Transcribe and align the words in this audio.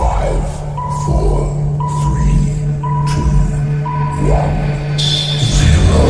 five, 0.00 0.40
four, 1.04 1.44
three, 2.00 2.56
two, 3.12 3.36
one, 4.32 4.56
zero. 4.96 6.00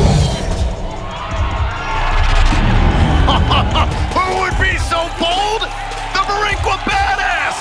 Who 4.15 4.27
would 4.39 4.55
be 4.63 4.79
so 4.87 5.01
bold? 5.19 5.67
The 6.15 6.23
Marinqua 6.23 6.79
Badass! 6.87 7.59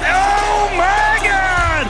Oh 0.00 0.72
my 0.80 1.20
god! 1.20 1.84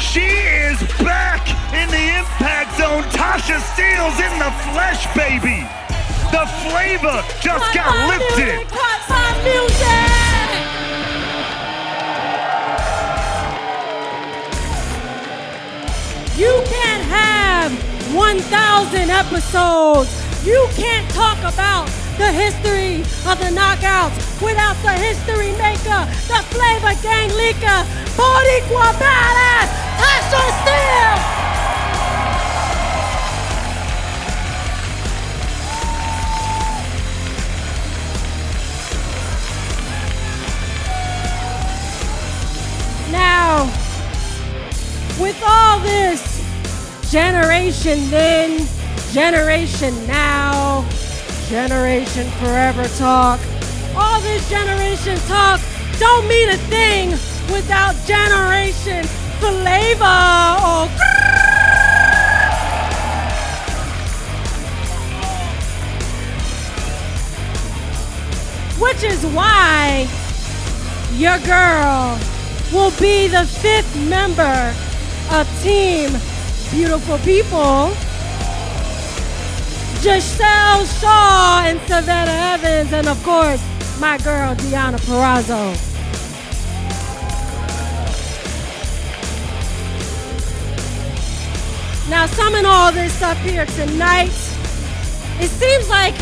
She 0.00 0.24
is 0.24 0.80
back 1.04 1.44
in 1.74 1.90
the 1.90 2.16
impact 2.16 2.78
zone. 2.78 3.04
Tasha 3.12 3.60
Steelz 3.60 4.16
in 4.24 4.38
the 4.38 4.52
flesh, 4.72 5.04
baby! 5.14 5.68
The 6.32 6.46
flavor 6.64 7.22
just 7.42 7.74
got 7.74 7.92
lifted! 8.08 8.66
Cut 8.68 9.00
my 9.10 9.36
music! 9.44 10.07
You 16.38 16.62
can't 16.66 17.02
have 17.02 17.72
1,000 18.14 19.10
episodes. 19.10 20.08
You 20.46 20.68
can't 20.76 21.10
talk 21.10 21.38
about 21.38 21.86
the 22.16 22.30
history 22.30 23.02
of 23.26 23.40
the 23.40 23.50
knockouts 23.50 24.14
without 24.40 24.76
the 24.84 24.92
history 24.92 25.50
maker, 25.58 26.06
the 26.30 26.40
flavor 26.54 26.94
gang 27.02 27.30
leaker, 27.30 27.82
Boricua 28.14 28.92
badass, 29.02 29.68
Tasha 29.98 30.44
Steelz. 30.62 31.37
With 45.18 45.40
all 45.44 45.80
this 45.80 46.38
generation 47.10 48.08
then, 48.10 48.66
generation 49.10 49.94
now, 50.06 50.86
generation 51.48 52.30
forever 52.38 52.86
talk, 52.96 53.40
all 53.96 54.20
this 54.20 54.48
generation 54.48 55.18
talk 55.26 55.60
don't 55.98 56.28
mean 56.28 56.50
a 56.50 56.56
thing 56.68 57.10
without 57.52 57.94
generation 58.06 59.04
flavor. 59.40 60.04
Oh, 60.04 60.86
or 60.86 61.08
which 68.80 69.02
is 69.02 69.26
why 69.26 70.06
your 71.14 71.38
girl 71.40 72.18
will 72.72 72.92
be 73.00 73.26
the 73.26 73.44
fifth 73.44 73.96
member 74.08 74.74
of 75.30 75.62
Team 75.62 76.10
Beautiful 76.70 77.18
People. 77.18 77.90
Giselle 80.00 80.84
Shaw 80.86 81.62
and 81.66 81.80
Savannah 81.82 82.54
Evans, 82.54 82.92
and 82.92 83.08
of 83.08 83.22
course, 83.24 83.62
my 84.00 84.16
girl 84.18 84.54
Deonna 84.54 84.98
Purrazzo. 85.00 85.74
Now, 92.08 92.26
summing 92.26 92.64
all 92.64 92.92
this 92.92 93.20
up 93.20 93.36
here 93.38 93.66
tonight, 93.66 94.30
it 95.40 95.50
seems 95.50 95.88
like 95.90 96.14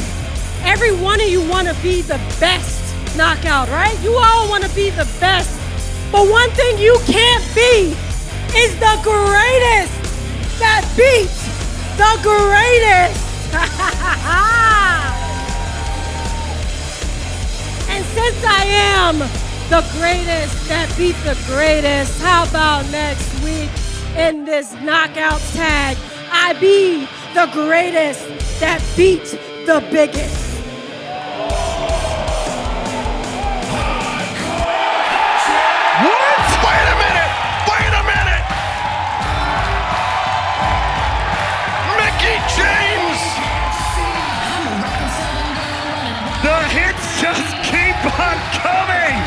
every 0.64 0.94
one 0.96 1.20
of 1.20 1.28
you 1.28 1.46
want 1.48 1.68
to 1.68 1.74
be 1.82 2.02
the 2.02 2.18
best 2.40 3.16
knockout, 3.16 3.68
right? 3.68 3.96
You 4.02 4.16
all 4.16 4.48
want 4.48 4.64
to 4.64 4.74
be 4.74 4.90
the 4.90 5.08
best. 5.20 5.50
But 6.10 6.28
one 6.28 6.50
thing 6.50 6.78
you 6.78 6.98
can't 7.06 7.44
be 7.54 7.96
is 8.54 8.78
the 8.78 8.98
greatest 9.02 9.92
that 10.58 10.84
beats 10.96 11.46
the 11.96 12.18
greatest. 12.22 13.24
and 17.90 18.04
since 18.04 18.44
I 18.44 18.64
am 18.94 19.18
the 19.70 19.82
greatest 19.98 20.68
that 20.68 20.92
beat 20.96 21.16
the 21.24 21.36
greatest, 21.46 22.20
how 22.20 22.44
about 22.48 22.88
next 22.90 23.28
week 23.42 23.70
in 24.16 24.44
this 24.44 24.72
knockout 24.82 25.40
tag? 25.52 25.96
I 26.30 26.52
be 26.60 27.08
the 27.34 27.46
greatest 27.52 28.24
that 28.60 28.80
beat 28.96 29.24
the 29.66 29.80
biggest. 29.90 30.55
On 48.06 48.38
coming! 48.54 49.18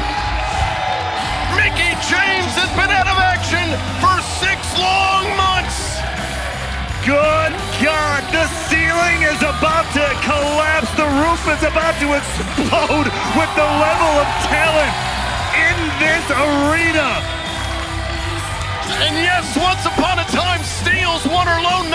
Mickie 1.60 2.00
James 2.08 2.56
has 2.56 2.72
been 2.80 2.88
out 2.88 3.12
of 3.12 3.20
action 3.20 3.68
for 4.00 4.16
six 4.40 4.64
long 4.80 5.28
months! 5.36 6.00
Good 7.04 7.52
God, 7.84 8.24
the 8.32 8.48
ceiling 8.72 9.28
is 9.28 9.36
about 9.44 9.84
to 10.00 10.08
collapse. 10.24 10.88
The 10.96 11.12
roof 11.12 11.44
is 11.52 11.60
about 11.68 12.00
to 12.00 12.08
explode 12.24 13.12
with 13.36 13.52
the 13.60 13.68
level 13.68 14.14
of 14.24 14.28
talent 14.48 14.96
in 15.60 15.78
this 16.00 16.26
arena. 16.32 17.20
And 19.04 19.12
yes, 19.20 19.60
once 19.60 19.84
upon 19.84 20.24
a 20.24 20.28
time, 20.32 20.64
Steelz 20.64 21.28
won 21.28 21.52
her 21.52 21.60
lone 21.60 21.92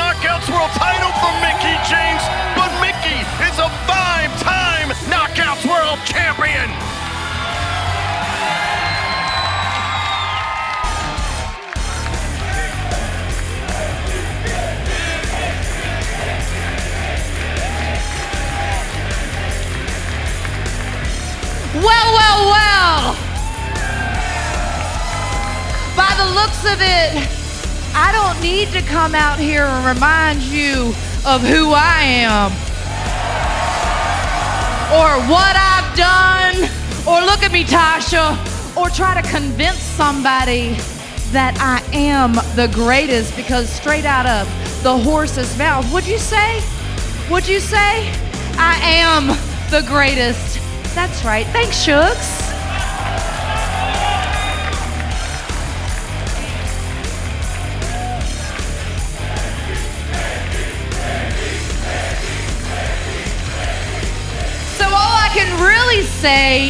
Well, 21.84 22.14
well, 22.14 22.40
well. 22.50 23.14
By 25.94 26.14
the 26.16 26.24
looks 26.32 26.64
of 26.64 26.80
it, 26.80 27.28
I 27.94 28.10
don't 28.10 28.40
need 28.40 28.68
to 28.68 28.80
come 28.82 29.14
out 29.14 29.38
here 29.38 29.64
and 29.64 29.86
remind 29.86 30.40
you 30.40 30.94
of 31.26 31.42
who 31.42 31.72
I 31.74 32.00
am 32.02 32.50
or 34.94 35.28
what 35.28 35.54
I've 35.56 35.96
done 35.96 36.70
or 37.06 37.20
look 37.26 37.42
at 37.42 37.52
me, 37.52 37.64
Tasha, 37.64 38.34
or 38.76 38.88
try 38.88 39.20
to 39.20 39.28
convince 39.28 39.76
somebody 39.76 40.76
that 41.32 41.54
I 41.60 41.82
am 41.94 42.32
the 42.56 42.70
greatest 42.72 43.36
because 43.36 43.68
straight 43.68 44.06
out 44.06 44.24
of 44.24 44.48
the 44.82 44.96
horse's 44.96 45.56
mouth, 45.58 45.92
would 45.92 46.06
you 46.06 46.16
say? 46.18 46.62
Would 47.30 47.46
you 47.46 47.60
say? 47.60 48.08
I 48.56 48.78
am 48.82 49.28
the 49.70 49.86
greatest. 49.86 50.63
That's 50.94 51.24
right. 51.24 51.46
Thanks, 51.48 51.76
Shooks. 51.76 52.54
So 64.78 64.84
all 64.86 65.16
I 65.16 65.30
can 65.34 65.60
really 65.60 66.02
say 66.02 66.68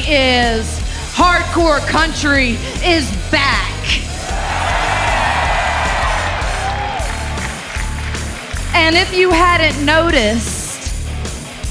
is 0.57 0.67
hardcore 1.13 1.87
country 1.87 2.57
is 2.83 3.11
back. 3.31 3.71
And 8.75 8.97
if 8.97 9.15
you 9.15 9.31
hadn't 9.31 9.85
noticed, 9.85 10.54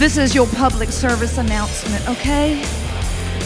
this 0.03 0.17
is 0.17 0.35
your 0.35 0.47
public 0.47 0.89
service 0.89 1.37
announcement, 1.37 2.09
okay? 2.09 2.55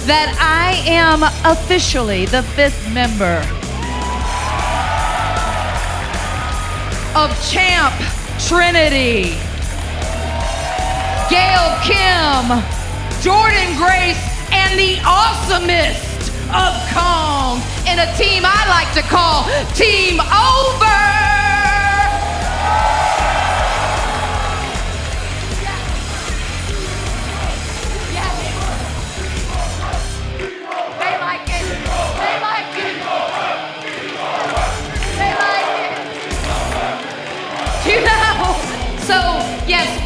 That 0.09 0.33
I 0.41 0.81
am 0.89 1.21
officially 1.45 2.25
the 2.25 2.41
fifth 2.41 2.81
member 2.91 3.37
of 7.13 7.29
Champ 7.45 7.93
Trinity. 8.49 9.37
Gail 11.29 11.77
Kim, 11.85 12.49
Jordynne 13.21 13.77
Grace, 13.77 14.17
and 14.49 14.73
the 14.79 14.97
awesomest 15.05 16.33
of 16.49 16.73
Kong 16.89 17.61
in 17.85 18.01
a 18.01 18.09
team 18.17 18.41
I 18.43 18.65
like 18.65 18.91
to 18.97 19.03
call 19.07 19.45
Team 19.75 20.19
Over. 20.21 21.26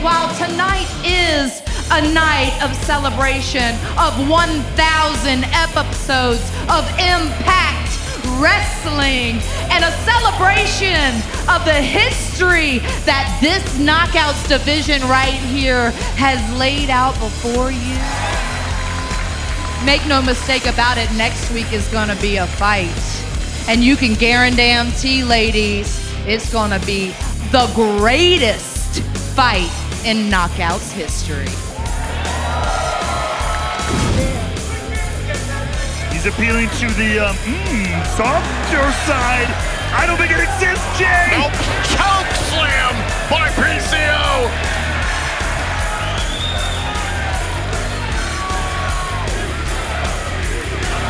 While 0.01 0.33
tonight 0.35 0.89
is 1.05 1.61
a 1.91 2.01
night 2.13 2.57
of 2.63 2.73
celebration 2.85 3.75
of 3.99 4.27
1,000 4.27 5.43
episodes 5.53 6.41
of 6.69 6.83
Impact 6.97 7.93
Wrestling 8.41 9.37
and 9.69 9.83
a 9.83 9.91
celebration 10.01 11.13
of 11.47 11.63
the 11.65 11.73
history 11.73 12.79
that 13.05 13.37
this 13.41 13.61
Knockouts 13.77 14.47
division 14.47 15.01
right 15.03 15.37
here 15.53 15.91
has 16.17 16.41
laid 16.57 16.89
out 16.89 17.13
before 17.19 17.69
you. 17.69 17.97
Make 19.85 20.07
no 20.07 20.21
mistake 20.23 20.65
about 20.65 20.97
it, 20.97 21.11
next 21.13 21.51
week 21.51 21.71
is 21.71 21.87
gonna 21.89 22.15
be 22.15 22.37
a 22.37 22.47
fight. 22.47 22.89
And 23.67 23.83
you 23.83 23.95
can 23.95 24.15
guarantee, 24.15 25.23
ladies, 25.23 26.01
it's 26.25 26.51
gonna 26.51 26.79
be 26.79 27.13
the 27.51 27.69
greatest 27.75 29.01
fight 29.35 29.80
in 30.05 30.29
Knockouts 30.29 30.91
history. 30.91 31.45
He's 36.11 36.25
appealing 36.25 36.69
to 36.81 36.87
the 36.97 37.19
um, 37.19 37.35
mm, 37.45 38.05
softer 38.17 38.85
side. 39.05 39.49
I 39.93 40.05
don't 40.07 40.17
think 40.17 40.31
it 40.31 40.41
exists, 40.41 40.85
Jay. 40.97 41.37
Nope. 41.37 41.53
Choke 41.93 42.31
slam 42.49 42.93
by 43.29 43.49
PCO. 43.53 44.49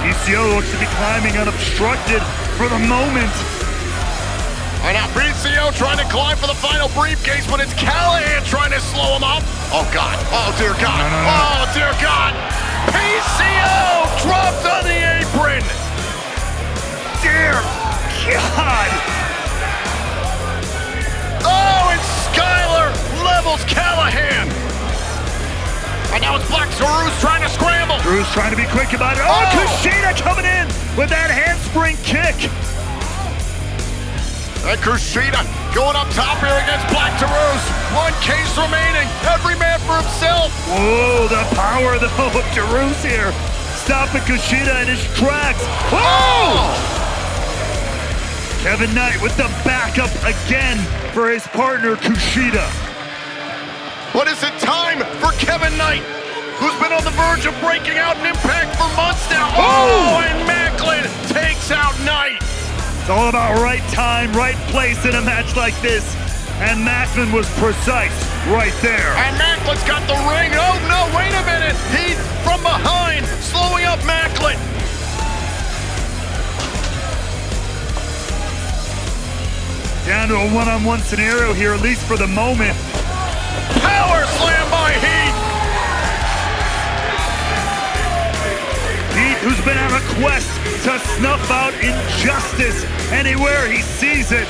PCO 0.04 0.56
looks 0.56 0.72
to 0.72 0.80
be 0.80 0.86
climbing 0.98 1.38
unobstructed 1.38 2.22
for 2.58 2.68
the 2.68 2.80
moment. 2.80 3.51
And 4.84 4.98
now 4.98 5.06
PCO 5.14 5.70
trying 5.78 5.98
to 6.02 6.08
climb 6.12 6.38
for 6.38 6.48
the 6.48 6.58
final 6.58 6.90
briefcase, 6.90 7.46
but 7.46 7.60
it's 7.62 7.74
Callihan 7.78 8.42
trying 8.50 8.72
to 8.72 8.80
slow 8.80 9.14
him 9.16 9.24
up. 9.24 9.44
Oh 9.70 9.86
God. 9.94 10.18
Oh 10.34 10.50
dear 10.58 10.74
God. 10.82 10.98
No, 10.98 11.06
no, 11.06 11.22
no. 11.22 11.30
Oh 11.30 11.64
dear 11.78 11.94
God. 12.02 12.34
PCO 12.90 13.78
dropped 14.26 14.66
on 14.66 14.82
the 14.90 14.98
apron. 15.22 15.62
Dear 17.22 17.54
God. 18.26 18.90
Oh, 21.46 21.94
and 21.94 22.02
Skyler 22.34 22.90
levels 23.24 23.62
Callihan. 23.70 24.50
And 26.14 26.22
now 26.22 26.36
it's 26.36 26.48
Black 26.50 26.70
Taurus 26.76 27.14
trying 27.22 27.42
to 27.44 27.50
scramble. 27.50 28.00
Drew's 28.02 28.28
trying 28.34 28.50
to 28.52 28.58
be 28.58 28.66
quick 28.74 28.94
about 28.94 29.18
it. 29.18 29.24
Oh, 29.24 29.30
Oh. 29.30 29.78
Kushida 29.78 30.18
coming 30.22 30.46
in 30.46 30.66
with 30.98 31.10
that 31.10 31.30
handspring 31.30 31.98
kick. 32.04 32.50
And 34.64 34.80
Kushida 34.80 35.42
going 35.74 35.96
up 35.98 36.08
top 36.14 36.38
here 36.38 36.54
against 36.54 36.86
Black 36.94 37.18
Taurus. 37.18 37.64
One 37.98 38.14
case 38.22 38.54
remaining. 38.54 39.10
Every 39.26 39.58
man 39.58 39.80
for 39.82 39.98
himself. 39.98 40.54
Whoa, 40.70 41.28
the 41.28 41.42
power 41.58 41.98
though 41.98 42.30
of 42.38 42.46
Drew's 42.54 43.02
here. 43.02 43.34
Stopping 43.82 44.22
Kushida 44.22 44.84
in 44.84 44.88
his 44.88 45.02
tracks. 45.18 45.66
Whoa! 45.90 46.70
Kevin 48.62 48.94
Knight 48.94 49.20
with 49.24 49.36
the 49.36 49.50
backup 49.66 50.14
again 50.22 50.78
for 51.12 51.32
his 51.32 51.48
partner 51.48 51.96
Kushida. 51.96 52.70
But 54.14 54.28
is 54.28 54.44
it 54.44 54.54
time 54.60 55.00
for 55.18 55.32
Kevin 55.42 55.76
Knight, 55.76 56.04
who's 56.62 56.78
been 56.78 56.94
on 56.94 57.04
the 57.04 57.16
verge 57.18 57.48
of 57.48 57.60
breaking 57.62 57.98
out 57.98 58.16
an 58.18 58.28
impact 58.28 58.78
for 58.78 58.86
months 58.96 59.28
now? 59.32 59.50
Oh, 59.58 60.22
and 60.22 60.48
Maclin 60.48 61.10
takes 61.34 61.72
out 61.72 61.98
Knight. 62.06 62.51
It's 63.12 63.20
all 63.20 63.28
about 63.28 63.62
right 63.62 63.84
time, 63.92 64.32
right 64.32 64.56
place 64.72 65.04
in 65.04 65.16
a 65.16 65.22
match 65.22 65.58
like 65.58 65.76
this. 65.82 66.16
And 66.64 66.80
Maclin 66.80 67.34
was 67.34 67.46
precise 67.60 68.16
right 68.48 68.72
there. 68.82 69.12
And 69.20 69.36
Maclin's 69.36 69.84
got 69.84 70.08
the 70.08 70.16
ring. 70.32 70.56
Oh 70.56 70.80
no, 70.88 71.12
wait 71.18 71.34
a 71.36 71.44
minute. 71.44 71.76
He's 71.92 72.16
from 72.42 72.64
behind, 72.64 73.26
slowing 73.44 73.84
up 73.84 74.00
Maclin. 74.08 74.56
Down 80.08 80.30
to 80.30 80.36
a 80.36 80.56
one-on-one 80.56 81.02
scenario 81.02 81.52
here, 81.52 81.74
at 81.74 81.82
least 81.82 82.06
for 82.06 82.16
the 82.16 82.28
moment. 82.28 82.78
Power 83.84 84.26
slam 84.40 84.72
by 84.72 84.94
Heath. 84.94 85.21
Who's 89.42 89.58
been 89.66 89.78
on 89.78 89.90
a 89.90 90.04
quest 90.22 90.46
to 90.86 91.00
snuff 91.18 91.50
out 91.50 91.74
injustice 91.82 92.86
anywhere 93.10 93.66
he 93.66 93.82
sees 93.82 94.32
it. 94.32 94.46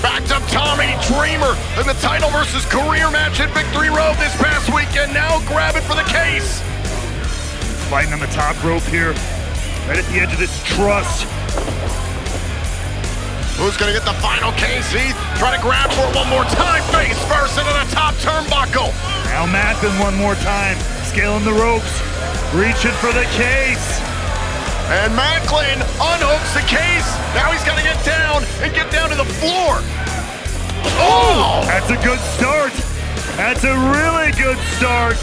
Backed 0.00 0.30
up 0.30 0.46
Tommy 0.46 0.94
Dreamer 1.10 1.58
in 1.74 1.84
the 1.84 1.98
title 1.98 2.30
versus 2.30 2.64
career 2.66 3.10
match 3.10 3.40
at 3.40 3.50
Victory 3.50 3.90
Road 3.90 4.14
this 4.22 4.30
past 4.38 4.70
weekend. 4.70 5.12
Now 5.12 5.42
grabbing 5.50 5.82
for 5.82 5.98
the 5.98 6.06
case. 6.06 6.62
Fighting 7.90 8.12
on 8.12 8.20
the 8.20 8.30
top 8.30 8.54
rope 8.62 8.86
here, 8.86 9.18
right 9.90 9.98
at 9.98 10.06
the 10.14 10.22
edge 10.22 10.30
of 10.30 10.38
this 10.38 10.54
truss. 10.62 11.26
Who's 13.58 13.76
gonna 13.76 13.90
get 13.90 14.06
the 14.06 14.14
final 14.22 14.52
case? 14.52 14.86
Heath 14.94 15.18
trying 15.42 15.58
to 15.58 15.62
grab 15.66 15.90
for 15.90 16.06
it 16.06 16.14
one 16.14 16.30
more 16.30 16.46
time. 16.54 16.86
Face 16.94 17.18
first 17.26 17.58
into 17.58 17.74
the 17.74 17.90
top 17.90 18.14
turnbuckle. 18.22 18.94
Now 19.34 19.50
Maclin 19.50 19.98
one 19.98 20.14
more 20.14 20.36
time, 20.36 20.78
scaling 21.02 21.42
the 21.42 21.52
ropes, 21.52 21.90
reaching 22.54 22.96
for 23.02 23.12
the 23.12 23.26
case. 23.36 24.00
And 24.88 25.12
Maclin 25.12 25.76
unhooks 26.00 26.54
the 26.54 26.64
case. 26.64 27.08
Now 27.34 27.52
he's 27.52 27.64
gotta 27.64 27.82
get 27.82 28.02
down 28.04 28.44
and 28.62 28.72
get 28.74 28.90
down 28.90 29.10
to 29.10 29.16
the 29.16 29.24
floor. 29.24 29.80
Oh! 30.96 31.60
oh! 31.60 31.64
That's 31.66 31.90
a 31.90 31.96
good 32.02 32.20
start. 32.36 32.72
That's 33.36 33.64
a 33.64 33.76
really 33.76 34.32
good 34.32 34.58
start. 34.76 35.16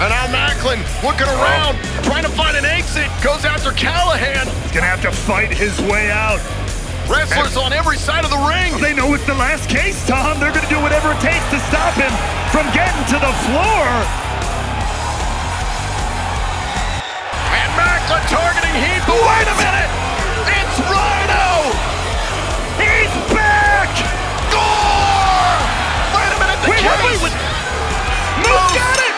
And 0.00 0.08
now 0.08 0.26
Maclin 0.32 0.80
looking 1.04 1.28
around, 1.28 1.76
trying 2.04 2.22
to 2.22 2.30
find 2.30 2.56
an 2.56 2.64
exit. 2.64 3.08
Goes 3.22 3.44
after 3.44 3.70
Callihan. 3.70 4.48
He's 4.62 4.72
gonna 4.72 4.86
have 4.86 5.02
to 5.02 5.12
fight 5.12 5.52
his 5.52 5.78
way 5.82 6.10
out. 6.10 6.40
Wrestlers 7.10 7.56
on 7.58 7.72
every 7.74 7.98
side 7.98 8.24
of 8.24 8.30
the 8.30 8.38
ring. 8.38 8.80
They 8.80 8.94
know 8.94 9.12
it's 9.12 9.26
the 9.26 9.34
last 9.34 9.68
case, 9.68 10.06
Tom. 10.06 10.38
They're 10.40 10.54
gonna 10.54 10.70
do 10.70 10.80
whatever 10.80 11.12
it 11.12 11.20
takes 11.20 11.44
to 11.50 11.58
stop 11.68 11.98
him 11.98 12.12
from 12.54 12.64
getting 12.72 13.04
to 13.12 13.18
the 13.18 13.34
floor. 13.50 13.84
And 17.50 17.70
Maclin 17.74 18.24
targeting 18.30 18.70
bring 18.70 18.82
heat, 18.82 19.02
but 19.06 19.18
wait 19.18 19.46
a 19.50 19.56
minute! 19.58 19.90
It's 20.46 20.78
Rhino! 20.86 21.74
He's 22.78 23.14
back! 23.34 23.90
Gore! 24.54 25.58
Wait 26.14 26.30
a 26.30 26.38
minute, 26.38 26.58
the 26.62 26.70
Wait, 26.70 26.82
wait, 26.82 26.98
wait, 27.02 27.10
case! 27.10 27.22
wait. 27.22 27.34
Moose 28.46 28.70
got 28.78 28.98
it! 29.02 29.16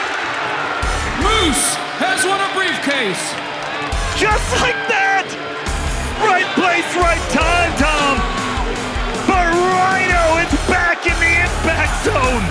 Moose 1.20 1.76
has 2.00 2.24
won 2.24 2.40
a 2.40 2.48
briefcase. 2.56 3.34
Just 4.16 4.48
like 4.60 4.78
that! 4.88 5.51
Right 6.22 6.46
place, 6.54 6.90
right 6.96 7.24
time, 7.34 7.72
Tom! 7.82 8.14
But 9.26 9.50
Rhino 9.50 10.38
is 10.38 10.52
back 10.70 11.02
in 11.02 11.18
the 11.18 11.34
impact 11.42 12.06
zone! 12.06 12.46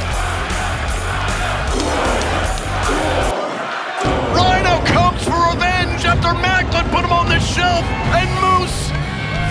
Rhino 4.36 4.75
comes 4.92 5.24
for 5.24 5.40
revenge 5.56 6.04
after 6.04 6.36
Maclin 6.36 6.84
put 6.92 7.06
him 7.06 7.13
on 7.13 7.30
the 7.30 7.40
shelf, 7.40 7.86
and 8.12 8.30
Moose 8.44 8.92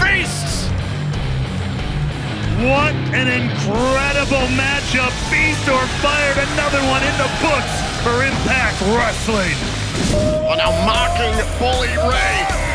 feasts! 0.05 0.69
What 2.61 2.93
an 3.17 3.27
incredible 3.27 4.47
matchup! 4.53 5.17
Beastor 5.33 5.81
fired 6.05 6.39
another 6.53 6.83
one 6.93 7.03
in 7.03 7.17
the 7.17 7.31
books 7.41 7.75
for 8.05 8.21
Impact 8.23 8.81
Wrestling! 8.93 9.57
Oh, 10.45 10.55
now 10.57 10.73
mocking 10.85 11.35
Bully 11.59 11.97
Ray. 12.09 12.70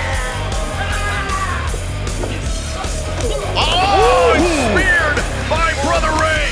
Oh, 3.57 4.35
speared 4.67 5.17
by 5.49 5.71
Brother 5.87 6.11
Ray. 6.19 6.51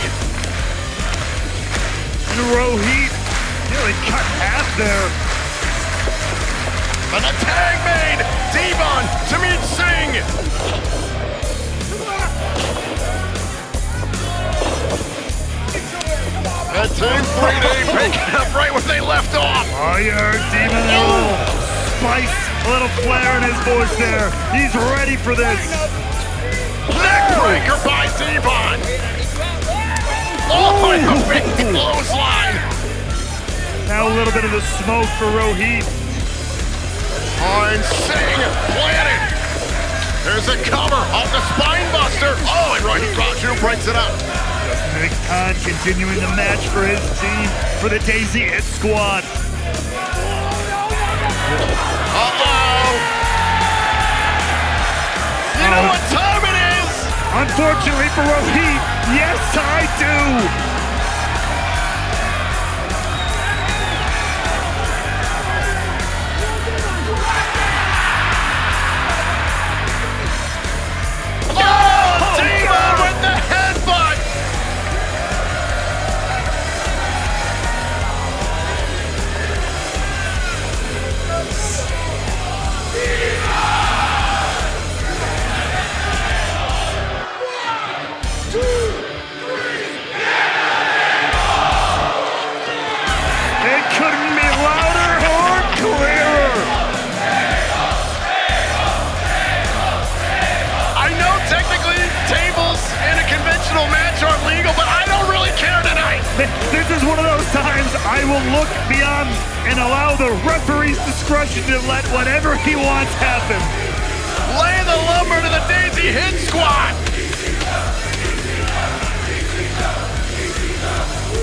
And 2.31 2.39
Rohit 2.55 3.11
nearly 3.69 3.95
cut 4.07 4.23
half 4.39 4.63
there. 4.79 5.07
And 7.13 7.25
a 7.25 7.33
tag 7.43 7.75
made. 7.83 8.23
Devon 8.55 9.03
to 9.29 9.35
meet 9.43 9.59
Singh. 9.67 10.13
And 16.73 16.89
Team 16.95 17.23
3D 17.37 17.67
picking 17.91 18.35
up 18.35 18.55
right 18.55 18.71
where 18.71 18.81
they 18.81 19.01
left 19.01 19.35
off. 19.35 19.67
Oh, 19.73 19.97
you 19.97 20.09
Demon 20.09 20.87
little 20.87 21.11
oh. 21.11 21.99
spice, 21.99 22.65
a 22.65 22.71
little 22.71 22.87
flair 23.03 23.37
in 23.37 23.43
his 23.43 23.59
voice 23.63 23.95
there. 23.97 24.31
He's 24.55 24.73
ready 24.73 25.17
for 25.17 25.35
this. 25.35 26.02
Neckbreaker 26.91 27.77
by 27.85 28.07
Devon. 28.17 28.79
Oh, 30.51 30.91
and 30.91 31.05
a 31.07 31.15
big 31.29 31.43
clothesline. 31.71 32.55
Now 33.87 34.07
a 34.07 34.13
little 34.13 34.33
bit 34.33 34.43
of 34.43 34.51
the 34.51 34.61
smoke 34.83 35.07
for 35.17 35.25
Rohit. 35.31 35.83
Oh, 37.45 37.71
and 37.71 37.83
Singh 37.83 38.43
planted. 38.75 39.21
There's 40.23 40.47
a 40.47 40.57
cover 40.69 40.95
off 40.95 41.31
the 41.31 41.41
spine 41.55 41.91
buster. 41.91 42.35
Oh, 42.47 42.75
and 42.75 42.83
Rohit 42.85 43.13
Raju 43.15 43.59
breaks 43.59 43.87
it 43.87 43.95
up. 43.95 44.11
Nick 44.99 45.11
Khan 45.27 45.55
continuing 45.63 46.15
the 46.15 46.31
match 46.35 46.67
for 46.67 46.85
his 46.85 47.01
team, 47.19 47.47
for 47.81 47.89
the 47.89 47.99
Desi 47.99 48.47
Hit 48.47 48.63
Squad. 48.63 49.23
Uh-oh. 52.15 52.93
You 55.57 55.69
know 55.69 55.79
oh, 55.79 55.87
what 55.87 55.97
it 55.97 56.02
is? 56.02 56.02
Unfortunately 57.35 58.09
for 58.09 58.21
Rohit, 58.21 58.79
yes 59.17 59.41
I 59.57 59.89
do. 59.97 60.72
Is 107.03 107.09
one 107.09 107.19
of 107.19 107.25
those 107.25 107.51
times 107.51 107.91
I 108.07 108.23
will 108.23 108.45
look 108.55 108.71
beyond 108.87 109.27
and 109.67 109.77
allow 109.77 110.15
the 110.15 110.31
referee's 110.47 110.97
discretion 111.03 111.63
to 111.63 111.79
let 111.85 112.05
whatever 112.13 112.55
he 112.55 112.77
wants 112.77 113.11
happen. 113.15 113.59
Lay 114.55 114.79
the 114.87 114.95
lumber 115.11 115.35
to 115.35 115.49
the 115.51 115.59
Desi 115.67 116.13
Hit 116.15 116.39
Squad. 116.47 116.95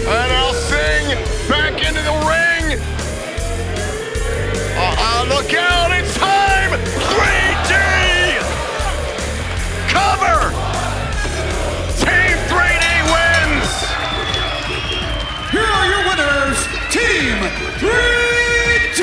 And 0.08 0.32
I'll 0.32 0.54
sing 0.54 1.18
back 1.46 1.76
into 1.86 2.00
the 2.00 2.16
ring. 2.24 2.80
Uh-uh, 4.78 5.26
look 5.28 5.52
out, 5.52 5.90
it's 5.92 6.16
time! 6.16 6.72
3D! 7.12 7.74
Cover! 9.90 10.39
Team 17.00 17.40
3D. 17.80 19.00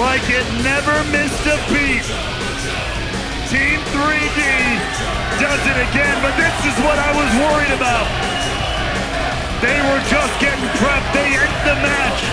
Like 0.00 0.24
it 0.32 0.48
never 0.64 0.96
missed 1.12 1.44
a 1.44 1.60
beat. 1.68 2.08
Team 3.52 3.84
3D 3.92 4.40
does 5.44 5.60
it 5.60 5.78
again, 5.92 6.16
but 6.24 6.32
this 6.40 6.56
is 6.64 6.76
what 6.80 6.96
I 6.96 7.12
was 7.12 7.28
worried 7.36 7.74
about. 7.76 8.08
They 9.60 9.76
were 9.92 10.00
just 10.08 10.32
getting 10.40 10.64
prepped. 10.80 11.12
They 11.12 11.36
end 11.36 11.52
the 11.68 11.76
match 11.84 12.24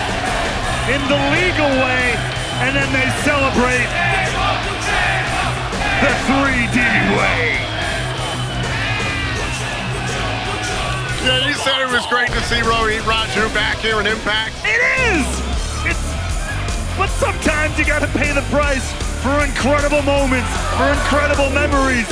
in 0.88 1.00
the 1.12 1.20
legal 1.36 1.68
way, 1.84 2.16
and 2.64 2.72
then 2.74 2.88
they 2.96 3.08
celebrate 3.20 3.84
the 6.00 6.12
3D 6.24 6.80
way. 7.20 7.69
Yeah, 11.20 11.46
you 11.46 11.52
said 11.52 11.82
it 11.82 11.92
was 11.92 12.06
great 12.06 12.28
to 12.28 12.40
see 12.48 12.64
Rohit 12.64 13.04
Raju 13.04 13.52
back 13.52 13.76
here 13.76 14.00
in 14.00 14.06
Impact. 14.06 14.56
It 14.64 14.80
is! 15.12 15.28
It's 15.84 16.00
but 16.96 17.08
sometimes 17.20 17.78
you 17.78 17.84
gotta 17.84 18.08
pay 18.16 18.32
the 18.32 18.40
price 18.48 18.90
for 19.20 19.44
incredible 19.44 20.00
moments, 20.00 20.48
for 20.80 20.88
incredible 20.88 21.50
memories. 21.50 22.08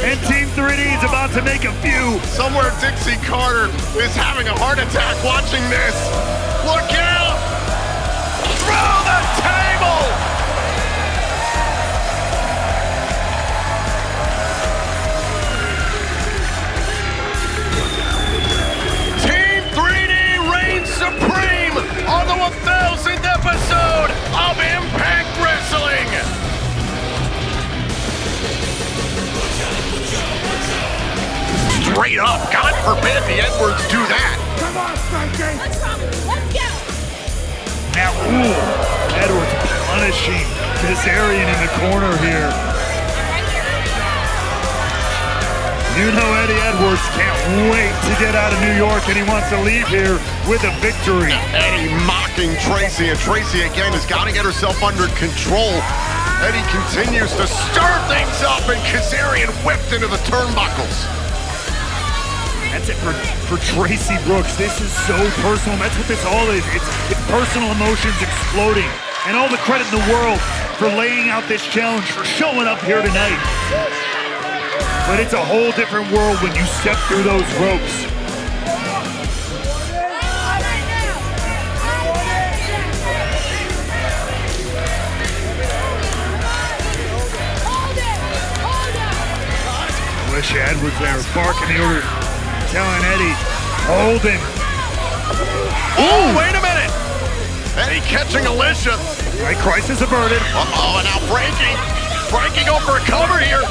And 0.00 0.18
Team 0.24 0.48
3D 0.56 0.96
is 0.96 1.04
about 1.04 1.32
to 1.32 1.42
make 1.42 1.64
a 1.64 1.72
few. 1.84 2.18
Somewhere 2.32 2.72
Dixie 2.80 3.20
Carter 3.28 3.68
is 4.00 4.16
having 4.16 4.48
a 4.48 4.56
heart 4.56 4.78
attack 4.78 5.22
watching 5.22 5.62
this. 5.68 6.43
Of 24.44 24.60
Impact 24.60 25.30
Wrestling! 25.40 26.08
Straight 31.80 32.18
up, 32.18 32.52
God 32.52 32.74
forbid 32.84 33.24
the 33.24 33.40
Edwards 33.40 33.80
do 33.88 34.00
that. 34.04 34.36
come 34.60 34.76
on 34.76 34.96
Now, 37.96 38.12
ooh, 38.28 38.52
Edwards 39.16 39.54
punishing 39.88 40.44
this 40.84 41.00
Kazarian 41.00 41.48
in 41.48 41.58
the 41.64 41.72
corner 41.80 42.12
here. 42.20 42.52
You 45.96 46.10
know 46.10 46.28
Eddie 46.42 46.58
Edwards 46.58 47.00
can't 47.14 47.70
wait 47.70 47.94
to 48.10 48.20
get 48.20 48.34
out 48.34 48.52
of 48.52 48.60
New 48.60 48.74
York 48.74 49.08
and 49.08 49.16
he 49.16 49.22
wants 49.30 49.48
to 49.50 49.60
leave 49.62 49.86
here 49.86 50.18
with 50.50 50.64
a 50.64 50.74
victory. 50.82 51.32
Eddie 51.54 51.94
mocking 52.34 52.56
Traci, 52.56 53.10
and 53.10 53.18
Traci 53.18 53.62
again 53.70 53.92
has 53.92 54.04
got 54.06 54.26
to 54.26 54.32
get 54.32 54.44
herself 54.44 54.82
under 54.82 55.06
control. 55.14 55.70
Eddie 56.42 56.66
continues 56.66 57.30
to 57.38 57.46
stir 57.46 57.94
things 58.10 58.42
up, 58.42 58.66
and 58.66 58.80
Kazarian 58.90 59.50
whipped 59.62 59.92
into 59.94 60.10
the 60.10 60.18
turnbuckles. 60.26 60.98
That's 62.74 62.90
it 62.90 62.98
for, 62.98 63.14
for 63.46 63.62
Traci 63.62 64.18
Brooks. 64.26 64.56
This 64.56 64.80
is 64.80 64.90
so 65.06 65.14
personal. 65.46 65.78
That's 65.78 65.94
what 65.94 66.08
this 66.08 66.24
all 66.26 66.50
is. 66.50 66.64
It's 66.74 66.90
personal 67.30 67.70
emotions 67.70 68.18
exploding, 68.18 68.90
and 69.30 69.36
all 69.36 69.48
the 69.48 69.62
credit 69.62 69.86
in 69.94 70.02
the 70.02 70.06
world 70.10 70.40
for 70.74 70.88
laying 70.88 71.30
out 71.30 71.46
this 71.46 71.62
challenge, 71.70 72.10
for 72.10 72.24
showing 72.24 72.66
up 72.66 72.80
here 72.82 73.00
tonight. 73.00 73.38
But 75.06 75.20
it's 75.20 75.34
a 75.34 75.44
whole 75.44 75.70
different 75.78 76.10
world 76.10 76.42
when 76.42 76.54
you 76.56 76.64
step 76.82 76.98
through 77.06 77.22
those 77.22 77.46
ropes. 77.62 78.13
Alisha 90.44 90.76
Edwards 90.76 90.98
there 91.00 91.16
barking 91.32 91.72
the 91.72 91.80
orders, 91.80 92.04
telling 92.68 93.00
Eddie, 93.16 93.32
hold 93.88 94.20
him. 94.20 94.36
Oh, 95.96 96.36
wait 96.36 96.52
a 96.52 96.60
minute! 96.60 96.92
Eddie 97.80 98.04
catching 98.04 98.44
Alisha. 98.44 98.92
Right, 99.40 99.56
crisis 99.56 100.02
averted. 100.02 100.42
Uh-oh, 100.52 101.00
and 101.00 101.08
now 101.08 101.16
Frankie. 101.32 101.72
Frankie 102.28 102.68
go 102.68 102.76
for 102.84 103.00
a 103.00 103.04
cover 103.08 103.40
here. 103.40 103.64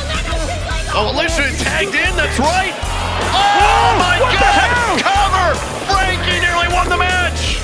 Oh, 0.97 1.13
Alisha 1.13 1.45
tagged 1.61 1.93
in, 1.93 2.09
that's 2.17 2.39
right. 2.41 2.73
Oh, 2.73 3.93
my 4.01 4.17
God! 4.33 4.97
Cover! 4.97 5.53
Frankie 5.93 6.41
nearly 6.41 6.73
won 6.73 6.89
the 6.89 6.97
match. 6.97 7.61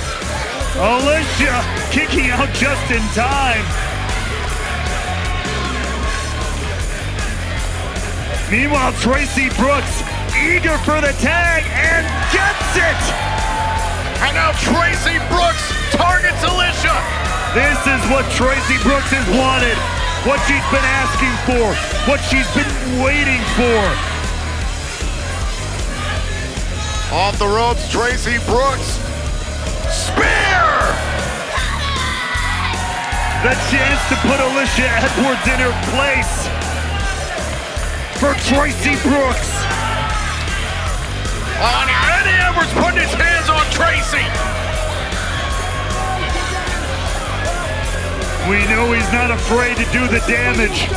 Alisha 0.78 1.66
kicking 1.90 2.30
out 2.30 2.54
just 2.54 2.92
in 2.92 3.02
time. 3.18 3.89
Meanwhile, 8.50 8.94
Traci 8.94 9.54
Brooks 9.62 10.02
eager 10.34 10.74
for 10.82 10.98
the 10.98 11.14
tag 11.22 11.62
and 11.70 12.02
gets 12.34 12.74
it. 12.82 13.02
And 14.26 14.34
now 14.34 14.58
Traci 14.58 15.22
Brooks 15.30 15.62
targets 15.94 16.42
Alisha. 16.42 16.98
This 17.54 17.78
is 17.86 18.02
what 18.10 18.26
Traci 18.34 18.82
Brooks 18.82 19.14
has 19.14 19.22
wanted, 19.38 19.78
what 20.26 20.42
she's 20.50 20.66
been 20.74 20.82
asking 20.82 21.30
for, 21.46 21.78
what 22.10 22.26
she's 22.26 22.50
been 22.58 22.74
waiting 23.06 23.38
for. 23.54 23.82
Off 27.14 27.38
the 27.38 27.46
ropes, 27.46 27.86
Traci 27.94 28.42
Brooks. 28.50 28.98
Spear! 29.94 30.66
The 33.46 33.54
chance 33.70 34.02
to 34.10 34.18
put 34.26 34.42
Alisha 34.42 34.90
Edwards 34.90 35.46
in 35.46 35.62
her 35.62 35.76
place 35.94 36.69
for 38.20 38.34
Traci 38.44 39.00
Brooks. 39.02 39.50
Oh, 41.56 41.84
now 41.88 42.20
Eddie 42.20 42.36
Edwards 42.36 42.74
putting 42.76 43.00
his 43.00 43.16
hands 43.16 43.48
on 43.48 43.64
Traci. 43.72 44.20
We 48.52 48.60
know 48.68 48.92
he's 48.92 49.10
not 49.14 49.32
afraid 49.32 49.78
to 49.78 49.86
do 49.96 50.06
the 50.12 50.20
damage. 50.28 50.92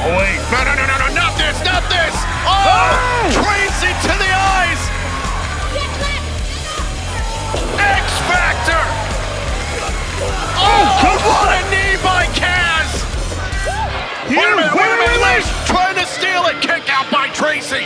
Oh, 0.00 0.16
wait. 0.16 0.40
No, 0.48 0.64
no, 0.64 0.72
no, 0.72 0.84
no, 0.88 0.96
no, 1.04 1.08
not 1.12 1.36
this, 1.36 1.60
not 1.60 1.84
this. 1.92 2.16
Oh, 2.48 3.28
Traci 3.36 3.92
to 4.08 4.14
the 4.16 4.32
eyes. 4.56 4.80
X 7.76 8.08
Factor. 8.24 8.82
Oh, 10.56 11.04
oh 11.04 11.18
what 11.28 11.52
a 11.52 11.70
knee 11.70 12.02
by. 12.02 12.39
Wait 14.30 14.38
a 14.38 14.54
minute, 14.54 14.72
wait 14.78 14.86
a 14.86 14.96
minute, 14.96 15.20
Lish 15.26 15.50
trying 15.66 15.96
to 15.98 16.06
steal 16.06 16.46
it. 16.46 16.62
Kick 16.62 16.86
out 16.86 17.10
by 17.10 17.26
Traci. 17.34 17.82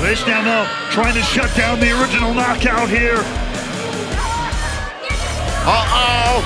Lish 0.00 0.24
now, 0.26 0.40
no, 0.40 0.64
trying 0.90 1.12
to 1.12 1.20
shut 1.20 1.54
down 1.54 1.78
the 1.78 1.92
original 2.00 2.32
knockout 2.32 2.88
here. 2.88 3.20
Uh-oh. 5.68 6.40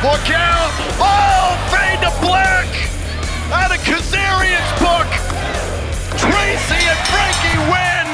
Look 0.00 0.32
out. 0.32 0.72
Oh, 0.96 1.60
fade 1.68 2.00
to 2.08 2.12
black. 2.24 2.72
Out 3.52 3.76
of 3.76 3.84
Kazarian's 3.84 4.72
book. 4.80 5.12
Traci 6.16 6.80
and 6.88 7.00
Frankie 7.12 7.60
win. 7.68 8.08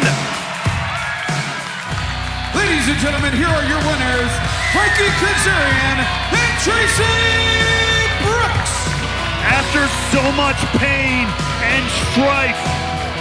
Ladies 2.59 2.89
and 2.91 2.99
gentlemen, 2.99 3.35
here 3.39 3.47
are 3.47 3.67
your 3.71 3.79
winners, 3.87 4.33
Frankie 4.75 5.15
Kazarian 5.23 6.03
and 6.03 6.59
Traci 6.67 7.47
Brooks. 7.47 7.86
After 9.49 9.87
so 10.11 10.23
much 10.33 10.57
pain 10.79 11.27
and 11.63 11.85
strife 12.11 12.59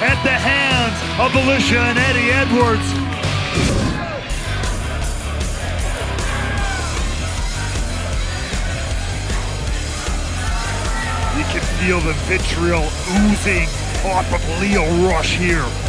at 0.02 0.18
the 0.24 0.34
hands 0.34 0.98
of 1.22 1.32
Alisha 1.32 1.78
and 1.78 2.00
Eddie 2.00 2.32
Edwards, 2.32 2.88
you 11.38 11.46
can 11.54 11.62
feel 11.78 12.00
the 12.02 12.14
vitriol 12.26 12.90
oozing 13.22 13.70
off 14.04 14.32
of 14.34 14.42
Lio 14.60 14.84
Rush 15.08 15.38
here. 15.38 15.85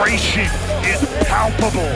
Frustration 0.00 0.48
is 0.88 1.04
palpable. 1.28 1.92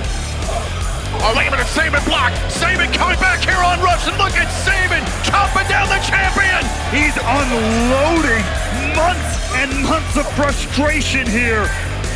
Oh, 1.25 1.33
wait 1.33 1.49
a 1.49 1.57
minute, 1.57 1.65
Sabin 1.73 2.05
blocked. 2.05 2.37
Sabin 2.53 2.93
coming 2.93 3.17
back 3.17 3.41
here 3.41 3.57
on 3.57 3.81
Rush, 3.81 4.05
and 4.05 4.13
look 4.21 4.37
at 4.37 4.53
Sabin 4.61 5.01
chopping 5.25 5.65
down 5.73 5.89
the 5.89 5.97
champion. 6.05 6.61
He's 6.93 7.17
unloading 7.17 8.45
months 8.93 9.41
and 9.57 9.73
months 9.89 10.21
of 10.21 10.29
frustration 10.37 11.25
here 11.25 11.65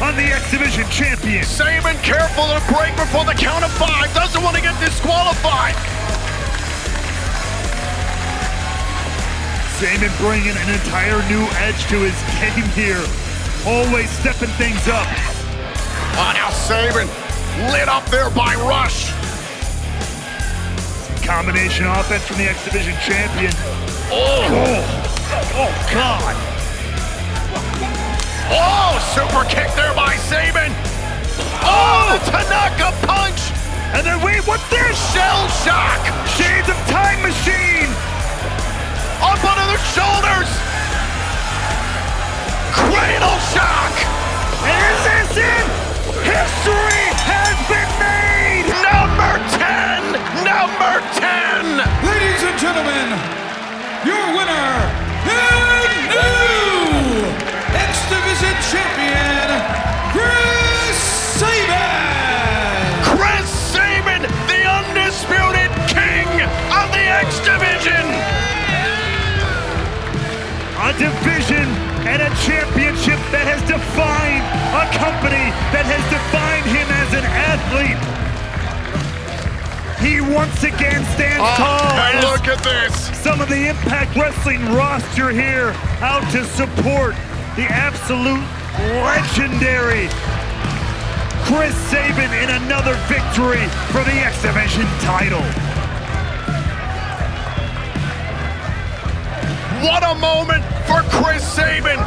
on 0.04 0.12
the 0.12 0.28
X 0.28 0.52
Division 0.52 0.84
champion. 0.92 1.40
Sabin 1.42 1.96
careful 2.04 2.44
to 2.52 2.60
break 2.68 2.92
before 3.00 3.24
the 3.24 3.32
count 3.32 3.64
of 3.64 3.72
five. 3.80 4.12
Doesn't 4.12 4.44
want 4.44 4.60
to 4.60 4.62
get 4.62 4.76
disqualified. 4.84 5.72
Sabin 9.80 10.12
bringing 10.20 10.52
an 10.52 10.68
entire 10.68 11.24
new 11.32 11.48
edge 11.64 11.80
to 11.88 11.96
his 12.04 12.18
game 12.36 12.68
here. 12.76 13.00
Always 13.64 14.12
stepping 14.20 14.52
things 14.60 14.84
up. 14.84 15.37
Oh, 16.20 16.32
now 16.34 16.50
Sabin 16.50 17.06
lit 17.72 17.88
up 17.88 18.04
there 18.10 18.30
by 18.30 18.54
Rush. 18.66 19.10
Combination 21.24 21.86
offense 21.86 22.24
from 22.26 22.38
the 22.38 22.44
X 22.50 22.64
Division 22.64 22.94
champion. 23.04 23.52
Oh, 24.10 24.48
Oh, 24.50 25.62
oh 25.62 25.72
God. 25.92 26.34
oh, 28.50 28.98
super 29.14 29.44
kick 29.48 29.68
there 29.76 29.94
by 29.94 30.16
Sabin. 30.26 30.72
Oh, 31.62 32.18
the 32.18 32.30
Tanaka 32.30 32.90
punch. 33.06 33.40
And 33.94 34.06
then 34.06 34.20
wait, 34.24 34.46
what's 34.46 34.64
this? 34.70 34.96
Shell 35.12 35.48
shock. 35.62 36.00
Shades 36.34 36.68
of 36.68 36.76
Time 36.88 37.20
Machine. 37.22 37.90
Up 39.20 39.38
onto 39.44 39.64
their 39.70 39.84
shoulders. 39.94 40.50
Cradle 42.72 43.38
shock. 43.52 43.94
Is 44.64 44.98
this 45.04 45.44
it? 45.44 45.77
History 46.28 47.08
has 47.24 47.56
been 47.72 47.92
made. 47.96 48.68
Number 48.84 49.32
10. 49.56 50.12
Number 50.44 51.00
10. 51.16 51.80
Ladies 52.04 52.42
and 52.44 52.56
gentlemen, 52.60 53.08
your 54.04 54.20
winner 54.36 54.68
and 55.24 55.88
new 56.12 57.32
X 57.72 57.92
Division 58.12 58.54
champion, 58.68 59.48
Chris 60.12 61.00
Sabin. 61.40 61.88
Chris 63.08 63.48
Sabin, 63.72 64.22
the 64.52 64.60
undisputed 64.68 65.72
king 65.88 66.28
of 66.76 66.86
the 66.92 67.04
X 67.24 67.40
Division. 67.40 68.04
A 70.76 70.92
division 70.92 71.37
and 72.08 72.24
a 72.24 72.32
championship 72.48 73.20
that 73.28 73.44
has 73.44 73.60
defined 73.68 74.40
a 74.72 74.88
company 74.96 75.52
that 75.76 75.84
has 75.84 76.00
defined 76.08 76.64
him 76.72 76.88
as 77.04 77.12
an 77.12 77.26
athlete. 77.28 78.00
He 80.00 80.24
once 80.24 80.64
again 80.64 81.04
stands 81.12 81.44
ah, 81.44 81.60
tall. 81.60 81.92
and 82.00 82.24
look 82.24 82.48
at 82.48 82.64
this. 82.64 82.96
some 83.20 83.44
of 83.44 83.48
the 83.52 83.68
Impact 83.68 84.16
Wrestling 84.16 84.64
roster 84.72 85.28
here 85.28 85.76
out 86.00 86.24
to 86.32 86.48
support 86.56 87.12
the 87.60 87.68
absolute 87.68 88.40
legendary 89.04 90.08
Chris 91.44 91.76
Sabin 91.92 92.32
in 92.40 92.48
another 92.64 92.96
victory 93.04 93.60
for 93.92 94.00
the 94.08 94.16
X 94.24 94.40
Division 94.40 94.88
title. 95.04 95.44
What 99.88 100.04
a 100.04 100.14
moment 100.16 100.62
for 100.86 101.00
Chris 101.08 101.42
Sabin. 101.42 101.98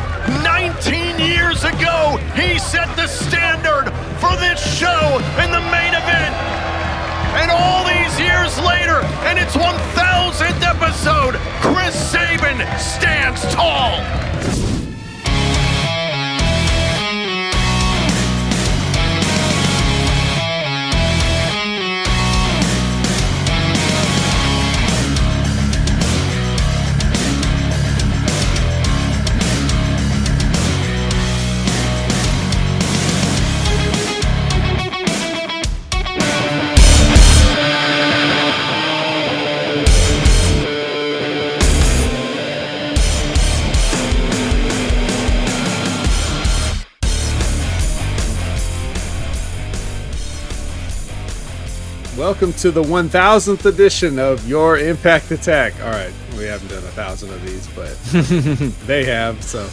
19 0.44 1.17
years 1.17 1.63
ago, 1.63 2.20
he 2.36 2.60
set 2.60 2.96
the 2.96 3.08
standard 3.08 3.89
for 4.22 4.38
this 4.38 4.62
show 4.78 5.17
in 5.41 5.50
the 5.50 5.62
main 5.74 5.96
event. 5.98 6.36
And 7.41 7.50
all 7.50 7.84
these 7.84 8.20
years 8.20 8.56
later, 8.60 9.02
and 9.26 9.39
its 9.39 9.56
1000th 9.56 10.62
episode, 10.62 11.34
Chris 11.60 11.96
Sabin 11.96 12.60
stands 12.78 13.41
tall. 13.52 13.98
Welcome 52.32 52.54
to 52.54 52.72
the 52.72 52.82
1000th 52.82 53.65
edition 53.65 54.17
of 54.17 54.48
Your 54.48 54.78
Impact 54.78 55.32
Attack. 55.32 55.74
All 55.82 55.89
right, 55.89 56.13
we 56.38 56.46
haven't 56.46 56.70
done 56.70 56.78
a 56.78 56.91
thousand 56.91 57.30
of 57.30 57.46
these, 57.46 57.67
but 57.76 57.94
they 58.88 59.04
have. 59.04 59.44
So, 59.44 59.70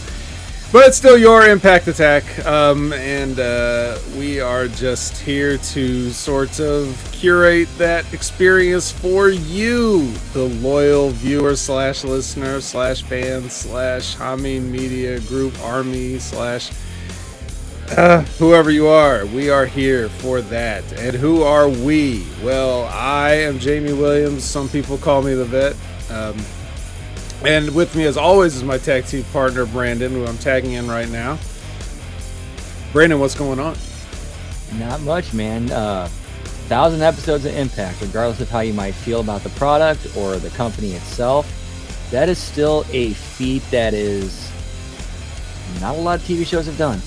but 0.72 0.88
it's 0.88 0.96
still 0.96 1.16
Your 1.16 1.48
Impact 1.48 1.86
Attack, 1.86 2.44
um, 2.44 2.92
and 2.94 3.38
uh, 3.38 4.00
we 4.16 4.40
are 4.40 4.66
just 4.66 5.18
here 5.18 5.56
to 5.56 6.10
sort 6.10 6.58
of 6.58 7.08
curate 7.12 7.68
that 7.78 8.12
experience 8.12 8.90
for 8.90 9.28
you, 9.28 10.10
the 10.32 10.48
loyal 10.60 11.10
viewer 11.10 11.54
slash 11.54 12.02
listener 12.02 12.60
slash 12.60 13.04
fan 13.04 13.48
slash 13.48 14.16
Hami 14.16 14.60
Media 14.60 15.20
Group 15.20 15.56
Army 15.60 16.18
slash 16.18 16.72
uh, 17.96 18.22
whoever 18.38 18.70
you 18.70 18.86
are, 18.88 19.26
we 19.26 19.50
are 19.50 19.66
here 19.66 20.08
for 20.08 20.40
that. 20.42 20.84
And 20.98 21.16
who 21.16 21.42
are 21.42 21.68
we? 21.68 22.26
Well, 22.42 22.84
I 22.86 23.30
am 23.30 23.58
Jamie 23.58 23.92
Williams. 23.92 24.44
Some 24.44 24.68
people 24.68 24.98
call 24.98 25.22
me 25.22 25.34
the 25.34 25.44
vet. 25.44 25.76
Um, 26.10 26.36
and 27.44 27.74
with 27.74 27.94
me, 27.94 28.04
as 28.04 28.16
always, 28.16 28.56
is 28.56 28.64
my 28.64 28.78
tag 28.78 29.06
team 29.06 29.24
partner, 29.32 29.64
Brandon, 29.64 30.12
who 30.12 30.26
I'm 30.26 30.38
tagging 30.38 30.72
in 30.72 30.88
right 30.88 31.08
now. 31.08 31.38
Brandon, 32.92 33.20
what's 33.20 33.34
going 33.34 33.60
on? 33.60 33.76
Not 34.78 35.00
much, 35.02 35.32
man. 35.32 35.70
Uh, 35.70 36.08
thousand 36.68 37.02
episodes 37.02 37.44
of 37.44 37.54
Impact, 37.56 38.00
regardless 38.00 38.40
of 38.40 38.50
how 38.50 38.60
you 38.60 38.74
might 38.74 38.94
feel 38.94 39.20
about 39.20 39.42
the 39.42 39.50
product 39.50 40.16
or 40.16 40.36
the 40.36 40.50
company 40.50 40.92
itself, 40.92 41.46
that 42.10 42.28
is 42.28 42.38
still 42.38 42.84
a 42.90 43.12
feat 43.12 43.62
that 43.70 43.94
is 43.94 44.50
not 45.80 45.94
a 45.94 45.98
lot 45.98 46.18
of 46.18 46.26
TV 46.26 46.46
shows 46.46 46.66
have 46.66 46.78
done. 46.78 47.00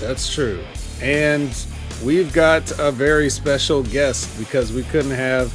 That's 0.00 0.32
true. 0.32 0.64
And 1.02 1.54
we've 2.02 2.32
got 2.32 2.70
a 2.78 2.90
very 2.90 3.30
special 3.30 3.82
guest 3.82 4.38
because 4.38 4.72
we 4.72 4.82
couldn't 4.84 5.12
have 5.12 5.46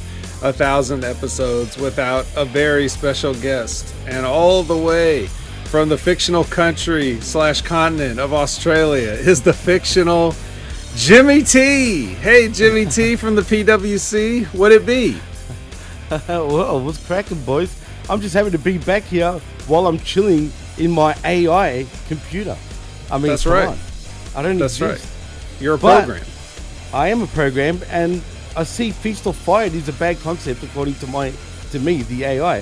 a 0.42 0.52
thousand 0.52 1.04
episodes 1.04 1.76
without 1.76 2.26
a 2.36 2.44
very 2.44 2.88
special 2.88 3.34
guest. 3.34 3.94
And 4.06 4.24
all 4.24 4.62
the 4.62 4.76
way 4.76 5.26
from 5.66 5.88
the 5.88 5.98
fictional 5.98 6.44
country 6.44 7.20
slash 7.20 7.60
continent 7.62 8.20
of 8.20 8.32
Australia 8.32 9.10
is 9.10 9.42
the 9.42 9.52
fictional 9.52 10.34
Jimmy 10.94 11.42
T. 11.42 12.06
Hey, 12.06 12.48
Jimmy 12.48 12.86
T 12.86 13.16
from 13.16 13.34
the 13.34 13.42
PWC. 13.42 14.46
What 14.54 14.72
it 14.72 14.86
be? 14.86 15.18
well, 16.28 16.80
what's 16.80 17.04
cracking, 17.04 17.42
boys? 17.42 17.76
I'm 18.08 18.20
just 18.20 18.34
happy 18.34 18.50
to 18.50 18.58
be 18.58 18.78
back 18.78 19.02
here 19.02 19.32
while 19.66 19.86
I'm 19.86 19.98
chilling 19.98 20.52
in 20.78 20.92
my 20.92 21.16
AI 21.24 21.86
computer. 22.06 22.56
I 23.10 23.18
mean, 23.18 23.28
That's 23.28 23.46
right. 23.46 23.68
on. 23.68 23.78
I 24.36 24.42
don't 24.42 24.58
That's 24.58 24.80
exist. 24.80 25.04
right. 25.04 25.62
You're 25.62 25.74
a 25.74 25.78
But 25.78 26.04
program. 26.04 26.26
I 26.92 27.08
am 27.08 27.22
a 27.22 27.26
program, 27.28 27.80
and 27.90 28.22
I 28.56 28.64
see 28.64 28.90
feast 28.90 29.26
or 29.26 29.32
fired 29.32 29.74
is 29.74 29.88
a 29.88 29.92
bad 29.94 30.20
concept 30.20 30.62
according 30.62 30.94
to 30.96 31.06
my 31.06 31.32
to 31.72 31.78
me, 31.80 32.02
the 32.02 32.24
AI. 32.24 32.58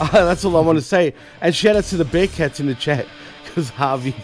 Uh, 0.00 0.10
that's 0.12 0.44
all 0.44 0.56
I 0.56 0.60
want 0.60 0.78
to 0.78 0.84
say. 0.96 1.14
And 1.40 1.54
shout 1.54 1.76
out 1.76 1.84
to 1.84 1.96
the 1.96 2.04
Bearcats 2.04 2.60
in 2.60 2.66
the 2.66 2.74
chat 2.74 3.06
because 3.44 3.70
Harvey, 3.70 4.14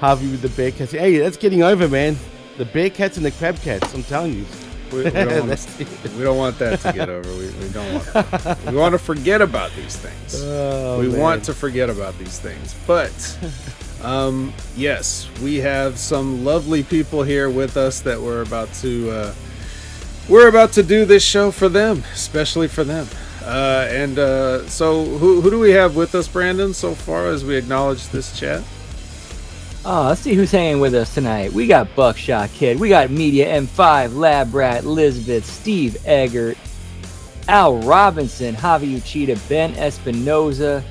Harvey 0.00 0.30
with 0.30 0.42
the 0.42 0.48
Bearcats. 0.48 0.90
Hey, 0.98 1.18
that's 1.18 1.36
getting 1.36 1.62
over, 1.62 1.88
man. 1.88 2.16
The 2.56 2.64
Bearcats 2.64 3.16
and 3.16 3.24
the 3.24 3.30
Crabcats. 3.30 3.94
I'm 3.94 4.02
telling 4.04 4.34
you. 4.34 4.46
We, 4.90 5.04
we, 5.04 5.10
don't 5.10 5.46
want 5.46 5.48
That's 5.48 5.78
we 6.16 6.22
don't 6.24 6.38
want 6.38 6.58
that 6.60 6.80
to 6.80 6.92
get 6.94 7.10
over. 7.10 7.28
We, 7.34 7.50
we 7.50 7.68
don't 7.68 7.92
want 7.92 8.06
that. 8.06 8.64
We 8.64 8.74
want 8.74 8.94
to 8.94 8.98
forget 8.98 9.42
about 9.42 9.70
these 9.76 9.96
things. 9.96 10.42
Oh, 10.42 10.98
we 10.98 11.08
man. 11.08 11.20
want 11.20 11.44
to 11.44 11.52
forget 11.52 11.90
about 11.90 12.16
these 12.18 12.38
things. 12.38 12.74
But 12.86 13.12
um, 14.02 14.52
yes, 14.76 15.28
we 15.42 15.56
have 15.56 15.98
some 15.98 16.44
lovely 16.44 16.82
people 16.82 17.22
here 17.22 17.50
with 17.50 17.76
us 17.76 18.00
that 18.00 18.20
we're 18.20 18.42
about 18.42 18.72
to 18.74 19.10
uh, 19.10 19.34
we're 20.28 20.48
about 20.48 20.72
to 20.72 20.82
do 20.82 21.04
this 21.04 21.24
show 21.24 21.50
for 21.50 21.68
them, 21.68 22.04
especially 22.12 22.68
for 22.68 22.84
them. 22.84 23.06
Uh, 23.42 23.86
and 23.90 24.18
uh, 24.18 24.66
so, 24.68 25.04
who, 25.04 25.40
who 25.40 25.50
do 25.50 25.58
we 25.58 25.70
have 25.70 25.96
with 25.96 26.14
us, 26.14 26.28
Brandon? 26.28 26.74
So 26.74 26.94
far 26.94 27.28
as 27.28 27.44
we 27.44 27.56
acknowledge 27.56 28.08
this 28.08 28.38
chat, 28.38 28.62
Oh, 29.84 30.08
let's 30.08 30.20
see 30.20 30.34
who's 30.34 30.50
hanging 30.50 30.80
with 30.80 30.94
us 30.94 31.14
tonight. 31.14 31.52
We 31.52 31.66
got 31.66 31.94
Buckshot 31.94 32.50
Kid, 32.50 32.78
we 32.78 32.90
got 32.90 33.10
Media 33.10 33.58
M5, 33.60 34.16
Lab 34.16 34.52
Rat, 34.52 34.84
Elizabeth, 34.84 35.46
Steve 35.46 35.96
Eggert, 36.04 36.58
Al 37.48 37.78
Robinson, 37.78 38.54
Javi 38.54 38.96
Uchida, 38.98 39.48
Ben 39.48 39.72
Espinoza. 39.74 40.84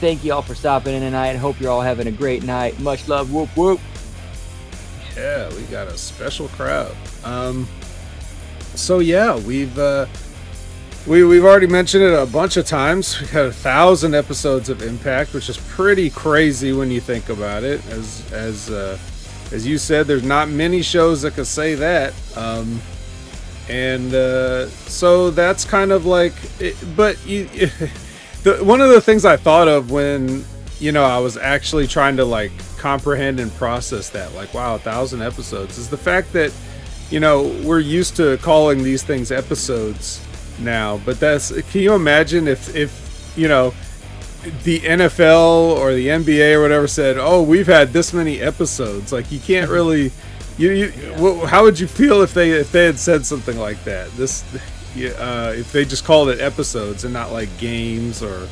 Thank 0.00 0.24
you 0.24 0.32
all 0.32 0.42
for 0.42 0.54
stopping 0.54 0.94
in 0.94 1.00
tonight. 1.00 1.34
Hope 1.36 1.60
you're 1.60 1.70
all 1.70 1.80
having 1.80 2.06
a 2.06 2.12
great 2.12 2.44
night. 2.44 2.78
Much 2.80 3.08
love. 3.08 3.32
Whoop 3.32 3.48
whoop. 3.56 3.80
Yeah, 5.16 5.52
we 5.54 5.62
got 5.64 5.88
a 5.88 5.98
special 5.98 6.48
crowd. 6.48 6.94
Um, 7.24 7.66
so 8.74 9.00
yeah, 9.00 9.36
we've 9.38 9.76
uh, 9.78 10.06
we 11.06 11.24
we've 11.24 11.44
already 11.44 11.66
mentioned 11.66 12.04
it 12.04 12.14
a 12.14 12.26
bunch 12.26 12.56
of 12.56 12.66
times. 12.66 13.20
We've 13.20 13.30
had 13.30 13.46
a 13.46 13.52
thousand 13.52 14.14
episodes 14.14 14.68
of 14.68 14.82
Impact, 14.82 15.34
which 15.34 15.48
is 15.48 15.56
pretty 15.56 16.10
crazy 16.10 16.72
when 16.72 16.90
you 16.90 17.00
think 17.00 17.28
about 17.28 17.64
it. 17.64 17.84
As 17.88 18.32
as 18.32 18.70
uh, 18.70 18.98
as 19.50 19.66
you 19.66 19.78
said, 19.78 20.06
there's 20.06 20.22
not 20.22 20.48
many 20.48 20.82
shows 20.82 21.22
that 21.22 21.34
could 21.34 21.46
say 21.46 21.74
that. 21.74 22.14
Um, 22.36 22.80
and 23.68 24.14
uh, 24.14 24.68
so 24.68 25.30
that's 25.30 25.64
kind 25.64 25.92
of 25.92 26.06
like, 26.06 26.34
it, 26.58 26.76
but 26.96 27.24
you, 27.26 27.48
the 28.56 28.64
one 28.64 28.80
of 28.80 28.90
the 28.90 29.00
things 29.00 29.24
I 29.24 29.36
thought 29.36 29.68
of 29.68 29.90
when 29.90 30.44
you 30.80 30.92
know 30.92 31.04
I 31.04 31.18
was 31.18 31.36
actually 31.36 31.86
trying 31.86 32.16
to 32.16 32.24
like 32.24 32.52
comprehend 32.78 33.40
and 33.40 33.52
process 33.54 34.10
that, 34.10 34.34
like, 34.34 34.54
wow, 34.54 34.76
a 34.76 34.78
thousand 34.78 35.22
episodes 35.22 35.78
is 35.78 35.90
the 35.90 35.96
fact 35.96 36.32
that 36.32 36.52
you 37.10 37.20
know 37.20 37.42
we're 37.64 37.80
used 37.80 38.16
to 38.16 38.38
calling 38.38 38.82
these 38.82 39.02
things 39.02 39.30
episodes 39.30 40.24
now, 40.58 40.98
but 41.04 41.20
that's 41.20 41.52
can 41.70 41.80
you 41.82 41.94
imagine 41.94 42.48
if 42.48 42.74
if 42.74 43.32
you 43.36 43.48
know 43.48 43.74
the 44.62 44.80
NFL 44.80 45.76
or 45.76 45.92
the 45.92 46.08
NBA 46.08 46.54
or 46.54 46.62
whatever 46.62 46.86
said, 46.86 47.16
"Oh, 47.18 47.42
we've 47.42 47.66
had 47.66 47.92
this 47.92 48.12
many 48.12 48.40
episodes." 48.40 49.12
Like 49.12 49.30
you 49.30 49.40
can't 49.40 49.64
mm-hmm. 49.64 49.74
really 49.74 50.12
you, 50.56 50.70
you 50.70 50.90
wh- 51.14 51.48
how 51.48 51.64
would 51.64 51.78
you 51.78 51.86
feel 51.86 52.22
if 52.22 52.34
they 52.34 52.50
if 52.50 52.72
they 52.72 52.86
had 52.86 52.98
said 52.98 53.26
something 53.26 53.58
like 53.58 53.82
that? 53.84 54.10
This 54.12 54.44
yeah, 54.52 54.60
uh, 55.06 55.52
if 55.52 55.72
they 55.72 55.84
just 55.84 56.04
called 56.04 56.28
it 56.28 56.40
episodes 56.40 57.04
and 57.04 57.12
not 57.12 57.32
like 57.32 57.48
games 57.58 58.22
or 58.22 58.48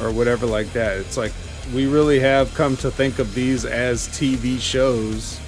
or 0.00 0.10
whatever 0.10 0.46
like 0.46 0.72
that. 0.72 0.96
It's 0.98 1.16
like 1.16 1.32
we 1.72 1.86
really 1.86 2.20
have 2.20 2.52
come 2.54 2.76
to 2.78 2.90
think 2.90 3.18
of 3.18 3.34
these 3.34 3.64
as 3.64 4.08
TV 4.08 4.60
shows, 4.60 5.40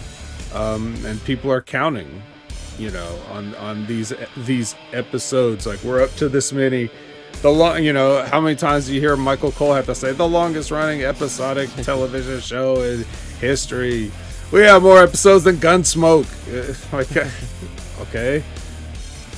um, 0.55 0.95
and 1.05 1.23
people 1.25 1.51
are 1.53 1.63
counting, 1.63 2.23
you 2.79 2.91
know, 2.91 3.19
on 3.31 3.55
on 3.57 3.87
these 3.87 4.13
these 4.39 4.75
episodes. 4.93 5.67
Like 5.67 5.83
we're 5.83 6.03
up 6.03 6.11
to 6.17 6.29
this 6.29 6.53
many. 6.53 6.91
The 7.43 7.51
long, 7.51 7.85
you 7.85 7.93
know, 7.93 8.25
how 8.25 8.41
many 8.41 8.57
times 8.57 8.87
do 8.87 8.95
you 8.95 9.01
hear 9.01 9.15
Michael 9.15 9.53
Cole 9.53 9.75
have 9.75 9.85
to 9.87 9.95
say 9.95 10.13
the 10.13 10.27
longest 10.27 10.71
running 10.71 11.03
episodic 11.03 11.69
television 11.83 12.41
show 12.41 12.81
in 12.83 13.05
history? 13.41 14.11
We 14.53 14.61
have 14.61 14.83
more 14.83 15.03
episodes 15.03 15.45
than 15.45 15.57
Gunsmoke. 15.57 16.27
Like, 16.93 17.15
okay, 18.09 18.45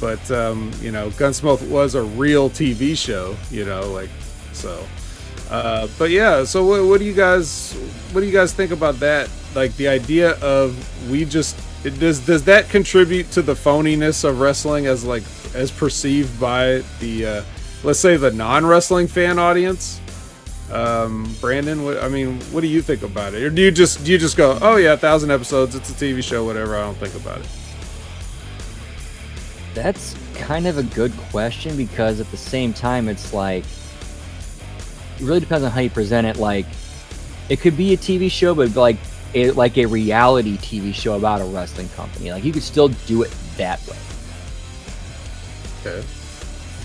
but 0.00 0.30
um, 0.30 0.70
you 0.80 0.92
know, 0.92 1.10
Gunsmoke 1.10 1.66
was 1.68 1.94
a 1.94 2.02
real 2.02 2.50
TV 2.50 2.96
show. 2.96 3.36
You 3.50 3.64
know, 3.64 3.90
like 3.92 4.10
so. 4.52 4.84
Uh, 5.50 5.88
but 5.98 6.10
yeah, 6.10 6.44
so 6.44 6.64
what, 6.64 6.84
what 6.84 6.98
do 6.98 7.06
you 7.06 7.14
guys 7.14 7.72
what 8.12 8.20
do 8.20 8.26
you 8.26 8.32
guys 8.32 8.52
think 8.52 8.70
about 8.70 9.00
that? 9.00 9.30
Like 9.54 9.74
the 9.76 9.88
idea 9.88 10.32
of 10.40 11.10
we 11.10 11.24
just 11.24 11.58
it, 11.84 11.98
does 11.98 12.24
does 12.24 12.44
that 12.44 12.68
contribute 12.68 13.30
to 13.32 13.42
the 13.42 13.54
phoniness 13.54 14.24
of 14.24 14.40
wrestling 14.40 14.86
as 14.86 15.04
like 15.04 15.22
as 15.54 15.70
perceived 15.70 16.38
by 16.38 16.82
the 17.00 17.26
uh, 17.26 17.42
let's 17.82 17.98
say 17.98 18.16
the 18.16 18.30
non 18.30 18.66
wrestling 18.66 19.06
fan 19.06 19.38
audience? 19.38 20.00
Um, 20.70 21.34
Brandon, 21.40 21.82
what, 21.82 22.02
I 22.02 22.08
mean, 22.08 22.40
what 22.52 22.60
do 22.60 22.66
you 22.66 22.82
think 22.82 23.02
about 23.02 23.32
it? 23.32 23.42
Or 23.42 23.48
do 23.48 23.62
you 23.62 23.70
just 23.70 24.04
do 24.04 24.12
you 24.12 24.18
just 24.18 24.36
go, 24.36 24.58
oh 24.60 24.76
yeah, 24.76 24.92
a 24.92 24.96
thousand 24.98 25.30
episodes, 25.30 25.74
it's 25.74 25.88
a 25.90 25.94
TV 25.94 26.22
show, 26.22 26.44
whatever? 26.44 26.76
I 26.76 26.80
don't 26.82 26.96
think 26.98 27.14
about 27.14 27.40
it. 27.40 27.48
That's 29.82 30.14
kind 30.34 30.66
of 30.66 30.76
a 30.78 30.82
good 30.82 31.16
question 31.30 31.76
because 31.76 32.18
at 32.20 32.30
the 32.30 32.36
same 32.36 32.72
time, 32.72 33.08
it's 33.08 33.32
like 33.32 33.64
it 35.18 35.22
really 35.24 35.40
depends 35.40 35.64
on 35.64 35.70
how 35.70 35.80
you 35.80 35.90
present 35.90 36.26
it. 36.26 36.36
Like, 36.36 36.66
it 37.48 37.60
could 37.60 37.76
be 37.76 37.92
a 37.94 37.96
TV 37.96 38.30
show, 38.30 38.54
but 38.54 38.74
like 38.76 38.96
a, 39.34 39.50
like 39.52 39.78
a 39.78 39.86
reality 39.86 40.56
TV 40.58 40.92
show 40.92 41.16
about 41.16 41.40
a 41.40 41.44
wrestling 41.44 41.88
company. 41.90 42.32
Like, 42.32 42.44
you 42.44 42.52
could 42.52 42.62
still 42.62 42.88
do 42.88 43.22
it 43.22 43.32
that 43.56 43.80
way. 43.86 43.96
Okay. 45.80 46.04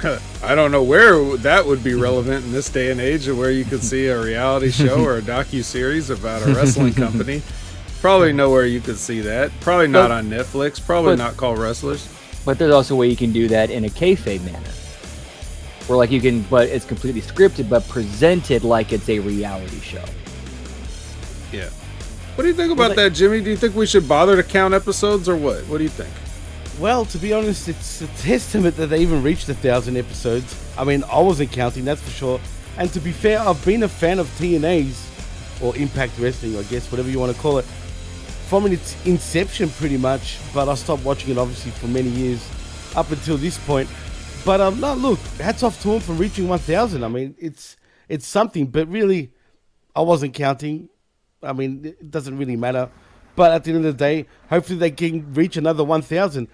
I 0.43 0.53
don't 0.53 0.71
know 0.71 0.83
where 0.83 1.37
that 1.37 1.65
would 1.65 1.83
be 1.83 1.93
relevant 1.93 2.45
in 2.45 2.51
this 2.51 2.69
day 2.69 2.91
and 2.91 2.99
age, 2.99 3.27
of 3.27 3.37
where 3.37 3.51
you 3.51 3.63
could 3.65 3.83
see 3.83 4.07
a 4.07 4.21
reality 4.21 4.69
show 4.69 5.03
or 5.03 5.17
a 5.17 5.21
docu 5.23 5.63
series 5.63 6.09
about 6.09 6.41
a 6.41 6.53
wrestling 6.53 6.93
company. 6.93 7.41
Probably 8.01 8.33
nowhere 8.33 8.65
you 8.65 8.81
could 8.81 8.97
see 8.97 9.21
that. 9.21 9.51
Probably 9.61 9.87
not 9.87 10.09
But- 10.09 10.11
on 10.11 10.29
Netflix. 10.29 10.85
Probably 10.85 11.13
but- 11.15 11.23
not 11.23 11.37
called 11.37 11.57
Wrestlers. 11.57 12.07
But 12.45 12.59
there's 12.59 12.73
also 12.73 12.95
a 12.95 12.97
way 12.97 13.07
you 13.07 13.15
can 13.15 13.31
do 13.31 13.47
that 13.47 13.69
in 13.69 13.85
a 13.85 13.89
kayfabe 13.89 14.43
manner, 14.43 14.69
where 15.87 15.97
like 15.97 16.11
you 16.11 16.19
can, 16.19 16.41
but 16.43 16.67
it's 16.69 16.85
completely 16.85 17.21
scripted, 17.21 17.69
but 17.69 17.87
presented 17.87 18.63
like 18.63 18.91
it's 18.91 19.07
a 19.09 19.19
reality 19.19 19.79
show. 19.79 20.03
Yeah. 21.51 21.69
What 22.35 22.43
do 22.43 22.47
you 22.47 22.55
think 22.55 22.71
about 22.71 22.95
that, 22.95 23.13
Jimmy? 23.13 23.41
Do 23.41 23.51
you 23.51 23.57
think 23.57 23.75
we 23.75 23.85
should 23.85 24.07
bother 24.07 24.35
to 24.35 24.43
count 24.43 24.73
episodes 24.73 25.29
or 25.29 25.35
what? 25.35 25.63
What 25.65 25.77
do 25.77 25.83
you 25.83 25.89
think? 25.89 26.11
Well, 26.79 27.05
to 27.05 27.17
be 27.19 27.31
honest, 27.31 27.69
it's 27.69 28.01
a 28.01 28.07
testament 28.07 28.75
that 28.77 28.87
they 28.87 28.99
even 29.01 29.21
reached 29.21 29.47
a 29.49 29.53
thousand 29.53 29.95
episodes. 29.95 30.59
I 30.75 30.83
mean, 30.83 31.03
I 31.03 31.19
wasn't 31.19 31.51
counting, 31.51 31.85
that's 31.85 32.01
for 32.01 32.09
sure. 32.09 32.41
And 32.77 32.91
to 32.93 32.99
be 32.99 33.11
fair, 33.11 33.39
I've 33.39 33.63
been 33.63 33.83
a 33.83 33.87
fan 33.87 34.17
of 34.17 34.27
TNA's 34.39 35.07
or 35.61 35.75
Impact 35.77 36.17
Wrestling, 36.17 36.57
I 36.57 36.63
guess, 36.63 36.91
whatever 36.91 37.09
you 37.09 37.19
want 37.19 37.35
to 37.35 37.39
call 37.39 37.59
it, 37.59 37.65
from 38.47 38.67
its 38.67 38.95
inception, 39.05 39.69
pretty 39.69 39.97
much. 39.97 40.37
But 40.53 40.69
I 40.69 40.75
stopped 40.75 41.03
watching 41.03 41.31
it 41.31 41.37
obviously 41.37 41.71
for 41.71 41.87
many 41.87 42.09
years 42.09 42.47
up 42.95 43.11
until 43.11 43.37
this 43.37 43.57
point. 43.59 43.89
But 44.45 44.61
um, 44.61 44.79
no, 44.79 44.93
look, 44.93 45.19
hats 45.39 45.63
off 45.63 45.81
to 45.83 45.93
him 45.93 45.99
for 46.01 46.13
reaching 46.13 46.47
1,000. 46.47 47.03
I 47.03 47.07
mean, 47.07 47.35
it's 47.37 47.77
it's 48.09 48.27
something, 48.27 48.67
but 48.67 48.87
really, 48.89 49.31
I 49.95 50.01
wasn't 50.01 50.33
counting. 50.33 50.89
I 51.41 51.53
mean, 51.53 51.85
it 51.85 52.11
doesn't 52.11 52.37
really 52.37 52.55
matter. 52.55 52.89
But 53.35 53.51
at 53.51 53.63
the 53.63 53.71
end 53.71 53.85
of 53.85 53.97
the 53.97 53.97
day, 53.97 54.27
hopefully 54.49 54.77
they 54.77 54.91
can 54.91 55.33
reach 55.33 55.57
another 55.57 55.83
1,000. 55.83 56.47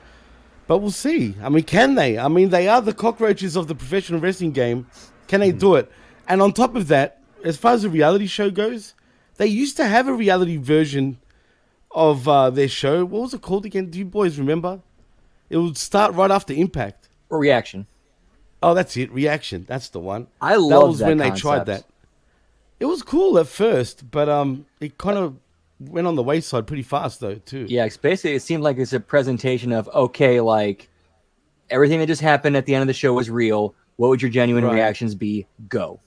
But 0.68 0.78
we'll 0.78 0.92
see. 0.92 1.36
I 1.42 1.50
mean, 1.50 1.64
can 1.64 1.96
they? 1.96 2.18
I 2.18 2.28
mean, 2.28 2.50
they 2.50 2.68
are 2.68 2.82
the 2.82 2.94
cockroaches 2.94 3.56
of 3.56 3.68
the 3.68 3.76
professional 3.76 4.20
wrestling 4.20 4.52
game. 4.52 4.88
Can 5.28 5.42
they 5.42 5.52
do 5.52 5.76
it? 5.76 5.92
And 6.28 6.42
on 6.42 6.54
top 6.54 6.76
of 6.76 6.88
that, 6.90 7.22
as 7.44 7.58
far 7.58 7.74
as 7.74 7.82
the 7.82 7.90
reality 7.90 8.28
show 8.28 8.52
goes, 8.52 8.94
they 9.38 9.48
used 9.48 9.78
to 9.78 9.86
have 9.86 10.08
a 10.08 10.14
reality 10.14 10.58
version 10.58 11.18
of 11.92 12.28
uh, 12.28 12.50
their 12.50 12.68
show. 12.68 13.06
What 13.06 13.22
was 13.24 13.34
it 13.34 13.42
called 13.42 13.66
again? 13.66 13.90
Do 13.90 14.00
you 14.00 14.06
boys 14.06 14.38
remember? 14.38 14.82
It 15.50 15.58
would 15.58 15.78
start 15.78 16.14
right 16.14 16.30
after 16.32 16.54
Impact. 16.54 17.10
Or 17.30 17.40
Reaction. 17.40 17.88
Oh, 18.62 18.74
that's 18.74 18.96
it. 18.98 19.12
Reaction. 19.12 19.66
That's 19.68 19.90
the 19.90 20.00
one. 20.00 20.28
I 20.42 20.56
love 20.58 20.70
that 20.82 20.88
was 20.88 21.00
that 21.00 21.08
when 21.08 21.18
they 21.18 21.32
tried 21.32 21.66
that. 21.68 21.86
It 22.80 22.86
was 22.86 23.02
cool 23.04 23.38
at 23.40 23.48
first, 23.48 24.10
but 24.10 24.30
um, 24.30 24.66
it 24.80 24.98
kind 24.98 25.18
of 25.18 25.36
went 25.80 26.08
on 26.08 26.16
the 26.16 26.24
wayside 26.24 26.68
pretty 26.68 26.84
fast 26.84 27.20
though 27.22 27.36
too. 27.36 27.66
Yeah, 27.70 27.86
it's 27.86 27.98
basically 27.98 28.36
it 28.36 28.42
seemed 28.42 28.64
like 28.64 28.78
it's 28.78 28.94
a 28.94 29.00
presentation 29.00 29.72
of 29.72 29.88
okay, 29.90 30.42
like 30.42 30.90
everything 31.70 32.00
that 32.00 32.08
just 32.08 32.22
happened 32.22 32.58
at 32.58 32.66
the 32.66 32.76
end 32.76 32.82
of 32.82 32.88
the 32.88 32.94
show 32.94 33.14
was 33.14 33.30
real. 33.30 33.76
What 33.96 34.10
would 34.10 34.22
your 34.22 34.32
genuine 34.32 34.64
Right. 34.64 34.74
reactions 34.76 35.16
be? 35.16 35.46
Go. 35.68 36.00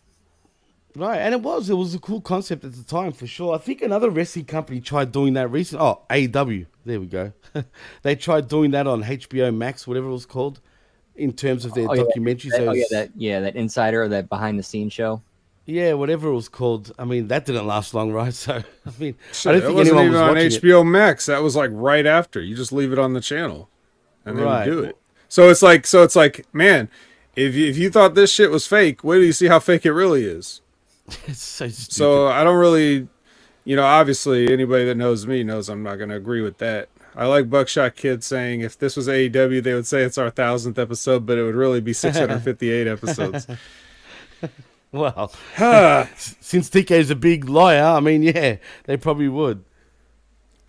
Right, 0.95 1.19
and 1.19 1.33
it 1.35 1.41
was 1.41 1.71
it 1.71 1.75
was 1.75 1.95
a 1.95 1.99
cool 1.99 2.21
concept 2.21 2.65
at 2.65 2.75
the 2.75 2.83
time 2.85 3.13
for 3.13 3.27
sure. 3.27 3.55
I 3.55 3.59
think 3.59 3.81
another 3.81 4.11
wrestling 4.11 4.45
company 4.45 4.81
tried 4.81 5.11
doing 5.13 5.33
that 5.35 5.49
recent. 5.49 5.81
Oh, 5.81 6.03
AEW. 6.11 6.67
There 6.85 7.01
we 7.01 7.07
go. 7.07 7.33
they 8.03 8.15
tried 8.17 8.49
doing 8.49 8.73
that 8.73 8.87
on 8.87 9.03
HBO 9.03 9.55
Max, 9.55 9.87
whatever 9.87 10.09
it 10.09 10.13
was 10.13 10.27
called, 10.27 10.61
in 11.17 11.33
terms 11.33 11.65
of 11.65 11.73
their 11.75 11.89
Oh, 11.89 11.95
yeah, 11.95 12.03
documentary. 12.03 12.51
that- 12.51 12.69
oh 12.69 12.73
yeah, 12.73 12.85
that 12.91 13.11
yeah, 13.17 13.41
that 13.41 13.57
insider 13.57 14.03
or 14.03 14.09
that 14.09 14.29
behind 14.29 14.59
the 14.59 14.63
scenes 14.63 14.93
show. 14.93 15.23
yeah, 15.65 15.93
whatever 15.95 16.29
it 16.29 16.35
was 16.35 16.49
called. 16.51 16.93
I 16.99 17.05
mean, 17.05 17.29
that 17.29 17.47
didn't 17.47 17.67
last 17.67 17.95
long, 17.95 18.13
right? 18.21 18.35
So 18.35 18.57
I 18.57 18.91
mean, 18.99 19.15
Shit, 19.33 19.47
I 19.47 19.53
don't 19.53 19.61
that 19.61 19.67
think 19.69 19.77
wasn't 19.79 19.97
anyone 19.99 20.03
even 20.07 20.13
was 20.13 20.21
on 20.21 20.29
watching 20.35 20.47
it. 20.47 20.63
HBO 20.63 20.87
Max. 20.87 21.27
That 21.27 21.43
was 21.43 21.57
like 21.57 21.71
right 21.73 22.05
after. 22.07 22.41
You 22.43 22.55
just 22.57 22.73
leave 22.73 22.93
it 22.93 22.99
on 22.99 23.13
the 23.15 23.21
channel, 23.21 23.69
and 24.27 24.37
then 24.37 24.45
Right. 24.45 24.67
you 24.67 24.73
do 24.73 24.81
it. 24.81 24.97
So 25.29 25.49
it's 25.49 25.63
like, 25.63 25.87
so 25.87 26.03
it's 26.03 26.17
like, 26.17 26.45
man, 26.53 26.91
if 27.37 27.55
you, 27.55 27.67
if 27.67 27.79
you 27.79 27.89
thought 27.89 28.15
this 28.15 28.31
shit 28.31 28.51
was 28.51 28.67
fake, 28.67 29.03
wait 29.03 29.17
till 29.17 29.25
you 29.25 29.33
see 29.33 29.47
how 29.47 29.59
fake 29.61 29.87
it 29.87 29.93
really 29.93 30.25
is. 30.25 30.61
It's 31.27 31.43
so 31.43 31.69
stupid. 31.69 31.93
So 31.93 32.29
I 32.29 32.45
don't 32.45 32.59
really, 32.59 33.09
you 33.65 33.77
know, 33.77 33.85
obviously 33.85 34.53
anybody 34.53 34.85
that 34.87 34.97
knows 34.97 35.27
me 35.27 35.43
knows 35.45 35.69
I'm 35.69 35.83
not 35.83 35.97
going 35.97 36.11
to 36.11 36.17
agree 36.17 36.43
with 36.43 36.59
that. 36.59 36.89
I 37.15 37.27
like 37.27 37.51
Buckshot 37.51 37.97
Kid 37.97 38.25
saying 38.25 38.63
if 38.63 38.79
this 38.79 38.97
was 38.97 39.07
AEW, 39.09 39.63
they 39.63 39.75
would 39.75 39.87
say 39.87 40.03
it's 40.03 40.17
our 40.17 40.31
thousandth 40.31 40.79
episode, 40.79 41.27
but 41.27 41.37
it 41.37 41.45
would 41.45 41.55
really 41.55 41.81
be 41.81 41.93
658 41.93 42.87
episodes. 42.87 43.47
Well, 44.93 45.29
since 46.19 46.69
TK 46.69 46.91
is 46.91 47.09
a 47.09 47.17
big 47.17 47.49
liar, 47.49 47.83
I 47.83 48.01
mean, 48.01 48.23
yeah, 48.23 48.57
they 48.85 48.99
probably 48.99 49.29
would. 49.29 49.65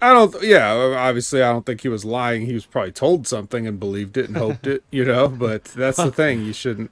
I 0.02 0.14
don't. 0.14 0.42
Yeah, 0.42 0.74
obviously, 0.98 1.42
I 1.44 1.52
don't 1.52 1.66
think 1.66 1.82
he 1.82 1.90
was 1.90 2.06
lying. 2.06 2.46
He 2.46 2.54
was 2.54 2.66
probably 2.66 2.94
told 2.94 3.28
something 3.28 3.68
and 3.68 3.80
believed 3.80 4.16
it 4.16 4.28
and 4.28 4.38
hoped 4.38 4.66
it. 4.66 4.84
You 4.92 5.04
know, 5.04 5.28
but 5.28 5.66
that's 5.66 5.98
the 5.98 6.12
thing. 6.12 6.44
You 6.46 6.54
shouldn't. 6.54 6.92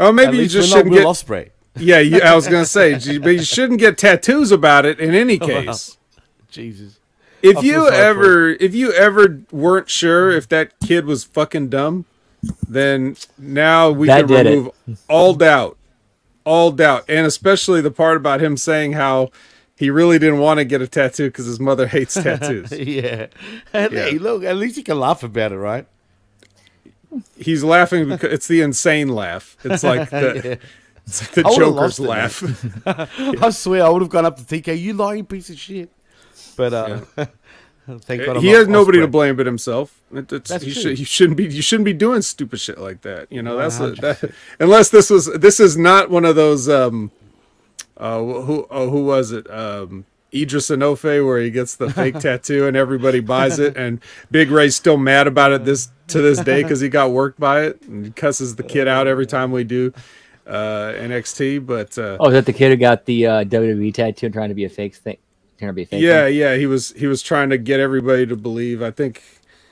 Oh, 0.00 0.12
maybe 0.12 0.38
you 0.38 0.48
just 0.48 0.70
shouldn't 0.70 0.90
Will 0.90 0.98
get. 0.98 1.06
Ospreay. 1.06 1.50
Yeah, 1.76 2.00
you, 2.00 2.20
I 2.20 2.34
was 2.34 2.46
gonna 2.48 2.66
say, 2.66 2.94
but 3.18 3.30
you 3.30 3.42
shouldn't 3.42 3.80
get 3.80 3.96
tattoos 3.98 4.50
about 4.52 4.84
it 4.84 5.00
in 5.00 5.14
any 5.14 5.38
oh, 5.40 5.46
Wow. 5.46 5.62
case. 5.64 5.96
Jesus. 6.50 6.98
If 7.40 7.56
I 7.56 7.60
feel 7.60 7.84
you 7.84 7.90
ever, 7.90 8.48
if 8.50 8.74
you 8.74 8.92
ever 8.92 9.40
weren't 9.50 9.88
sure 9.90 10.30
if 10.30 10.48
that 10.50 10.78
kid 10.80 11.06
was 11.06 11.24
fucking 11.24 11.70
dumb, 11.70 12.04
then 12.68 13.16
now 13.38 13.90
we 13.90 14.06
That 14.06 14.26
can 14.26 14.28
did 14.28 14.46
it. 14.46 14.50
remove 14.50 14.72
all 15.08 15.34
doubt, 15.34 15.76
all 16.44 16.70
doubt, 16.70 17.04
and 17.08 17.26
especially 17.26 17.80
the 17.80 17.90
part 17.90 18.16
about 18.16 18.40
him 18.40 18.56
saying 18.56 18.92
how 18.92 19.30
he 19.76 19.90
really 19.90 20.18
didn't 20.18 20.38
want 20.38 20.58
to 20.58 20.64
get 20.64 20.82
a 20.82 20.86
tattoo 20.86 21.28
because 21.28 21.46
his 21.46 21.58
mother 21.58 21.86
hates 21.88 22.14
tattoos. 22.22 22.70
yeah. 22.70 23.26
Yeah. 23.72 23.88
Hey, 23.88 24.18
look, 24.18 24.44
at 24.44 24.56
least 24.56 24.76
you 24.76 24.84
can 24.84 25.00
laugh 25.00 25.22
about 25.24 25.50
it, 25.52 25.56
right? 25.58 25.86
He's 27.36 27.62
laughing 27.64 28.08
because 28.08 28.32
it's 28.32 28.46
the 28.48 28.60
insane 28.62 29.08
laugh. 29.08 29.56
It's 29.64 29.82
like 29.82 30.10
the, 30.10 30.42
Yeah. 30.60 30.68
It's 31.06 31.22
like 31.22 31.32
the 31.32 31.42
Joker's 31.56 32.00
laugh. 32.00 32.42
I 33.42 33.50
swear, 33.50 33.84
I 33.84 33.88
would 33.88 34.02
have 34.02 34.10
gone 34.10 34.24
up 34.24 34.36
to 34.36 34.42
TK. 34.42 34.80
You 34.80 34.94
lying 34.94 35.26
piece 35.26 35.50
of 35.50 35.58
shit. 35.58 35.90
But 36.56 36.72
uh, 36.72 37.00
thank 38.00 38.24
God 38.24 38.36
I'm 38.36 38.42
he 38.42 38.48
has 38.48 38.68
nobody 38.68 39.00
to 39.00 39.08
blame 39.08 39.36
but 39.36 39.46
himself. 39.46 40.00
It- 40.12 40.28
That's 40.28 40.62
true. 40.62 40.72
should, 40.72 40.98
he 40.98 41.04
shouldn't 41.04 41.36
be. 41.36 41.44
You 41.44 41.62
shouldn't 41.62 41.84
be 41.84 41.92
doing 41.92 42.22
stupid 42.22 42.60
shit 42.60 42.78
like 42.78 43.02
that. 43.02 43.30
You 43.30 43.42
know, 43.42 43.56
that's 43.56 43.80
a, 43.80 43.92
that, 43.92 44.32
unless 44.60 44.90
this 44.90 45.10
was. 45.10 45.26
This 45.26 45.60
is 45.60 45.76
not 45.76 46.10
one 46.10 46.24
of 46.24 46.36
those. 46.36 46.68
Um, 46.68 47.10
uh, 47.96 48.18
who 48.18 48.66
oh, 48.70 48.90
who 48.90 49.04
was 49.04 49.32
it? 49.32 49.50
Um, 49.50 50.06
Edris 50.32 50.70
Enofe, 50.70 51.24
where 51.24 51.40
he 51.40 51.50
gets 51.50 51.76
the 51.76 51.90
fake 51.90 52.18
tattoo 52.18 52.66
and 52.66 52.74
everybody 52.76 53.20
buys 53.20 53.58
it, 53.58 53.76
and 53.76 54.00
Big 54.30 54.50
Ray's 54.50 54.74
still 54.74 54.96
mad 54.96 55.26
about 55.26 55.52
it 55.52 55.64
this 55.64 55.90
to 56.08 56.22
this 56.22 56.38
day 56.40 56.62
because 56.62 56.80
he 56.80 56.88
got 56.88 57.10
worked 57.10 57.38
by 57.38 57.62
it 57.64 57.82
and 57.82 58.14
cusses 58.16 58.56
the 58.56 58.62
kid 58.62 58.88
out 58.88 59.06
every 59.06 59.26
time 59.26 59.52
we 59.52 59.64
do 59.64 59.92
uh, 60.52 60.92
NXT. 60.96 61.64
But 61.66 61.96
uh, 61.98 62.18
Oh, 62.20 62.28
is 62.28 62.32
that 62.34 62.46
the 62.46 62.52
kid 62.52 62.70
who 62.70 62.76
got 62.76 63.04
the 63.06 63.26
uh, 63.26 63.44
WWE 63.44 63.92
tattoo 63.94 64.26
and 64.26 64.32
trying 64.32 64.50
to 64.50 64.54
be 64.54 64.64
a 64.64 64.68
fake 64.68 64.94
thing? 64.94 65.16
Trying 65.58 65.70
to 65.70 65.74
be 65.74 65.82
a 65.82 65.86
fake. 65.86 66.02
yeah 66.02 66.24
thing? 66.26 66.36
yeah 66.36 66.56
he 66.56 66.66
was 66.66 66.92
he 66.92 67.06
was 67.06 67.22
trying 67.22 67.50
to 67.50 67.58
get 67.58 67.78
everybody 67.78 68.26
to 68.26 68.34
believe 68.34 68.82
i 68.82 68.90
think 68.90 69.22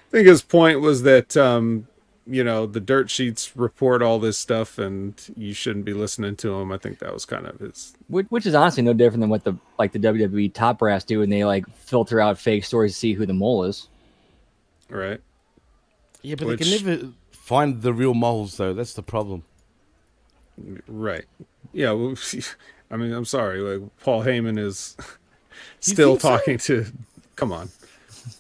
i 0.07 0.11
think 0.13 0.29
his 0.29 0.41
point 0.41 0.81
was 0.81 1.03
that 1.03 1.37
um 1.37 1.89
you 2.29 2.45
know 2.45 2.65
the 2.65 2.79
dirt 2.79 3.11
sheets 3.11 3.57
report 3.57 4.01
all 4.01 4.21
this 4.21 4.39
stuff 4.39 4.79
and 4.79 5.21
you 5.37 5.53
shouldn't 5.53 5.85
be 5.85 5.93
listening 5.93 6.37
to 6.37 6.51
them 6.57 6.71
i 6.71 6.79
think 6.79 7.01
that 7.01 7.13
was 7.13 7.25
kind 7.25 7.45
of 7.45 7.59
his 7.59 7.95
Which, 8.07 8.27
which 8.29 8.47
is 8.47 8.55
honestly 8.55 8.85
no 8.85 8.93
different 8.93 9.21
than 9.21 9.31
what 9.31 9.43
the 9.43 9.57
like 9.81 9.91
the 9.91 9.99
WWE 9.99 10.55
top 10.55 10.79
brass 10.79 11.03
do, 11.03 11.23
and 11.23 11.33
they 11.33 11.45
like 11.45 11.69
filter 11.77 12.21
out 12.21 12.39
fake 12.39 12.65
stories 12.65 12.93
to 12.93 12.99
see 12.99 13.13
who 13.15 13.27
the 13.27 13.35
mole 13.35 13.65
is. 13.65 13.89
right 14.89 15.21
Yeah, 16.23 16.37
but 16.37 16.47
Which- 16.47 16.61
they 16.61 16.79
can 16.79 16.87
never 16.87 17.09
find 17.33 17.83
the 17.83 17.93
real 17.93 18.15
moles, 18.15 18.59
though. 18.59 18.75
That's 18.75 18.95
the 18.95 19.03
problem. 19.03 19.43
Right 20.87 21.25
yeah 21.73 21.93
well 21.93 22.15
i 22.91 22.97
mean 22.97 23.13
i'm 23.13 23.25
sorry 23.25 23.61
like 23.61 23.89
paul 24.03 24.23
heyman 24.23 24.59
is 24.59 24.97
still 25.81 26.17
think 26.17 26.21
so? 26.21 26.29
talking 26.29 26.59
to 26.59 26.87
come 27.37 27.53
on 27.53 27.71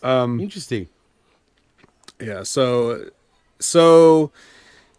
um 0.02 0.40
Interesting. 0.40 0.88
yeah 2.20 2.42
so 2.42 3.11
so 3.59 4.30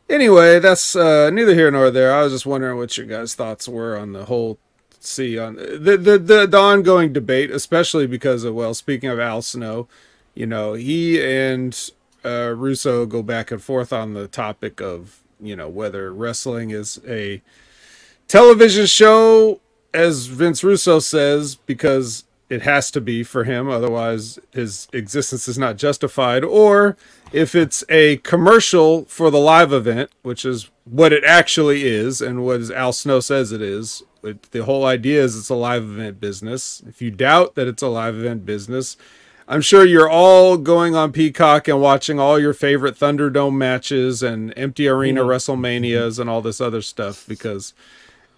anyway 0.09 0.59
that's 0.59 0.95
uh 0.95 1.29
neither 1.29 1.53
here 1.53 1.71
nor 1.71 1.91
there 1.91 2.13
i 2.13 2.23
was 2.23 2.33
just 2.33 2.45
wondering 2.45 2.77
what 2.77 2.97
your 2.97 3.05
guys 3.05 3.35
thoughts 3.35 3.67
were 3.67 3.97
on 3.97 4.13
the 4.13 4.25
whole 4.25 4.57
see 4.99 5.37
on 5.37 5.55
the 5.55 5.97
the 5.97 6.17
the, 6.17 6.47
the 6.47 6.57
ongoing 6.57 7.11
debate 7.11 7.49
especially 7.49 8.05
because 8.05 8.43
of 8.43 8.53
well 8.53 8.73
speaking 8.73 9.09
of 9.09 9.19
al 9.19 9.41
snow 9.41 9.87
you 10.35 10.45
know 10.45 10.73
he 10.73 11.21
and 11.21 11.89
uh 12.23 12.53
russo 12.55 13.05
go 13.05 13.23
back 13.23 13.51
and 13.51 13.63
forth 13.63 13.91
on 13.91 14.13
the 14.13 14.27
topic 14.27 14.79
of 14.79 15.20
you 15.41 15.55
know 15.55 15.69
whether 15.69 16.13
wrestling 16.13 16.69
is 16.69 17.01
a 17.07 17.41
television 18.27 18.85
show 18.85 19.59
as 19.93 20.27
vince 20.27 20.63
russo 20.63 20.99
says 20.99 21.55
because 21.55 22.23
it 22.49 22.61
has 22.61 22.91
to 22.91 23.01
be 23.01 23.23
for 23.23 23.43
him 23.43 23.69
otherwise 23.69 24.39
his 24.51 24.87
existence 24.93 25.47
is 25.47 25.57
not 25.57 25.77
justified 25.77 26.43
or 26.43 26.95
if 27.31 27.55
it's 27.55 27.83
a 27.89 28.17
commercial 28.17 29.05
for 29.05 29.29
the 29.29 29.39
live 29.39 29.71
event, 29.71 30.11
which 30.21 30.43
is 30.43 30.69
what 30.85 31.13
it 31.13 31.23
actually 31.23 31.85
is, 31.85 32.21
and 32.21 32.43
what 32.43 32.69
Al 32.71 32.91
Snow 32.93 33.19
says 33.19 33.51
it 33.51 33.61
is, 33.61 34.03
it, 34.23 34.43
the 34.51 34.65
whole 34.65 34.85
idea 34.85 35.23
is 35.23 35.37
it's 35.37 35.49
a 35.49 35.55
live 35.55 35.83
event 35.83 36.19
business. 36.19 36.83
If 36.87 37.01
you 37.01 37.09
doubt 37.11 37.55
that 37.55 37.67
it's 37.67 37.81
a 37.81 37.87
live 37.87 38.15
event 38.15 38.45
business, 38.45 38.97
I'm 39.51 39.59
sure 39.59 39.85
you're 39.85 40.09
all 40.09 40.55
going 40.55 40.95
on 40.95 41.11
Peacock 41.11 41.67
and 41.67 41.81
watching 41.81 42.21
all 42.21 42.39
your 42.39 42.53
favorite 42.53 42.95
Thunderdome 42.95 43.57
matches 43.57 44.23
and 44.23 44.53
empty 44.55 44.87
arena 44.87 45.23
WrestleManias 45.23 46.19
and 46.19 46.29
all 46.29 46.41
this 46.41 46.61
other 46.61 46.81
stuff 46.81 47.25
because 47.27 47.73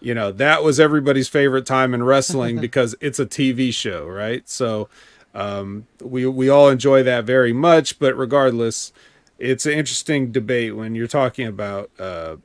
you 0.01 0.15
know 0.15 0.31
that 0.31 0.63
was 0.63 0.79
everybody's 0.79 1.29
favorite 1.29 1.67
time 1.67 1.93
in 1.93 2.01
wrestling 2.01 2.59
because 2.61 2.95
it's 2.99 3.19
a 3.19 3.27
TV 3.27 3.71
show, 3.71 4.07
right? 4.07 4.49
So 4.49 4.89
um, 5.35 5.85
we 6.01 6.25
we 6.25 6.49
all 6.49 6.67
enjoy 6.67 7.03
that 7.03 7.25
very 7.25 7.53
much, 7.53 7.99
but 7.99 8.17
regardless, 8.17 8.91
it's 9.37 9.67
an 9.67 9.73
interesting 9.73 10.31
debate 10.31 10.75
when 10.75 10.95
you're 10.95 11.05
talking 11.05 11.45
about 11.45 11.91
uh, 11.99 12.37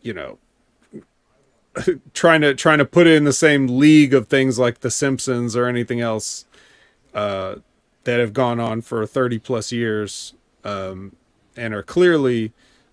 you 0.00 0.14
know 0.14 0.38
trying 2.14 2.40
to 2.40 2.54
trying 2.54 2.78
to 2.78 2.86
put 2.86 3.06
it 3.06 3.16
in 3.16 3.24
the 3.24 3.34
same 3.34 3.66
league 3.66 4.14
of 4.14 4.28
things 4.28 4.58
like 4.58 4.80
The 4.80 4.90
Simpsons 4.90 5.54
or 5.54 5.66
anything 5.66 6.00
else 6.00 6.46
uh, 7.12 7.56
that 8.04 8.20
have 8.20 8.32
gone 8.32 8.60
on 8.60 8.80
for 8.80 9.04
30 9.06 9.38
plus 9.38 9.72
years 9.72 10.34
um, 10.64 11.14
and 11.56 11.74
are 11.74 11.82
clearly 11.82 12.52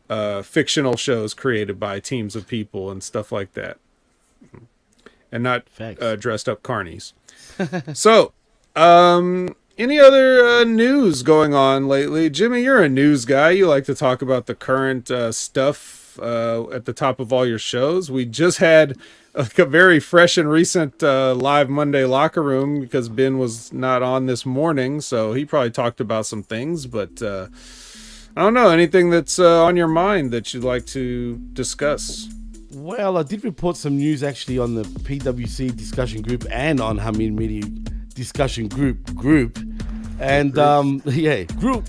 uh, 0.09 0.41
fictional 0.41 0.97
shows 0.97 1.33
created 1.33 1.79
by 1.79 1.99
teams 1.99 2.35
of 2.35 2.47
people 2.47 2.91
and 2.91 3.03
stuff 3.03 3.31
like 3.31 3.53
that, 3.53 3.77
and 5.31 5.43
not 5.43 5.65
uh, 5.79 6.15
dressed 6.15 6.47
up 6.47 6.61
carnies. 6.63 7.13
so, 7.95 8.33
um, 8.75 9.55
any 9.77 9.99
other 9.99 10.45
uh, 10.45 10.63
news 10.63 11.23
going 11.23 11.53
on 11.53 11.87
lately? 11.87 12.29
Jimmy, 12.29 12.63
you're 12.63 12.83
a 12.83 12.89
news 12.89 13.25
guy. 13.25 13.51
You 13.51 13.67
like 13.67 13.85
to 13.85 13.95
talk 13.95 14.21
about 14.21 14.45
the 14.45 14.55
current 14.55 15.09
uh, 15.11 15.31
stuff 16.15 16.25
uh, 16.25 16.69
at 16.71 16.85
the 16.85 16.93
top 16.93 17.19
of 17.19 17.31
all 17.31 17.45
your 17.45 17.59
shows. 17.59 18.11
We 18.11 18.25
just 18.25 18.57
had 18.57 18.97
like 19.33 19.57
a 19.59 19.65
very 19.79 19.99
fresh 19.99 20.37
and 20.37 20.49
recent 20.49 21.03
uh, 21.03 21.33
live 21.35 21.69
Monday 21.69 22.05
locker 22.05 22.43
room 22.43 22.79
because 22.79 23.09
Ben 23.09 23.37
was 23.37 23.71
not 23.73 24.01
on 24.01 24.25
this 24.25 24.45
morning, 24.45 25.01
so 25.01 25.33
he 25.33 25.45
probably 25.45 25.71
talked 25.71 25.99
about 25.99 26.25
some 26.25 26.43
things. 26.43 26.87
But 26.87 27.21
uh, 27.21 27.47
I 28.35 28.41
don't 28.41 28.53
know 28.53 28.69
anything 28.69 29.09
that's 29.09 29.39
uh, 29.39 29.63
on 29.63 29.75
your 29.75 29.87
mind 29.87 30.31
that 30.31 30.53
you'd 30.53 30.63
like 30.63 30.85
to 30.87 31.37
discuss. 31.53 32.29
Well, 32.73 33.17
I 33.17 33.23
did 33.23 33.43
report 33.45 33.77
some 33.77 33.95
news 33.95 34.21
actually 34.21 34.59
on 34.59 34.75
the 34.75 34.83
PWC 34.83 35.75
discussion 35.77 36.21
group 36.21 36.45
and 36.51 36.81
on 36.81 36.97
Hamid 36.97 37.33
Media 37.33 37.63
discussion 38.13 38.67
group 38.67 39.15
group, 39.15 39.57
and 40.19 40.57
um, 40.57 41.01
yeah, 41.05 41.43
group. 41.43 41.85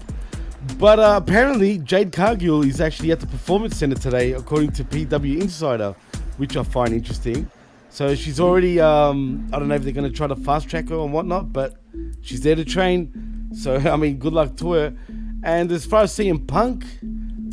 But 0.75 0.99
uh, 0.99 1.19
apparently, 1.23 1.79
Jade 1.79 2.13
Cargill 2.13 2.63
is 2.63 2.81
actually 2.81 3.11
at 3.11 3.21
the 3.21 3.27
Performance 3.27 3.77
Center 3.77 3.97
today, 3.97 4.33
according 4.33 4.73
to 4.73 4.85
PW 4.85 5.41
Insider, 5.41 5.95
which 6.37 6.57
I 6.57 6.63
find 6.63 6.93
interesting. 6.93 7.49
So 7.89 8.15
she's 8.15 8.39
already, 8.41 8.79
um, 8.79 9.49
I 9.55 9.59
don't 9.59 9.69
know 9.69 9.75
if 9.75 9.83
they're 9.85 9.93
going 9.93 10.11
to 10.11 10.15
try 10.15 10.27
to 10.27 10.37
fast 10.37 10.69
track 10.69 10.91
her 10.91 10.97
and 10.99 11.15
whatnot, 11.15 11.51
but 11.51 11.77
she's 12.21 12.43
there 12.43 12.55
to 12.55 12.65
train. 12.65 13.49
So, 13.55 13.77
I 13.91 13.97
mean, 13.97 14.19
good 14.19 14.35
luck 14.35 14.57
to 14.59 14.73
her. 14.73 14.95
And 15.43 15.73
as 15.73 15.87
far 15.87 16.03
as 16.03 16.13
CM 16.13 16.47
Punk, 16.47 16.85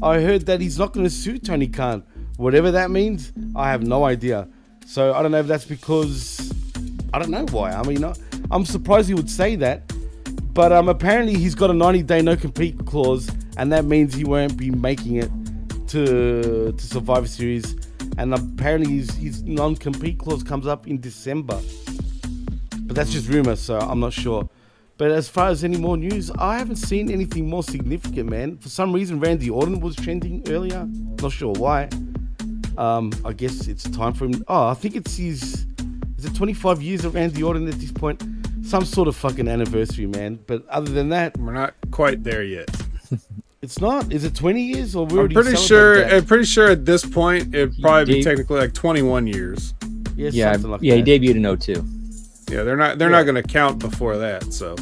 I 0.02 0.20
heard 0.20 0.46
that 0.48 0.60
he's 0.60 0.78
not 0.78 0.92
going 0.92 1.06
to 1.06 1.10
sue 1.10 1.38
Tony 1.38 1.68
Khan. 1.68 2.04
Whatever 2.36 2.72
that 2.72 2.92
means, 2.92 3.32
I 3.56 3.70
have 3.70 3.84
no 3.84 4.04
idea. 4.04 4.50
So, 4.86 5.14
I 5.14 5.22
don't 5.22 5.32
know 5.32 5.40
if 5.40 5.48
that's 5.48 5.66
because, 5.66 6.52
I 7.14 7.20
don't 7.20 7.32
know 7.32 7.46
why. 7.52 7.72
I 7.72 7.84
mean, 7.84 8.04
I- 8.04 8.16
I'm 8.52 8.66
surprised 8.66 9.08
he 9.08 9.14
would 9.14 9.30
say 9.30 9.56
that. 9.58 9.84
But 10.54 10.72
um, 10.72 10.88
apparently 10.88 11.34
he's 11.34 11.56
got 11.56 11.72
a 11.72 11.74
90 11.74 12.04
day 12.04 12.22
no 12.22 12.36
compete 12.36 12.86
clause, 12.86 13.30
and 13.58 13.72
that 13.72 13.86
means 13.86 14.14
he 14.14 14.24
won't 14.24 14.56
be 14.56 14.70
making 14.70 15.16
it 15.16 15.32
to 15.88 16.72
to 16.72 16.86
Survivor 16.86 17.28
Series. 17.28 17.76
And 18.18 18.34
apparently 18.34 18.98
his, 18.98 19.10
his 19.12 19.44
non 19.44 19.76
compete 19.76 20.20
clause 20.20 20.44
comes 20.44 20.68
up 20.68 20.88
in 20.88 21.00
December. 21.02 21.60
But 22.82 22.96
that's 22.96 23.12
just 23.12 23.28
rumor, 23.28 23.56
so 23.56 23.80
I'm 23.80 24.00
not 24.00 24.14
sure. 24.14 24.48
But 24.98 25.10
as 25.10 25.28
far 25.28 25.50
as 25.50 25.64
any 25.64 25.78
more 25.78 25.98
news, 25.98 26.30
I 26.38 26.60
haven't 26.60 26.76
seen 26.76 27.10
anything 27.10 27.50
more 27.50 27.64
significant, 27.64 28.30
man. 28.30 28.58
For 28.58 28.70
some 28.70 28.94
reason, 28.94 29.20
Randy 29.20 29.50
Orton 29.50 29.80
was 29.80 29.96
trending 29.96 30.44
earlier. 30.48 30.88
Not 31.22 31.32
sure 31.32 31.54
why. 31.54 31.90
Um, 32.78 33.12
I 33.26 33.34
guess 33.34 33.68
it's 33.68 33.90
time 33.90 34.14
for 34.14 34.26
him. 34.26 34.44
Oh, 34.48 34.68
I 34.68 34.76
think 34.76 34.96
it's 34.96 35.18
his. 35.18 35.66
Is 36.20 36.26
it 36.26 36.36
25 36.36 36.84
years 36.84 37.06
of 37.06 37.16
Randy 37.16 37.42
Orton 37.42 37.68
at 37.68 37.80
this 37.80 37.92
point? 37.92 38.24
Some 38.64 38.86
sort 38.86 39.08
of 39.08 39.16
fucking 39.16 39.48
anniversary, 39.48 40.06
man. 40.08 40.40
But 40.48 40.68
other 40.70 40.92
than 40.92 41.10
that, 41.10 41.38
we're 41.38 41.54
not 41.54 41.74
quite 41.92 42.24
there 42.24 42.44
yet. 42.44 42.70
it's 43.62 43.80
not. 43.80 44.12
Is 44.12 44.24
it 44.24 44.36
20 44.36 44.62
years 44.62 44.96
or 44.96 45.06
we 45.06 45.20
I'm 45.20 45.30
pretty 45.30 45.56
sure. 45.58 45.98
that? 45.98 46.14
I'm 46.14 46.26
pretty 46.26 46.46
sure 46.46 46.70
at 46.70 46.86
this 46.86 47.06
point 47.06 47.54
it'd 47.54 47.76
probably 47.82 48.16
be 48.16 48.24
technically 48.24 48.60
like 48.60 48.74
21 48.74 49.28
years. 49.28 49.74
Yeah, 50.16 50.30
yeah, 50.32 50.52
something 50.54 50.72
like 50.72 50.82
yeah, 50.82 50.96
that. 50.96 51.08
he 51.08 51.20
debuted 51.20 51.36
in 51.36 51.58
02. 51.60 52.54
Yeah, 52.54 52.64
they're 52.64 52.78
not. 52.78 52.98
They're 53.00 53.10
Yeah. 53.10 53.18
not 53.18 53.24
going 53.24 53.36
to 53.36 53.44
count 53.44 53.80
before 53.80 54.18
that. 54.18 54.54
So 54.54 54.76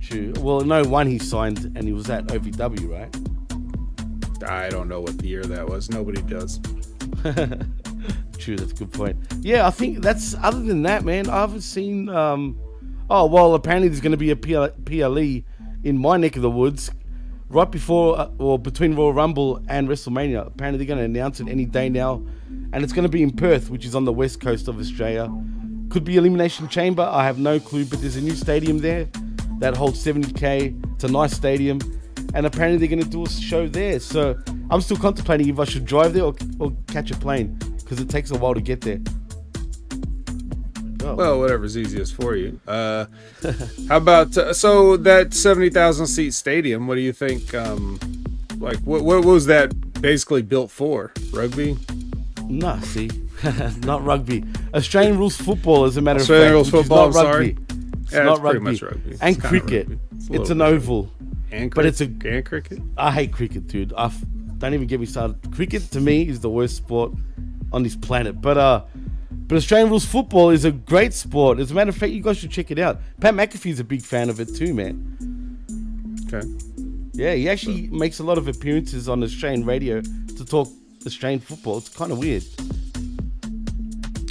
True. 0.00 0.32
Well, 0.40 0.60
no, 0.60 0.82
one 0.84 1.06
he 1.06 1.18
signed 1.18 1.72
and 1.76 1.84
he 1.84 1.92
was 1.92 2.10
at 2.10 2.26
OVW, 2.26 2.90
right? 2.90 4.48
I 4.50 4.68
don't 4.68 4.88
know 4.88 5.00
what 5.00 5.16
the 5.18 5.28
year 5.28 5.42
that 5.44 5.68
was. 5.68 5.88
Nobody 5.90 6.20
does. 6.22 6.58
True, 8.38 8.56
that's 8.56 8.72
a 8.72 8.74
good 8.74 8.92
point. 8.92 9.16
Yeah, 9.40 9.66
I 9.66 9.70
think 9.70 10.00
that's 10.02 10.34
other 10.42 10.60
than 10.60 10.82
that, 10.82 11.04
man. 11.04 11.30
I 11.30 11.40
haven't 11.40 11.60
seen. 11.60 12.08
Um, 12.08 12.58
oh 13.10 13.26
well, 13.26 13.54
apparently 13.54 13.88
there's 13.88 14.00
going 14.00 14.12
to 14.12 14.16
be 14.16 14.30
a 14.30 14.36
PL, 14.36 14.70
PLE 14.84 15.42
in 15.84 15.98
my 15.98 16.16
neck 16.16 16.36
of 16.36 16.42
the 16.42 16.50
woods, 16.50 16.90
right 17.48 17.70
before 17.70 18.18
uh, 18.18 18.30
or 18.38 18.58
between 18.58 18.94
Royal 18.94 19.12
Rumble 19.12 19.62
and 19.68 19.88
WrestleMania. 19.88 20.46
Apparently 20.46 20.78
they're 20.78 20.94
going 20.94 20.98
to 20.98 21.04
announce 21.04 21.40
it 21.40 21.48
any 21.48 21.64
day 21.64 21.88
now, 21.88 22.24
and 22.72 22.82
it's 22.82 22.92
going 22.92 23.04
to 23.04 23.08
be 23.08 23.22
in 23.22 23.30
Perth, 23.30 23.70
which 23.70 23.84
is 23.84 23.94
on 23.94 24.04
the 24.04 24.12
west 24.12 24.40
coast 24.40 24.68
of 24.68 24.78
Australia. 24.78 25.30
Could 25.90 26.04
be 26.04 26.16
Elimination 26.16 26.68
Chamber. 26.68 27.02
I 27.02 27.24
have 27.24 27.38
no 27.38 27.60
clue, 27.60 27.84
but 27.84 28.00
there's 28.00 28.16
a 28.16 28.20
new 28.20 28.34
stadium 28.34 28.78
there 28.78 29.08
that 29.58 29.76
holds 29.76 30.04
70k. 30.04 30.94
It's 30.94 31.04
a 31.04 31.08
nice 31.08 31.32
stadium, 31.32 31.80
and 32.34 32.46
apparently 32.46 32.78
they're 32.78 32.94
going 32.94 33.04
to 33.04 33.10
do 33.10 33.24
a 33.24 33.28
show 33.28 33.68
there. 33.68 34.00
So 34.00 34.38
I'm 34.70 34.80
still 34.80 34.96
contemplating 34.96 35.48
if 35.48 35.58
I 35.58 35.64
should 35.64 35.84
drive 35.84 36.14
there 36.14 36.24
or, 36.24 36.34
or 36.58 36.72
catch 36.88 37.10
a 37.10 37.16
plane 37.16 37.58
because 37.78 38.00
it 38.00 38.08
takes 38.08 38.30
a 38.30 38.38
while 38.38 38.54
to 38.54 38.60
get 38.62 38.80
there. 38.80 39.00
Oh. 41.04 41.14
Well, 41.14 41.40
whatever's 41.40 41.76
easiest 41.76 42.14
for 42.14 42.36
you. 42.36 42.60
Uh, 42.66 43.06
how 43.88 43.96
about 43.96 44.36
uh, 44.36 44.52
so 44.54 44.96
that 44.98 45.34
70,000 45.34 46.06
seat 46.06 46.32
stadium? 46.32 46.86
What 46.86 46.94
do 46.94 47.00
you 47.00 47.12
think? 47.12 47.54
Um, 47.54 47.98
like, 48.58 48.78
what, 48.80 49.02
what 49.02 49.24
was 49.24 49.46
that 49.46 50.00
basically 50.00 50.42
built 50.42 50.70
for? 50.70 51.12
Rugby? 51.32 51.76
Nah, 52.48 52.78
see, 52.80 53.10
not 53.84 54.04
rugby. 54.04 54.44
Australian 54.74 55.18
rules 55.18 55.36
football, 55.36 55.84
as 55.84 55.96
a 55.96 56.02
matter 56.02 56.20
Australian 56.20 56.54
of 56.56 56.66
fact. 56.66 56.74
Australian 56.74 57.06
rules 57.06 57.10
football, 57.10 57.10
not 57.10 57.14
rugby. 57.34 57.54
sorry. 57.54 57.56
It's 58.02 58.12
Yeah, 58.12 58.22
not 58.24 58.32
it's 58.32 58.40
pretty 58.40 58.58
rugby. 58.58 58.70
much 58.72 58.82
rugby. 58.82 59.10
It's 59.12 59.22
And 59.22 59.42
cricket. 59.42 59.88
rugby. 59.88 59.98
It's 60.16 60.28
It's, 60.30 60.50
an 60.50 60.60
oval. 60.62 61.10
And 61.50 61.74
but 61.74 61.84
it's 61.86 62.00
a 62.00 62.04
and 62.04 62.44
cricket. 62.44 62.80
I 62.96 63.10
hate 63.10 63.32
cricket, 63.32 63.66
dude. 63.66 63.92
I 63.96 64.06
f- 64.06 64.22
don't 64.58 64.74
even 64.74 64.86
get 64.86 65.00
me 65.00 65.06
started. 65.06 65.36
Cricket 65.52 65.82
to 65.90 66.00
me 66.00 66.28
is 66.28 66.40
the 66.40 66.48
worst 66.50 66.76
sport 66.76 67.12
on 67.72 67.82
this 67.82 67.96
planet. 67.96 68.40
But 68.40 68.56
uh, 68.58 68.82
but 69.52 69.58
Australian 69.58 69.90
rules 69.90 70.06
football 70.06 70.48
is 70.48 70.64
a 70.64 70.70
great 70.72 71.12
sport. 71.12 71.58
As 71.58 71.70
a 71.70 71.74
matter 71.74 71.90
of 71.90 71.96
fact, 71.98 72.10
you 72.10 72.22
guys 72.22 72.38
should 72.38 72.50
check 72.50 72.70
it 72.70 72.78
out. 72.78 73.02
Pat 73.20 73.34
McAfee's 73.34 73.80
a 73.80 73.84
big 73.84 74.00
fan 74.00 74.30
of 74.30 74.40
it 74.40 74.46
too, 74.56 74.72
man. 74.72 74.96
Okay. 76.26 76.48
Yeah, 77.12 77.34
he 77.34 77.50
actually 77.50 77.88
makes 77.88 78.18
a 78.18 78.24
lot 78.24 78.38
of 78.38 78.48
appearances 78.48 79.10
on 79.10 79.22
Australian 79.22 79.66
radio 79.66 80.00
to 80.00 80.44
talk 80.46 80.68
Australian 81.04 81.40
football. 81.40 81.76
It's 81.76 81.90
kind 81.90 82.10
of 82.12 82.16
weird. 82.18 82.44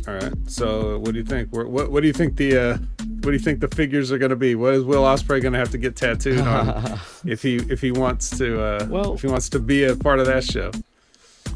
All 0.07 0.15
right. 0.15 0.33
So, 0.47 0.97
what 0.97 1.11
do 1.11 1.19
you 1.19 1.23
think? 1.23 1.49
What 1.51 1.69
what, 1.69 1.91
what 1.91 2.01
do 2.01 2.07
you 2.07 2.13
think 2.13 2.37
the 2.37 2.57
uh, 2.57 2.77
what 2.97 3.25
do 3.25 3.33
you 3.33 3.37
think 3.37 3.59
the 3.59 3.67
figures 3.67 4.11
are 4.11 4.17
going 4.17 4.31
to 4.31 4.35
be? 4.35 4.55
What 4.55 4.73
is 4.73 4.83
Will 4.83 5.03
Ospreay 5.03 5.39
going 5.39 5.53
to 5.53 5.59
have 5.59 5.69
to 5.69 5.77
get 5.77 5.95
tattooed 5.95 6.39
on 6.39 6.99
if 7.25 7.43
he 7.43 7.57
if 7.57 7.79
he 7.79 7.91
wants 7.91 8.35
to 8.39 8.59
uh, 8.59 8.87
Well- 8.89 9.13
if 9.13 9.21
he 9.21 9.27
wants 9.27 9.49
to 9.49 9.59
be 9.59 9.83
a 9.83 9.95
part 9.95 10.19
of 10.19 10.25
that 10.25 10.43
show? 10.43 10.71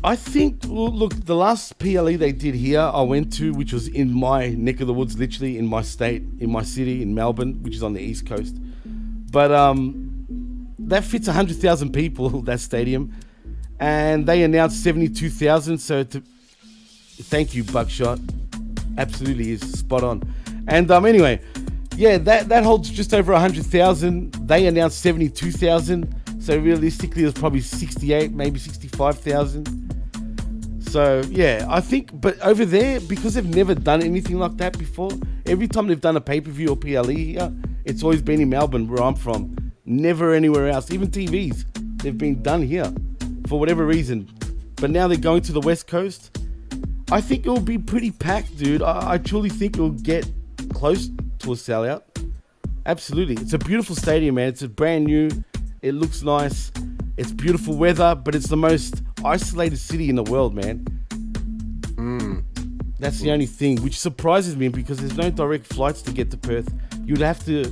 I 0.05 0.15
think, 0.15 0.59
look, 0.65 1.15
the 1.25 1.35
last 1.35 1.79
PLE 1.79 2.15
they 2.17 2.31
did 2.31 2.53
here, 2.53 2.79
I 2.79 3.01
went 3.01 3.33
to, 3.37 3.55
which 3.55 3.73
was 3.73 3.87
in 3.87 4.13
my 4.13 4.49
neck 4.49 4.79
of 4.79 4.85
the 4.85 4.93
woods, 4.93 5.17
literally 5.17 5.57
in 5.57 5.65
my 5.65 5.81
state, 5.81 6.21
in 6.39 6.51
my 6.51 6.61
city, 6.61 7.01
in 7.01 7.15
Melbourne, 7.15 7.63
which 7.63 7.73
is 7.73 7.81
on 7.81 7.93
the 7.93 8.01
east 8.01 8.27
coast. 8.27 8.55
But 9.31 9.51
um, 9.51 10.67
that 10.77 11.05
fits 11.05 11.25
100,000 11.25 11.91
people, 11.91 12.29
that 12.43 12.59
stadium. 12.59 13.15
And 13.79 14.27
they 14.27 14.43
announced 14.43 14.83
72,000. 14.83 15.79
So 15.79 16.03
to, 16.03 16.21
thank 17.23 17.55
you, 17.55 17.63
Buckshot. 17.63 18.19
Absolutely 18.99 19.53
is 19.53 19.61
spot 19.61 20.03
on. 20.03 20.21
And 20.67 20.91
um, 20.91 21.07
anyway, 21.07 21.41
yeah, 21.95 22.19
that, 22.19 22.47
that 22.49 22.63
holds 22.63 22.91
just 22.91 23.11
over 23.11 23.33
100,000. 23.33 24.33
They 24.47 24.67
announced 24.67 25.01
72,000. 25.01 26.13
So 26.39 26.59
realistically, 26.59 27.23
it 27.23 27.25
was 27.25 27.33
probably 27.33 27.61
68, 27.61 28.33
maybe 28.33 28.59
65,000. 28.59 29.94
So 30.95 31.21
yeah, 31.29 31.65
I 31.67 31.81
think, 31.81 32.21
but 32.21 32.39
over 32.39 32.63
there, 32.63 33.01
because 33.01 33.33
they've 33.33 33.45
never 33.53 33.75
done 33.75 34.01
anything 34.01 34.39
like 34.39 34.55
that 34.59 34.79
before, 34.79 35.09
every 35.45 35.67
time 35.67 35.87
they've 35.87 35.99
done 35.99 36.15
a 36.15 36.21
pay 36.21 36.39
per 36.39 36.49
view 36.49 36.69
or 36.69 36.77
PLE 36.77 37.09
here, 37.09 37.53
it's 37.83 38.01
always 38.01 38.21
been 38.21 38.39
in 38.39 38.47
Melbourne, 38.47 38.87
where 38.87 39.03
I'm 39.03 39.15
from. 39.15 39.73
Never 39.83 40.33
anywhere 40.33 40.69
else. 40.69 40.91
Even 40.91 41.09
TVs, 41.09 41.65
they've 42.01 42.17
been 42.17 42.41
done 42.41 42.61
here 42.61 42.93
for 43.49 43.59
whatever 43.59 43.85
reason. 43.85 44.33
But 44.77 44.89
now 44.89 45.09
they're 45.09 45.17
going 45.17 45.41
to 45.41 45.51
the 45.51 45.59
West 45.59 45.85
Coast. 45.87 46.39
I 47.11 47.19
think 47.19 47.45
it 47.45 47.49
will 47.49 47.59
be 47.59 47.77
pretty 47.77 48.11
packed, 48.11 48.57
dude. 48.57 48.81
I, 48.81 49.15
I 49.15 49.17
truly 49.17 49.49
think 49.49 49.75
it'll 49.75 49.89
get 49.89 50.25
close 50.73 51.09
to 51.39 51.51
a 51.51 51.55
sellout. 51.55 52.03
Absolutely. 52.85 53.35
It's 53.35 53.51
a 53.51 53.59
beautiful 53.59 53.97
stadium, 53.97 54.35
man. 54.35 54.47
It's 54.47 54.61
a 54.61 54.69
brand 54.69 55.07
new. 55.07 55.29
It 55.81 55.91
looks 55.91 56.23
nice. 56.23 56.71
It's 57.17 57.31
beautiful 57.31 57.75
weather, 57.75 58.15
but 58.15 58.35
it's 58.35 58.47
the 58.47 58.57
most 58.57 59.01
isolated 59.23 59.77
city 59.77 60.09
in 60.09 60.15
the 60.15 60.23
world, 60.23 60.53
man. 60.53 60.79
Hmm. 61.95 62.39
That's 62.99 63.19
the 63.19 63.31
only 63.31 63.45
thing, 63.45 63.81
which 63.81 63.99
surprises 63.99 64.55
me 64.55 64.67
because 64.67 64.97
there's 64.97 65.17
no 65.17 65.29
direct 65.29 65.67
flights 65.67 66.01
to 66.03 66.11
get 66.11 66.31
to 66.31 66.37
Perth. 66.37 66.73
You'd 67.05 67.19
have 67.19 67.43
to 67.45 67.63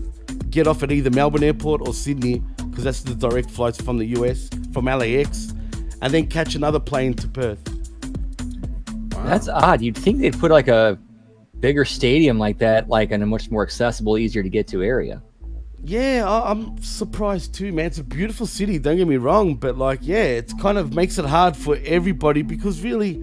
get 0.50 0.68
off 0.68 0.84
at 0.84 0.92
either 0.92 1.10
Melbourne 1.10 1.44
Airport 1.44 1.82
or 1.88 1.94
Sydney 1.94 2.42
because 2.70 2.84
that's 2.84 3.02
the 3.02 3.16
direct 3.16 3.50
flights 3.50 3.82
from 3.82 3.98
the 3.98 4.06
US, 4.18 4.50
from 4.72 4.86
LAX, 4.86 5.54
and 6.02 6.14
then 6.14 6.28
catch 6.28 6.56
another 6.56 6.80
plane 6.80 7.14
to 7.16 7.28
Perth. 7.28 7.60
That's 9.26 9.48
odd. 9.48 9.82
You'd 9.82 9.98
think 9.98 10.20
they'd 10.20 10.38
put 10.38 10.52
like 10.52 10.68
a 10.68 11.00
bigger 11.60 11.86
stadium 11.86 12.38
like 12.38 12.58
that, 12.60 12.90
like 12.90 13.12
in 13.12 13.22
a 13.22 13.26
much 13.26 13.50
more 13.50 13.64
accessible, 13.64 14.18
easier 14.18 14.44
to 14.44 14.50
get 14.50 14.68
to 14.70 14.84
area. 14.84 15.22
Yeah, 15.86 16.24
I- 16.28 16.52
I'm 16.52 16.82
surprised 16.82 17.54
too, 17.54 17.74
man. 17.74 17.88
It's 17.88 17.98
a 17.98 18.04
beautiful 18.04 18.46
city, 18.48 18.80
don't 18.80 18.96
get 18.98 19.08
me 19.08 19.18
wrong, 19.18 19.56
but 19.56 19.78
like, 19.78 20.00
yeah, 20.02 20.24
it's 20.24 20.54
kind 20.54 20.78
of 20.78 20.94
makes 20.94 21.18
it 21.18 21.26
hard 21.26 21.58
for 21.58 21.78
everybody 21.86 22.42
because 22.42 22.82
really, 22.82 23.22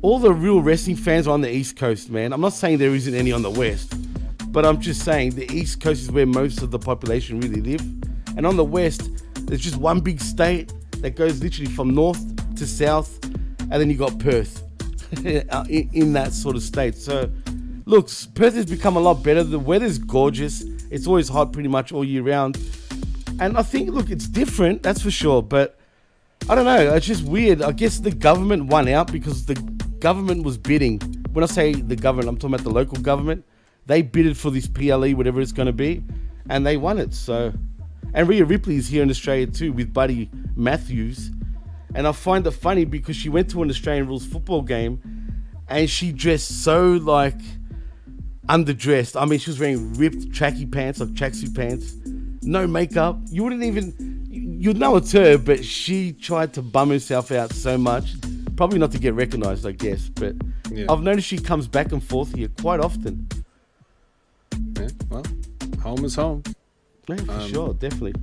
all 0.00 0.18
the 0.18 0.32
real 0.32 0.62
wrestling 0.62 0.96
fans 0.96 1.28
are 1.28 1.32
on 1.32 1.42
the 1.42 1.54
East 1.54 1.76
Coast, 1.76 2.08
man. 2.10 2.32
I'm 2.32 2.40
not 2.40 2.54
saying 2.54 2.78
there 2.78 2.94
isn't 2.94 3.14
any 3.14 3.32
on 3.32 3.42
the 3.42 3.50
West, 3.50 3.92
but 4.50 4.64
I'm 4.64 4.80
just 4.80 5.04
saying 5.04 5.32
the 5.32 5.50
East 5.52 5.80
Coast 5.80 6.00
is 6.02 6.10
where 6.10 6.24
most 6.24 6.62
of 6.62 6.70
the 6.70 6.78
population 6.78 7.38
really 7.38 7.60
live. 7.60 7.82
And 8.36 8.46
on 8.46 8.56
the 8.56 8.64
West, 8.64 9.10
there's 9.46 9.60
just 9.60 9.76
one 9.76 10.00
big 10.00 10.20
state 10.22 10.72
that 11.02 11.16
goes 11.16 11.42
literally 11.42 11.70
from 11.70 11.94
north 11.94 12.20
to 12.56 12.66
south, 12.66 13.22
and 13.60 13.72
then 13.72 13.90
you 13.90 13.96
got 13.98 14.18
Perth 14.18 14.62
uh, 15.50 15.64
in, 15.68 15.90
in 15.92 16.12
that 16.14 16.32
sort 16.32 16.56
of 16.56 16.62
state. 16.62 16.94
So, 16.94 17.30
look, 17.84 18.08
Perth 18.34 18.54
has 18.54 18.64
become 18.64 18.96
a 18.96 19.00
lot 19.00 19.22
better. 19.22 19.42
The 19.44 19.58
weather's 19.58 19.98
gorgeous. 19.98 20.64
It's 20.90 21.06
always 21.06 21.28
hot 21.28 21.52
pretty 21.52 21.68
much 21.68 21.92
all 21.92 22.04
year 22.04 22.22
round. 22.22 22.58
And 23.38 23.56
I 23.56 23.62
think, 23.62 23.90
look, 23.90 24.10
it's 24.10 24.26
different, 24.26 24.82
that's 24.82 25.02
for 25.02 25.10
sure. 25.10 25.42
But 25.42 25.78
I 26.48 26.54
don't 26.54 26.64
know. 26.64 26.94
It's 26.94 27.06
just 27.06 27.24
weird. 27.24 27.62
I 27.62 27.72
guess 27.72 28.00
the 28.00 28.10
government 28.10 28.66
won 28.66 28.88
out 28.88 29.12
because 29.12 29.46
the 29.46 29.54
government 30.00 30.42
was 30.44 30.58
bidding. 30.58 30.98
When 31.32 31.44
I 31.44 31.46
say 31.46 31.72
the 31.74 31.96
government, 31.96 32.28
I'm 32.28 32.36
talking 32.36 32.54
about 32.54 32.64
the 32.64 32.70
local 32.70 32.98
government. 32.98 33.44
They 33.86 34.02
bidded 34.02 34.36
for 34.36 34.50
this 34.50 34.66
PLE, 34.66 35.12
whatever 35.12 35.40
it's 35.40 35.52
going 35.52 35.66
to 35.66 35.72
be, 35.72 36.02
and 36.48 36.66
they 36.66 36.76
won 36.76 36.98
it. 36.98 37.14
So, 37.14 37.52
and 38.14 38.28
Rhea 38.28 38.44
Ripley 38.44 38.76
is 38.76 38.88
here 38.88 39.02
in 39.02 39.10
Australia 39.10 39.46
too 39.46 39.72
with 39.72 39.92
Buddy 39.92 40.30
Matthews. 40.56 41.30
And 41.94 42.06
I 42.06 42.12
find 42.12 42.46
it 42.46 42.52
funny 42.52 42.84
because 42.84 43.16
she 43.16 43.28
went 43.28 43.50
to 43.50 43.62
an 43.62 43.70
Australian 43.70 44.06
rules 44.06 44.26
football 44.26 44.62
game 44.62 45.00
and 45.68 45.88
she 45.88 46.12
dressed 46.12 46.62
so 46.62 46.92
like 46.92 47.40
underdressed. 48.50 49.20
I 49.20 49.24
mean, 49.24 49.38
she 49.38 49.50
was 49.50 49.60
wearing 49.60 49.94
ripped 49.94 50.30
tracky 50.30 50.70
pants, 50.70 51.00
like 51.00 51.10
tracksuit 51.10 51.54
pants, 51.54 51.94
no 52.42 52.66
makeup. 52.66 53.18
You 53.30 53.44
wouldn't 53.44 53.62
even, 53.62 54.26
you'd 54.30 54.76
know 54.76 54.96
it's 54.96 55.12
her, 55.12 55.38
but 55.38 55.64
she 55.64 56.12
tried 56.12 56.52
to 56.54 56.62
bum 56.62 56.90
herself 56.90 57.30
out 57.30 57.52
so 57.52 57.78
much. 57.78 58.14
Probably 58.56 58.78
not 58.78 58.90
to 58.92 58.98
get 58.98 59.14
recognized, 59.14 59.66
I 59.66 59.72
guess. 59.72 60.08
But 60.08 60.34
Yeah. 60.70 60.86
I've 60.90 61.00
noticed 61.02 61.26
she 61.28 61.38
comes 61.38 61.66
back 61.68 61.92
and 61.92 62.02
forth 62.02 62.34
here 62.34 62.48
quite 62.60 62.80
often. 62.80 63.28
Yeah, 64.76 64.88
well, 65.08 65.24
home 65.82 66.04
is 66.04 66.14
home. 66.16 66.42
Yeah, 67.08 67.16
for 67.16 67.32
Um, 67.32 67.48
sure, 67.48 67.74
definitely. 67.74 68.14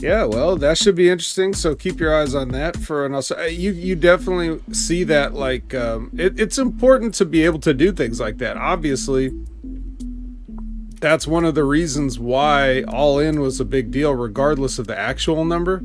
Yeah, 0.00 0.24
well, 0.24 0.56
that 0.56 0.78
should 0.78 0.94
be 0.94 1.10
interesting. 1.10 1.52
So 1.54 1.74
keep 1.74 1.98
your 1.98 2.14
eyes 2.14 2.34
on 2.34 2.48
that 2.50 2.76
for 2.76 3.04
an 3.04 3.14
also. 3.14 3.40
You 3.46 3.72
you 3.72 3.96
definitely 3.96 4.60
see 4.72 5.02
that 5.04 5.34
like 5.34 5.74
um, 5.74 6.10
it, 6.16 6.38
it's 6.38 6.56
important 6.58 7.14
to 7.14 7.24
be 7.24 7.44
able 7.44 7.58
to 7.60 7.74
do 7.74 7.90
things 7.90 8.20
like 8.20 8.38
that. 8.38 8.56
Obviously, 8.56 9.32
that's 11.00 11.26
one 11.26 11.44
of 11.44 11.54
the 11.56 11.64
reasons 11.64 12.18
why 12.18 12.82
All 12.82 13.18
In 13.18 13.40
was 13.40 13.58
a 13.58 13.64
big 13.64 13.90
deal, 13.90 14.14
regardless 14.14 14.78
of 14.78 14.86
the 14.86 14.98
actual 14.98 15.44
number, 15.44 15.82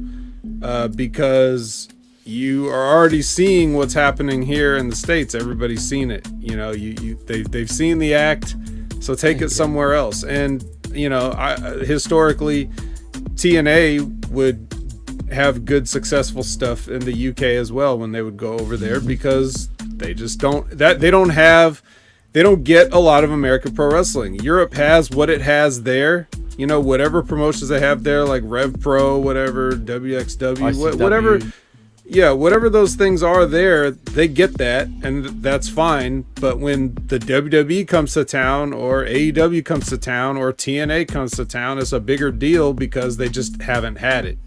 uh, 0.62 0.90
because 0.90 1.90
you 2.24 2.68
are 2.70 2.96
already 2.96 3.22
seeing 3.22 3.74
what's 3.74 3.94
happening 3.94 4.44
here 4.44 4.78
in 4.78 4.90
the 4.90 4.96
states. 4.96 5.34
Everybody's 5.34 5.88
seen 5.88 6.12
it. 6.12 6.28
You 6.40 6.56
know, 6.56 6.72
you 6.72 6.96
you 7.02 7.16
they 7.26 7.42
they've 7.42 7.72
seen 7.72 7.98
the 7.98 8.14
act, 8.14 8.56
so 9.00 9.16
take 9.16 9.42
it 9.42 9.50
somewhere 9.50 9.96
else. 9.96 10.24
And 10.24 10.64
you 10.92 11.10
know, 11.10 11.34
I 11.36 11.58
historically. 11.84 12.70
TNA 13.44 14.30
would 14.30 14.74
have 15.30 15.66
good 15.66 15.90
successful 15.90 16.44
stuff 16.44 16.88
in 16.88 17.02
the 17.04 17.30
UK 17.30 17.42
as 17.42 17.74
well 17.74 17.98
when 18.00 18.14
they 18.14 18.22
would 18.22 18.38
go 18.38 18.54
over 18.58 18.78
there 18.78 19.00
mm-hmm. 19.00 19.08
because 19.08 19.68
they 19.80 20.14
just 20.14 20.40
don't 20.40 20.70
that 20.78 21.02
they 21.02 21.12
don't 21.12 21.32
have 21.32 21.82
they 22.32 22.42
don't 22.42 22.64
get 22.64 22.94
a 22.94 23.00
lot 23.00 23.26
of 23.26 23.32
American 23.32 23.76
pro 23.76 23.92
wrestling. 23.92 24.36
Europe 24.36 24.74
has 24.76 25.12
what 25.12 25.30
it 25.30 25.42
has 25.42 25.84
there. 25.84 26.30
You 26.58 26.68
know, 26.68 26.80
whatever 26.80 27.22
promotions 27.22 27.68
they 27.68 27.82
have 27.82 28.04
there, 28.04 28.24
like 28.24 28.44
Rev 28.46 28.80
Pro, 28.80 29.18
whatever, 29.18 29.74
WXW, 29.74 30.56
ICW. 30.56 31.00
whatever 31.00 31.40
yeah, 32.06 32.32
whatever 32.32 32.70
those 32.70 32.96
things 32.96 33.24
are 33.24 33.46
there, 33.46 33.92
they 33.92 34.28
get 34.28 34.58
that, 34.58 34.88
and 35.04 35.26
that's 35.42 35.70
fine. 35.70 36.26
But 36.36 36.60
when 36.60 36.96
the 37.08 37.18
WWE 37.18 37.88
comes 37.88 38.14
to 38.14 38.26
town, 38.26 38.74
or 38.74 39.06
AEW 39.06 39.64
comes 39.64 39.88
to 39.88 39.98
town, 39.98 40.38
or 40.38 40.52
TNA 40.52 41.08
comes 41.08 41.32
to 41.38 41.46
town, 41.46 41.80
it's 41.80 41.94
a 41.94 42.00
bigger 42.00 42.32
deal 42.32 42.74
because 42.74 43.18
they 43.18 43.30
just 43.30 43.62
haven't 43.62 43.96
had 43.96 44.26
it. 44.26 44.38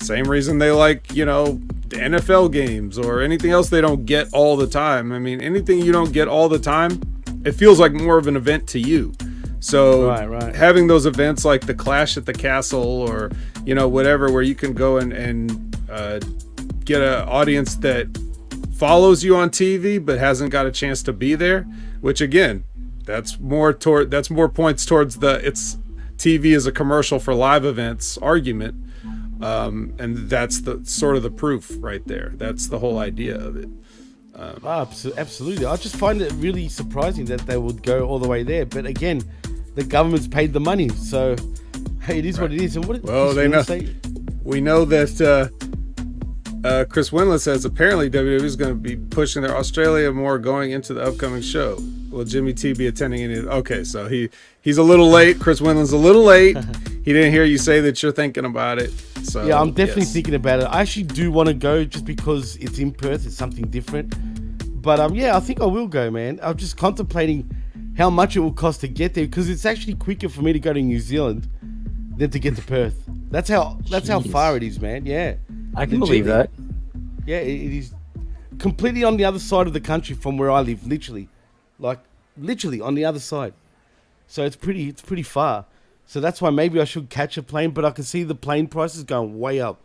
Same 0.00 0.26
reason 0.26 0.58
they 0.58 0.70
like, 0.70 1.12
you 1.12 1.24
know, 1.24 1.60
the 1.88 1.96
NFL 1.96 2.52
games 2.52 2.98
or 2.98 3.20
anything 3.20 3.50
else 3.50 3.68
they 3.70 3.80
don't 3.80 4.04
get 4.04 4.32
all 4.32 4.56
the 4.56 4.66
time. 4.66 5.10
I 5.10 5.18
mean, 5.18 5.40
anything 5.40 5.80
you 5.80 5.92
don't 5.92 6.12
get 6.12 6.28
all 6.28 6.48
the 6.48 6.58
time, 6.58 7.00
it 7.44 7.52
feels 7.52 7.80
like 7.80 7.92
more 7.92 8.18
of 8.18 8.26
an 8.26 8.36
event 8.36 8.68
to 8.68 8.78
you. 8.78 9.14
So 9.60 10.08
Right, 10.08 10.26
right. 10.26 10.54
having 10.54 10.86
those 10.86 11.06
events 11.06 11.44
like 11.44 11.66
the 11.66 11.74
Clash 11.74 12.16
at 12.16 12.26
the 12.26 12.32
Castle 12.32 13.02
or 13.02 13.30
you 13.64 13.74
know 13.74 13.88
whatever, 13.88 14.30
where 14.30 14.42
you 14.42 14.54
can 14.54 14.72
go 14.72 14.98
and 14.98 15.12
and 15.12 15.76
uh, 15.90 16.20
get 16.88 17.02
an 17.02 17.28
audience 17.28 17.76
that 17.76 18.06
follows 18.76 19.22
you 19.22 19.36
on 19.36 19.50
TV 19.50 20.04
but 20.04 20.18
hasn't 20.18 20.50
got 20.50 20.66
a 20.66 20.72
chance 20.72 21.02
to 21.04 21.12
be 21.12 21.34
there, 21.34 21.62
which 22.00 22.20
again, 22.20 22.64
that's 23.04 23.38
more 23.38 23.72
toward 23.72 24.10
that's 24.10 24.30
more 24.30 24.48
points 24.48 24.84
towards 24.86 25.18
the 25.18 25.34
it's 25.46 25.78
TV 26.16 26.46
is 26.46 26.66
a 26.66 26.72
commercial 26.72 27.18
for 27.18 27.34
live 27.34 27.64
events 27.64 28.18
argument. 28.18 28.74
Um, 29.40 29.94
and 30.00 30.28
that's 30.28 30.62
the 30.62 30.80
sort 30.84 31.16
of 31.16 31.22
the 31.22 31.30
proof 31.30 31.70
right 31.78 32.04
there. 32.08 32.32
That's 32.36 32.66
the 32.66 32.78
whole 32.80 32.98
idea 32.98 33.36
of 33.38 33.54
it. 33.56 33.68
Um, 34.34 34.54
abso- 34.62 35.16
absolutely. 35.16 35.64
I 35.64 35.76
just 35.76 35.94
find 35.94 36.20
it 36.20 36.32
really 36.32 36.68
surprising 36.68 37.24
that 37.26 37.42
they 37.46 37.56
would 37.56 37.84
go 37.84 38.06
all 38.08 38.18
the 38.18 38.26
way 38.28 38.42
there. 38.42 38.66
But 38.66 38.84
again, 38.86 39.22
the 39.76 39.84
government's 39.84 40.26
paid 40.26 40.52
the 40.52 40.60
money, 40.60 40.88
so 40.88 41.36
hey, 42.02 42.18
it 42.22 42.26
is 42.26 42.40
what 42.40 42.52
it 42.52 42.60
is. 42.60 42.74
And 42.76 42.84
what 42.86 43.02
Well, 43.04 43.32
they 43.32 43.46
know. 43.46 43.62
say? 43.62 43.94
We 44.42 44.60
know 44.60 44.84
that 44.86 45.20
uh, 45.20 45.48
uh, 46.64 46.84
Chris 46.88 47.10
Winlet 47.10 47.40
says 47.40 47.64
apparently 47.64 48.10
WWE 48.10 48.42
is 48.42 48.56
going 48.56 48.70
to 48.70 48.80
be 48.80 48.96
pushing 48.96 49.42
their 49.42 49.56
Australia 49.56 50.10
more 50.12 50.38
going 50.38 50.72
into 50.72 50.94
the 50.94 51.02
upcoming 51.02 51.42
show. 51.42 51.78
Will 52.10 52.24
Jimmy 52.24 52.52
T 52.52 52.72
be 52.72 52.86
attending 52.86 53.22
any? 53.22 53.38
Okay, 53.38 53.84
so 53.84 54.08
he 54.08 54.30
he's 54.60 54.78
a 54.78 54.82
little 54.82 55.08
late. 55.08 55.38
Chris 55.38 55.60
Winland's 55.60 55.92
a 55.92 55.96
little 55.96 56.24
late. 56.24 56.56
he 57.04 57.12
didn't 57.12 57.32
hear 57.32 57.44
you 57.44 57.58
say 57.58 57.80
that 57.80 58.02
you're 58.02 58.12
thinking 58.12 58.44
about 58.44 58.78
it. 58.78 58.90
So 59.22 59.46
yeah, 59.46 59.60
I'm 59.60 59.72
definitely 59.72 60.02
yes. 60.02 60.12
thinking 60.12 60.34
about 60.34 60.60
it. 60.60 60.64
I 60.64 60.80
actually 60.80 61.04
do 61.04 61.30
want 61.30 61.48
to 61.48 61.54
go 61.54 61.84
just 61.84 62.04
because 62.04 62.56
it's 62.56 62.78
in 62.78 62.92
Perth. 62.92 63.26
It's 63.26 63.36
something 63.36 63.66
different. 63.68 64.14
But 64.82 65.00
um, 65.00 65.14
yeah, 65.14 65.36
I 65.36 65.40
think 65.40 65.60
I 65.60 65.66
will 65.66 65.86
go, 65.86 66.10
man. 66.10 66.40
I'm 66.42 66.56
just 66.56 66.76
contemplating 66.76 67.50
how 67.96 68.10
much 68.10 68.36
it 68.36 68.40
will 68.40 68.52
cost 68.52 68.80
to 68.80 68.88
get 68.88 69.14
there 69.14 69.26
because 69.26 69.48
it's 69.48 69.66
actually 69.66 69.94
quicker 69.94 70.28
for 70.28 70.42
me 70.42 70.52
to 70.52 70.60
go 70.60 70.72
to 70.72 70.80
New 70.80 71.00
Zealand 71.00 71.48
than 72.16 72.30
to 72.30 72.38
get 72.38 72.56
to 72.56 72.62
Perth. 72.74 73.04
That's 73.30 73.50
how 73.50 73.78
that's 73.90 74.08
how 74.08 74.20
far 74.20 74.56
it 74.56 74.62
is, 74.62 74.80
man. 74.80 75.04
Yeah, 75.04 75.34
I 75.78 75.86
can 75.86 76.00
believe 76.00 76.26
that. 76.26 76.50
Yeah, 77.26 77.38
it, 77.38 77.48
it 77.48 77.72
is 77.72 77.94
completely 78.58 79.04
on 79.04 79.16
the 79.16 79.24
other 79.24 79.38
side 79.38 79.66
of 79.66 79.72
the 79.72 79.80
country 79.80 80.14
from 80.14 80.36
where 80.36 80.50
I 80.50 80.60
live. 80.60 80.86
Literally, 80.86 81.28
like 81.78 82.00
literally 82.36 82.80
on 82.80 82.94
the 82.94 83.04
other 83.04 83.20
side. 83.20 83.54
So 84.26 84.44
it's 84.44 84.56
pretty 84.56 84.88
it's 84.88 85.02
pretty 85.02 85.22
far. 85.22 85.66
So 86.06 86.20
that's 86.20 86.40
why 86.40 86.50
maybe 86.50 86.80
I 86.80 86.84
should 86.84 87.10
catch 87.10 87.36
a 87.36 87.42
plane, 87.42 87.70
but 87.70 87.84
I 87.84 87.90
can 87.90 88.04
see 88.04 88.22
the 88.22 88.34
plane 88.34 88.66
prices 88.66 89.04
going 89.04 89.38
way 89.38 89.60
up. 89.60 89.78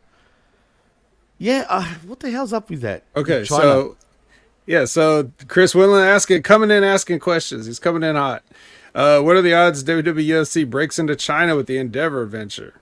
Yeah, 1.38 1.66
uh, 1.68 1.84
what 2.06 2.22
the 2.22 2.32
hell's 2.32 2.54
up 2.54 2.70
with 2.70 2.82
that? 2.82 3.04
Okay, 3.16 3.44
China? 3.44 3.62
so 3.62 3.98
yeah, 4.66 4.86
so 4.86 5.32
Chris 5.48 5.74
Winland 5.74 6.06
asking, 6.06 6.44
coming 6.44 6.72
in 6.72 6.84
asking 6.84 7.20
questions. 7.20 7.66
He's 7.66 7.80
coming 7.80 8.04
in 8.04 8.16
hot. 8.16 8.44
Uh, 8.96 9.20
what 9.20 9.36
are 9.36 9.42
the 9.42 9.54
odds 9.54 9.84
WWEFC 9.84 10.70
breaks 10.70 11.00
into 11.00 11.16
China 11.16 11.56
with 11.56 11.68
the 11.68 11.78
Endeavor 11.78 12.26
venture? 12.26 12.76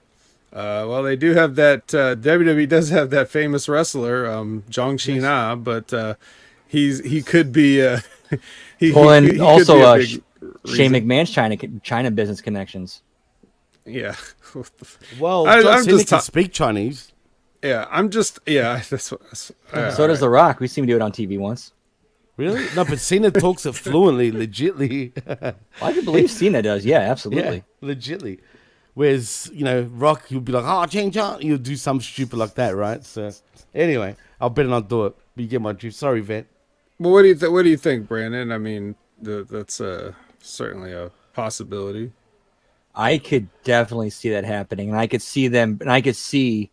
Uh, 0.52 0.84
well, 0.86 1.02
they 1.02 1.16
do 1.16 1.32
have 1.32 1.54
that. 1.56 1.94
Uh, 1.94 2.14
WWE 2.16 2.68
does 2.68 2.90
have 2.90 3.08
that 3.10 3.28
famous 3.30 3.68
wrestler, 3.68 4.26
um, 4.26 4.62
Zhang 4.70 4.94
Qina, 4.94 5.62
but 5.62 5.92
uh, 5.94 6.14
he's 6.68 7.00
he 7.04 7.22
could 7.22 7.52
be. 7.52 7.80
Uh, 7.80 8.00
he, 8.78 8.92
Well, 8.92 9.08
he- 9.10 9.16
and 9.16 9.26
he 9.26 9.32
could 9.32 9.40
also 9.40 9.76
be 9.76 9.80
a 9.80 9.86
uh, 9.86 9.96
big 9.96 10.22
reason. 10.64 10.76
Shane 10.76 10.92
McMahon's 10.92 11.30
China 11.30 11.56
China 11.82 12.10
business 12.10 12.40
connections. 12.42 13.00
Yeah. 13.86 14.14
well, 15.18 15.46
I- 15.46 15.62
John 15.62 15.72
I'm 15.72 15.84
Cena 15.84 15.96
just 15.96 16.08
can 16.08 16.18
ta- 16.18 16.22
speak 16.22 16.52
Chinese. 16.52 17.12
Yeah, 17.62 17.86
I'm 17.90 18.10
just 18.10 18.38
yeah. 18.46 18.82
That's 18.90 19.10
what. 19.10 19.22
That's, 19.30 19.96
so 19.96 20.06
does 20.06 20.20
The 20.20 20.28
Rock. 20.28 20.60
We 20.60 20.68
seen 20.68 20.84
him 20.84 20.88
do 20.88 20.96
it 20.96 21.02
on 21.02 21.12
TV 21.12 21.38
once. 21.38 21.72
Really? 22.36 22.66
No, 22.74 22.84
but 22.84 22.98
Cena 22.98 23.30
talks 23.30 23.66
it 23.66 23.74
fluently, 23.74 24.32
legitly. 24.32 25.12
I 25.82 25.92
can 25.92 26.04
believe 26.04 26.30
Cena 26.30 26.60
does. 26.62 26.84
Yeah, 26.84 26.98
absolutely. 26.98 27.62
Yeah, 27.80 27.88
legitly. 27.94 28.40
Whereas, 28.94 29.50
you 29.52 29.64
know, 29.64 29.82
Rock, 29.92 30.26
he'll 30.28 30.40
be 30.40 30.52
like, 30.52 30.64
oh, 30.66 30.84
change 30.86 31.16
out. 31.16 31.42
You'll 31.42 31.58
do 31.58 31.76
some 31.76 32.00
stupid 32.00 32.36
like 32.38 32.54
that, 32.54 32.76
right? 32.76 33.02
So, 33.04 33.30
anyway, 33.74 34.16
I'll 34.40 34.50
better 34.50 34.68
not 34.68 34.88
do 34.88 35.06
it. 35.06 35.16
But 35.34 35.42
you 35.42 35.48
get 35.48 35.62
my 35.62 35.72
drift. 35.72 35.96
Sorry, 35.96 36.20
Vet. 36.20 36.46
Well, 36.98 37.12
what 37.12 37.22
do 37.22 37.28
you 37.28 37.34
th- 37.34 37.50
what 37.50 37.62
do 37.62 37.70
you 37.70 37.78
think, 37.78 38.06
Brandon? 38.06 38.52
I 38.52 38.58
mean, 38.58 38.94
th- 39.24 39.46
that's 39.48 39.80
uh, 39.80 40.12
certainly 40.40 40.92
a 40.92 41.10
possibility. 41.32 42.12
I 42.94 43.16
could 43.16 43.48
definitely 43.64 44.10
see 44.10 44.28
that 44.30 44.44
happening, 44.44 44.90
and 44.90 44.98
I 44.98 45.06
could 45.06 45.22
see 45.22 45.48
them, 45.48 45.78
and 45.80 45.90
I 45.90 46.02
could 46.02 46.16
see 46.16 46.70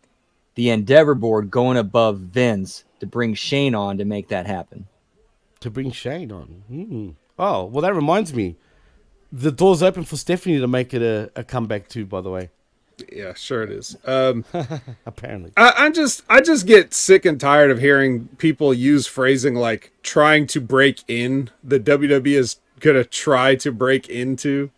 the 0.54 0.68
Endeavor 0.68 1.14
board 1.14 1.50
going 1.50 1.78
above 1.78 2.18
Vince 2.18 2.84
to 3.00 3.06
bring 3.06 3.32
Shane 3.32 3.74
on 3.74 3.96
to 3.96 4.04
make 4.04 4.28
that 4.28 4.46
happen. 4.46 4.86
To 5.60 5.70
bring 5.70 5.90
Shane 5.90 6.30
on. 6.30 6.46
Hmm. 6.68 7.08
Oh, 7.38 7.64
well, 7.64 7.80
that 7.80 7.94
reminds 7.94 8.34
me. 8.34 8.56
The 9.32 9.52
door's 9.52 9.82
open 9.82 10.04
for 10.04 10.16
Stephanie 10.16 10.58
to 10.58 10.66
make 10.66 10.92
it 10.92 11.02
a, 11.02 11.30
a 11.36 11.44
comeback 11.44 11.88
too. 11.88 12.04
By 12.04 12.20
the 12.20 12.30
way, 12.30 12.50
Yeah, 13.12 13.34
sure 13.34 13.62
it 13.62 13.70
is. 13.70 13.96
Um, 14.04 14.44
apparently. 15.06 15.52
I, 15.56 15.72
I 15.76 15.90
just 15.90 16.22
I 16.28 16.40
just 16.40 16.66
get 16.66 16.92
sick 16.92 17.24
and 17.24 17.40
tired 17.40 17.70
of 17.70 17.78
hearing 17.78 18.28
people 18.38 18.74
use 18.74 19.06
phrasing 19.06 19.54
like 19.54 19.92
trying 20.02 20.46
to 20.48 20.60
break 20.60 21.02
in. 21.08 21.50
The 21.62 21.80
WWE 21.80 22.36
is 22.36 22.56
gonna 22.80 23.04
try 23.04 23.54
to 23.56 23.72
break 23.72 24.08
into, 24.08 24.70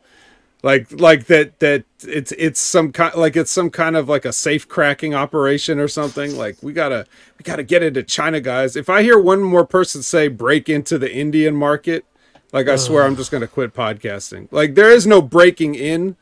like 0.62 0.92
like 0.92 1.26
that 1.26 1.58
that 1.60 1.84
it's 2.06 2.32
it's 2.32 2.60
some 2.60 2.92
kind 2.92 3.14
like 3.14 3.36
it's 3.36 3.50
some 3.50 3.70
kind 3.70 3.96
of 3.96 4.08
like 4.08 4.24
a 4.24 4.32
safe 4.32 4.68
cracking 4.68 5.14
operation 5.14 5.78
or 5.78 5.88
something. 5.88 6.36
Like 6.36 6.56
we 6.62 6.72
gotta 6.72 7.06
we 7.38 7.42
gotta 7.42 7.64
get 7.64 7.82
into 7.82 8.02
China, 8.02 8.40
guys. 8.40 8.76
If 8.76 8.88
I 8.88 9.02
hear 9.02 9.18
one 9.18 9.42
more 9.42 9.66
person 9.66 10.02
say 10.02 10.28
break 10.28 10.68
into 10.68 10.98
the 10.98 11.12
Indian 11.12 11.56
market, 11.56 12.04
like 12.52 12.68
I 12.68 12.76
swear 12.76 13.04
I'm 13.04 13.16
just 13.16 13.30
gonna 13.30 13.48
quit 13.48 13.74
podcasting. 13.74 14.48
Like 14.50 14.74
there 14.74 14.90
is 14.90 15.06
no 15.06 15.20
breaking 15.22 15.74
in. 15.74 16.16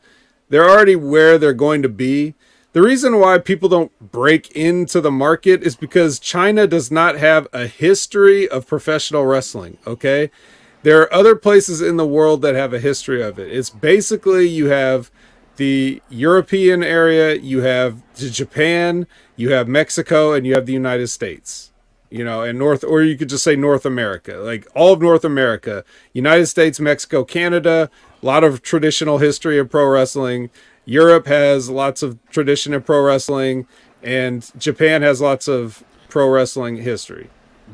They're 0.49 0.69
already 0.69 0.95
where 0.95 1.37
they're 1.37 1.53
going 1.53 1.81
to 1.81 1.89
be. 1.89 2.35
The 2.73 2.81
reason 2.81 3.19
why 3.19 3.37
people 3.37 3.67
don't 3.67 3.91
break 3.99 4.49
into 4.51 5.01
the 5.01 5.11
market 5.11 5.61
is 5.61 5.75
because 5.75 6.19
China 6.19 6.67
does 6.67 6.89
not 6.89 7.17
have 7.17 7.47
a 7.51 7.67
history 7.67 8.47
of 8.47 8.65
professional 8.65 9.25
wrestling, 9.25 9.77
okay? 9.85 10.31
There 10.83 11.01
are 11.01 11.13
other 11.13 11.35
places 11.35 11.81
in 11.81 11.97
the 11.97 12.07
world 12.07 12.41
that 12.41 12.55
have 12.55 12.73
a 12.73 12.79
history 12.79 13.21
of 13.21 13.37
it. 13.37 13.51
It's 13.51 13.69
basically 13.69 14.47
you 14.47 14.67
have 14.67 15.11
the 15.57 16.01
European 16.09 16.81
area, 16.81 17.35
you 17.35 17.61
have 17.61 18.01
Japan, 18.15 19.05
you 19.35 19.51
have 19.51 19.67
Mexico, 19.67 20.33
and 20.33 20.47
you 20.47 20.55
have 20.55 20.65
the 20.65 20.73
United 20.73 21.07
States. 21.07 21.70
You 22.13 22.25
know, 22.25 22.41
and 22.41 22.59
North, 22.59 22.83
or 22.83 23.01
you 23.01 23.17
could 23.17 23.29
just 23.29 23.43
say 23.43 23.55
North 23.55 23.85
America, 23.85 24.33
like 24.33 24.67
all 24.75 24.91
of 24.91 25.01
North 25.01 25.23
America, 25.23 25.85
United 26.11 26.47
States, 26.47 26.77
Mexico, 26.77 27.23
Canada, 27.23 27.89
a 28.21 28.25
lot 28.25 28.43
of 28.43 28.61
traditional 28.61 29.19
history 29.19 29.57
of 29.57 29.69
pro 29.69 29.87
wrestling. 29.87 30.49
Europe 30.83 31.25
has 31.27 31.69
lots 31.69 32.03
of 32.03 32.19
tradition 32.29 32.73
of 32.73 32.85
pro 32.85 33.01
wrestling, 33.01 33.65
and 34.03 34.51
Japan 34.59 35.01
has 35.03 35.21
lots 35.21 35.47
of 35.47 35.85
pro 36.09 36.29
wrestling 36.29 36.77
history. 36.77 37.29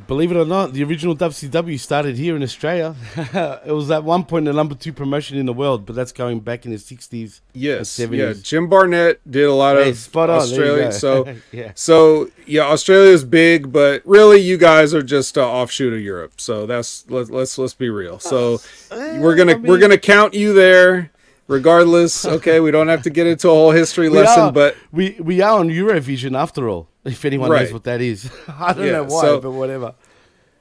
Believe 0.06 0.32
it 0.32 0.38
or 0.38 0.46
not, 0.46 0.74
the 0.74 0.84
original 0.84 1.16
WCW 1.16 1.80
started 1.80 2.18
here 2.18 2.36
in 2.36 2.44
Australia. 2.44 2.96
it 3.66 3.72
was 3.72 3.90
at 3.90 4.04
one 4.04 4.24
point 4.26 4.46
the 4.46 4.54
number 4.54 4.76
two 4.76 4.94
promotion 4.94 5.38
in 5.38 5.46
the 5.46 5.54
world, 5.54 5.86
but 5.86 5.96
that's 5.96 6.12
going 6.12 6.40
back 6.40 6.66
in 6.66 6.72
the 6.72 6.78
60s. 6.78 7.42
Yes, 7.54 7.98
yeah. 8.00 8.34
Jim 8.42 8.70
Barnett 8.70 9.20
did 9.30 9.46
a 9.46 9.54
lot 9.54 9.76
Hey, 9.78 9.90
of 9.90 9.98
spot 9.98 10.30
on, 10.30 10.38
there 10.50 10.78
you 10.78 10.84
Australia. 10.88 10.92
So, 10.92 11.36
Yeah. 11.52 11.72
so 11.76 12.30
yeah, 12.46 12.62
Australia's 12.62 13.24
big, 13.24 13.72
but 13.72 14.02
really, 14.06 14.40
you 14.40 14.58
guys 14.58 14.94
are 14.94 15.02
just 15.04 15.36
an 15.38 15.44
offshoot 15.44 15.94
of 15.94 16.00
Europe. 16.02 16.40
So 16.40 16.66
that's 16.66 17.10
let's 17.10 17.30
let's 17.30 17.58
let's 17.58 17.74
be 17.74 17.90
real. 17.90 18.20
So 18.20 18.62
Uh, 18.92 19.18
we're 19.20 19.36
gonna 19.36 19.58
we're 19.58 19.80
gonna 19.80 19.98
count 19.98 20.34
you 20.34 20.54
there, 20.54 21.12
regardless. 21.48 22.26
Okay, 22.38 22.60
we 22.60 22.72
don't 22.72 22.88
have 22.88 23.04
to 23.04 23.10
get 23.10 23.28
into 23.28 23.48
a 23.50 23.54
whole 23.54 23.72
history 23.72 24.10
We 24.10 24.18
lesson, 24.18 24.44
are- 24.44 24.52
but 24.52 24.76
we 24.92 25.18
we 25.20 25.42
are 25.42 25.60
on 25.60 25.70
Eurovision 25.70 26.38
after 26.38 26.68
all. 26.70 26.88
If 27.06 27.24
anyone 27.26 27.50
knows 27.50 27.72
what 27.74 27.86
that 27.86 28.02
is, 28.02 28.30
I 28.48 28.74
don't 28.74 28.86
Yeah, 28.86 28.92
know 28.94 29.04
why, 29.06 29.22
so- 29.22 29.42
but 29.42 29.52
whatever. 29.52 29.96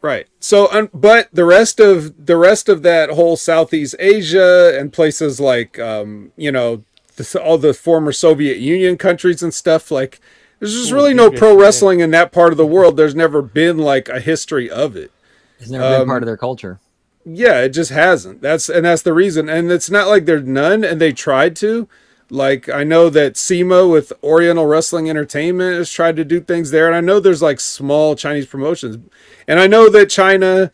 Right. 0.03 0.29
So, 0.39 0.71
um, 0.73 0.89
but 0.95 1.29
the 1.33 1.45
rest 1.45 1.81
of 1.81 2.27
the 2.27 2.37
rest 2.37 2.69
of 2.69 2.83
that 2.83 3.11
whole 3.11 3.37
Southeast 3.37 3.97
Asia 3.99 4.77
and 4.79 4.93
places 4.93 5.41
like, 5.41 5.79
um, 5.81 6.31
you 6.37 6.53
know, 6.53 6.85
the, 7.17 7.43
all 7.43 7.59
the 7.59 7.75
former 7.75 8.13
Soviet 8.13 8.59
Union 8.59 8.99
countries 8.99 9.43
and 9.43 9.53
stuff, 9.53 9.91
like, 9.91 10.21
there's 10.61 10.75
just 10.75 10.93
really 10.93 11.15
no 11.15 11.31
pro 11.31 11.59
wrestling 11.59 12.01
in 12.01 12.13
that 12.13 12.31
part 12.31 12.53
of 12.53 12.57
the 12.57 12.67
world. 12.67 12.97
There's 12.97 13.15
never 13.17 13.43
been 13.43 13.79
like 13.79 14.09
a 14.09 14.21
history 14.21 14.71
of 14.71 14.95
it. 14.97 15.11
It's 15.59 15.71
never 15.71 15.83
been 15.91 16.01
Um, 16.03 16.07
part 16.07 16.23
of 16.23 16.27
their 16.27 16.37
culture. 16.37 16.79
Yeah, 17.29 17.63
it 17.63 17.71
just 17.71 17.91
hasn't. 17.91 18.41
That's 18.41 18.69
and 18.69 18.85
that's 18.85 19.03
the 19.03 19.13
reason. 19.13 19.49
And 19.49 19.71
it's 19.71 19.91
not 19.91 20.07
like 20.07 20.27
there's 20.27 20.47
none, 20.47 20.85
and 20.85 21.01
they 21.01 21.13
tried 21.13 21.57
to. 21.57 21.89
Like 22.31 22.69
I 22.69 22.85
know 22.85 23.11
that 23.11 23.37
CIMA 23.37 23.89
with 23.89 24.13
Oriental 24.23 24.67
Wrestling 24.67 25.11
Entertainment 25.11 25.77
has 25.77 25.91
tried 25.91 26.17
to 26.17 26.25
do 26.25 26.41
things 26.41 26.71
there, 26.71 26.87
and 26.87 26.95
I 26.95 27.01
know 27.01 27.19
there's 27.19 27.43
like 27.43 27.59
small 27.59 28.15
Chinese 28.15 28.47
promotions, 28.47 28.99
and 29.49 29.59
I 29.59 29.67
know 29.67 29.91
that 29.91 30.09
China 30.09 30.71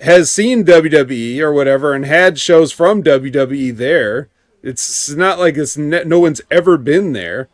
has 0.00 0.30
seen 0.30 0.64
WWE 0.64 1.38
or 1.40 1.52
whatever 1.52 1.92
and 1.92 2.06
had 2.06 2.38
shows 2.38 2.72
from 2.72 3.02
WWE 3.02 3.76
there. 3.76 4.30
It's 4.62 5.10
not 5.10 5.38
like 5.38 5.58
it's 5.58 5.76
ne- 5.76 6.04
no 6.04 6.18
one's 6.18 6.40
ever 6.50 6.78
been 6.78 7.12
there, 7.12 7.48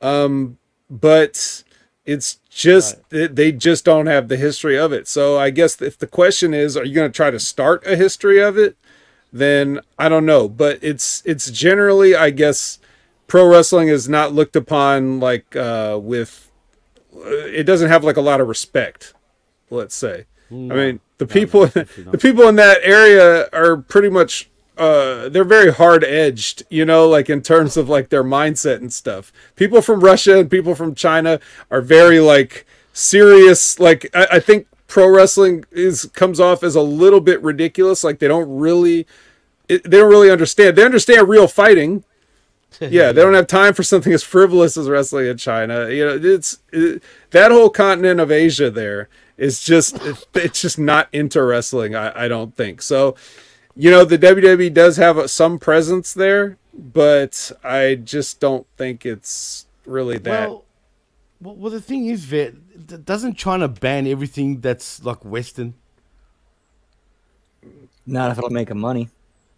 um, 0.00 0.58
but 0.88 1.64
it's 2.06 2.38
just 2.58 2.96
they- 3.10 3.26
they 3.28 3.52
just 3.52 3.84
don't 3.84 4.06
have 4.06 4.28
the 4.28 4.36
history 4.36 4.76
of 4.78 4.92
it. 4.92 5.06
So 5.08 5.38
I 5.38 5.50
guess 5.50 5.80
if 5.80 5.96
the 5.98 6.06
question 6.06 6.52
is, 6.54 6.76
are 6.76 6.84
you 6.84 6.94
going 6.94 7.10
to 7.10 7.16
try 7.16 7.30
to 7.30 7.38
start 7.38 7.86
a 7.86 7.94
history 7.96 8.40
of 8.42 8.58
it? 8.58 8.76
Then 9.32 9.80
I 9.98 10.08
don't 10.08 10.26
know, 10.26 10.48
but 10.48 10.78
it's 10.82 11.22
it's 11.24 11.50
generally 11.50 12.16
I 12.16 12.30
guess 12.30 12.78
pro 13.26 13.46
wrestling 13.46 13.88
is 13.88 14.08
not 14.08 14.32
looked 14.32 14.56
upon 14.56 15.20
like 15.20 15.54
uh, 15.54 15.98
with 16.00 16.50
it 17.14 17.64
doesn't 17.64 17.88
have 17.90 18.04
like 18.04 18.16
a 18.16 18.22
lot 18.22 18.40
of 18.40 18.48
respect. 18.48 19.14
Let's 19.70 19.94
say. 19.94 20.24
I 20.50 20.54
mean, 20.54 21.00
the 21.18 21.26
people 21.26 21.66
the 21.66 22.18
people 22.18 22.48
in 22.48 22.56
that 22.56 22.78
area 22.82 23.48
are 23.52 23.76
pretty 23.76 24.08
much 24.08 24.48
uh 24.78 25.28
they're 25.28 25.44
very 25.44 25.72
hard 25.72 26.04
edged, 26.04 26.62
you 26.70 26.84
know, 26.84 27.08
like 27.08 27.28
in 27.28 27.42
terms 27.42 27.76
of 27.76 27.88
like 27.88 28.08
their 28.08 28.24
mindset 28.24 28.76
and 28.76 28.92
stuff. 28.92 29.32
People 29.56 29.82
from 29.82 30.00
Russia 30.00 30.38
and 30.38 30.50
people 30.50 30.74
from 30.74 30.94
China 30.94 31.40
are 31.70 31.82
very 31.82 32.20
like 32.20 32.66
serious. 32.92 33.78
Like 33.78 34.08
I, 34.14 34.26
I 34.32 34.40
think 34.40 34.66
pro 34.86 35.08
wrestling 35.08 35.64
is 35.70 36.06
comes 36.14 36.40
off 36.40 36.62
as 36.62 36.74
a 36.74 36.80
little 36.80 37.20
bit 37.20 37.42
ridiculous. 37.42 38.02
Like 38.02 38.18
they 38.18 38.28
don't 38.28 38.58
really 38.58 39.06
it, 39.68 39.84
they 39.84 39.98
don't 39.98 40.10
really 40.10 40.30
understand. 40.30 40.76
They 40.76 40.84
understand 40.84 41.28
real 41.28 41.46
fighting. 41.46 42.04
yeah, 42.80 43.12
they 43.12 43.22
don't 43.22 43.34
have 43.34 43.46
time 43.46 43.74
for 43.74 43.82
something 43.82 44.12
as 44.12 44.22
frivolous 44.22 44.76
as 44.76 44.88
wrestling 44.88 45.26
in 45.26 45.36
China. 45.36 45.88
You 45.88 46.06
know, 46.06 46.20
it's 46.22 46.58
it, 46.72 47.02
that 47.30 47.50
whole 47.50 47.70
continent 47.70 48.20
of 48.20 48.30
Asia 48.30 48.70
there 48.70 49.08
is 49.36 49.62
just 49.62 49.98
it's 50.34 50.60
just 50.60 50.78
not 50.78 51.08
into 51.12 51.42
wrestling. 51.42 51.94
I, 51.94 52.24
I 52.24 52.28
don't 52.28 52.54
think 52.56 52.82
so. 52.82 53.14
You 53.80 53.92
know, 53.92 54.04
the 54.04 54.18
WWE 54.18 54.74
does 54.74 54.96
have 54.96 55.30
some 55.30 55.60
presence 55.60 56.12
there, 56.12 56.58
but 56.74 57.52
I 57.62 57.94
just 57.94 58.40
don't 58.40 58.66
think 58.76 59.06
it's 59.06 59.66
really 59.86 60.18
that. 60.18 60.48
Well, 60.48 60.64
well, 61.40 61.54
well, 61.54 61.70
the 61.70 61.80
thing 61.80 62.06
is, 62.06 62.24
Vet, 62.24 63.04
doesn't 63.04 63.34
China 63.34 63.68
ban 63.68 64.08
everything 64.08 64.60
that's 64.60 65.04
like 65.04 65.24
Western? 65.24 65.74
Not 68.04 68.32
if 68.32 68.38
it'll 68.38 68.50
make 68.50 68.68
them 68.68 68.80
money. 68.80 69.10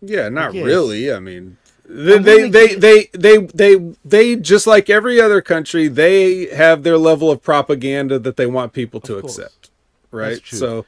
Yeah, 0.02 0.28
not 0.28 0.52
guess. 0.52 0.66
really. 0.66 1.10
I 1.10 1.18
mean, 1.18 1.56
they, 1.86 2.16
I'm 2.16 2.22
they, 2.22 2.36
really 2.36 2.50
they, 2.50 2.74
they, 2.74 3.08
they, 3.14 3.36
they, 3.38 3.94
they, 4.04 4.36
just 4.36 4.66
like 4.66 4.90
every 4.90 5.18
other 5.18 5.40
country, 5.40 5.88
they 5.88 6.54
have 6.54 6.82
their 6.82 6.98
level 6.98 7.30
of 7.30 7.42
propaganda 7.42 8.18
that 8.18 8.36
they 8.36 8.46
want 8.46 8.74
people 8.74 9.00
to 9.00 9.16
accept, 9.16 9.70
right? 10.10 10.42
true. 10.42 10.58
So, 10.58 10.86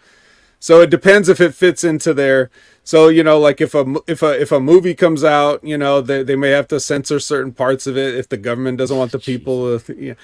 so 0.61 0.83
it 0.83 0.91
depends 0.91 1.31
if 1.31 1.41
it 1.41 1.55
fits 1.55 1.83
into 1.83 2.13
their. 2.13 2.51
So 2.85 3.09
you 3.09 3.23
know, 3.23 3.39
like 3.39 3.61
if 3.61 3.75
a 3.75 3.85
if 4.07 4.23
a 4.23 4.41
if 4.41 4.51
a 4.53 4.61
movie 4.61 4.95
comes 4.95 5.23
out, 5.23 5.63
you 5.65 5.79
know, 5.79 6.01
they 6.01 6.23
they 6.23 6.37
may 6.37 6.51
have 6.51 6.67
to 6.69 6.81
censor 6.81 7.21
certain 7.21 7.53
parts 7.53 7.87
of 7.87 7.97
it 7.97 8.15
if 8.15 8.29
the 8.29 8.37
government 8.37 8.79
doesn't 8.79 8.97
want 8.97 9.13
the 9.13 9.19
people. 9.19 9.79
To, 9.79 9.97
yeah. 9.97 10.15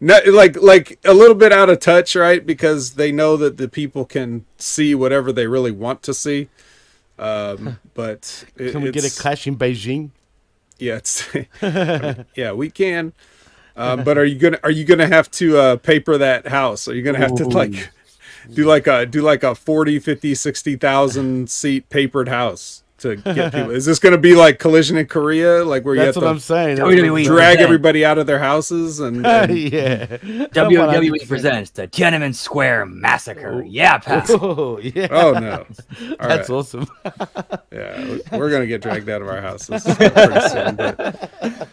No, 0.00 0.18
like 0.30 0.60
like 0.60 0.98
a 1.04 1.12
little 1.14 1.34
bit 1.34 1.52
out 1.52 1.68
of 1.70 1.80
touch, 1.80 2.16
right? 2.16 2.44
Because 2.44 2.94
they 2.94 3.12
know 3.12 3.36
that 3.36 3.56
the 3.58 3.68
people 3.68 4.04
can 4.04 4.44
see 4.58 4.94
whatever 4.94 5.32
they 5.32 5.46
really 5.46 5.70
want 5.70 6.02
to 6.04 6.14
see. 6.14 6.48
Um, 7.18 7.78
but 7.94 8.44
it- 8.56 8.72
Can 8.72 8.82
we 8.82 8.90
get 8.90 9.04
a 9.04 9.20
clash 9.20 9.46
in 9.46 9.56
Beijing? 9.56 10.10
yeah, 10.78 10.96
it's 10.96 11.26
I 11.62 11.98
mean, 12.00 12.24
yeah, 12.34 12.52
we 12.52 12.70
can. 12.70 13.12
Um, 13.78 14.04
but 14.04 14.16
are 14.16 14.24
you 14.24 14.38
gonna 14.38 14.58
are 14.62 14.70
you 14.70 14.84
gonna 14.86 15.06
have 15.06 15.30
to 15.32 15.58
uh, 15.58 15.76
paper 15.76 16.16
that 16.18 16.46
house? 16.48 16.88
Are 16.88 16.94
you 16.94 17.02
gonna 17.02 17.18
have 17.18 17.34
to 17.36 17.44
like 17.46 17.90
do 18.52 18.64
like 18.64 18.86
a 18.86 19.06
do 19.06 19.22
like 19.22 19.42
a 19.42 19.54
40, 19.54 19.98
50, 19.98 20.34
60,000 20.34 21.50
seat 21.50 21.88
papered 21.88 22.28
house? 22.28 22.82
to 22.98 23.16
get 23.16 23.52
people? 23.52 23.70
Is 23.70 23.84
this 23.84 23.98
going 23.98 24.12
to 24.12 24.18
be 24.18 24.34
like 24.34 24.58
Collision 24.58 24.96
in 24.96 25.06
Korea, 25.06 25.64
like 25.64 25.84
where 25.84 25.94
you 25.94 26.00
That's 26.00 26.14
have 26.14 26.22
what 26.22 26.28
to 26.28 26.34
I'm 26.34 26.38
saying. 26.38 26.78
WWE 26.78 27.24
drag 27.24 27.56
presents- 27.56 27.62
everybody 27.62 28.04
out 28.04 28.18
of 28.18 28.26
their 28.26 28.38
houses 28.38 29.00
and, 29.00 29.26
and 29.26 29.58
yeah. 29.58 30.06
WWE 30.06 31.28
presents 31.28 31.70
the 31.70 31.86
Tiananmen 31.88 32.34
Square 32.34 32.86
Massacre. 32.86 33.62
Oh. 33.62 33.66
Yeah, 33.66 33.98
pal. 33.98 34.24
Oh, 34.46 34.78
yeah. 34.78 35.08
oh 35.10 35.32
no, 35.32 35.66
All 36.20 36.28
That's 36.28 36.48
right. 36.48 36.56
awesome. 36.56 36.86
Yeah, 37.72 38.18
we're 38.32 38.50
gonna 38.50 38.66
get 38.66 38.82
dragged 38.82 39.08
out 39.08 39.22
of 39.22 39.28
our 39.28 39.40
houses 39.40 39.82
pretty 39.82 40.48
soon. 40.48 40.76
But, 40.76 41.68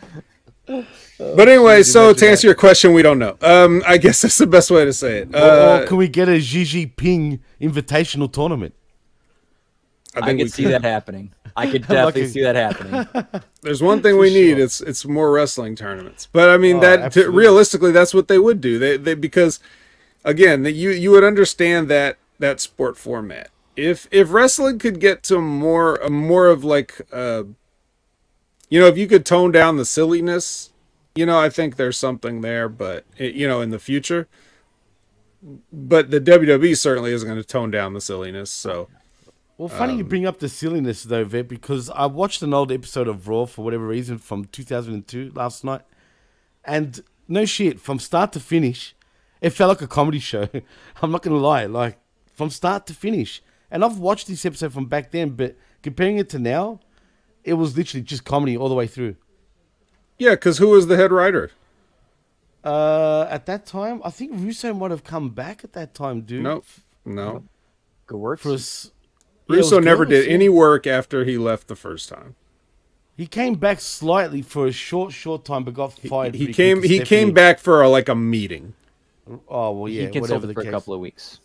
but 0.66 1.48
anyway, 1.48 1.84
so 1.84 2.14
to 2.14 2.30
answer 2.30 2.48
your 2.48 2.56
question, 2.56 2.94
we 2.94 3.02
don't 3.02 3.20
know. 3.20 3.38
Um, 3.42 3.84
I 3.86 3.98
guess 3.98 4.22
that's 4.22 4.38
the 4.38 4.48
best 4.48 4.72
way 4.72 4.86
to 4.86 4.94
say 4.94 5.20
it. 5.20 5.36
Uh, 5.36 5.82
or 5.82 5.88
can 5.88 5.98
we 5.98 6.08
get 6.08 6.30
a 6.30 6.40
Xi 6.40 6.64
Jinping 6.64 7.40
invitational 7.62 8.32
tournament? 8.32 8.74
I 10.16 10.20
I 10.20 10.26
think 10.26 10.38
we 10.38 10.44
could 10.46 10.54
see 10.54 10.66
that 10.66 10.84
happening. 10.84 11.34
I 11.56 11.70
could 11.70 11.82
definitely 11.88 12.28
see 12.28 12.42
that 12.44 12.56
happening. 12.56 13.42
There's 13.62 13.82
one 13.82 14.02
thing 14.02 14.18
we 14.18 14.34
need. 14.34 14.58
It's 14.58 14.80
it's 14.82 15.06
more 15.06 15.32
wrestling 15.32 15.76
tournaments. 15.76 16.28
But 16.32 16.50
I 16.50 16.58
mean 16.58 16.78
Oh, 16.78 16.82
that 16.82 17.14
t- 17.14 17.26
realistically, 17.26 17.92
that's 17.92 18.14
what 18.14 18.28
they 18.28 18.40
would 18.40 18.62
do. 18.62 18.80
They 18.80 18.98
they 18.98 19.16
because 19.16 19.60
again, 20.24 20.64
that 20.64 20.72
you 20.74 20.92
you 20.92 21.12
would 21.12 21.24
understand 21.24 21.90
that 21.90 22.18
that 22.40 22.60
sport 22.60 22.98
format. 22.98 23.50
If 23.76 24.08
if 24.12 24.32
wrestling 24.32 24.80
could 24.80 25.00
get 25.00 25.24
to 25.24 25.42
more 25.42 26.00
more 26.10 26.48
of 26.48 26.64
like 26.64 27.02
uh, 27.12 27.44
you 28.74 28.80
know, 28.80 28.88
if 28.88 28.98
you 28.98 29.06
could 29.06 29.24
tone 29.24 29.52
down 29.52 29.78
the 29.78 29.86
silliness, 29.86 30.72
you 31.14 31.28
know, 31.28 31.40
I 31.40 31.52
think 31.52 31.76
there's 31.76 31.96
something 31.96 32.42
there. 32.42 32.68
But 32.68 33.06
it, 33.18 33.36
you 33.36 33.48
know, 33.48 33.62
in 33.62 33.70
the 33.70 33.78
future. 33.78 34.28
But 35.72 36.10
the 36.10 36.20
WWE 36.20 36.76
certainly 36.76 37.14
isn't 37.14 37.30
going 37.30 37.40
to 37.40 37.48
tone 37.48 37.70
down 37.70 37.94
the 37.94 38.02
silliness. 38.02 38.50
So 38.50 38.90
Well, 39.60 39.70
funny 39.70 39.94
Um, 39.94 40.00
you 40.00 40.04
bring 40.04 40.26
up 40.26 40.40
the 40.40 40.50
silliness 40.50 41.04
though, 41.04 41.24
Vet, 41.24 41.48
because 41.48 41.92
I 41.92 42.08
watched 42.08 42.42
an 42.42 42.52
old 42.52 42.72
episode 42.72 43.08
of 43.08 43.28
Raw 43.28 43.46
for 43.46 43.64
whatever 43.64 43.86
reason 43.86 44.18
from 44.18 44.46
2002 44.46 45.34
last 45.36 45.64
night, 45.64 45.82
and 46.66 47.04
no 47.28 47.46
shit, 47.46 47.80
from 47.80 48.00
start 48.00 48.32
to 48.32 48.40
finish, 48.40 48.96
it 49.40 49.52
felt 49.52 49.70
like 49.70 49.82
a 49.84 49.88
comedy 49.88 50.18
show. 50.18 50.50
I'm 51.04 51.12
not 51.12 51.22
gonna 51.22 51.38
lie, 51.38 51.68
like 51.68 52.00
from 52.34 52.50
start 52.50 52.88
to 52.88 52.96
finish. 52.96 53.44
And 53.70 53.86
I've 53.86 54.00
watched 54.00 54.26
this 54.26 54.48
episode 54.48 54.74
from 54.74 54.88
back 54.88 55.12
then, 55.12 55.32
but 55.32 55.58
comparing 55.84 56.18
it 56.18 56.30
to 56.30 56.40
now, 56.40 56.80
it 57.44 57.54
was 57.54 57.76
literally 57.78 58.04
just 58.04 58.24
comedy 58.26 58.56
all 58.58 58.70
the 58.70 58.76
way 58.76 58.88
through. 58.88 59.16
yeah, 60.18 60.32
because 60.32 60.58
who 60.58 60.70
was 60.70 60.88
the 60.88 60.96
head 60.96 61.12
writer? 61.12 61.52
Uh, 62.64 63.28
at 63.30 63.46
that 63.46 63.66
time, 63.66 64.02
I 64.06 64.10
think 64.10 64.32
Russo 64.36 64.74
might 64.74 64.92
have 64.92 65.04
come 65.04 65.30
back 65.32 65.64
at 65.64 65.74
that 65.74 65.94
time, 65.94 66.22
dude. 66.22 66.44
No, 66.44 66.64
no. 67.04 67.44
Good 68.08 68.18
work. 68.18 68.40
For 68.40 68.54
us, 68.54 68.92
Russo 69.50 69.78
was 69.78 69.86
never 69.86 70.06
did 70.06 70.28
any 70.30 70.48
work 70.48 70.88
after 70.88 71.26
he 71.26 71.38
left 71.38 71.68
the 71.68 71.76
first 71.76 72.08
time. 72.08 72.36
He 73.18 73.28
came 73.28 73.56
back 73.56 73.80
slightly 73.82 74.42
for 74.42 74.66
a 74.66 74.72
short, 74.72 75.12
short 75.12 75.46
time, 75.46 75.66
but 75.66 75.74
got 75.74 75.94
fired. 75.94 76.36
He 76.36 76.46
pretty 76.46 76.54
came 76.54 76.82
he 76.84 76.96
Stephanie. 76.96 77.06
came 77.06 77.34
back 77.34 77.60
for 77.60 77.82
a, 77.82 77.90
like 77.90 78.08
a 78.10 78.16
meeting. 78.16 78.74
Oh 79.48 79.72
well, 79.72 79.90
yeah, 79.90 80.04
he 80.04 80.20
whatever 80.20 80.20
consulted 80.20 80.48
the 80.48 80.54
for 80.54 80.62
case. 80.62 80.70
a 80.70 80.72
couple 80.72 80.94
of 80.94 81.00
weeks. 81.00 81.40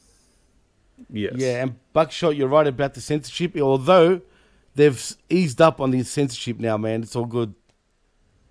Yes. 1.11 1.35
Yeah, 1.37 1.63
and 1.63 1.77
Buckshot, 1.93 2.37
you're 2.37 2.49
right 2.49 2.67
about 2.67 2.95
the 2.95 3.01
censorship. 3.01 3.57
Although 3.57 4.23
they've 4.79 5.17
eased 5.29 5.61
up 5.61 5.81
on 5.81 5.91
the 5.91 6.03
censorship 6.05 6.59
now, 6.59 6.77
man, 6.79 7.03
it's 7.03 7.17
all 7.17 7.27
good. 7.27 7.55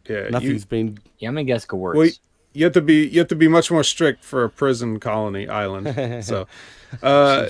Yeah. 0.07 0.29
Nothing's 0.29 0.63
You, 0.63 0.67
been. 0.67 0.99
Yeah, 1.17 1.29
I'm 1.29 1.35
gonna 1.35 1.45
guess 1.45 1.65
Gewirtz. 1.65 1.95
well, 1.95 2.09
you 2.53 2.63
have 2.65 2.73
to 2.73 2.81
be 2.81 3.07
you 3.07 3.19
have 3.19 3.27
to 3.29 3.35
be 3.35 3.47
much 3.47 3.71
more 3.71 3.83
strict 3.83 4.23
for 4.23 4.43
a 4.43 4.49
prison 4.49 4.99
colony 4.99 5.47
island. 5.47 6.23
so 6.25 6.47
uh 7.01 7.47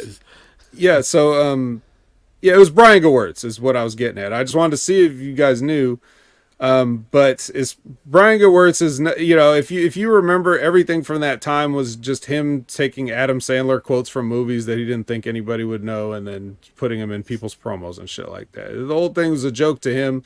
yeah, 0.73 1.01
so 1.01 1.51
um 1.51 1.81
yeah, 2.41 2.53
it 2.53 2.57
was 2.57 2.69
Brian 2.69 3.01
Gewirtz 3.03 3.43
is 3.43 3.59
what 3.59 3.75
I 3.75 3.83
was 3.83 3.95
getting 3.95 4.21
at. 4.23 4.31
I 4.31 4.43
just 4.43 4.55
wanted 4.55 4.71
to 4.71 4.77
see 4.77 5.05
if 5.05 5.13
you 5.13 5.33
guys 5.33 5.61
knew. 5.61 5.99
Um, 6.59 7.05
but 7.11 7.51
it's 7.53 7.77
Brian 8.05 8.39
Gewirtz 8.39 8.81
is 8.81 8.99
you 9.19 9.35
know 9.35 9.53
if 9.53 9.69
you 9.69 9.85
if 9.85 9.95
you 9.95 10.11
remember 10.11 10.57
everything 10.57 11.03
from 11.03 11.21
that 11.21 11.39
time 11.39 11.73
was 11.73 11.95
just 11.95 12.25
him 12.25 12.63
taking 12.63 13.11
Adam 13.11 13.39
Sandler 13.39 13.81
quotes 13.81 14.09
from 14.09 14.27
movies 14.27 14.65
that 14.65 14.79
he 14.79 14.85
didn't 14.85 15.05
think 15.05 15.27
anybody 15.27 15.63
would 15.63 15.83
know 15.83 16.13
and 16.13 16.27
then 16.27 16.57
putting 16.75 16.99
them 16.99 17.11
in 17.11 17.21
people's 17.21 17.53
promos 17.53 17.99
and 17.99 18.09
shit 18.09 18.29
like 18.29 18.53
that. 18.53 18.71
The 18.73 18.93
whole 18.93 19.13
thing 19.13 19.29
was 19.29 19.43
a 19.43 19.51
joke 19.51 19.81
to 19.81 19.93
him, 19.93 20.23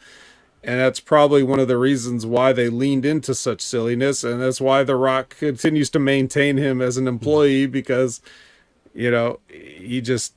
and 0.63 0.79
that's 0.79 1.01
probably 1.01 1.43
one 1.43 1.59
of 1.59 1.67
the 1.67 1.77
reasons 1.77 2.25
why 2.25 2.53
they 2.53 2.69
leaned 2.69 3.05
into 3.05 3.35
such 3.35 3.59
silliness, 3.59 4.23
and 4.23 4.41
that's 4.41 4.61
why 4.61 4.85
The 4.85 4.95
Rock 4.95 5.35
continues 5.37 5.89
to 5.89 5.99
maintain 5.99 6.55
him 6.55 6.81
as 6.81 6.95
an 6.95 7.09
employee 7.09 7.65
because 7.65 8.21
you 8.93 9.11
know 9.11 9.41
he 9.49 9.99
just 9.99 10.33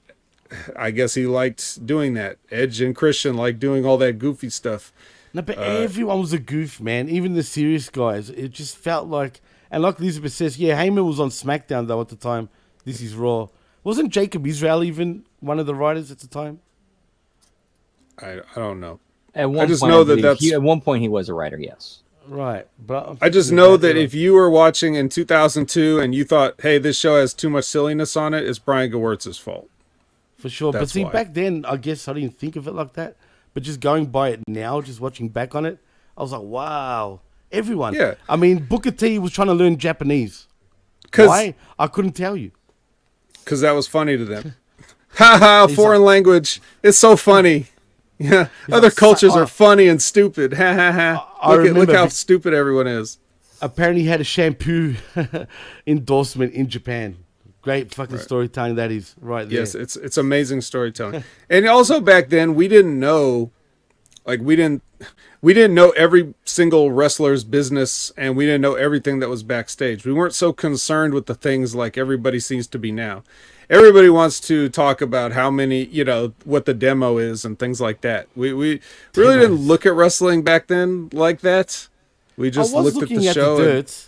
I 0.76 0.90
guess 0.90 1.14
he 1.14 1.26
liked 1.26 1.86
doing 1.86 2.14
that. 2.14 2.38
Edge 2.50 2.80
and 2.80 2.96
Christian 2.96 3.36
like 3.36 3.60
doing 3.60 3.86
all 3.86 3.98
that 3.98 4.18
goofy 4.18 4.50
stuff. 4.50 4.92
No, 5.34 5.42
but 5.42 5.58
Uh, 5.58 5.62
everyone 5.62 6.20
was 6.20 6.32
a 6.32 6.38
goof, 6.38 6.80
man. 6.80 7.08
Even 7.08 7.34
the 7.34 7.42
serious 7.42 7.90
guys. 7.90 8.30
It 8.30 8.52
just 8.52 8.76
felt 8.76 9.08
like, 9.08 9.40
and 9.70 9.82
like 9.82 9.98
Elizabeth 9.98 10.32
says, 10.32 10.58
yeah, 10.58 10.80
Heyman 10.82 11.04
was 11.06 11.18
on 11.20 11.28
SmackDown 11.30 11.88
though 11.88 12.00
at 12.00 12.08
the 12.08 12.16
time. 12.16 12.48
This 12.84 13.00
is 13.00 13.14
Raw. 13.14 13.48
Wasn't 13.82 14.10
Jacob 14.10 14.46
Israel 14.46 14.82
even 14.84 15.24
one 15.40 15.58
of 15.58 15.66
the 15.66 15.74
writers 15.74 16.10
at 16.10 16.20
the 16.20 16.28
time? 16.28 16.60
I 18.20 18.38
I 18.54 18.54
don't 18.54 18.80
know. 18.80 19.00
At 19.34 19.50
one 19.50 19.66
just 19.66 19.80
point, 19.80 19.90
know 19.90 20.04
that 20.04 20.12
believe 20.12 20.22
that's- 20.22 20.40
he, 20.40 20.52
at 20.54 20.62
one 20.62 20.80
point 20.80 21.02
he 21.02 21.08
was 21.08 21.28
a 21.28 21.34
writer. 21.34 21.58
Yes. 21.58 22.00
Right, 22.26 22.66
but 22.78 23.18
I 23.20 23.28
just 23.28 23.52
know 23.52 23.76
that 23.76 23.96
if 23.98 24.14
you 24.14 24.32
were 24.32 24.48
watching 24.48 24.94
in 24.94 25.10
2002 25.10 26.00
and 26.00 26.14
you 26.14 26.24
thought, 26.24 26.54
"Hey, 26.62 26.78
this 26.78 26.98
show 26.98 27.16
has 27.20 27.34
too 27.34 27.50
much 27.50 27.64
silliness 27.66 28.16
on 28.16 28.32
it," 28.32 28.46
it's 28.46 28.58
Brian 28.58 28.90
Gewirtz's 28.90 29.36
fault. 29.36 29.68
For 30.38 30.48
sure. 30.48 30.72
but 30.72 30.88
see, 30.88 31.04
why. 31.04 31.10
back 31.10 31.34
then, 31.34 31.64
I 31.68 31.76
guess 31.76 32.08
I 32.08 32.14
didn't 32.14 32.38
think 32.38 32.56
of 32.56 32.66
it 32.66 32.72
like 32.72 32.94
that. 32.94 33.16
But 33.54 33.62
just 33.62 33.80
going 33.80 34.06
by 34.06 34.30
it 34.30 34.40
now, 34.48 34.80
just 34.80 35.00
watching 35.00 35.28
back 35.28 35.54
on 35.54 35.64
it, 35.64 35.78
I 36.16 36.22
was 36.22 36.32
like, 36.32 36.42
wow. 36.42 37.20
Everyone. 37.52 37.94
Yeah. 37.94 38.14
I 38.28 38.34
mean, 38.36 38.64
Booker 38.64 38.90
T 38.90 39.18
was 39.20 39.32
trying 39.32 39.46
to 39.48 39.54
learn 39.54 39.78
Japanese. 39.78 40.48
Why? 41.14 41.54
I 41.78 41.86
couldn't 41.86 42.12
tell 42.12 42.36
you. 42.36 42.50
because 43.44 43.60
that 43.60 43.72
was 43.72 43.86
funny 43.86 44.16
to 44.16 44.24
them. 44.24 44.54
Ha 45.16 45.38
ha! 45.38 45.68
Foreign 45.68 46.02
language. 46.02 46.60
It's 46.82 46.98
so 46.98 47.16
funny. 47.16 47.66
Yeah, 48.18 48.46
other 48.70 48.88
like, 48.88 48.96
cultures 48.96 49.32
"Si- 49.32 49.38
are 49.38 49.42
uh, 49.42 49.46
funny 49.46 49.88
and 49.88 50.00
stupid. 50.00 50.52
Ha 50.54 50.72
ha 50.72 50.92
ha! 50.92 51.50
Look, 51.50 51.66
at, 51.66 51.74
look 51.74 51.92
how 51.92 52.06
stupid 52.06 52.54
everyone 52.54 52.86
is. 52.86 53.18
Apparently, 53.60 54.02
he 54.02 54.08
had 54.08 54.20
a 54.20 54.24
shampoo 54.24 54.94
endorsement 55.86 56.52
in 56.52 56.68
Japan. 56.68 57.23
Great 57.64 57.94
fucking 57.94 58.18
storytelling 58.18 58.74
that 58.74 58.90
is 58.92 59.14
right 59.22 59.48
there. 59.48 59.60
Yes, 59.60 59.74
it's 59.74 59.96
it's 59.96 60.18
amazing 60.18 60.60
storytelling. 60.60 61.24
and 61.50 61.66
also 61.66 61.98
back 61.98 62.28
then 62.28 62.54
we 62.54 62.68
didn't 62.68 63.00
know 63.00 63.50
like 64.26 64.40
we 64.40 64.54
didn't 64.54 64.82
we 65.40 65.54
didn't 65.54 65.74
know 65.74 65.90
every 65.90 66.34
single 66.44 66.90
wrestler's 66.90 67.42
business 67.42 68.12
and 68.18 68.36
we 68.36 68.44
didn't 68.44 68.60
know 68.60 68.74
everything 68.74 69.18
that 69.20 69.30
was 69.30 69.42
backstage. 69.42 70.04
We 70.04 70.12
weren't 70.12 70.34
so 70.34 70.52
concerned 70.52 71.14
with 71.14 71.24
the 71.24 71.34
things 71.34 71.74
like 71.74 71.96
everybody 71.96 72.38
seems 72.38 72.66
to 72.66 72.78
be 72.78 72.92
now. 72.92 73.24
Everybody 73.70 74.10
wants 74.10 74.40
to 74.40 74.68
talk 74.68 75.00
about 75.00 75.32
how 75.32 75.50
many, 75.50 75.86
you 75.86 76.04
know, 76.04 76.34
what 76.44 76.66
the 76.66 76.74
demo 76.74 77.16
is 77.16 77.46
and 77.46 77.58
things 77.58 77.80
like 77.80 78.02
that. 78.02 78.28
We 78.36 78.52
we 78.52 78.80
really 79.16 79.38
didn't 79.38 79.56
look 79.66 79.86
at 79.86 79.94
wrestling 79.94 80.42
back 80.42 80.66
then 80.66 81.08
like 81.14 81.40
that. 81.40 81.88
We 82.36 82.50
just 82.50 82.74
looked 82.74 83.02
at 83.02 83.08
the 83.08 83.28
at 83.28 83.34
show. 83.34 83.56
the 83.56 83.76
and- 83.78 84.04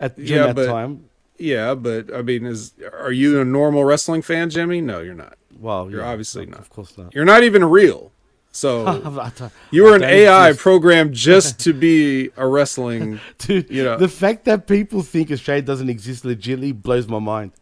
at 0.00 0.16
during 0.16 0.46
that 0.46 0.56
but, 0.56 0.66
time. 0.66 1.09
Yeah, 1.40 1.74
but 1.74 2.14
I 2.14 2.22
mean, 2.22 2.44
is 2.44 2.74
are 2.92 3.12
you 3.12 3.40
a 3.40 3.44
normal 3.44 3.84
wrestling 3.84 4.22
fan, 4.22 4.50
Jimmy? 4.50 4.80
No, 4.80 5.00
you're 5.00 5.14
not. 5.14 5.36
Well, 5.58 5.90
You're 5.90 6.00
yeah, 6.00 6.10
obviously 6.10 6.44
of 6.44 6.50
not. 6.50 6.60
Of 6.60 6.70
course 6.70 6.96
not. 6.96 7.14
You're 7.14 7.24
not 7.24 7.44
even 7.44 7.64
real. 7.64 8.12
So 8.52 9.20
you 9.70 9.84
were 9.84 9.94
an 9.94 10.02
AI 10.02 10.54
programmed 10.54 11.14
just 11.30 11.60
to 11.60 11.72
be 11.72 12.30
a 12.36 12.46
wrestling. 12.46 13.20
Dude, 13.38 13.70
you 13.70 13.84
know. 13.84 13.96
the 13.96 14.08
fact 14.08 14.44
that 14.46 14.66
people 14.66 15.02
think 15.02 15.30
Australia 15.30 15.62
doesn't 15.62 15.88
exist 15.88 16.24
legitly 16.24 16.74
blows 16.74 17.06
my 17.06 17.18
mind. 17.18 17.52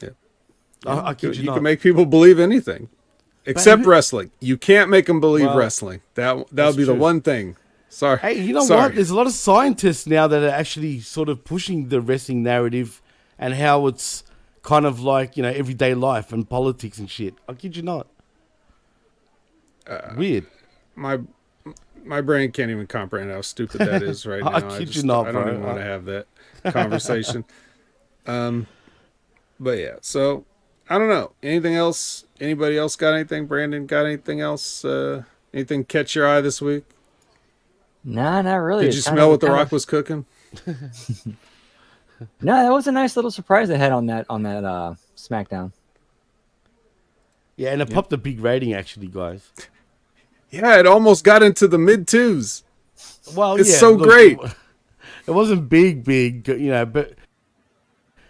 Yeah. 0.00 0.10
I, 0.86 1.08
I 1.10 1.14
kid 1.14 1.36
you 1.36 1.44
you, 1.44 1.52
can 1.52 1.62
make 1.62 1.80
people 1.80 2.06
believe 2.06 2.38
anything, 2.38 2.88
except 3.44 3.84
wrestling. 3.84 4.30
You 4.40 4.56
can't 4.56 4.88
make 4.88 5.06
them 5.06 5.20
believe 5.20 5.46
Well, 5.46 5.58
wrestling. 5.58 6.00
That 6.14 6.46
that 6.52 6.66
would 6.68 6.76
be 6.76 6.84
the 6.84 6.94
one 6.94 7.20
thing. 7.20 7.56
Sorry. 7.90 8.18
Hey, 8.18 8.40
you 8.40 8.54
know 8.54 8.64
Sorry. 8.64 8.82
what? 8.82 8.94
There's 8.94 9.10
a 9.10 9.16
lot 9.16 9.26
of 9.26 9.32
scientists 9.32 10.06
now 10.06 10.28
that 10.28 10.42
are 10.42 10.48
actually 10.48 11.00
sort 11.00 11.28
of 11.28 11.44
pushing 11.44 11.88
the 11.88 12.00
wrestling 12.00 12.42
narrative 12.42 13.02
and 13.36 13.54
how 13.54 13.88
it's 13.88 14.22
kind 14.62 14.86
of 14.86 15.00
like, 15.00 15.36
you 15.36 15.42
know, 15.42 15.48
everyday 15.50 15.94
life 15.94 16.32
and 16.32 16.48
politics 16.48 16.98
and 16.98 17.10
shit. 17.10 17.34
I 17.48 17.54
kid 17.54 17.76
you 17.76 17.82
not. 17.82 18.06
Uh, 19.88 20.14
Weird. 20.16 20.46
my 20.94 21.18
my 22.04 22.20
brain 22.20 22.52
can't 22.52 22.70
even 22.70 22.86
comprehend 22.86 23.30
how 23.32 23.40
stupid 23.40 23.80
that 23.80 24.02
is 24.04 24.24
right 24.24 24.42
now. 24.44 24.52
I 24.52 24.60
kid 24.60 24.80
you 24.80 24.86
just, 24.86 25.04
not, 25.04 25.26
I 25.26 25.32
don't 25.32 25.42
bro. 25.42 25.52
even 25.52 25.64
want 25.64 25.78
to 25.78 25.84
have 25.84 26.04
that 26.04 26.26
conversation. 26.66 27.44
um, 28.26 28.68
but 29.58 29.78
yeah, 29.78 29.96
so 30.00 30.44
I 30.88 30.96
don't 30.96 31.08
know. 31.08 31.32
Anything 31.42 31.74
else? 31.74 32.24
Anybody 32.40 32.78
else 32.78 32.94
got 32.94 33.14
anything? 33.14 33.46
Brandon 33.46 33.86
got 33.86 34.06
anything 34.06 34.40
else? 34.40 34.84
Uh, 34.84 35.24
anything 35.52 35.84
catch 35.84 36.14
your 36.14 36.28
eye 36.28 36.40
this 36.40 36.62
week? 36.62 36.84
Nah, 38.04 38.42
not 38.42 38.56
really. 38.56 38.84
Did 38.86 38.94
you 38.94 38.98
It's 38.98 39.06
kind 39.06 39.16
smell 39.16 39.26
of- 39.26 39.30
what 39.32 39.40
the 39.40 39.50
Rock 39.50 39.66
of- 39.66 39.72
was 39.72 39.84
cooking? 39.84 40.26
No, 42.42 42.52
that 42.52 42.70
was 42.70 42.86
a 42.86 42.92
nice 42.92 43.16
little 43.16 43.30
surprise 43.30 43.68
they 43.68 43.78
had 43.78 43.92
on 43.92 44.04
that 44.06 44.26
on 44.28 44.42
that 44.42 44.62
uh, 44.62 44.94
SmackDown. 45.16 45.72
Yeah, 47.56 47.72
and 47.72 47.80
it 47.80 47.90
popped 47.90 48.12
a 48.12 48.18
big 48.18 48.40
rating, 48.40 48.74
actually, 48.74 49.06
guys. 49.06 49.50
Yeah, 50.50 50.78
it 50.78 50.86
almost 50.86 51.24
got 51.24 51.42
into 51.42 51.66
the 51.66 51.78
mid 51.78 52.06
twos. 52.06 52.62
Well, 53.34 53.56
It's 53.56 53.70
yeah, 53.70 53.76
so 53.76 53.92
look, 53.92 54.06
great. 54.06 54.38
It 55.26 55.30
wasn't 55.30 55.70
big, 55.70 56.04
big, 56.04 56.46
you 56.48 56.70
know, 56.70 56.84
but 56.84 57.14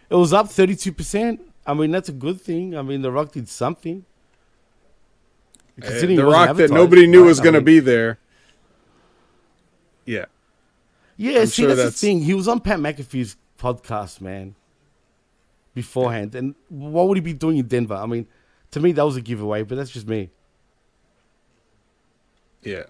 it 0.09 0.15
was 0.15 0.33
up 0.33 0.47
32%. 0.47 1.41
I 1.67 1.75
mean, 1.75 1.91
that's 1.91 2.09
a 2.09 2.13
good 2.13 2.41
thing. 2.41 2.77
I 2.79 2.83
mean, 2.83 3.03
The 3.03 3.11
Rock 3.11 3.33
did 3.33 3.49
something. 3.49 4.05
Considering 5.81 6.17
the 6.17 6.27
rock 6.27 6.57
that 6.59 6.71
nobody 6.71 7.09
knew 7.09 7.23
right? 7.23 7.27
was 7.29 7.41
I 7.41 7.43
going 7.43 7.55
to 7.55 7.61
be 7.61 7.81
there. 7.81 8.20
Yeah. 10.05 10.27
Yeah, 11.17 11.41
I'm 11.41 11.47
see, 11.47 11.63
sure 11.63 11.69
that's, 11.69 11.79
that's- 11.79 12.01
the 12.01 12.07
thing. 12.07 12.23
He 12.23 12.35
was 12.35 12.49
on 12.49 12.61
Pat 12.61 12.79
McAfee's 12.79 13.37
podcast, 13.59 14.21
man, 14.21 14.55
beforehand. 15.75 16.35
And 16.35 16.55
what 16.69 17.09
would 17.09 17.17
he 17.17 17.21
be 17.21 17.33
doing 17.35 17.59
in 17.59 17.67
Denver? 17.67 17.95
I 17.95 18.07
mean, 18.07 18.27
to 18.71 18.81
me, 18.81 18.93
that 18.93 19.05
was 19.05 19.17
a 19.17 19.21
giveaway, 19.21 19.63
but 19.63 19.77
that's 19.77 19.91
just 19.91 20.09
me. 20.09 20.31
Yeah. 22.63 22.85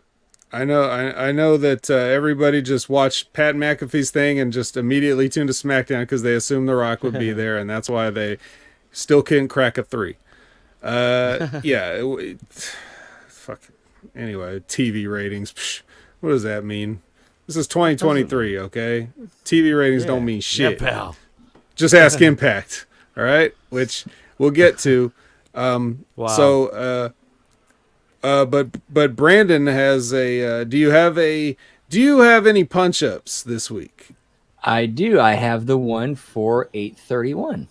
I 0.52 0.64
know 0.64 0.82
I, 0.82 1.28
I 1.28 1.32
know 1.32 1.56
that 1.56 1.88
uh, 1.88 1.94
everybody 1.94 2.60
just 2.60 2.88
watched 2.88 3.32
Pat 3.32 3.54
McAfee's 3.54 4.10
thing 4.10 4.40
and 4.40 4.52
just 4.52 4.76
immediately 4.76 5.28
tuned 5.28 5.48
to 5.48 5.52
SmackDown 5.54 6.00
because 6.00 6.22
they 6.22 6.34
assumed 6.34 6.68
The 6.68 6.74
Rock 6.74 7.04
would 7.04 7.16
be 7.18 7.32
there, 7.32 7.56
and 7.56 7.70
that's 7.70 7.88
why 7.88 8.10
they 8.10 8.38
still 8.90 9.22
couldn't 9.22 9.46
crack 9.48 9.78
a 9.78 9.84
three. 9.84 10.16
Uh, 10.82 11.48
yeah. 11.62 11.92
It, 11.92 12.04
it- 12.04 12.40
fuck. 13.28 13.60
Anyway, 14.16 14.58
TV 14.60 15.08
ratings. 15.08 15.52
psh, 15.52 15.82
what 16.20 16.30
does 16.30 16.42
that 16.42 16.64
mean? 16.64 17.02
This 17.46 17.56
is 17.56 17.66
2023, 17.66 18.58
okay? 18.58 19.08
TV 19.44 19.76
ratings 19.76 20.04
don't 20.04 20.24
mean 20.24 20.40
shit. 20.40 20.78
pal. 20.78 21.16
Just 21.74 21.94
ask 21.94 22.20
Impact, 22.22 22.86
all 23.16 23.24
right? 23.24 23.52
Which 23.70 24.04
we'll 24.38 24.50
get 24.50 24.78
to. 24.80 25.12
Um, 25.54 26.04
Wow. 26.16 26.28
So, 26.28 26.66
uh, 26.68 27.08
uh, 28.22 28.44
but 28.44 28.68
but 28.92 29.16
Brandon 29.16 29.66
has 29.66 30.12
a. 30.12 30.60
Uh, 30.60 30.64
do 30.64 30.76
you 30.78 30.90
have 30.90 31.18
a? 31.18 31.56
Do 31.88 32.00
you 32.00 32.20
have 32.20 32.46
any 32.46 32.62
punch 32.62 33.02
ups 33.02 33.42
this 33.42 33.70
week? 33.70 34.10
I 34.62 34.86
do. 34.86 35.18
I 35.18 35.32
have 35.32 35.66
the 35.66 35.78
one 35.78 36.14
for 36.14 36.68
831. 36.74 37.66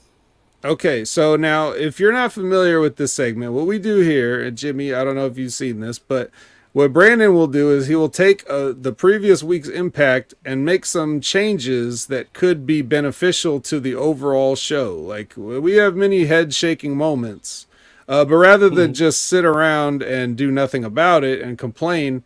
Okay, 0.65 1.05
so 1.05 1.35
now 1.37 1.69
if 1.69 1.99
you're 1.99 2.11
not 2.11 2.33
familiar 2.33 2.81
with 2.81 2.97
this 2.97 3.13
segment, 3.13 3.53
what 3.53 3.65
we 3.67 3.79
do 3.79 3.99
here, 3.99 4.41
and 4.43 4.57
Jimmy, 4.57 4.93
I 4.93 5.05
don't 5.05 5.15
know 5.15 5.27
if 5.27 5.37
you've 5.37 5.53
seen 5.53 5.79
this, 5.79 5.99
but 5.99 6.31
what 6.71 6.93
Brandon 6.93 7.33
will 7.33 7.47
do 7.47 7.71
is 7.71 7.87
he 7.87 7.95
will 7.95 8.09
take 8.09 8.47
uh, 8.49 8.73
the 8.79 8.93
previous 8.93 9.41
week's 9.41 9.67
impact 9.67 10.33
and 10.45 10.63
make 10.63 10.85
some 10.85 11.19
changes 11.19 12.07
that 12.07 12.33
could 12.33 12.65
be 12.65 12.81
beneficial 12.81 13.59
to 13.61 13.79
the 13.79 13.95
overall 13.95 14.55
show. 14.55 14.95
Like 14.95 15.33
we 15.35 15.73
have 15.73 15.95
many 15.95 16.25
head 16.25 16.53
shaking 16.53 16.95
moments, 16.95 17.65
uh, 18.07 18.23
but 18.25 18.35
rather 18.35 18.69
than 18.69 18.93
just 18.93 19.23
sit 19.23 19.45
around 19.45 20.03
and 20.03 20.37
do 20.37 20.51
nothing 20.51 20.83
about 20.83 21.23
it 21.23 21.41
and 21.41 21.57
complain, 21.57 22.23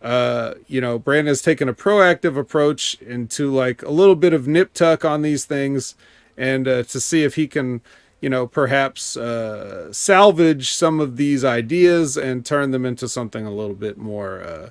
uh, 0.00 0.54
you 0.66 0.80
know, 0.80 0.98
Brandon 0.98 1.26
has 1.28 1.42
taken 1.42 1.68
a 1.68 1.74
proactive 1.74 2.36
approach 2.36 2.94
into 3.02 3.52
like 3.52 3.82
a 3.82 3.90
little 3.90 4.16
bit 4.16 4.32
of 4.32 4.48
nip 4.48 4.72
tuck 4.72 5.04
on 5.04 5.22
these 5.22 5.44
things 5.44 5.94
and 6.36 6.66
uh, 6.66 6.82
to 6.84 6.98
see 6.98 7.24
if 7.24 7.34
he 7.34 7.46
can, 7.46 7.82
you 8.22 8.30
know, 8.30 8.46
perhaps 8.46 9.16
uh, 9.16 9.92
salvage 9.92 10.70
some 10.70 11.00
of 11.00 11.16
these 11.18 11.44
ideas 11.44 12.16
and 12.16 12.46
turn 12.46 12.70
them 12.70 12.86
into 12.86 13.08
something 13.08 13.44
a 13.44 13.50
little 13.50 13.74
bit 13.74 13.98
more 13.98 14.40
uh, 14.40 14.70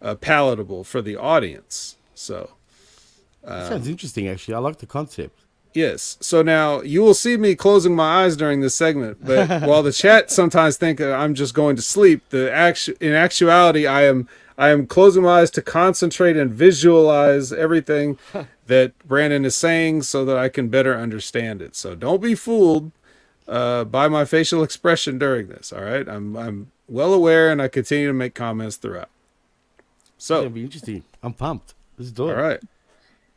uh, 0.00 0.14
palatable 0.16 0.84
for 0.84 1.02
the 1.02 1.16
audience. 1.16 1.96
So, 2.14 2.50
That 3.42 3.68
sounds 3.68 3.88
interesting, 3.88 4.28
actually. 4.28 4.54
I 4.54 4.58
like 4.58 4.76
the 4.78 4.86
concept. 4.86 5.40
Yes. 5.74 6.18
So 6.20 6.42
now 6.42 6.82
you 6.82 7.00
will 7.00 7.14
see 7.14 7.38
me 7.38 7.54
closing 7.54 7.96
my 7.96 8.24
eyes 8.24 8.36
during 8.36 8.60
this 8.60 8.74
segment, 8.74 9.24
but 9.24 9.62
while 9.66 9.82
the 9.82 9.92
chat 9.92 10.30
sometimes 10.30 10.76
think 10.76 11.00
I'm 11.00 11.34
just 11.34 11.54
going 11.54 11.76
to 11.76 11.82
sleep, 11.82 12.28
the 12.28 12.52
actu- 12.52 12.94
in 13.00 13.14
actuality 13.14 13.86
I 13.86 14.02
am 14.02 14.28
I 14.58 14.68
am 14.70 14.86
closing 14.86 15.22
my 15.22 15.40
eyes 15.40 15.50
to 15.52 15.62
concentrate 15.62 16.36
and 16.36 16.50
visualize 16.50 17.52
everything 17.52 18.18
that 18.66 18.96
Brandon 19.06 19.44
is 19.44 19.54
saying 19.54 20.02
so 20.02 20.24
that 20.24 20.36
I 20.36 20.48
can 20.48 20.68
better 20.68 20.96
understand 20.96 21.62
it. 21.62 21.74
So 21.76 21.94
don't 21.94 22.22
be 22.22 22.34
fooled 22.34 22.92
uh, 23.48 23.84
by 23.84 24.08
my 24.08 24.24
facial 24.24 24.62
expression 24.68 25.18
during 25.18 25.48
this. 25.48 25.72
All 25.72 25.82
right. 25.82 26.08
I'm 26.08 26.36
I'm 26.36 26.72
well 26.88 27.14
aware 27.14 27.50
and 27.50 27.62
I 27.62 27.68
continue 27.68 28.06
to 28.08 28.12
make 28.12 28.34
comments 28.34 28.76
throughout. 28.76 29.08
So 30.18 30.38
It'll 30.38 30.50
be 30.50 30.64
interesting. 30.64 31.04
I'm 31.22 31.32
pumped. 31.32 31.74
Let's 31.98 32.10
do 32.12 32.28
it. 32.28 32.36
all 32.36 32.42
right. 32.42 32.60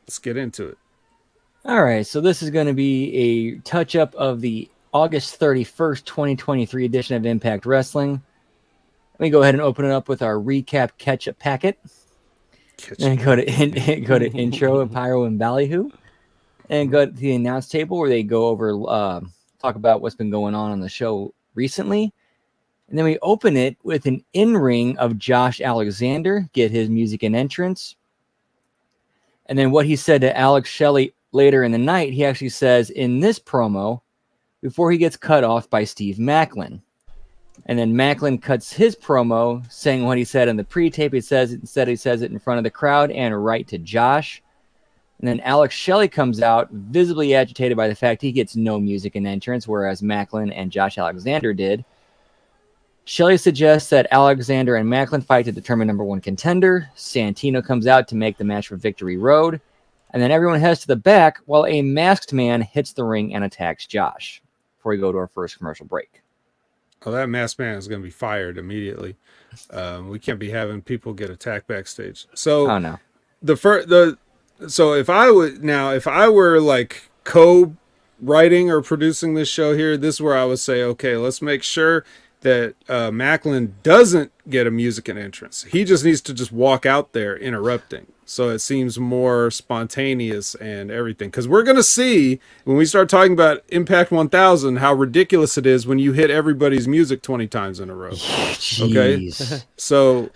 Let's 0.04 0.20
get 0.20 0.38
into 0.38 0.68
it. 0.68 0.78
All 1.66 1.82
right, 1.84 2.06
so 2.06 2.22
this 2.22 2.44
is 2.44 2.52
going 2.52 2.68
to 2.68 2.74
be 2.74 3.12
a 3.16 3.56
touch 3.62 3.96
up 3.96 4.14
of 4.14 4.40
the 4.40 4.70
August 4.94 5.40
31st, 5.40 6.06
2023 6.06 6.86
edition 6.86 7.16
of 7.16 7.26
Impact 7.26 7.66
Wrestling. 7.66 8.22
Let 9.16 9.22
me 9.22 9.30
go 9.30 9.44
ahead 9.44 9.56
and 9.56 9.62
open 9.62 9.86
it 9.86 9.92
up 9.92 10.10
with 10.10 10.22
our 10.22 10.36
recap 10.36 10.90
catch 10.98 11.30
up 11.30 11.40
packet. 11.40 11.80
And 13.00 13.18
go 13.18 13.34
to 13.34 13.50
in, 13.50 14.04
go 14.04 14.20
to 14.20 14.30
intro 14.30 14.82
and 14.82 14.92
pyro 14.92 15.24
and 15.24 15.40
ballyhoo, 15.40 15.90
and 16.70 16.92
go 16.92 17.06
to 17.06 17.12
the 17.14 17.34
announce 17.34 17.70
table 17.70 17.98
where 17.98 18.10
they 18.10 18.24
go 18.24 18.48
over 18.48 18.78
uh, 18.90 19.22
talk 19.62 19.76
about 19.76 20.02
what's 20.02 20.16
been 20.16 20.30
going 20.30 20.54
on 20.54 20.72
on 20.72 20.82
the 20.82 20.90
show 20.90 21.34
recently, 21.54 22.14
and 22.90 22.98
then 22.98 23.06
we 23.06 23.18
open 23.20 23.56
it 23.56 23.78
with 23.84 24.06
an 24.06 24.22
in 24.34 24.58
ring 24.58 24.98
of 24.98 25.18
Josh 25.18 25.62
Alexander 25.62 26.50
get 26.52 26.70
his 26.70 26.90
music 26.90 27.24
and 27.24 27.38
entrance, 27.38 27.96
and 29.46 29.58
then 29.58 29.72
what 29.72 29.86
he 29.86 29.96
said 29.96 30.20
to 30.22 30.38
Alex 30.38 30.70
Shelley 30.70 31.14
later 31.32 31.64
in 31.64 31.72
the 31.72 31.78
night, 31.78 32.12
he 32.12 32.26
actually 32.26 32.50
says 32.50 32.90
in 32.90 33.22
this 33.22 33.40
promo 33.40 34.02
before 34.62 34.92
he 34.92 34.98
gets 34.98 35.16
cut 35.16 35.46
off 35.46 35.70
by 35.70 35.86
Steve 35.86 36.18
Maclin. 36.18 36.82
And 37.68 37.80
then 37.80 37.94
Maclin 37.94 38.42
cuts 38.42 38.72
his 38.72 38.96
promo 38.96 39.70
saying 39.72 40.06
what 40.06 40.18
he 40.18 40.24
said 40.24 40.48
in 40.48 40.56
the 40.56 40.64
pre-tape. 40.64 41.14
He 41.14 41.22
says 41.22 41.52
it 41.52 41.62
instead 41.62 41.88
he 41.88 41.96
says 41.96 42.22
it 42.22 42.32
in 42.32 42.40
front 42.40 42.60
of 42.60 42.64
the 42.64 42.70
crowd 42.70 43.12
and 43.12 43.44
right 43.44 43.68
to 43.68 43.78
Josh. 43.78 44.42
And 45.20 45.28
then 45.28 45.40
Alex 45.40 45.74
Shelley 45.74 46.08
comes 46.08 46.42
out 46.42 46.70
visibly 46.72 47.34
agitated 47.34 47.78
by 47.78 47.88
the 47.88 47.96
fact 47.96 48.22
he 48.22 48.32
gets 48.32 48.56
no 48.56 48.80
music 48.80 49.16
and 49.16 49.26
entrance, 49.26 49.68
whereas 49.68 50.02
Maclin 50.02 50.52
and 50.54 50.72
Josh 50.72 50.98
Alexander 50.98 51.54
did. 51.54 51.84
Shelley 53.06 53.38
suggests 53.38 53.90
that 53.92 54.08
Alexander 54.12 54.76
and 54.76 54.90
Maclin 54.90 55.24
fight 55.24 55.46
to 55.46 55.52
determine 55.52 55.88
number 55.88 56.04
one 56.04 56.22
contender. 56.22 56.90
Santino 56.96 57.64
comes 57.66 57.88
out 57.88 58.08
to 58.10 58.16
make 58.16 58.38
the 58.38 58.44
match 58.44 58.68
for 58.68 58.76
Victory 58.76 59.18
Road. 59.18 59.62
And 60.12 60.22
then 60.22 60.32
everyone 60.32 60.60
heads 60.60 60.82
to 60.82 60.88
the 60.88 60.96
back 60.96 61.40
while 61.46 61.66
a 61.66 61.82
masked 61.82 62.34
man 62.34 62.62
hits 62.62 62.94
the 62.94 63.04
ring 63.04 63.34
and 63.36 63.44
attacks 63.44 63.86
Josh 63.86 64.42
before 64.78 64.92
we 64.92 64.98
go 64.98 65.12
to 65.12 65.18
our 65.18 65.28
first 65.28 65.58
commercial 65.58 65.86
break. 65.86 66.22
Oh, 67.06 67.12
that 67.12 67.30
masked 67.30 67.60
man 67.60 67.78
is 67.78 67.88
going 67.88 68.02
to 68.02 68.06
be 68.06 68.12
fired 68.12 68.58
immediately. 68.58 69.16
Um, 69.70 70.10
we 70.10 70.20
can't 70.20 70.40
be 70.40 70.50
having 70.50 70.82
people 70.82 71.14
get 71.14 71.30
attacked 71.30 71.68
backstage. 71.68 72.28
So, 72.34 72.70
Oh, 72.70 72.80
no. 72.80 73.00
the 73.42 73.56
first 73.56 73.90
the 73.90 74.18
so 74.68 74.94
if 74.94 75.10
I 75.10 75.30
would 75.32 75.64
now 75.64 75.92
if 75.92 76.08
I 76.08 76.30
were 76.30 76.60
like 76.60 77.10
co 77.24 77.76
writing 78.22 78.72
or 78.72 78.82
producing 78.82 79.34
this 79.36 79.50
show 79.50 79.76
here, 79.76 79.98
this 79.98 80.16
is 80.16 80.22
where 80.22 80.38
I 80.38 80.46
would 80.46 80.60
say, 80.60 80.82
okay, 80.82 81.18
let's 81.18 81.42
make 81.42 81.62
sure 81.64 82.04
that 82.46 82.76
uh, 82.88 83.10
Maclin 83.10 83.72
doesn't 83.82 84.32
get 84.48 84.68
a 84.68 84.72
music 84.72 85.08
and 85.10 85.18
entrance. 85.18 85.64
He 85.64 85.84
just 85.84 86.06
needs 86.06 86.22
to 86.22 86.34
just 86.34 86.52
walk 86.52 86.86
out 86.86 87.12
there 87.14 87.36
interrupting. 87.36 88.06
So 88.24 88.50
it 88.50 88.60
seems 88.60 89.00
more 89.00 89.50
spontaneous 89.50 90.54
and 90.56 90.92
everything. 90.92 91.30
Because 91.30 91.48
we're 91.48 91.64
going 91.64 91.76
to 91.78 91.84
see 91.84 92.40
when 92.64 92.78
we 92.78 92.86
start 92.86 93.10
talking 93.10 93.34
about 93.34 93.64
Impact 93.70 94.12
1000 94.12 94.76
how 94.76 94.94
ridiculous 94.94 95.58
it 95.58 95.66
is 95.66 95.88
when 95.88 95.98
you 95.98 96.14
hit 96.14 96.30
everybody's 96.30 96.88
music 96.88 97.24
20 97.24 97.48
times 97.48 97.80
in 97.80 97.90
a 97.90 97.96
row. 97.96 98.14
Okay. 98.80 99.32
So 99.78 100.30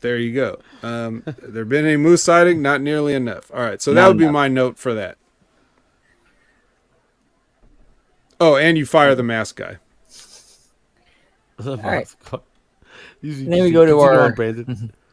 there 0.00 0.16
you 0.16 0.32
go. 0.32 0.60
Um, 0.84 1.24
there 1.42 1.64
been 1.64 1.86
any 1.86 1.96
moose 1.96 2.22
sighting? 2.22 2.62
Not 2.62 2.80
nearly 2.80 3.14
enough. 3.14 3.50
All 3.52 3.60
right. 3.62 3.82
So 3.82 3.92
that 3.94 4.02
Not 4.02 4.08
would 4.10 4.18
be 4.18 4.24
enough. 4.24 4.32
my 4.34 4.46
note 4.48 4.78
for 4.78 4.94
that. 4.94 5.18
Oh, 8.40 8.54
and 8.56 8.78
you 8.78 8.86
fire 8.86 9.16
the 9.16 9.24
mask 9.24 9.56
guy. 9.56 9.78
All 11.66 11.76
right. 11.76 12.14
And 13.22 13.52
then 13.52 13.62
we 13.62 13.70
go 13.70 13.84
to 13.84 13.98
our 14.00 14.22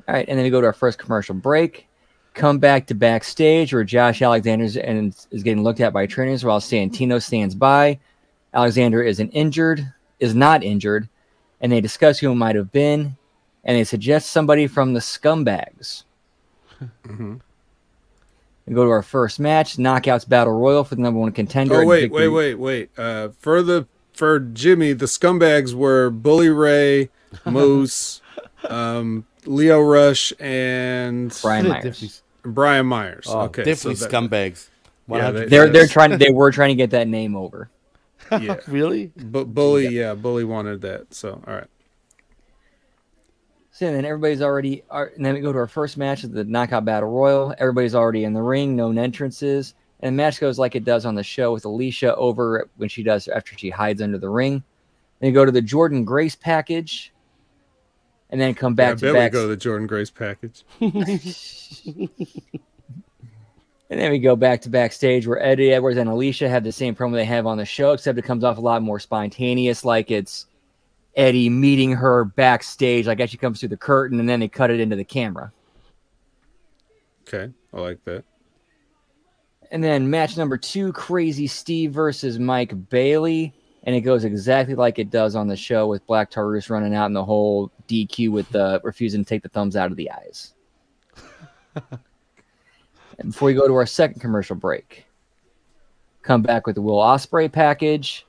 All 0.07 0.13
right, 0.13 0.27
and 0.27 0.37
then 0.37 0.43
we 0.43 0.49
go 0.49 0.61
to 0.61 0.67
our 0.67 0.73
first 0.73 0.99
commercial 0.99 1.33
break. 1.33 1.87
Come 2.35 2.59
back 2.59 2.87
to 2.87 2.95
backstage 2.95 3.73
where 3.73 3.83
Josh 3.83 4.21
Alexander 4.21 4.65
is, 4.65 4.77
and 4.77 5.15
is 5.31 5.41
getting 5.41 5.63
looked 5.63 5.79
at 5.79 5.93
by 5.93 6.05
trainers 6.05 6.43
while 6.45 6.59
Santino 6.59 7.21
stands 7.21 7.55
by. 7.55 7.99
Alexander 8.53 9.01
isn't 9.01 9.29
injured, 9.31 9.91
is 10.19 10.35
not 10.35 10.63
injured, 10.63 11.09
and 11.61 11.71
they 11.71 11.81
discuss 11.81 12.19
who 12.19 12.31
it 12.31 12.35
might 12.35 12.55
have 12.55 12.71
been, 12.71 13.15
and 13.63 13.77
they 13.77 13.83
suggest 13.83 14.31
somebody 14.31 14.67
from 14.67 14.93
the 14.93 14.99
scumbags. 14.99 16.03
We 18.65 18.73
go 18.73 18.83
to 18.83 18.89
our 18.89 19.03
first 19.03 19.39
match, 19.39 19.77
Knockouts 19.77 20.27
Battle 20.27 20.53
Royal 20.53 20.83
for 20.83 20.95
the 20.95 21.01
number 21.01 21.19
one 21.19 21.31
contender. 21.31 21.75
Oh 21.75 21.79
and 21.81 21.87
wait, 21.87 22.11
wait, 22.11 22.27
wait, 22.29 22.55
wait. 22.55 22.89
Uh, 22.97 23.29
for 23.39 23.61
the 23.61 23.87
for 24.15 24.39
Jimmy, 24.39 24.93
the 24.93 25.05
scumbags 25.05 25.73
were 25.73 26.09
Bully 26.09 26.49
Ray, 26.49 27.09
Moose, 27.45 28.21
um, 28.69 29.25
Lio 29.45 29.81
Rush, 29.81 30.33
and 30.39 31.37
Brian 31.41 31.67
Myers. 31.67 31.83
definitely- 31.83 32.09
Brian 32.43 32.85
Myers. 32.85 33.25
Oh, 33.27 33.41
okay, 33.41 33.63
definitely 33.63 33.95
so 33.95 34.05
that- 34.07 34.11
scumbags. 34.11 34.69
Yeah, 35.07 35.31
they- 35.31 35.45
They're 35.45 35.69
they're 35.69 35.87
trying 35.97 36.17
they 36.17 36.31
were 36.31 36.51
trying 36.51 36.69
to 36.69 36.75
get 36.75 36.91
that 36.91 37.07
name 37.07 37.35
over. 37.35 37.69
Yeah, 38.31 38.57
Really? 38.67 39.11
but 39.15 39.53
Bully, 39.53 39.87
yeah, 39.89 40.15
Bully 40.15 40.43
wanted 40.45 40.81
that. 40.81 41.13
So 41.13 41.43
all 41.45 41.53
right. 41.53 41.67
So 43.71 43.91
then 43.91 44.05
everybody's 44.05 44.41
already, 44.41 44.83
are- 44.89 45.11
and 45.15 45.23
then 45.25 45.33
we 45.35 45.41
go 45.41 45.51
to 45.51 45.59
our 45.59 45.67
first 45.67 45.97
match 45.97 46.23
of 46.23 46.31
the 46.31 46.43
Knockout 46.45 46.85
Battle 46.85 47.09
Royal. 47.09 47.53
Everybody's 47.59 47.93
already 47.93 48.23
in 48.23 48.33
the 48.33 48.41
ring, 48.41 48.75
no 48.75 48.89
entrances. 48.91 49.73
And 50.01 50.13
the 50.13 50.23
match 50.23 50.39
goes 50.39 50.59
like 50.59 50.75
it 50.75 50.83
does 50.83 51.05
on 51.05 51.15
the 51.15 51.23
show 51.23 51.53
with 51.53 51.63
Alisha 51.63 52.13
over 52.17 52.69
when 52.77 52.89
she 52.89 53.01
does 53.03 53.27
after 53.27 53.57
she 53.57 53.69
hides 53.69 54.01
under 54.01 54.17
the 54.17 54.29
ring. 54.29 54.63
Then 55.19 55.29
you 55.29 55.33
go 55.33 55.45
to 55.45 55.51
the 55.51 55.61
Jordynne 55.61 56.05
Grace 56.05 56.35
package, 56.35 57.13
and 58.29 58.39
then 58.41 58.53
come 58.53 58.75
Yeah, 58.77 58.87
I 58.87 58.89
back 58.91 58.97
to 58.97 59.05
bet 59.05 59.13
back. 59.13 59.31
we 59.31 59.39
go 59.39 59.47
to 59.49 59.55
the 59.55 59.69
Jordynne 59.69 59.87
Grace 59.87 60.11
package. 60.11 60.63
And 63.87 63.99
then 63.99 64.11
we 64.11 64.17
go 64.17 64.35
back 64.35 64.61
to 64.61 64.69
backstage 64.69 65.27
where 65.27 65.39
Eddie 65.41 65.71
Edwards 65.71 65.97
and 65.99 66.09
Alisha 66.09 66.49
have 66.49 66.63
the 66.63 66.71
same 66.71 66.95
promo 66.95 67.13
they 67.13 67.23
have 67.23 67.45
on 67.45 67.59
the 67.59 67.65
show, 67.65 67.91
except 67.91 68.17
it 68.17 68.23
comes 68.23 68.43
off 68.43 68.57
a 68.57 68.61
lot 68.61 68.81
more 68.81 68.99
spontaneous, 68.99 69.85
like 69.85 70.09
it's 70.09 70.47
Eddie 71.15 71.49
meeting 71.51 71.91
her 71.91 72.25
backstage, 72.25 73.05
like 73.05 73.19
as 73.19 73.29
she 73.29 73.37
comes 73.37 73.59
through 73.59 73.69
the 73.69 73.77
curtain, 73.77 74.19
and 74.19 74.27
then 74.27 74.39
they 74.39 74.47
cut 74.47 74.71
it 74.71 74.79
into 74.79 74.95
the 74.95 75.03
camera. 75.03 75.51
Okay, 77.27 77.53
I 77.73 77.79
like 77.79 78.03
that. 78.05 78.23
And 79.71 79.83
then 79.83 80.09
match 80.09 80.37
number 80.37 80.57
two, 80.57 80.91
Crazy 80.93 81.47
Steve 81.47 81.91
versus 81.91 82.39
Mike 82.39 82.89
Bailey. 82.89 83.53
And 83.83 83.95
it 83.95 84.01
goes 84.01 84.23
exactly 84.23 84.75
like 84.75 84.97
it 84.97 85.11
does 85.11 85.35
on 85.35 85.47
the 85.47 85.55
show 85.55 85.87
with 85.87 86.05
Black 86.07 86.31
Taurus 86.31 86.69
running 86.69 86.95
out 86.95 87.05
and 87.05 87.15
the 87.15 87.23
whole 87.23 87.71
DQ 87.87 88.31
with 88.31 88.49
the 88.49 88.81
refusing 88.83 89.23
to 89.23 89.29
take 89.29 89.43
the 89.43 89.49
thumbs 89.49 89.75
out 89.75 89.91
of 89.91 89.97
the 89.97 90.09
eyes. 90.11 90.53
and 93.19 93.31
before 93.31 93.47
we 93.47 93.53
go 93.53 93.67
to 93.67 93.75
our 93.75 93.85
second 93.85 94.21
commercial 94.21 94.55
break, 94.55 95.05
come 96.23 96.41
back 96.41 96.65
with 96.65 96.75
the 96.75 96.81
Will 96.81 96.97
Ospreay 96.97 97.51
package. 97.51 98.25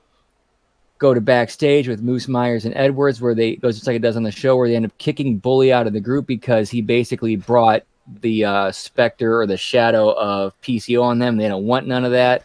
Go 0.99 1.13
to 1.13 1.21
backstage 1.21 1.87
with 1.87 2.01
Moose 2.01 2.27
Myers 2.27 2.65
and 2.65 2.75
Edwards, 2.75 3.21
where 3.21 3.35
they 3.35 3.55
goes 3.55 3.75
just 3.75 3.85
like 3.85 3.95
it 3.95 4.01
does 4.01 4.17
on 4.17 4.23
the 4.23 4.31
show, 4.31 4.55
where 4.57 4.67
they 4.67 4.75
end 4.75 4.85
up 4.85 4.97
kicking 4.97 5.37
Bully 5.37 5.71
out 5.71 5.85
of 5.85 5.93
the 5.93 5.99
group 5.99 6.25
because 6.25 6.71
he 6.71 6.81
basically 6.81 7.35
brought 7.35 7.83
the 8.21 8.45
uh, 8.45 8.71
specter 8.71 9.41
or 9.41 9.47
the 9.47 9.57
shadow 9.57 10.11
of 10.11 10.59
PCO 10.61 11.03
on 11.03 11.19
them. 11.19 11.37
They 11.37 11.47
don't 11.47 11.65
want 11.65 11.87
none 11.87 12.05
of 12.05 12.11
that. 12.11 12.43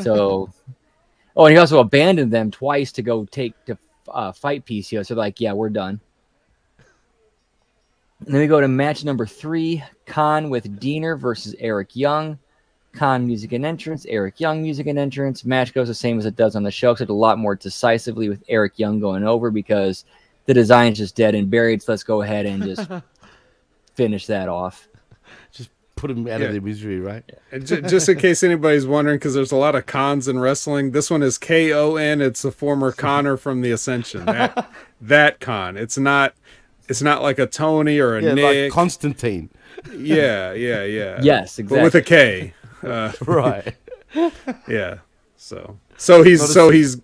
So, 0.00 0.52
oh, 1.36 1.46
and 1.46 1.52
he 1.52 1.58
also 1.58 1.80
abandoned 1.80 2.32
them 2.32 2.50
twice 2.50 2.92
to 2.92 3.02
go 3.02 3.24
take 3.26 3.52
to 3.66 3.76
uh, 4.08 4.32
fight 4.32 4.64
PCO. 4.64 5.04
So, 5.04 5.14
like, 5.14 5.40
yeah, 5.40 5.52
we're 5.52 5.70
done. 5.70 6.00
And 8.24 8.34
then 8.34 8.40
we 8.40 8.46
go 8.46 8.60
to 8.60 8.68
match 8.68 9.04
number 9.04 9.26
three 9.26 9.82
Kon 10.06 10.48
with 10.48 10.80
Deaner 10.80 11.18
versus 11.18 11.54
Eric 11.58 11.96
Young. 11.96 12.38
Kon 12.92 13.26
music 13.26 13.52
and 13.52 13.64
entrance, 13.64 14.04
Eric 14.06 14.38
Young 14.38 14.62
music 14.62 14.86
and 14.86 14.98
entrance. 14.98 15.44
Match 15.44 15.72
goes 15.72 15.88
the 15.88 15.94
same 15.94 16.18
as 16.18 16.26
it 16.26 16.36
does 16.36 16.54
on 16.54 16.62
the 16.62 16.70
show, 16.70 16.90
except 16.90 17.10
a 17.10 17.14
lot 17.14 17.38
more 17.38 17.54
decisively 17.54 18.28
with 18.28 18.44
Eric 18.48 18.78
Young 18.78 19.00
going 19.00 19.24
over 19.24 19.50
because 19.50 20.04
the 20.44 20.54
design 20.54 20.92
is 20.92 20.98
just 20.98 21.16
dead 21.16 21.34
and 21.34 21.50
buried. 21.50 21.82
So 21.82 21.92
let's 21.92 22.02
go 22.02 22.20
ahead 22.20 22.44
and 22.44 22.62
just 22.62 22.88
finish 23.94 24.26
that 24.26 24.48
off. 24.48 24.88
Just 26.02 26.16
put 26.16 26.26
him 26.26 26.26
out 26.32 26.40
Yeah. 26.40 26.46
of 26.46 26.52
their 26.52 26.60
misery, 26.60 27.00
right? 27.00 27.24
And 27.50 27.66
ju- 27.66 27.80
just 27.82 28.08
in 28.08 28.18
case 28.18 28.42
anybody's 28.42 28.86
wondering, 28.86 29.16
because 29.18 29.34
there's 29.34 29.52
a 29.52 29.56
lot 29.56 29.74
of 29.74 29.86
cons 29.86 30.28
in 30.28 30.38
wrestling, 30.38 30.90
this 30.92 31.10
one 31.10 31.22
is 31.22 31.38
K 31.38 31.72
O 31.72 31.96
N. 31.96 32.20
It's 32.20 32.44
a 32.44 32.50
former 32.52 32.92
Connor 32.92 33.36
from 33.36 33.60
the 33.60 33.70
Ascension. 33.70 34.24
That, 34.26 34.70
that 35.00 35.40
con. 35.40 35.76
It's 35.76 35.96
not. 35.98 36.34
It's 36.88 37.00
not 37.02 37.22
like 37.22 37.38
a 37.38 37.46
Tony 37.46 37.98
or 38.00 38.16
a 38.16 38.22
Yeah, 38.22 38.34
Nick. 38.34 38.64
like 38.64 38.72
Constantine. 38.72 39.48
yeah, 39.96 40.52
yeah, 40.52 40.82
yeah. 40.84 41.20
Yes, 41.22 41.58
exactly. 41.58 41.78
But 41.78 41.84
with 41.84 41.94
a 41.94 42.02
K. 42.02 42.54
Uh, 42.82 43.12
Right. 43.26 43.74
Yeah. 44.68 44.98
So 45.36 45.78
so 45.96 46.22
he's 46.22 46.40
Not 46.40 46.50
a 46.50 46.52
so 46.52 46.70
C. 46.70 46.76
he's 46.76 47.00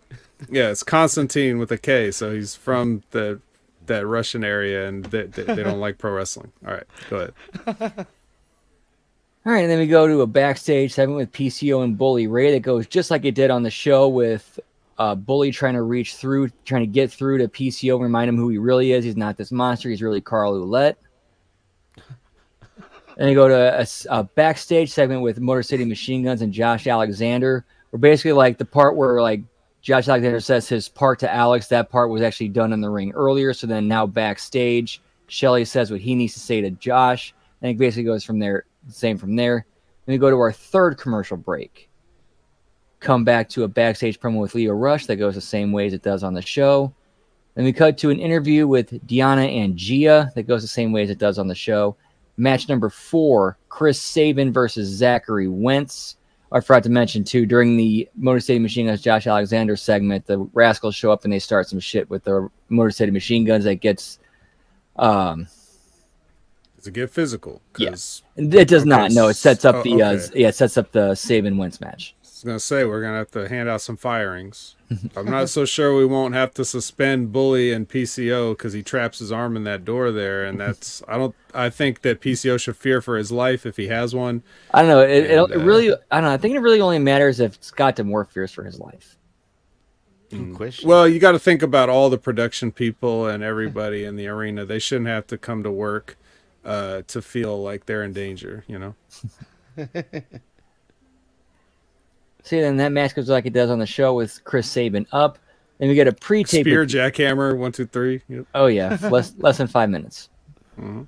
yeah, 0.50 0.70
it's 0.70 0.82
Constantine 0.82 1.58
with 1.58 1.70
a 1.72 1.78
K. 1.78 2.10
So 2.10 2.32
he's 2.34 2.54
from 2.54 3.02
the 3.12 3.40
that 3.86 4.06
Russian 4.06 4.44
area, 4.44 4.86
and 4.86 5.04
they, 5.06 5.22
they, 5.22 5.42
they 5.44 5.62
don't 5.62 5.80
like 5.80 5.96
pro 5.98 6.12
wrestling. 6.12 6.52
All 6.66 6.74
right, 6.74 6.84
go 7.08 7.30
ahead. 7.66 8.06
All 9.46 9.52
right, 9.52 9.62
and 9.62 9.70
then 9.70 9.78
we 9.78 9.86
go 9.86 10.06
to 10.06 10.20
a 10.20 10.26
backstage 10.26 10.92
segment 10.92 11.16
with 11.16 11.32
PCO 11.32 11.82
and 11.82 11.96
Bully 11.96 12.26
Ray 12.26 12.52
that 12.52 12.60
goes 12.60 12.86
just 12.86 13.10
like 13.10 13.24
it 13.24 13.34
did 13.34 13.50
on 13.50 13.62
the 13.62 13.70
show 13.70 14.08
with 14.08 14.60
uh, 14.98 15.14
Bully 15.14 15.52
trying 15.52 15.74
to 15.74 15.82
reach 15.82 16.16
through, 16.16 16.50
trying 16.64 16.82
to 16.82 16.86
get 16.86 17.10
through 17.10 17.38
to 17.38 17.48
PCO, 17.48 18.00
remind 18.00 18.28
him 18.28 18.36
who 18.36 18.48
he 18.48 18.58
really 18.58 18.92
is. 18.92 19.04
He's 19.04 19.16
not 19.16 19.36
this 19.36 19.52
monster. 19.52 19.88
He's 19.88 20.02
really 20.02 20.20
Carl 20.20 20.54
Ouellette. 20.54 20.96
And 23.16 23.28
they 23.28 23.34
go 23.34 23.48
to 23.48 23.88
a 24.10 24.22
backstage 24.22 24.90
segment 24.90 25.22
with 25.22 25.40
Motor 25.40 25.62
City 25.62 25.84
Machine 25.84 26.24
Guns 26.24 26.42
and 26.42 26.52
Josh 26.52 26.86
Alexander. 26.86 27.64
We're 27.90 27.98
basically 27.98 28.32
like 28.32 28.58
the 28.58 28.64
part 28.64 28.96
where 28.96 29.20
like 29.20 29.42
Josh 29.82 30.08
Alexander 30.08 30.40
says 30.40 30.68
his 30.68 30.88
part 30.88 31.18
to 31.20 31.32
Alex, 31.32 31.68
that 31.68 31.90
part 31.90 32.10
was 32.10 32.22
actually 32.22 32.50
done 32.50 32.72
in 32.72 32.80
the 32.80 32.90
ring 32.90 33.12
earlier. 33.12 33.54
So 33.54 33.66
then 33.66 33.88
now 33.88 34.06
backstage, 34.06 35.00
Shelley 35.26 35.64
says 35.64 35.90
what 35.90 36.00
he 36.00 36.14
needs 36.14 36.34
to 36.34 36.40
say 36.40 36.60
to 36.60 36.70
Josh, 36.70 37.34
and 37.62 37.70
it 37.70 37.78
basically 37.78 38.04
goes 38.04 38.24
from 38.24 38.38
there, 38.38 38.64
same 38.92 39.18
from 39.18 39.36
there. 39.36 39.66
Then 40.06 40.14
we 40.14 40.18
go 40.18 40.30
to 40.30 40.36
our 40.36 40.52
third 40.52 40.98
commercial 40.98 41.36
break. 41.36 41.88
Come 43.00 43.24
back 43.24 43.48
to 43.50 43.64
a 43.64 43.68
backstage 43.68 44.18
promo 44.18 44.40
with 44.40 44.54
Lio 44.54 44.72
Rush 44.72 45.06
that 45.06 45.16
goes 45.16 45.34
the 45.34 45.40
same 45.40 45.70
way 45.70 45.86
as 45.86 45.92
it 45.92 46.02
does 46.02 46.22
on 46.22 46.34
the 46.34 46.42
show. 46.42 46.92
Then 47.54 47.64
we 47.64 47.72
cut 47.72 47.98
to 47.98 48.10
an 48.10 48.20
interview 48.20 48.66
with 48.66 48.90
Deonna 49.06 49.48
and 49.64 49.76
Gia 49.76 50.30
that 50.34 50.44
goes 50.44 50.62
the 50.62 50.68
same 50.68 50.92
way 50.92 51.02
as 51.02 51.10
it 51.10 51.18
does 51.18 51.38
on 51.38 51.48
the 51.48 51.54
show. 51.54 51.96
Match 52.36 52.68
number 52.68 52.88
four, 52.88 53.58
Chris 53.68 54.00
Sabin 54.00 54.52
versus 54.52 54.88
Zachary 54.88 55.48
Wentz. 55.48 56.16
I 56.50 56.60
forgot 56.60 56.84
to 56.84 56.90
mention 56.90 57.24
too 57.24 57.46
during 57.46 57.76
the 57.76 58.08
Motor 58.16 58.40
City 58.40 58.58
Machine 58.58 58.86
Guns 58.86 59.02
Josh 59.02 59.26
Alexander 59.26 59.76
segment, 59.76 60.26
the 60.26 60.38
Rascals 60.52 60.94
show 60.94 61.10
up 61.10 61.24
and 61.24 61.32
they 61.32 61.40
start 61.40 61.68
some 61.68 61.80
shit 61.80 62.08
with 62.08 62.24
the 62.24 62.48
Motor 62.68 62.90
City 62.90 63.10
Machine 63.10 63.44
Guns 63.44 63.64
that 63.64 63.76
gets 63.76 64.18
um 64.96 65.46
Does 66.88 66.96
it 66.96 67.00
get 67.00 67.10
physical? 67.10 67.60
'Cause- 67.74 68.22
it 68.36 68.68
does 68.68 68.82
Okay, 68.82 68.88
not. 68.88 69.10
No, 69.10 69.28
it 69.28 69.34
sets 69.34 69.66
up 69.66 69.76
oh, 69.76 69.82
the 69.82 70.02
uh, 70.02 70.18
yeah, 70.34 70.48
it 70.48 70.54
sets 70.54 70.78
up 70.78 70.92
the 70.92 71.14
Sabin 71.14 71.58
Wentz 71.58 71.82
match. 71.82 72.14
I 72.22 72.24
was 72.24 72.44
gonna 72.44 72.60
say 72.60 72.84
we're 72.84 73.02
gonna 73.02 73.18
have 73.18 73.30
to 73.32 73.46
hand 73.46 73.68
out 73.68 73.82
some 73.82 73.98
firings. 73.98 74.76
I'm 75.16 75.26
not 75.30 75.50
so 75.50 75.66
sure 75.66 75.94
we 75.94 76.06
won't 76.06 76.32
have 76.34 76.54
to 76.54 76.64
suspend 76.64 77.30
Bully 77.30 77.72
and 77.72 77.86
PCO 77.86 78.52
because 78.56 78.72
he 78.72 78.82
traps 78.82 79.18
his 79.18 79.30
arm 79.30 79.54
in 79.54 79.64
that 79.64 79.84
door 79.84 80.10
there, 80.12 80.46
and 80.46 80.58
that's 80.58 81.02
I 81.06 81.18
don't 81.18 81.34
I 81.52 81.68
think 81.68 82.00
that 82.02 82.22
PCO 82.22 82.58
should 82.58 82.76
fear 82.76 83.02
for 83.02 83.18
his 83.18 83.30
life 83.30 83.66
if 83.66 83.76
he 83.76 83.88
has 83.88 84.14
one. 84.14 84.42
I 84.72 84.80
don't 84.80 84.88
know. 84.88 85.00
It, 85.00 85.10
it, 85.10 85.38
And, 85.38 85.52
it 85.52 85.56
uh, 85.58 85.64
really, 85.64 85.92
I 86.10 86.20
don't 86.20 86.24
know. 86.24 86.30
I 86.30 86.38
think 86.38 86.54
it 86.54 86.60
really 86.60 86.80
only 86.80 87.00
matters 87.00 87.38
if 87.38 87.62
Scott 87.62 87.96
D'Amore 87.96 88.24
fears 88.24 88.50
for 88.52 88.64
his 88.64 88.78
life. 88.78 89.18
Good 90.30 90.54
question. 90.54 90.88
Well, 90.88 91.08
you 91.08 91.18
got 91.18 91.32
to 91.32 91.38
think 91.38 91.62
about 91.62 91.88
all 91.88 92.10
the 92.10 92.18
production 92.18 92.70
people 92.70 93.26
and 93.26 93.42
everybody 93.42 94.04
in 94.04 94.16
the 94.16 94.28
arena. 94.28 94.64
They 94.64 94.78
shouldn't 94.78 95.08
have 95.08 95.26
to 95.28 95.38
come 95.38 95.62
to 95.62 95.70
work 95.70 96.18
uh, 96.64 97.02
to 97.08 97.22
feel 97.22 97.62
like 97.62 97.86
they're 97.86 98.02
in 98.04 98.12
danger. 98.12 98.64
You 98.68 98.78
know. 98.78 98.94
See, 102.44 102.60
then 102.60 102.76
that 102.78 102.92
match 102.92 103.14
goes 103.14 103.28
like 103.28 103.46
it 103.46 103.52
does 103.52 103.70
on 103.70 103.78
the 103.78 103.86
show 103.86 104.14
with 104.14 104.42
Chris 104.44 104.70
Sabin 104.70 105.06
up. 105.12 105.38
Then 105.78 105.88
we 105.88 105.94
get 105.94 106.08
a 106.08 106.12
pre-tape. 106.12 106.64
Spear, 106.64 106.80
with- 106.80 106.90
jackhammer, 106.90 107.56
one, 107.56 107.72
two, 107.72 107.86
three. 107.86 108.22
Yep. 108.28 108.46
Oh 108.54 108.66
yeah, 108.66 108.96
less 109.10 109.34
less 109.38 109.58
than 109.58 109.66
five 109.66 109.90
minutes. 109.90 110.28
Mhm. 110.78 111.06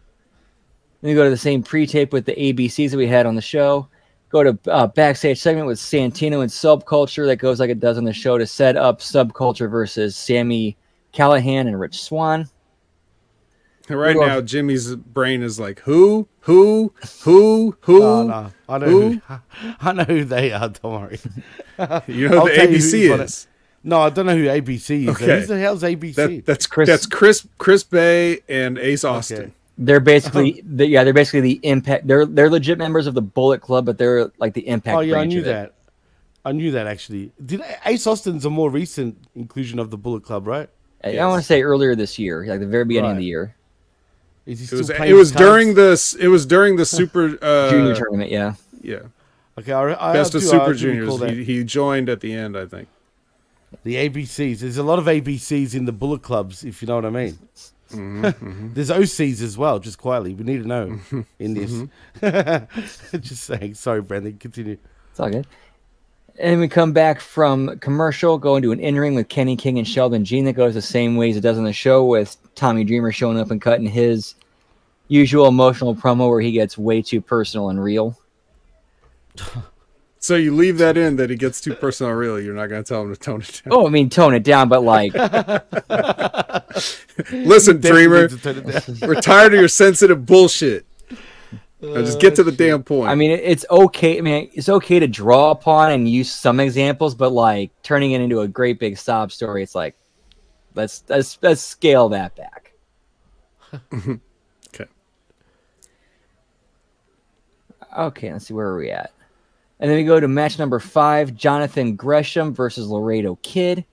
Then 1.00 1.08
we 1.08 1.14
go 1.14 1.24
to 1.24 1.30
the 1.30 1.36
same 1.36 1.62
pre-tape 1.62 2.12
with 2.12 2.26
the 2.26 2.34
ABCs 2.34 2.90
that 2.90 2.96
we 2.96 3.06
had 3.06 3.24
on 3.26 3.34
the 3.36 3.40
show. 3.42 3.88
Go 4.28 4.44
to 4.44 4.58
uh, 4.70 4.86
backstage 4.88 5.40
segment 5.40 5.66
with 5.66 5.78
Santino 5.78 6.42
and 6.42 6.50
Subculture 6.50 7.26
that 7.26 7.36
goes 7.36 7.58
like 7.58 7.70
it 7.70 7.80
does 7.80 7.96
on 7.98 8.04
the 8.04 8.12
show 8.12 8.38
to 8.38 8.46
set 8.46 8.76
up 8.76 9.00
Subculture 9.00 9.68
versus 9.68 10.14
Sami 10.16 10.76
Callihan 11.12 11.66
and 11.66 11.80
Rich 11.80 12.02
Swann. 12.02 12.46
And 13.90 14.00
Right 14.00 14.14
Who 14.14 14.22
are- 14.22 14.26
now, 14.28 14.40
Jimmy's 14.40 14.94
brain 14.94 15.42
is 15.42 15.58
like, 15.60 15.80
who, 15.80 16.28
who, 16.40 16.92
who, 17.22 17.76
who? 17.80 18.00
No, 18.00 18.22
no, 18.26 18.50
I 18.68 18.78
know 18.78 18.86
who? 18.86 19.10
who, 19.26 19.38
I 19.80 19.92
know 19.92 20.04
who 20.04 20.24
they 20.24 20.52
are. 20.52 20.68
Don't 20.68 20.92
worry. 21.02 21.18
You 22.06 22.28
know 22.28 22.40
who 22.46 22.48
the 22.50 22.56
ABC 22.60 22.90
who's 22.90 23.10
on 23.12 23.20
it. 23.20 23.24
is. 23.24 23.46
No, 23.82 24.00
I 24.02 24.10
don't 24.10 24.26
know 24.26 24.36
who 24.36 24.44
ABC 24.44 25.04
is. 25.04 25.08
Okay. 25.08 25.40
Who 25.40 25.46
the 25.46 25.58
hell's 25.58 25.82
ABC? 25.82 26.14
That, 26.14 26.44
that's 26.46 26.66
Chris- 26.66 26.86
Chris. 26.86 26.88
That's 26.88 27.06
Chris. 27.06 27.46
Chris 27.56 27.82
Bey 27.84 28.40
and 28.48 28.78
Ace 28.78 29.02
Austin. 29.04 29.54
They're 29.78 29.98
basically, 30.00 30.62
the, 30.66 30.86
yeah, 30.86 31.04
they're 31.04 31.14
basically 31.14 31.40
the 31.40 31.60
impact. 31.62 32.06
They're 32.06 32.26
they're 32.26 32.50
legit 32.50 32.76
members 32.76 33.06
of 33.06 33.14
the 33.14 33.22
Bullet 33.22 33.62
Club, 33.62 33.86
but 33.86 33.96
they're 33.96 34.30
like 34.36 34.52
the 34.52 34.68
impact. 34.68 34.94
oh 34.98 35.00
yeah, 35.00 35.16
I 35.16 35.24
knew 35.24 35.40
that. 35.44 35.72
I 36.44 36.52
knew 36.52 36.70
that 36.72 36.86
actually. 36.86 37.32
Did 37.46 37.62
Ace 37.86 38.06
Austin's 38.06 38.44
a 38.44 38.50
more 38.50 38.68
recent 38.68 39.16
inclusion 39.34 39.78
of 39.78 39.90
the 39.90 39.96
Bullet 39.96 40.22
Club, 40.22 40.46
right? 40.46 40.68
I, 41.02 41.16
I 41.16 41.26
want 41.26 41.40
to 41.40 41.46
say 41.46 41.62
earlier 41.62 41.94
this 41.96 42.18
year, 42.18 42.44
like 42.46 42.60
the 42.60 42.66
very 42.66 42.84
beginning 42.84 43.12
of 43.12 43.16
the 43.16 43.24
year, 43.24 43.56
Is 44.50 44.60
he 44.70 44.76
It 44.76 44.78
was. 44.78 44.90
playing 44.90 45.10
It 45.12 45.14
was 45.14 45.32
during 45.32 45.74
the. 45.74 46.16
It 46.20 46.28
was 46.28 46.46
during 46.46 46.76
the 46.76 46.84
super 46.86 47.38
uh, 47.42 47.70
junior 47.70 47.94
tournament. 47.94 48.30
Yeah, 48.30 48.54
Yeah, 48.82 49.00
Okay, 49.58 49.72
I, 49.72 50.10
I 50.10 50.12
best 50.12 50.34
of 50.34 50.40
do- 50.42 50.46
super 50.48 50.72
do 50.72 50.78
juniors. 50.78 51.18
that. 51.20 51.30
He, 51.30 51.44
he 51.44 51.64
joined 51.64 52.08
at 52.08 52.20
the 52.20 52.32
end, 52.32 52.56
I 52.56 52.66
think. 52.66 52.88
The 53.84 53.94
ABCs. 54.08 54.58
There's 54.60 54.78
a 54.78 54.82
lot 54.82 54.98
of 54.98 55.04
ABCs 55.06 55.74
in 55.74 55.84
the 55.84 55.92
Bullet 55.92 56.22
Clubs, 56.22 56.64
if 56.64 56.82
you 56.82 56.88
know 56.88 56.96
what 56.96 57.04
I 57.06 57.10
mean. 57.10 57.38
Mm-hmm, 57.92 58.72
There's 58.74 58.90
OCs 58.90 59.42
as 59.42 59.56
well, 59.56 59.78
just 59.78 59.98
quietly. 59.98 60.34
We 60.34 60.44
need 60.44 60.62
to 60.62 60.68
know 60.68 60.98
in 61.38 61.54
this. 61.54 61.70
mm-hmm. 62.20 63.16
just 63.20 63.44
saying. 63.44 63.74
Sorry, 63.74 64.00
Brandon. 64.02 64.36
Continue. 64.38 64.76
it's 65.10 65.20
all 65.20 65.30
good. 65.30 65.46
And 66.38 66.58
we 66.60 66.68
come 66.68 66.92
back 66.92 67.20
from 67.20 67.78
commercial, 67.80 68.38
go 68.38 68.56
into 68.56 68.72
an 68.72 68.80
in 68.80 68.98
ring 68.98 69.14
with 69.14 69.28
Kenny 69.28 69.56
King 69.56 69.78
and 69.78 69.86
Sheldon 69.86 70.24
Jean 70.24 70.46
that 70.46 70.54
goes 70.54 70.74
the 70.74 70.80
same 70.82 71.16
way 71.16 71.30
as 71.30 71.36
it 71.36 71.42
does 71.42 71.58
on 71.58 71.64
the 71.64 71.72
show 71.72 72.04
with 72.04 72.36
Tommy 72.54 72.82
Dreamer 72.82 73.12
showing 73.12 73.38
up 73.38 73.50
and 73.50 73.60
cutting 73.60 73.86
his 73.86 74.34
usual 75.10 75.48
emotional 75.48 75.94
promo 75.94 76.30
where 76.30 76.40
he 76.40 76.52
gets 76.52 76.78
way 76.78 77.02
too 77.02 77.20
personal 77.20 77.68
and 77.68 77.82
real. 77.82 78.18
So 80.22 80.36
you 80.36 80.54
leave 80.54 80.76
that 80.76 80.98
in 80.98 81.16
that 81.16 81.30
he 81.30 81.36
gets 81.36 81.62
too 81.62 81.74
personal 81.74 82.12
real. 82.12 82.38
You're 82.38 82.54
not 82.54 82.66
going 82.66 82.84
to 82.84 82.86
tell 82.86 83.00
him 83.00 83.14
to 83.14 83.18
tone 83.18 83.40
it 83.40 83.62
down. 83.64 83.72
Oh, 83.72 83.86
I 83.86 83.88
mean, 83.88 84.10
tone 84.10 84.34
it 84.34 84.42
down, 84.42 84.68
but 84.68 84.82
like, 84.82 85.14
Listen, 87.32 87.80
Dreamer, 87.80 88.28
need 88.28 88.30
to 88.32 88.36
turn 88.36 88.58
it 88.58 89.00
down. 89.00 89.08
we're 89.08 89.22
tired 89.22 89.54
of 89.54 89.60
your 89.60 89.68
sensitive 89.68 90.26
bullshit. 90.26 90.84
Now 91.80 92.02
just 92.02 92.20
get 92.20 92.34
to 92.34 92.44
the 92.44 92.52
damn 92.52 92.82
point. 92.82 93.08
I 93.08 93.14
mean, 93.14 93.30
it's 93.30 93.64
okay. 93.70 94.18
I 94.18 94.20
mean, 94.20 94.50
it's 94.52 94.68
okay 94.68 94.98
to 94.98 95.08
draw 95.08 95.52
upon 95.52 95.92
and 95.92 96.06
use 96.06 96.30
some 96.30 96.60
examples, 96.60 97.14
but 97.14 97.32
like 97.32 97.70
turning 97.82 98.12
it 98.12 98.20
into 98.20 98.42
a 98.42 98.48
great 98.48 98.78
big 98.78 98.98
sob 98.98 99.32
story, 99.32 99.62
it's 99.62 99.74
like, 99.74 99.96
let's 100.74 101.02
let's 101.08 101.38
let's 101.40 101.62
scale 101.62 102.10
that 102.10 102.36
back. 102.36 102.74
okay. 103.94 104.20
Okay, 107.96 108.32
let's 108.32 108.46
see 108.46 108.54
where 108.54 108.68
are 108.68 108.76
we 108.76 108.90
at. 108.90 109.12
And 109.78 109.90
then 109.90 109.96
we 109.96 110.04
go 110.04 110.20
to 110.20 110.28
match 110.28 110.58
number 110.58 110.78
five: 110.78 111.34
Jonathan 111.34 111.96
Gresham 111.96 112.54
versus 112.54 112.88
Laredo 112.88 113.38
Kid. 113.42 113.84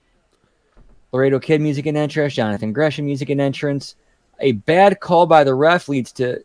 Laredo 1.12 1.38
Kid 1.38 1.60
music 1.60 1.86
and 1.86 1.96
entrance, 1.96 2.34
Jonathan 2.34 2.72
Gresham 2.72 3.06
music 3.06 3.30
and 3.30 3.40
entrance. 3.40 3.96
A 4.40 4.52
bad 4.52 5.00
call 5.00 5.26
by 5.26 5.42
the 5.42 5.54
ref 5.54 5.88
leads 5.88 6.12
to 6.12 6.44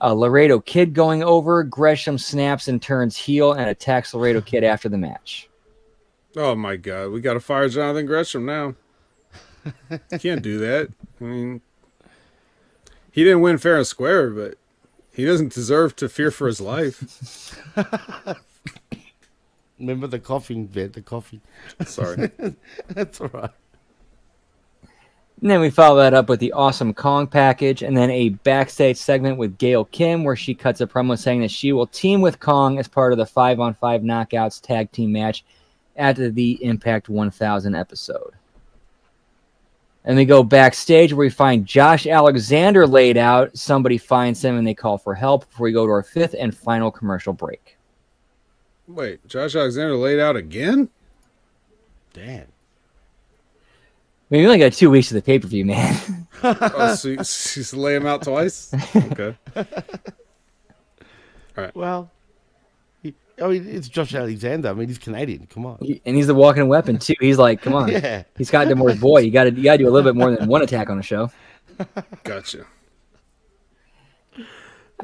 uh, 0.00 0.12
Laredo 0.12 0.60
Kid 0.60 0.94
going 0.94 1.22
over. 1.22 1.62
Gresham 1.64 2.16
snaps 2.16 2.68
and 2.68 2.80
turns 2.80 3.16
heel 3.16 3.52
and 3.52 3.68
attacks 3.68 4.14
Laredo 4.14 4.40
Kid 4.40 4.64
after 4.64 4.88
the 4.88 4.98
match. 4.98 5.48
Oh 6.36 6.54
my 6.54 6.76
god, 6.76 7.10
we 7.10 7.20
got 7.20 7.34
to 7.34 7.40
fire 7.40 7.68
Jonathan 7.68 8.06
Gresham 8.06 8.46
now. 8.46 8.74
Can't 10.20 10.42
do 10.42 10.58
that. 10.58 10.88
I 11.20 11.24
mean, 11.24 11.60
he 13.10 13.24
didn't 13.24 13.40
win 13.40 13.58
fair 13.58 13.76
and 13.76 13.86
square, 13.86 14.30
but 14.30 14.54
he 15.20 15.26
doesn't 15.26 15.52
deserve 15.52 15.94
to 15.96 16.08
fear 16.08 16.30
for 16.30 16.46
his 16.46 16.60
life. 16.60 17.56
Remember 19.78 20.06
the 20.06 20.18
coughing 20.18 20.66
bit, 20.66 20.92
the 20.92 21.00
coffee. 21.00 21.40
Sorry. 21.86 22.30
That's 22.88 23.20
all 23.20 23.28
right. 23.28 23.50
And 25.40 25.50
then 25.50 25.60
we 25.60 25.70
follow 25.70 25.98
that 26.00 26.12
up 26.12 26.28
with 26.28 26.38
the 26.38 26.52
awesome 26.52 26.92
Kong 26.92 27.26
package, 27.26 27.82
and 27.82 27.96
then 27.96 28.10
a 28.10 28.28
backstage 28.28 28.98
segment 28.98 29.38
with 29.38 29.56
Gail 29.56 29.86
Kim, 29.86 30.22
where 30.22 30.36
she 30.36 30.54
cuts 30.54 30.82
a 30.82 30.86
promo 30.86 31.18
saying 31.18 31.40
that 31.40 31.50
she 31.50 31.72
will 31.72 31.86
team 31.86 32.20
with 32.20 32.40
Kong 32.40 32.78
as 32.78 32.88
part 32.88 33.12
of 33.12 33.18
the 33.18 33.24
five 33.24 33.58
on 33.58 33.72
five 33.72 34.02
knockouts 34.02 34.60
tag 34.60 34.92
team 34.92 35.12
match 35.12 35.44
at 35.96 36.16
the 36.16 36.62
Impact 36.62 37.08
1000 37.08 37.74
episode. 37.74 38.32
And 40.04 40.16
we 40.16 40.24
go 40.24 40.42
backstage 40.42 41.12
where 41.12 41.26
we 41.26 41.30
find 41.30 41.66
Josh 41.66 42.06
Alexander 42.06 42.86
laid 42.86 43.16
out. 43.18 43.56
Somebody 43.56 43.98
finds 43.98 44.42
him 44.42 44.56
and 44.56 44.66
they 44.66 44.74
call 44.74 44.96
for 44.96 45.14
help 45.14 45.48
before 45.48 45.64
we 45.64 45.72
go 45.72 45.84
to 45.86 45.92
our 45.92 46.02
fifth 46.02 46.34
and 46.38 46.56
final 46.56 46.90
commercial 46.90 47.32
break. 47.34 47.76
Wait, 48.88 49.24
Josh 49.28 49.54
Alexander 49.54 49.94
laid 49.96 50.18
out 50.18 50.36
again? 50.36 50.88
Damn. 52.14 52.40
I 52.40 54.34
mean, 54.34 54.40
we 54.42 54.46
only 54.46 54.58
got 54.58 54.72
two 54.72 54.90
weeks 54.90 55.10
of 55.10 55.16
the 55.16 55.22
pay 55.22 55.38
per 55.38 55.48
view, 55.48 55.64
man. 55.66 56.26
oh, 56.42 56.94
so 56.94 57.08
you- 57.08 57.24
she's 57.24 57.74
lay 57.74 57.94
him 57.94 58.06
out 58.06 58.22
twice? 58.22 58.72
Okay. 58.96 59.36
All 61.56 61.64
right. 61.64 61.74
Well, 61.74 62.10
he, 62.12 62.19
I 63.40 63.48
mean, 63.48 63.66
it's 63.68 63.88
Josh 63.88 64.14
Alexander. 64.14 64.68
I 64.68 64.72
mean, 64.74 64.88
he's 64.88 64.98
Canadian. 64.98 65.46
Come 65.46 65.64
on. 65.66 65.78
and 66.04 66.16
he's 66.16 66.26
the 66.26 66.34
walking 66.34 66.68
weapon 66.68 66.98
too. 66.98 67.14
He's 67.20 67.38
like, 67.38 67.62
come 67.62 67.74
on, 67.74 67.88
Yeah. 67.92 68.24
he's 68.36 68.48
Scott 68.48 68.68
D'Amore's 68.68 69.00
boy. 69.00 69.20
You 69.20 69.30
got 69.30 69.44
to 69.44 69.52
you 69.52 69.62
got 69.64 69.72
to 69.72 69.78
do 69.78 69.88
a 69.88 69.90
little 69.90 70.10
bit 70.12 70.16
more 70.18 70.34
than 70.36 70.48
one 70.48 70.62
attack 70.62 70.90
on 70.90 70.98
a 70.98 71.02
show. 71.02 71.30
Gotcha. 72.24 72.66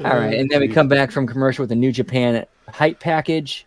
All 0.03 0.15
right, 0.19 0.33
and 0.35 0.47
then 0.49 0.59
we 0.59 0.67
come 0.67 0.87
back 0.87 1.11
from 1.11 1.25
commercial 1.25 1.63
with 1.63 1.69
the 1.69 1.75
New 1.75 1.91
Japan 1.91 2.45
hype 2.69 2.99
package. 2.99 3.65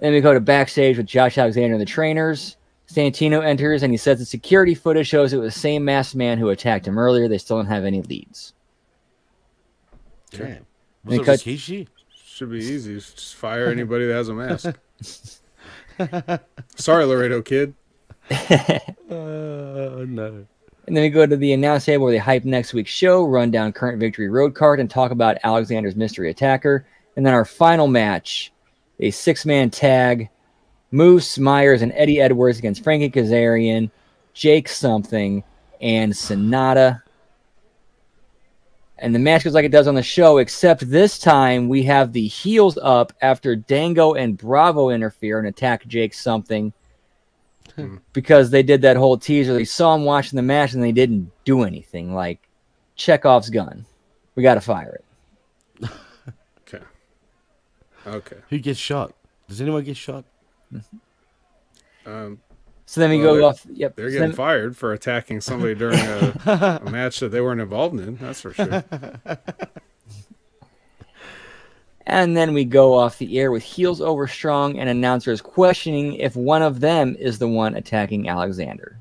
Then 0.00 0.12
we 0.12 0.20
go 0.20 0.34
to 0.34 0.40
backstage 0.40 0.96
with 0.96 1.06
Josh 1.06 1.38
Alexander 1.38 1.74
and 1.74 1.80
the 1.80 1.84
trainers. 1.86 2.56
Santino 2.88 3.44
enters 3.44 3.82
and 3.82 3.92
he 3.92 3.96
says 3.96 4.18
the 4.18 4.24
security 4.24 4.74
footage 4.74 5.06
shows 5.06 5.32
it 5.32 5.36
was 5.36 5.52
the 5.54 5.60
same 5.60 5.84
masked 5.84 6.16
man 6.16 6.38
who 6.38 6.48
attacked 6.48 6.86
him 6.86 6.98
earlier. 6.98 7.28
They 7.28 7.38
still 7.38 7.56
don't 7.58 7.66
have 7.66 7.84
any 7.84 8.00
leads. 8.02 8.54
Damn. 10.30 10.64
They 11.04 11.18
Was 11.18 11.18
it 11.18 11.24
cut- 11.24 11.38
Rikishi? 11.40 11.86
Should 12.38 12.52
be 12.52 12.58
easy. 12.58 12.94
Just 12.94 13.34
fire 13.34 13.66
anybody 13.72 14.06
that 14.06 14.12
has 14.12 14.28
a 14.28 14.34
mask. 14.34 14.78
Sorry, 16.76 17.04
Laredo 17.04 17.42
kid. 17.42 17.74
Uh, 19.10 20.04
no. 20.06 20.46
And 20.86 20.94
then 20.94 21.02
we 21.02 21.08
go 21.08 21.24
to 21.24 21.34
the 21.34 21.54
announce 21.54 21.86
table 21.86 22.04
where 22.04 22.12
they 22.12 22.18
hype 22.18 22.44
next 22.44 22.74
week's 22.74 22.90
show, 22.90 23.24
run 23.24 23.50
down 23.50 23.72
current 23.72 23.98
victory 23.98 24.28
road 24.28 24.54
card, 24.54 24.80
and 24.80 24.90
talk 24.90 25.10
about 25.10 25.38
Alexander's 25.44 25.96
mystery 25.96 26.30
attacker. 26.30 26.86
And 27.16 27.24
then 27.24 27.32
our 27.32 27.46
final 27.46 27.88
match, 27.88 28.52
a 29.00 29.10
six 29.10 29.46
man 29.46 29.70
tag, 29.70 30.28
Moose, 30.90 31.38
Myers, 31.38 31.80
and 31.80 31.90
Eddie 31.94 32.20
Edwards 32.20 32.58
against 32.58 32.84
Frankie 32.84 33.10
Kazarian, 33.10 33.90
Jake 34.34 34.68
something, 34.68 35.42
and 35.80 36.14
Sonata. 36.14 37.02
And 39.00 39.14
the 39.14 39.18
match 39.18 39.44
goes 39.44 39.54
like 39.54 39.64
it 39.64 39.70
does 39.70 39.86
on 39.86 39.94
the 39.94 40.02
show, 40.02 40.38
except 40.38 40.88
this 40.90 41.18
time 41.18 41.68
we 41.68 41.82
have 41.84 42.12
the 42.12 42.26
heels 42.26 42.78
up 42.82 43.12
after 43.22 43.54
Dango 43.54 44.14
and 44.14 44.36
Bravo 44.36 44.90
interfere 44.90 45.38
and 45.38 45.46
attack 45.46 45.86
Jake 45.86 46.14
something 46.14 46.72
because 48.12 48.50
they 48.50 48.62
did 48.62 48.82
that 48.82 48.96
whole 48.96 49.16
teaser. 49.16 49.54
They 49.54 49.64
saw 49.64 49.94
him 49.94 50.04
watching 50.04 50.36
the 50.36 50.42
match 50.42 50.74
and 50.74 50.82
they 50.82 50.92
didn't 50.92 51.30
do 51.44 51.62
anything. 51.62 52.12
Like 52.12 52.48
Chekhov's 52.96 53.50
gun. 53.50 53.86
We 54.34 54.42
got 54.42 54.54
to 54.54 54.60
fire 54.60 55.00
it. 55.80 55.90
Okay. 56.66 56.84
Okay. 58.06 58.36
Who 58.50 58.58
gets 58.58 58.78
shot? 58.78 59.14
Does 59.48 59.62
anyone 59.62 59.82
get 59.82 59.96
shot? 59.96 60.26
Um, 62.04 62.38
So 62.88 63.02
then 63.02 63.10
we 63.10 63.20
well, 63.20 63.34
go 63.36 63.46
off. 63.48 63.66
Yep. 63.70 63.96
They're 63.96 64.06
so 64.06 64.12
getting 64.12 64.28
then- 64.28 64.36
fired 64.36 64.74
for 64.74 64.94
attacking 64.94 65.42
somebody 65.42 65.74
during 65.74 65.98
a, 65.98 66.80
a 66.86 66.90
match 66.90 67.20
that 67.20 67.28
they 67.28 67.42
weren't 67.42 67.60
involved 67.60 68.00
in. 68.00 68.16
That's 68.16 68.40
for 68.40 68.54
sure. 68.54 68.82
And 72.10 72.34
then 72.34 72.54
we 72.54 72.64
go 72.64 72.94
off 72.94 73.18
the 73.18 73.38
air 73.38 73.50
with 73.50 73.62
heels 73.62 74.00
over 74.00 74.26
strong 74.26 74.78
and 74.78 74.88
announcers 74.88 75.42
questioning 75.42 76.14
if 76.14 76.34
one 76.34 76.62
of 76.62 76.80
them 76.80 77.14
is 77.18 77.38
the 77.38 77.46
one 77.46 77.74
attacking 77.74 78.30
Alexander. 78.30 78.96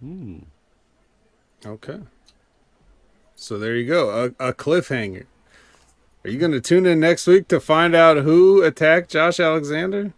Hmm. 0.00 0.38
Okay. 1.64 2.00
So 3.36 3.60
there 3.60 3.76
you 3.76 3.86
go. 3.86 4.32
A, 4.40 4.48
a 4.48 4.52
cliffhanger. 4.52 5.26
Are 6.24 6.30
you 6.30 6.40
going 6.40 6.50
to 6.50 6.60
tune 6.60 6.84
in 6.84 6.98
next 6.98 7.28
week 7.28 7.46
to 7.46 7.60
find 7.60 7.94
out 7.94 8.16
who 8.24 8.60
attacked 8.64 9.12
Josh 9.12 9.38
Alexander? 9.38 10.12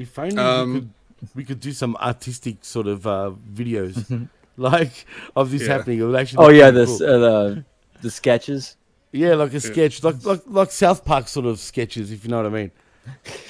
If 0.00 0.18
only 0.18 0.36
Um, 0.36 0.72
we, 0.74 0.80
could, 0.80 0.90
we 1.34 1.44
could 1.44 1.60
do 1.60 1.72
some 1.72 1.96
artistic 1.96 2.64
sort 2.64 2.86
of 2.86 3.06
uh, 3.06 3.32
videos, 3.52 4.28
like 4.56 5.06
of 5.36 5.50
this 5.50 5.62
Yeah. 5.66 5.74
happening. 5.76 5.98
It 6.00 6.04
would 6.04 6.16
actually. 6.16 6.44
Oh 6.44 6.50
yeah, 6.50 6.70
pretty 6.70 6.86
this 6.86 6.98
cool. 6.98 7.08
uh, 7.08 7.18
the 7.18 7.64
the 8.02 8.10
sketches. 8.10 8.76
Yeah, 9.12 9.34
like 9.34 9.54
a 9.54 9.60
sketch, 9.60 10.04
like 10.04 10.24
like 10.24 10.42
like 10.46 10.70
South 10.70 11.04
Park 11.04 11.28
sort 11.28 11.46
of 11.46 11.58
sketches, 11.58 12.12
if 12.12 12.24
you 12.24 12.30
know 12.30 12.36
what 12.42 12.46
I 12.46 12.50
mean. 12.50 12.70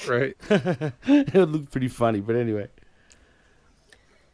Right. 0.07 0.35
it 0.49 1.33
would 1.33 1.49
look 1.51 1.69
pretty 1.71 1.89
funny, 1.89 2.21
but 2.21 2.35
anyway. 2.37 2.69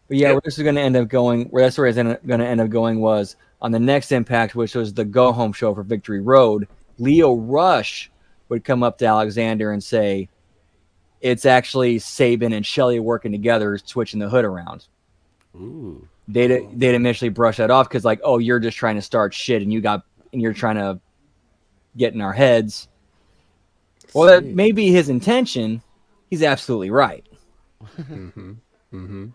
But 0.08 0.18
yeah, 0.18 0.32
where 0.34 0.42
this 0.46 0.58
is 0.58 0.64
going 0.64 0.76
to 0.76 0.82
end 0.82 0.96
up 0.96 1.08
going, 1.08 1.46
where 1.46 1.64
that's 1.64 1.78
where 1.80 1.88
it's 1.88 1.96
going 1.98 2.40
to 2.40 2.46
end 2.46 2.62
up 2.62 2.70
going 2.70 3.02
was 3.02 3.36
on 3.60 3.72
the 3.72 3.80
next 3.80 4.12
Impact, 4.12 4.54
which 4.54 4.76
was 4.76 4.94
the 4.94 5.04
go 5.04 5.32
home 5.32 5.52
show 5.52 5.74
for 5.74 5.82
Victory 5.82 6.22
Road. 6.22 6.68
Lio 7.00 7.34
Rush 7.36 8.12
would 8.50 8.64
come 8.64 8.84
up 8.84 9.00
to 9.00 9.06
Alexander 9.08 9.72
and 9.72 9.84
say, 9.84 10.30
"It's 11.26 11.46
actually 11.46 11.98
Sabin 11.98 12.54
and 12.54 12.64
Shelley 12.64 13.00
working 13.00 13.32
together, 13.32 13.80
switching 13.84 14.20
the 14.20 14.30
hood 14.30 14.46
around." 14.46 14.86
Ooh. 15.56 16.08
They'd 16.28 16.68
they'd 16.80 16.96
initially 16.96 17.30
brush 17.30 17.58
that 17.58 17.72
off 17.72 17.90
because 17.90 18.06
like, 18.06 18.20
oh, 18.24 18.38
you're 18.38 18.60
just 18.60 18.78
trying 18.78 18.96
to 18.96 19.02
start 19.02 19.34
shit, 19.34 19.62
and 19.62 19.74
you 19.74 19.82
got 19.82 20.04
and 20.34 20.42
you're 20.42 20.54
trying 20.54 20.76
to 20.76 21.00
get 21.98 22.14
in 22.14 22.22
our 22.22 22.34
heads. 22.34 22.88
Well, 24.14 24.28
that 24.28 24.46
may 24.46 24.72
be 24.72 24.92
his 24.92 25.10
intention. 25.10 25.82
He's 26.30 26.44
absolutely 26.44 26.90
right. 26.92 27.26
Mm-hmm. 27.98 28.54
Mm-hmm. 28.94 29.26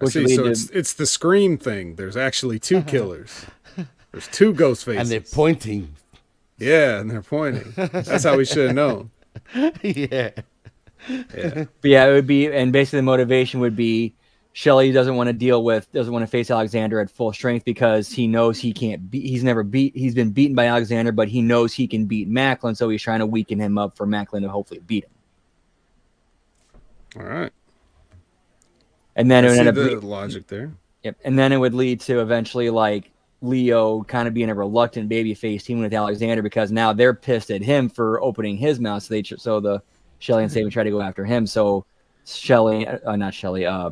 I 0.00 0.04
Which 0.04 0.12
see. 0.12 0.36
So 0.36 0.44
to- 0.44 0.50
it's 0.50 0.70
it's 0.70 0.92
the 0.94 1.06
scream 1.06 1.56
thing. 1.58 1.96
There's 1.96 2.16
actually 2.16 2.58
two 2.58 2.82
killers. 2.94 3.46
There's 4.12 4.28
two 4.28 4.52
ghost 4.52 4.84
faces. 4.84 5.00
And 5.00 5.10
they're 5.10 5.32
pointing. 5.32 5.94
Yeah, 6.58 7.00
and 7.00 7.10
they're 7.10 7.22
pointing. 7.22 7.72
That's 7.76 8.24
how 8.24 8.36
we 8.36 8.46
should 8.46 8.68
have 8.68 8.74
known. 8.74 9.10
yeah. 9.82 10.30
Yeah. 11.08 11.64
But 11.80 11.90
yeah, 11.90 12.06
it 12.06 12.12
would 12.12 12.26
be, 12.26 12.50
and 12.52 12.72
basically 12.72 12.98
the 12.98 13.04
motivation 13.04 13.60
would 13.60 13.76
be 13.76 14.14
Shelley 14.52 14.90
doesn't 14.90 15.16
want 15.16 15.28
to 15.28 15.32
deal 15.34 15.62
with, 15.64 15.90
doesn't 15.92 16.12
want 16.12 16.22
to 16.22 16.26
face 16.26 16.50
Alexander 16.50 16.98
at 17.00 17.10
full 17.10 17.32
strength 17.32 17.64
because 17.64 18.08
he 18.10 18.26
knows 18.26 18.58
he 18.58 18.72
can't 18.72 19.10
beat, 19.10 19.26
he's 19.26 19.44
never 19.44 19.62
beat, 19.62 19.94
he's 19.94 20.14
been 20.14 20.30
beaten 20.30 20.54
by 20.54 20.66
Alexander, 20.66 21.12
but 21.12 21.28
he 21.28 21.42
knows 21.42 21.74
he 21.74 21.86
can 21.86 22.06
beat 22.06 22.30
Maclin, 22.30 22.76
so 22.76 22.88
he's 22.88 23.02
trying 23.02 23.18
to 23.20 23.26
weaken 23.26 23.60
him 23.60 23.76
up 23.76 23.96
for 23.96 24.06
Maclin 24.06 24.42
to 24.42 24.48
hopefully 24.48 24.80
beat 24.86 25.04
him. 25.04 25.10
All 27.20 27.28
right. 27.28 27.52
and 29.14 29.30
then 29.30 29.44
I 29.44 29.48
it 29.48 29.50
would 29.50 29.58
end 29.58 29.68
up 29.68 29.74
the 29.74 29.96
le- 29.96 30.00
logic 30.00 30.46
there. 30.46 30.72
Yep. 31.02 31.16
And 31.24 31.38
then 31.38 31.52
it 31.52 31.58
would 31.58 31.74
lead 31.74 32.00
to 32.02 32.20
eventually 32.20 32.70
like 32.70 33.10
Lio 33.42 34.02
kind 34.04 34.26
of 34.26 34.34
being 34.34 34.50
a 34.50 34.54
reluctant 34.54 35.10
babyface 35.10 35.64
teaming 35.64 35.82
with 35.82 35.94
Alexander 35.94 36.42
because 36.42 36.72
now 36.72 36.92
they're 36.92 37.14
pissed 37.14 37.50
at 37.50 37.62
him 37.62 37.88
for 37.88 38.22
opening 38.22 38.56
his 38.56 38.80
mouth. 38.80 39.02
So 39.02 39.14
they 39.14 39.22
so 39.22 39.60
the 39.60 39.82
Shelley 40.18 40.42
and 40.44 40.52
Sabin 40.52 40.70
try 40.70 40.84
to 40.84 40.90
go 40.90 41.00
after 41.00 41.24
him. 41.24 41.46
So 41.46 41.84
Shelley, 42.24 42.86
uh, 42.86 43.16
not 43.16 43.34
Shelley, 43.34 43.66
uh, 43.66 43.90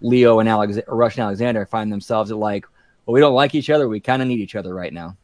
Lio 0.00 0.40
and 0.40 0.48
Alex, 0.48 0.78
Rush 0.88 1.16
and 1.16 1.24
Alexander 1.24 1.64
find 1.66 1.90
themselves 1.92 2.30
at 2.30 2.36
like, 2.36 2.66
well, 3.04 3.14
we 3.14 3.20
don't 3.20 3.34
like 3.34 3.54
each 3.54 3.70
other. 3.70 3.88
We 3.88 4.00
kind 4.00 4.20
of 4.22 4.28
need 4.28 4.40
each 4.40 4.54
other 4.56 4.74
right 4.74 4.92
now. 4.92 5.16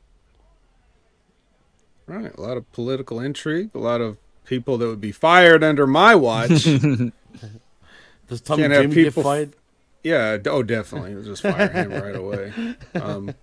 Right, 2.07 2.35
a 2.37 2.41
lot 2.41 2.57
of 2.57 2.71
political 2.73 3.21
intrigue, 3.21 3.71
a 3.75 3.79
lot 3.79 4.01
of 4.01 4.19
people 4.45 4.77
that 4.79 4.87
would 4.87 5.01
be 5.01 5.13
fired 5.13 5.63
under 5.63 5.87
my 5.87 6.15
watch. 6.15 6.49
Does 8.29 8.41
Tommy 8.41 8.63
Can't 8.63 8.73
have 8.73 8.83
Dreamer 8.83 8.95
get 8.95 9.05
people- 9.05 9.23
fired? 9.23 9.53
Yeah, 10.03 10.39
oh, 10.47 10.65
definitely. 10.65 11.15
We'll 11.15 11.23
just 11.25 11.43
fire 11.43 11.69
him 11.69 11.93
right 11.93 12.17
away. 12.17 12.53
Um, 12.95 13.35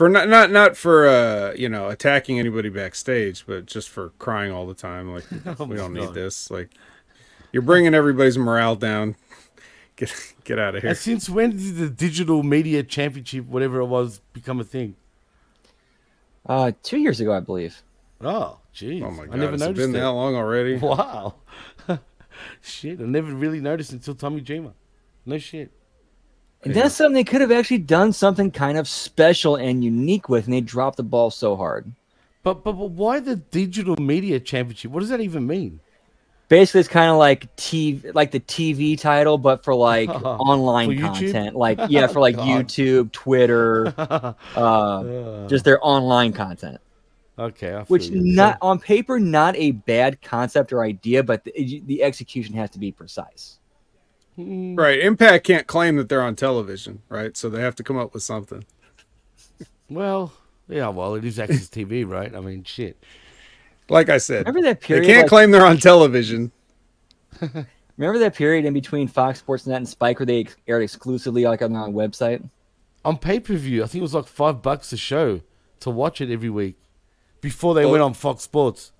for 0.00 0.08
not 0.08 0.30
not 0.30 0.50
not 0.50 0.78
for 0.78 1.06
uh, 1.06 1.52
you 1.52 1.68
know 1.68 1.90
attacking 1.90 2.38
anybody 2.38 2.70
backstage, 2.70 3.44
but 3.46 3.66
just 3.66 3.90
for 3.90 4.14
crying 4.18 4.50
all 4.50 4.66
the 4.66 4.72
time. 4.72 5.12
Like 5.12 5.24
Oh 5.60 5.66
we 5.66 5.76
don't 5.76 5.92
need 5.92 6.14
this. 6.14 6.50
Like 6.50 6.70
you're 7.52 7.60
bringing 7.60 7.92
everybody's 7.92 8.38
morale 8.38 8.76
down. 8.76 9.16
Get 9.96 10.34
get 10.44 10.58
out 10.58 10.74
of 10.74 10.80
here. 10.80 10.88
And 10.88 10.98
since 10.98 11.28
when 11.28 11.50
did 11.50 11.76
the 11.76 11.90
digital 11.90 12.42
media 12.42 12.82
championship, 12.82 13.44
whatever 13.44 13.80
it 13.80 13.88
was, 13.88 14.22
become 14.32 14.58
a 14.58 14.64
thing? 14.64 14.96
Uh, 16.46 16.72
two 16.82 16.96
years 16.96 17.20
ago, 17.20 17.34
I 17.34 17.40
believe. 17.40 17.82
Oh, 18.22 18.56
jeez. 18.74 19.02
Oh 19.02 19.10
my 19.10 19.26
God, 19.26 19.34
I 19.34 19.36
never 19.36 19.52
has 19.52 19.60
it 19.60 19.64
noticed 19.66 19.86
been 19.86 19.94
it. 19.94 20.00
that 20.00 20.10
long 20.12 20.34
already? 20.34 20.78
Wow. 20.78 21.34
shit, 22.62 23.00
I 23.00 23.04
never 23.04 23.34
really 23.34 23.60
noticed 23.60 23.92
until 23.92 24.14
Tommy 24.14 24.40
Dreamer. 24.40 24.72
No 25.26 25.36
shit. 25.36 25.70
And 26.62 26.74
that's 26.74 26.94
something 26.94 27.14
they 27.14 27.24
could 27.24 27.40
have 27.40 27.52
actually 27.52 27.78
done 27.78 28.12
something 28.12 28.50
kind 28.50 28.76
of 28.76 28.86
special 28.86 29.56
and 29.56 29.82
unique 29.82 30.28
with, 30.28 30.44
and 30.44 30.52
they 30.52 30.60
dropped 30.60 30.98
the 30.98 31.02
ball 31.02 31.30
so 31.30 31.56
hard. 31.56 31.90
But, 32.42 32.64
but 32.64 32.72
but 32.72 32.90
why 32.90 33.20
the 33.20 33.36
digital 33.36 33.96
media 33.96 34.40
championship? 34.40 34.90
What 34.90 35.00
does 35.00 35.10
that 35.10 35.20
even 35.20 35.46
mean? 35.46 35.80
Basically, 36.48 36.80
it's 36.80 36.88
kind 36.88 37.10
of 37.10 37.16
like 37.16 37.54
TV, 37.56 38.12
like 38.14 38.32
the 38.32 38.40
TV 38.40 38.98
title, 38.98 39.38
but 39.38 39.62
for 39.62 39.74
like 39.74 40.08
online 40.24 40.96
For 40.96 41.02
content. 41.06 41.54
Like 41.54 41.78
yeah, 41.88 42.06
for 42.08 42.20
like 42.20 42.36
YouTube, 42.36 43.12
Twitter, 43.12 43.94
uh, 44.56 45.46
just 45.48 45.64
their 45.64 45.78
online 45.82 46.32
content. 46.32 46.80
Okay, 47.38 47.84
Which 47.88 48.10
not 48.10 48.58
on 48.60 48.78
paper, 48.78 49.18
not 49.18 49.56
a 49.56 49.70
bad 49.70 50.20
concept 50.20 50.74
or 50.74 50.82
idea, 50.82 51.22
but 51.22 51.44
the, 51.44 51.82
the 51.86 52.02
execution 52.02 52.54
has 52.56 52.68
to 52.70 52.78
be 52.78 52.92
precise. 52.92 53.59
Right, 54.76 55.00
Impact 55.00 55.44
can't 55.46 55.66
claim 55.66 55.96
that 55.96 56.08
they're 56.08 56.22
on 56.22 56.36
television, 56.36 57.02
right? 57.08 57.36
So 57.36 57.48
they 57.50 57.60
have 57.60 57.74
to 57.76 57.82
come 57.82 57.96
up 57.98 58.14
with 58.14 58.22
something. 58.22 58.64
Well, 59.88 60.32
yeah, 60.68 60.88
well, 60.88 61.14
it 61.14 61.24
is 61.24 61.38
Access 61.38 61.68
TV, 61.68 62.08
right? 62.08 62.34
I 62.34 62.40
mean, 62.40 62.64
shit. 62.64 63.02
Like 63.88 64.08
I 64.08 64.18
said, 64.18 64.46
Remember 64.46 64.62
that 64.68 64.80
they 64.80 64.86
period, 64.86 65.06
can't 65.06 65.18
like- 65.22 65.28
claim 65.28 65.50
they're 65.50 65.66
on 65.66 65.78
television. 65.78 66.52
Remember 67.96 68.18
that 68.20 68.34
period 68.34 68.64
in 68.64 68.72
between 68.72 69.08
Fox 69.08 69.40
Sports 69.40 69.66
Net 69.66 69.76
and 69.78 69.88
Spike 69.88 70.18
where 70.20 70.26
they 70.26 70.46
aired 70.66 70.82
exclusively 70.82 71.44
like 71.44 71.60
on 71.60 71.72
their 71.72 71.82
own 71.82 71.92
website? 71.92 72.48
On 73.04 73.16
pay 73.18 73.40
per 73.40 73.54
view, 73.54 73.82
I 73.82 73.86
think 73.86 74.00
it 74.00 74.02
was 74.02 74.14
like 74.14 74.26
five 74.26 74.62
bucks 74.62 74.92
a 74.92 74.96
show 74.96 75.40
to 75.80 75.90
watch 75.90 76.20
it 76.20 76.30
every 76.32 76.50
week 76.50 76.76
before 77.40 77.74
they 77.74 77.84
Oh. 77.84 77.90
went 77.90 78.02
on 78.02 78.14
Fox 78.14 78.42
Sports. 78.42 78.92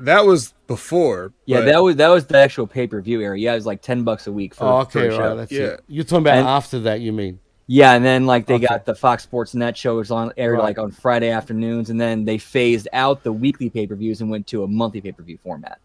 That 0.00 0.24
was 0.26 0.54
before. 0.66 1.32
Yeah, 1.44 1.58
but- 1.60 1.64
that 1.66 1.82
was 1.82 1.96
that 1.96 2.08
was 2.08 2.26
the 2.26 2.38
actual 2.38 2.66
pay 2.66 2.86
per 2.86 3.00
view 3.00 3.20
era. 3.20 3.38
Yeah, 3.38 3.52
it 3.52 3.56
was 3.56 3.66
like 3.66 3.82
ten 3.82 4.04
bucks 4.04 4.26
a 4.26 4.32
week 4.32 4.54
for, 4.54 4.64
Oh, 4.64 4.84
for 4.84 4.98
okay, 5.00 5.08
a 5.08 5.10
show. 5.10 5.28
right. 5.28 5.34
That's 5.36 5.52
it. 5.52 5.80
You're 5.88 6.04
talking 6.04 6.18
about 6.24 6.38
And- 6.38 6.46
after 6.46 6.78
that, 6.80 7.00
you 7.00 7.12
mean? 7.12 7.40
Yeah, 7.70 7.92
and 7.94 8.02
then 8.04 8.24
like 8.26 8.46
they 8.46 8.54
Okay. 8.54 8.66
got 8.66 8.86
the 8.86 8.94
Fox 8.94 9.24
Sports 9.24 9.54
Net 9.54 9.76
show 9.76 9.96
was 9.96 10.10
on 10.10 10.32
aired 10.38 10.54
Right. 10.54 10.62
like 10.64 10.78
on 10.78 10.90
Friday 10.90 11.28
afternoons, 11.30 11.90
and 11.90 12.00
then 12.00 12.24
they 12.24 12.38
phased 12.38 12.88
out 12.92 13.24
the 13.24 13.32
weekly 13.32 13.68
pay 13.68 13.86
per 13.86 13.94
views 13.94 14.20
and 14.20 14.30
went 14.30 14.46
to 14.48 14.62
a 14.62 14.68
monthly 14.68 15.00
pay 15.00 15.12
per 15.12 15.22
view 15.22 15.38
format. 15.42 15.78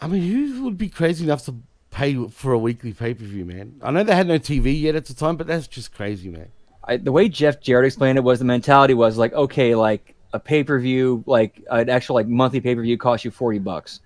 I 0.00 0.06
mean, 0.06 0.22
who 0.22 0.64
would 0.64 0.78
be 0.78 0.88
crazy 0.88 1.24
enough 1.24 1.44
to 1.46 1.54
pay 1.90 2.14
for 2.28 2.52
a 2.52 2.58
weekly 2.58 2.92
pay 2.94 3.12
per 3.12 3.24
view, 3.24 3.44
man? 3.44 3.74
I 3.82 3.90
know 3.90 4.04
they 4.04 4.14
had 4.14 4.26
no 4.28 4.38
TV 4.38 4.72
yet 4.80 4.94
at 4.94 5.04
the 5.06 5.14
time, 5.14 5.36
but 5.36 5.46
that's 5.46 5.66
just 5.66 5.92
crazy, 5.94 6.30
man. 6.30 6.46
I, 6.84 6.96
the 6.96 7.12
way 7.12 7.28
Jeff 7.28 7.60
Jarrett 7.60 7.86
explained 7.86 8.16
it 8.16 8.24
was 8.24 8.38
the 8.38 8.44
mentality 8.46 8.94
was 8.94 9.18
like, 9.18 9.34
okay, 9.34 9.74
like 9.74 10.14
a 10.32 10.38
pay 10.40 10.62
per 10.64 10.78
view, 10.78 11.22
like 11.26 11.62
an 11.70 11.88
actual 11.88 12.14
like 12.14 12.26
monthly 12.28 12.60
pay 12.60 12.74
per 12.74 12.82
view 12.82 12.96
costs 12.98 13.24
you 13.24 13.30
forty 13.30 13.58
bucks. 13.58 14.00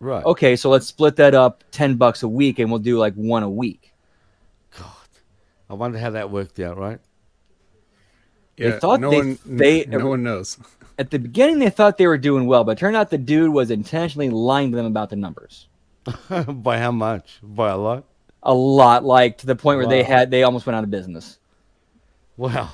Right. 0.00 0.24
Okay, 0.24 0.54
so 0.56 0.70
let's 0.70 0.86
split 0.86 1.16
that 1.16 1.34
up 1.34 1.64
ten 1.70 1.96
bucks 1.96 2.22
a 2.22 2.28
week, 2.28 2.58
and 2.58 2.70
we'll 2.70 2.78
do 2.80 2.98
like 2.98 3.14
one 3.14 3.42
a 3.42 3.50
week. 3.50 3.92
God, 4.78 4.86
I 5.68 5.74
wonder 5.74 5.98
how 5.98 6.10
that 6.10 6.30
worked 6.30 6.60
out, 6.60 6.76
right? 6.78 7.00
They 8.56 8.68
Yeah, 8.70 8.78
thought 8.78 9.00
no 9.00 9.10
they 9.10 9.18
one- 9.18 9.38
they 9.44 9.84
no 9.86 10.06
one 10.06 10.22
knows. 10.22 10.58
At 10.98 11.10
the 11.12 11.18
beginning, 11.20 11.60
they 11.60 11.70
thought 11.70 11.96
they 11.96 12.08
were 12.08 12.18
doing 12.18 12.46
well, 12.46 12.64
but 12.64 12.72
it 12.72 12.78
turned 12.80 12.96
out 12.96 13.08
the 13.10 13.18
dude 13.18 13.52
was 13.52 13.70
intentionally 13.70 14.30
lying 14.30 14.72
to 14.72 14.76
them 14.76 14.86
about 14.86 15.10
the 15.10 15.16
numbers. 15.16 15.68
By 16.48 16.78
how 16.78 16.90
much? 16.90 17.38
By 17.40 17.70
a 17.70 17.76
lot? 17.76 18.04
A 18.42 18.52
lot, 18.52 19.04
like 19.04 19.38
to 19.38 19.46
the 19.46 19.54
point 19.54 19.78
where 19.78 19.86
they 19.86 20.02
had 20.02 20.30
they 20.30 20.42
almost 20.42 20.66
went 20.66 20.76
out 20.76 20.82
of 20.82 20.90
business. 20.90 21.38
Wow. 22.36 22.70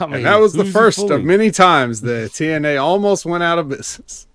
I 0.00 0.06
mean, 0.06 0.14
and 0.16 0.26
that 0.26 0.36
was 0.36 0.52
the 0.52 0.60
who's 0.60 0.68
he 0.68 0.72
first 0.72 1.10
of 1.10 1.22
many 1.24 1.50
times 1.50 2.00
the 2.00 2.30
TNA 2.32 2.80
almost 2.80 3.26
went 3.26 3.42
out 3.42 3.58
of 3.58 3.68
business. 3.68 4.26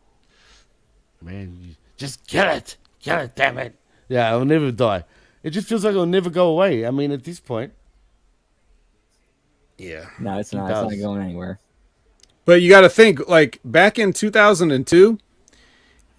Man, 1.22 1.76
just 1.97 2.28
get 2.28 2.55
it. 2.55 2.78
Get 3.01 3.22
it, 3.22 3.36
damn 3.36 3.57
it. 3.57 3.76
Yeah, 4.07 4.34
it'll 4.34 4.45
never 4.45 4.72
die. 4.72 5.03
It 5.43 5.51
just 5.51 5.68
feels 5.68 5.84
like 5.84 5.91
it'll 5.91 6.05
never 6.05 6.30
go 6.30 6.47
away. 6.47 6.86
I 6.86 6.91
mean, 6.91 7.11
at 7.11 7.24
this 7.24 7.39
point. 7.39 7.74
Yeah. 9.78 10.05
No, 10.20 10.39
it's 10.39 10.53
It 10.53 10.57
not. 10.57 10.70
It's 10.70 10.97
not 10.97 11.07
going 11.07 11.22
anywhere. 11.22 11.59
But 12.45 12.61
you 12.61 12.70
got 12.70 12.82
to 12.82 12.89
think 12.89 13.28
like 13.28 13.59
back 13.66 13.97
in 13.97 14.13
2002, 14.13 15.18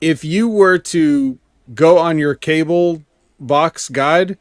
if 0.00 0.24
you 0.24 0.48
were 0.48 0.78
to 0.78 1.38
go 1.74 1.98
on 1.98 2.18
your 2.18 2.34
cable 2.34 3.02
box 3.38 3.88
guide 3.88 4.38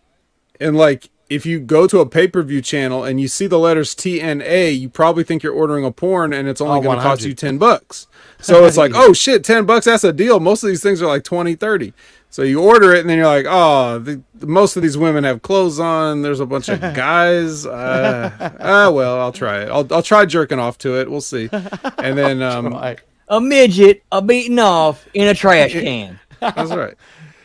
and 0.60 0.76
like 0.76 1.10
if 1.30 1.46
you 1.46 1.60
go 1.60 1.88
to 1.88 2.00
a 2.00 2.06
pay-per-view 2.06 2.62
channel 2.62 3.04
and 3.04 3.20
you 3.20 3.28
see 3.28 3.48
the 3.48 3.58
letters 3.60 3.96
TNA, 3.96 4.80
you 4.80 4.90
probably 4.90 5.24
think 5.24 5.42
you're 5.44 5.54
ordering 5.54 5.84
a 5.86 5.92
porn 5.92 6.34
and 6.34 6.47
it's 6.47 6.62
only 6.62 6.80
Oh, 6.80 6.82
going 6.84 6.97
to 6.97 7.04
cost 7.04 7.24
you 7.24 7.34
10 7.34 7.58
bucks. 7.58 8.08
So 8.42 8.66
it's 8.66 8.78
like, 8.78 8.92
"Oh 8.93 9.14
shit, 9.14 9.43
10 9.46 9.66
bucks 9.66 9.86
that's 9.86 10.04
a 10.04 10.12
deal." 10.14 10.39
Most 10.42 10.62
of 10.62 10.68
these 10.68 10.84
things 10.84 11.02
are 11.02 11.08
like 11.08 11.24
20, 11.24 11.56
30. 11.56 11.93
So 12.30 12.43
you 12.43 12.62
order 12.62 12.93
it 12.93 13.00
and 13.00 13.10
then 13.10 13.18
you're 13.18 13.26
like, 13.26 13.46
"Oh, 13.47 13.97
the, 13.97 14.22
most 14.46 14.76
of 14.76 14.84
these 14.84 14.97
women 14.97 15.24
have 15.24 15.42
clothes 15.42 15.80
on. 15.80 16.22
There's 16.22 16.42
a 16.42 16.46
bunch 16.46 16.68
of 16.68 16.80
guys. 16.93 17.66
Uh, 17.66 18.30
ah, 18.60 18.92
well, 18.93 19.20
I'll 19.22 19.32
try 19.32 19.62
it. 19.64 19.70
I'll 19.70 19.88
I'll 19.92 20.04
try 20.04 20.26
jerking 20.26 20.60
off 20.60 20.78
to 20.80 21.00
it. 21.00 21.10
We'll 21.10 21.22
see." 21.22 21.50
And 21.97 22.18
then 22.18 22.42
um 22.43 22.74
A 23.30 23.39
midget, 23.42 24.04
a 24.12 24.22
beaten 24.22 24.60
off 24.60 25.08
in 25.14 25.28
a 25.30 25.34
trash 25.34 25.72
can. 25.72 26.20
That's 26.42 26.72
right. 26.72 26.96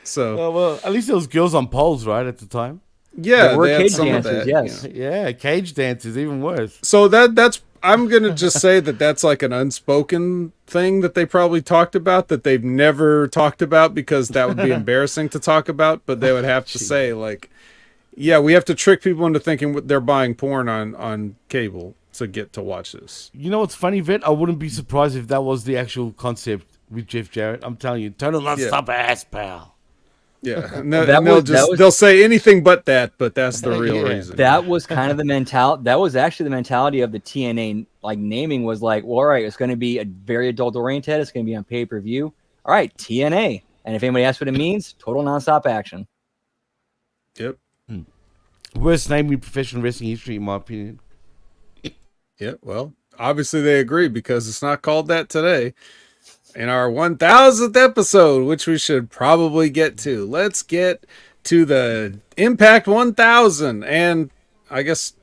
So 0.03 0.39
Oh, 0.39 0.51
well, 0.51 0.81
at 0.85 0.93
least 0.93 1.07
there 1.07 1.17
was 1.17 1.29
girls 1.29 1.55
on 1.55 1.69
poles, 1.69 2.05
right, 2.05 2.27
at 2.27 2.39
the 2.39 2.47
time? 2.47 2.81
Yeah, 3.17 3.49
There 3.49 3.59
were 3.59 3.67
cage 3.67 3.97
dances. 3.97 4.47
yes. 4.47 4.85
know. 4.85 4.91
Yeah, 4.93 5.33
cage 5.33 5.75
dances, 5.75 6.17
even 6.17 6.41
worse. 6.41 6.79
So 6.83 7.09
that 7.09 7.35
that's 7.35 7.61
I'm 7.83 8.09
gonna 8.09 8.35
just 8.35 8.61
say 8.61 8.81
that 8.81 8.99
that's 8.99 9.25
like 9.25 9.43
an 9.43 9.53
unspoken 9.53 10.53
thing 10.67 11.01
that 11.01 11.15
they 11.15 11.25
probably 11.25 11.63
talked 11.63 11.95
about 11.95 12.29
that 12.29 12.45
they've 12.45 12.63
never 12.63 13.27
talked 13.29 13.63
about 13.63 13.95
because 13.95 14.29
that 14.29 14.49
would 14.49 14.59
be 14.59 14.71
embarrassing 14.81 15.31
to 15.31 15.39
talk 15.39 15.69
about. 15.69 16.03
But 16.05 16.21
they 16.21 16.33
would 16.33 16.45
have 16.45 16.67
to 16.67 16.79
say 16.79 17.13
like, 17.15 17.51
yeah, 18.15 18.39
we 18.39 18.53
have 18.53 18.65
to 18.67 18.75
trick 18.75 19.03
people 19.03 19.27
into 19.27 19.41
thinking 19.41 19.73
they're 19.87 20.01
buying 20.01 20.35
porn 20.35 20.69
on 20.69 20.95
on 20.95 21.37
cable 21.49 21.95
to 22.15 22.27
get 22.27 22.53
to 22.53 22.63
watch 22.63 22.93
this. 22.93 23.31
You 23.33 23.51
know 23.51 23.61
what's 23.61 23.75
funny, 23.75 24.01
Vet? 24.01 24.27
I 24.27 24.31
wouldn't 24.31 24.59
be 24.59 24.69
surprised 24.69 25.17
if 25.17 25.29
that 25.29 25.43
was 25.43 25.65
the 25.65 25.77
actual 25.79 26.13
concept 26.13 26.67
with 26.91 27.07
Jeff 27.07 27.31
Jarrett. 27.31 27.61
I'm 27.63 27.77
telling 27.77 28.03
you, 28.03 28.11
total 28.11 28.41
non-stop 28.41 28.89
ass, 28.89 29.25
pal. 29.25 29.75
Yeah, 30.43 30.75
and, 30.79 30.93
they- 30.93 31.05
That 31.05 31.19
and 31.19 31.27
they'll 31.27 31.35
was- 31.37 31.45
that 31.45 31.53
just 31.55 31.71
was- 31.71 31.79
they'll 31.79 31.91
say 31.91 32.25
anything 32.25 32.63
but 32.63 32.87
that, 32.87 33.13
but 33.19 33.35
that's 33.35 33.61
the 33.61 33.71
real 33.79 33.97
Yeah. 33.97 34.15
reason. 34.15 34.37
That 34.37 34.65
was 34.67 34.87
kind 34.87 35.11
of 35.11 35.17
the 35.19 35.25
mentality. 35.37 35.83
That 35.85 36.01
was 36.01 36.17
actually 36.17 36.45
the 36.45 36.51
mentality 36.51 37.03
of 37.03 37.13
the 37.13 37.21
TNA 37.21 37.87
like 38.03 38.19
naming 38.19 38.65
was 38.65 38.81
like, 38.81 39.05
well, 39.05 39.19
all 39.19 39.27
right, 39.27 39.45
it's 39.45 39.57
going 39.57 39.71
to 39.71 39.77
be 39.77 39.99
a 39.99 40.05
very 40.05 40.49
adult 40.49 40.77
oriented. 40.77 41.21
It's 41.21 41.31
going 41.31 41.45
to 41.45 41.51
be 41.51 41.55
on 41.57 41.65
pay 41.65 41.85
per 41.85 42.01
view. 42.01 42.33
All 42.65 42.73
right, 42.73 42.95
TNA. 42.97 43.63
And 43.85 43.97
if 43.97 44.03
anybody 44.03 44.25
asks 44.25 44.41
what 44.41 44.49
it 44.49 44.53
means, 44.53 44.95
total 44.99 45.23
nonstop 45.23 45.67
action. 45.67 46.07
Yep. 47.39 47.57
Hmm. 47.89 48.01
Worst 48.77 49.09
name 49.11 49.33
in 49.33 49.41
professional 49.41 49.83
wrestling 49.83 50.11
history, 50.11 50.37
in 50.37 50.43
my 50.43 50.57
opinion. 50.57 51.01
Yep. 52.39 52.59
Well, 52.63 52.95
obviously 53.19 53.61
they 53.61 53.81
agree 53.81 54.09
because 54.09 54.49
it's 54.49 54.63
not 54.63 54.81
called 54.83 55.09
that 55.09 55.29
today. 55.29 55.75
In 56.55 56.69
our 56.69 56.89
1000th 56.91 57.77
episode, 57.77 58.45
which 58.47 58.67
we 58.67 58.77
should 58.79 59.11
probably 59.11 59.71
get 59.71 59.97
to, 59.99 60.27
let's 60.27 60.63
get 60.63 61.07
to 61.45 61.65
the 61.65 62.19
Impact 62.37 62.87
1000. 62.87 63.85
And 63.85 64.31
I 64.71 64.83
guess 64.83 65.15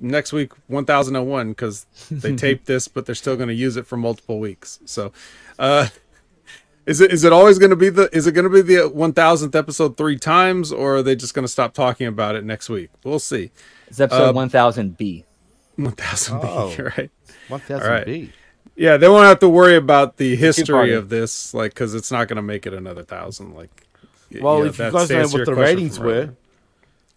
next 0.00 0.32
week 0.32 0.52
1001 0.68 1.50
because 1.50 1.86
they 2.10 2.34
taped 2.36 2.66
this, 2.66 2.88
but 2.88 3.06
they're 3.06 3.14
still 3.14 3.36
going 3.36 3.48
to 3.48 3.54
use 3.54 3.76
it 3.76 3.86
for 3.86 3.96
multiple 3.96 4.38
weeks. 4.40 4.78
So, 4.86 5.12
uh, 5.58 5.88
Is 6.86 7.00
it 7.00 7.12
is 7.12 7.24
it 7.24 7.32
always 7.32 7.58
going 7.58 7.70
to 7.70 7.76
be 7.76 7.88
the 7.88 8.14
is 8.14 8.26
it 8.26 8.32
going 8.32 8.44
to 8.44 8.50
be 8.50 8.60
the 8.60 8.88
one 8.88 9.14
thousandth 9.14 9.54
episode 9.54 9.96
three 9.96 10.18
times, 10.18 10.70
or 10.70 10.96
are 10.96 11.02
they 11.02 11.16
just 11.16 11.32
going 11.32 11.44
to 11.44 11.50
stop 11.52 11.72
talking 11.72 12.06
about 12.06 12.36
it 12.36 12.44
next 12.44 12.68
week? 12.68 12.90
We'll 13.04 13.18
see. 13.18 13.50
It's 13.86 14.00
episode 14.00 14.30
Uh, 14.30 14.32
one 14.34 14.48
thousand 14.50 14.98
B. 14.98 15.24
1000B, 15.78 16.96
right? 16.98 17.10
1000 17.48 17.82
All 17.82 17.90
right. 17.90 18.06
B. 18.06 18.32
Yeah, 18.76 18.96
they 18.96 19.08
won't 19.08 19.26
have 19.26 19.38
to 19.40 19.48
worry 19.48 19.76
about 19.76 20.16
the 20.16 20.34
history 20.34 20.94
of 20.94 21.08
this, 21.08 21.54
like, 21.54 21.72
because 21.72 21.94
it's 21.94 22.10
not 22.10 22.26
going 22.28 22.36
to 22.36 22.42
make 22.42 22.66
it 22.66 22.74
another 22.74 23.04
thousand. 23.04 23.54
Like, 23.54 23.86
y- 24.32 24.40
Well, 24.42 24.60
yeah, 24.60 24.68
if 24.68 24.78
you 24.78 24.90
that's 24.90 25.08
guys 25.08 25.32
know 25.32 25.38
what 25.38 25.46
the 25.46 25.54
ratings 25.54 25.98
were, 25.98 26.34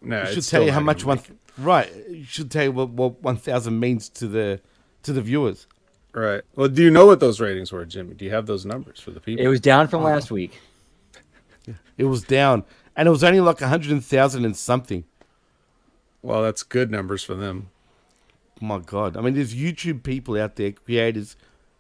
no, 0.02 0.22
it 0.22 0.34
should 0.34 0.48
tell 0.48 0.64
you 0.64 0.72
how 0.72 0.80
much 0.80 1.04
one. 1.04 1.18
make. 1.18 1.32
Right, 1.58 1.92
it 1.92 2.28
should 2.28 2.52
tell 2.52 2.64
you 2.64 2.72
what, 2.72 2.90
what 2.90 3.22
1000 3.24 3.80
means 3.80 4.10
to 4.10 4.28
the 4.28 4.62
to 5.04 5.14
the 5.14 5.22
viewers. 5.22 5.66
Right. 6.14 6.42
Well, 6.56 6.68
do 6.68 6.84
you 6.84 6.92
know 6.92 7.06
what 7.06 7.20
those 7.20 7.40
ratings 7.40 7.72
were, 7.72 7.86
Jimmy? 7.86 8.14
Do 8.14 8.26
you 8.26 8.32
have 8.32 8.46
those 8.46 8.66
numbers 8.66 9.00
for 9.00 9.12
the 9.12 9.20
people? 9.20 9.44
It 9.44 9.48
was 9.48 9.60
down 9.60 9.88
from 9.88 10.02
uh-huh. 10.02 10.14
last 10.14 10.32
week. 10.32 10.60
It 11.98 12.06
was 12.06 12.24
down, 12.24 12.64
and 12.96 13.08
it 13.08 13.12
was 13.12 13.24
only 13.24 13.40
like 13.40 13.60
100,000 13.60 14.46
and 14.46 14.56
something. 14.56 15.04
Well, 16.22 16.44
that's 16.44 16.62
good 16.62 16.92
numbers 16.92 17.24
for 17.24 17.34
them. 17.34 17.70
My 18.62 18.80
God, 18.80 19.18
I 19.18 19.22
mean, 19.22 19.34
there's 19.34 19.56
YouTube 19.56 20.04
people 20.04 20.40
out 20.40 20.56
there, 20.56 20.72
creators 20.72 21.36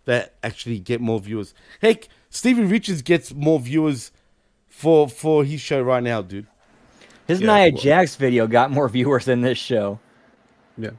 that 0.08 0.34
actually 0.42 0.80
get 0.80 1.02
more 1.02 1.20
viewers. 1.20 1.54
Heck, 1.82 2.08
Stephen 2.30 2.70
Richards 2.70 3.02
gets 3.02 3.34
more 3.34 3.60
viewers 3.60 4.12
for 4.68 5.08
for 5.08 5.44
his 5.44 5.62
show 5.62 5.82
right 5.82 6.02
now, 6.02 6.22
dude. 6.22 6.48
His 7.28 7.42
Yeah, 7.42 7.58
Nia 7.58 7.72
Jax 7.72 8.16
video 8.16 8.48
got 8.48 8.72
more 8.72 8.90
viewers 8.98 9.26
than 9.26 9.42
this 9.42 9.58
show. 9.58 10.00
Yeah. 10.78 10.92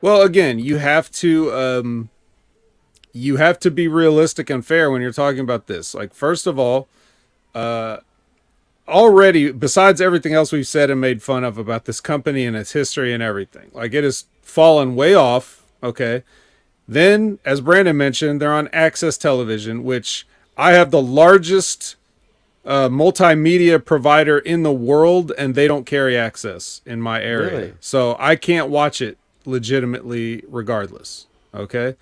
Well, 0.00 0.22
again, 0.22 0.58
you 0.58 0.78
have 0.78 1.10
to 1.12 1.52
um 1.54 2.10
you 3.12 3.36
have 3.36 3.58
to 3.60 3.70
be 3.70 3.88
realistic 3.88 4.50
and 4.50 4.66
fair 4.66 4.90
when 4.90 5.00
you're 5.02 5.12
talking 5.12 5.40
about 5.40 5.66
this. 5.66 5.94
Like 5.94 6.12
first 6.12 6.46
of 6.46 6.58
all, 6.58 6.88
uh 7.54 7.98
already 8.88 9.52
besides 9.52 10.00
everything 10.00 10.34
else 10.34 10.50
we've 10.50 10.66
said 10.66 10.90
and 10.90 11.00
made 11.00 11.22
fun 11.22 11.44
of 11.44 11.58
about 11.58 11.84
this 11.84 12.00
company 12.00 12.44
and 12.44 12.56
its 12.56 12.72
history 12.72 13.12
and 13.12 13.22
everything. 13.22 13.70
Like 13.72 13.94
it 13.94 14.02
has 14.02 14.24
fallen 14.42 14.96
way 14.96 15.14
off, 15.14 15.64
okay? 15.80 16.24
Then 16.90 17.38
as 17.44 17.60
Brandon 17.60 17.96
mentioned, 17.96 18.40
they're 18.40 18.52
on 18.52 18.68
Access 18.72 19.16
Television, 19.16 19.84
which 19.84 20.26
I 20.56 20.72
have 20.72 20.90
the 20.90 21.00
largest 21.00 21.94
uh, 22.66 22.88
multimedia 22.88 23.82
provider 23.82 24.38
in 24.38 24.64
the 24.64 24.72
world, 24.72 25.32
and 25.38 25.54
they 25.54 25.68
don't 25.68 25.86
carry 25.86 26.18
access 26.18 26.82
in 26.84 27.00
my 27.00 27.22
area. 27.22 27.50
Really? 27.52 27.74
So 27.78 28.16
I 28.18 28.34
can't 28.34 28.70
watch 28.70 29.00
it 29.00 29.18
legitimately, 29.44 30.42
regardless. 30.48 31.26
Okay. 31.54 31.94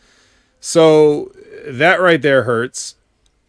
So 0.58 1.32
that 1.66 2.00
right 2.00 2.22
there 2.22 2.44
hurts. 2.44 2.96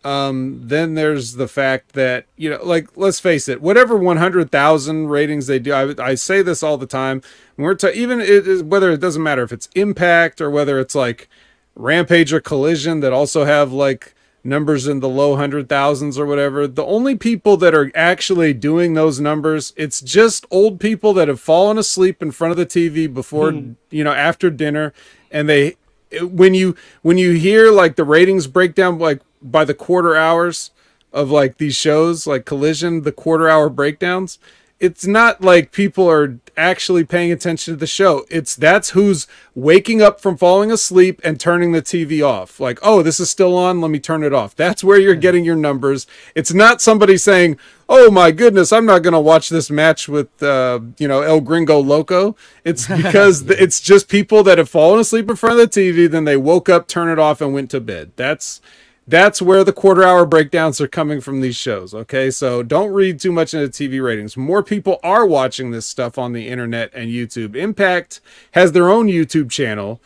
Um, 0.03 0.61
then 0.63 0.93
there's 0.93 1.33
the 1.33 1.47
fact 1.47 1.93
that, 1.93 2.25
you 2.37 2.49
know, 2.49 2.63
like, 2.63 2.87
let's 2.95 3.19
face 3.19 3.49
it, 3.49 3.61
whatever 3.61 3.97
100,000 3.97 5.07
ratings 5.07 5.47
they 5.47 5.59
do, 5.59 5.73
I, 5.73 5.93
I 6.11 6.15
say 6.15 6.41
this 6.41 6.63
all 6.63 6.77
the 6.77 6.87
time. 6.87 7.21
When 7.55 7.65
we're 7.65 7.75
ta- 7.75 7.89
even 7.93 8.21
it 8.21 8.47
is, 8.47 8.63
whether 8.63 8.91
it 8.91 9.01
doesn't 9.01 9.21
matter 9.21 9.43
if 9.43 9.51
it's 9.51 9.67
Impact 9.75 10.39
or 10.39 10.49
whether 10.49 10.79
it's 10.79 10.95
like 10.95 11.27
Rampage 11.75 12.31
or 12.31 12.39
Collision 12.39 13.01
that 13.01 13.11
also 13.11 13.43
have 13.43 13.73
like 13.73 14.15
numbers 14.43 14.87
in 14.87 15.01
the 15.01 15.09
low 15.09 15.35
hundred 15.35 15.67
thousands 15.67 16.17
or 16.17 16.25
whatever. 16.25 16.65
The 16.67 16.85
only 16.85 17.15
people 17.15 17.57
that 17.57 17.75
are 17.75 17.91
actually 17.93 18.53
doing 18.53 18.93
those 18.93 19.19
numbers, 19.19 19.73
it's 19.75 19.99
just 20.01 20.45
old 20.49 20.79
people 20.79 21.13
that 21.13 21.27
have 21.27 21.41
fallen 21.41 21.77
asleep 21.77 22.21
in 22.21 22.31
front 22.31 22.51
of 22.51 22.57
the 22.57 22.65
TV 22.65 23.13
before, 23.13 23.51
you 23.89 24.03
know, 24.03 24.13
after 24.13 24.49
dinner, 24.49 24.93
and 25.31 25.49
they 25.49 25.75
when 26.21 26.53
you 26.53 26.75
when 27.01 27.17
you 27.17 27.33
hear 27.33 27.71
like 27.71 27.95
the 27.95 28.03
ratings 28.03 28.47
breakdown 28.47 28.97
like 28.97 29.21
by 29.41 29.63
the 29.65 29.73
quarter 29.73 30.15
hours 30.15 30.71
of 31.11 31.31
like 31.31 31.57
these 31.57 31.75
shows 31.75 32.27
like 32.27 32.45
collision 32.45 33.01
the 33.01 33.11
quarter 33.11 33.49
hour 33.49 33.69
breakdowns 33.69 34.37
it's 34.79 35.05
not 35.05 35.41
like 35.41 35.71
people 35.71 36.09
are 36.09 36.39
actually 36.55 37.03
paying 37.03 37.31
attention 37.31 37.73
to 37.73 37.79
the 37.79 37.87
show. 37.87 38.25
It's 38.29 38.55
that's 38.55 38.91
who's 38.91 39.27
waking 39.53 40.01
up 40.01 40.21
from 40.21 40.37
falling 40.37 40.71
asleep 40.71 41.19
and 41.23 41.39
turning 41.39 41.73
the 41.73 41.81
tv 41.81 42.25
off. 42.25 42.59
Like 42.59 42.79
oh 42.81 43.03
this 43.03 43.19
is 43.19 43.29
still 43.29 43.57
on 43.57 43.81
let 43.81 43.91
me 43.91 43.99
turn 43.99 44.23
it 44.23 44.33
off. 44.33 44.55
That's 44.55 44.83
where 44.83 44.97
you're 44.97 45.15
getting 45.15 45.43
your 45.43 45.57
numbers. 45.57 46.07
It's 46.33 46.53
not 46.53 46.81
somebody 46.81 47.17
saying 47.17 47.57
oh 47.91 48.11
my 48.11 48.29
goodness 48.31 48.71
i'm 48.71 48.85
not 48.85 49.01
going 49.01 49.13
to 49.13 49.19
watch 49.19 49.49
this 49.49 49.71
match 49.71 50.07
with 50.07 50.43
uh, 50.43 50.79
you 50.97 51.07
know 51.07 51.21
el 51.21 51.41
gringo 51.41 51.79
loco. 51.79 52.35
It's 52.63 52.87
because 53.01 53.43
th- 53.43 53.59
it's 53.59 53.81
just 53.81 54.07
people 54.07 54.43
that 54.43 54.57
have 54.57 54.69
fallen 54.69 54.99
asleep 55.01 55.29
in 55.29 55.35
front 55.35 55.59
of 55.59 55.69
the 55.69 55.79
tv 55.79 56.09
then 56.09 56.23
they 56.23 56.37
woke 56.37 56.69
up 56.69 56.87
turned 56.87 57.11
it 57.11 57.19
off 57.19 57.41
and 57.41 57.53
went 57.53 57.69
to 57.71 57.81
bed. 57.81 58.13
That's 58.15 58.61
that's 59.09 59.41
where 59.41 59.63
the 59.63 59.73
quarter 59.73 60.03
hour 60.03 60.25
breakdowns 60.25 60.79
are 60.79 60.87
coming 60.87 61.19
from 61.19 61.41
these 61.41 61.55
shows. 61.55 61.93
Okay. 61.93 62.29
So 62.29 62.61
don't 62.61 62.91
read 62.91 63.19
too 63.19 63.31
much 63.31 63.53
into 63.53 63.67
TV 63.67 64.03
ratings. 64.03 64.37
More 64.37 64.61
people 64.61 64.99
are 65.03 65.25
watching 65.25 65.71
this 65.71 65.87
stuff 65.87 66.17
on 66.17 66.33
the 66.33 66.47
internet 66.47 66.91
and 66.93 67.09
YouTube. 67.09 67.55
Impact 67.55 68.21
has 68.51 68.71
their 68.71 68.89
own 68.89 69.07
YouTube 69.07 69.49
channel 69.49 69.99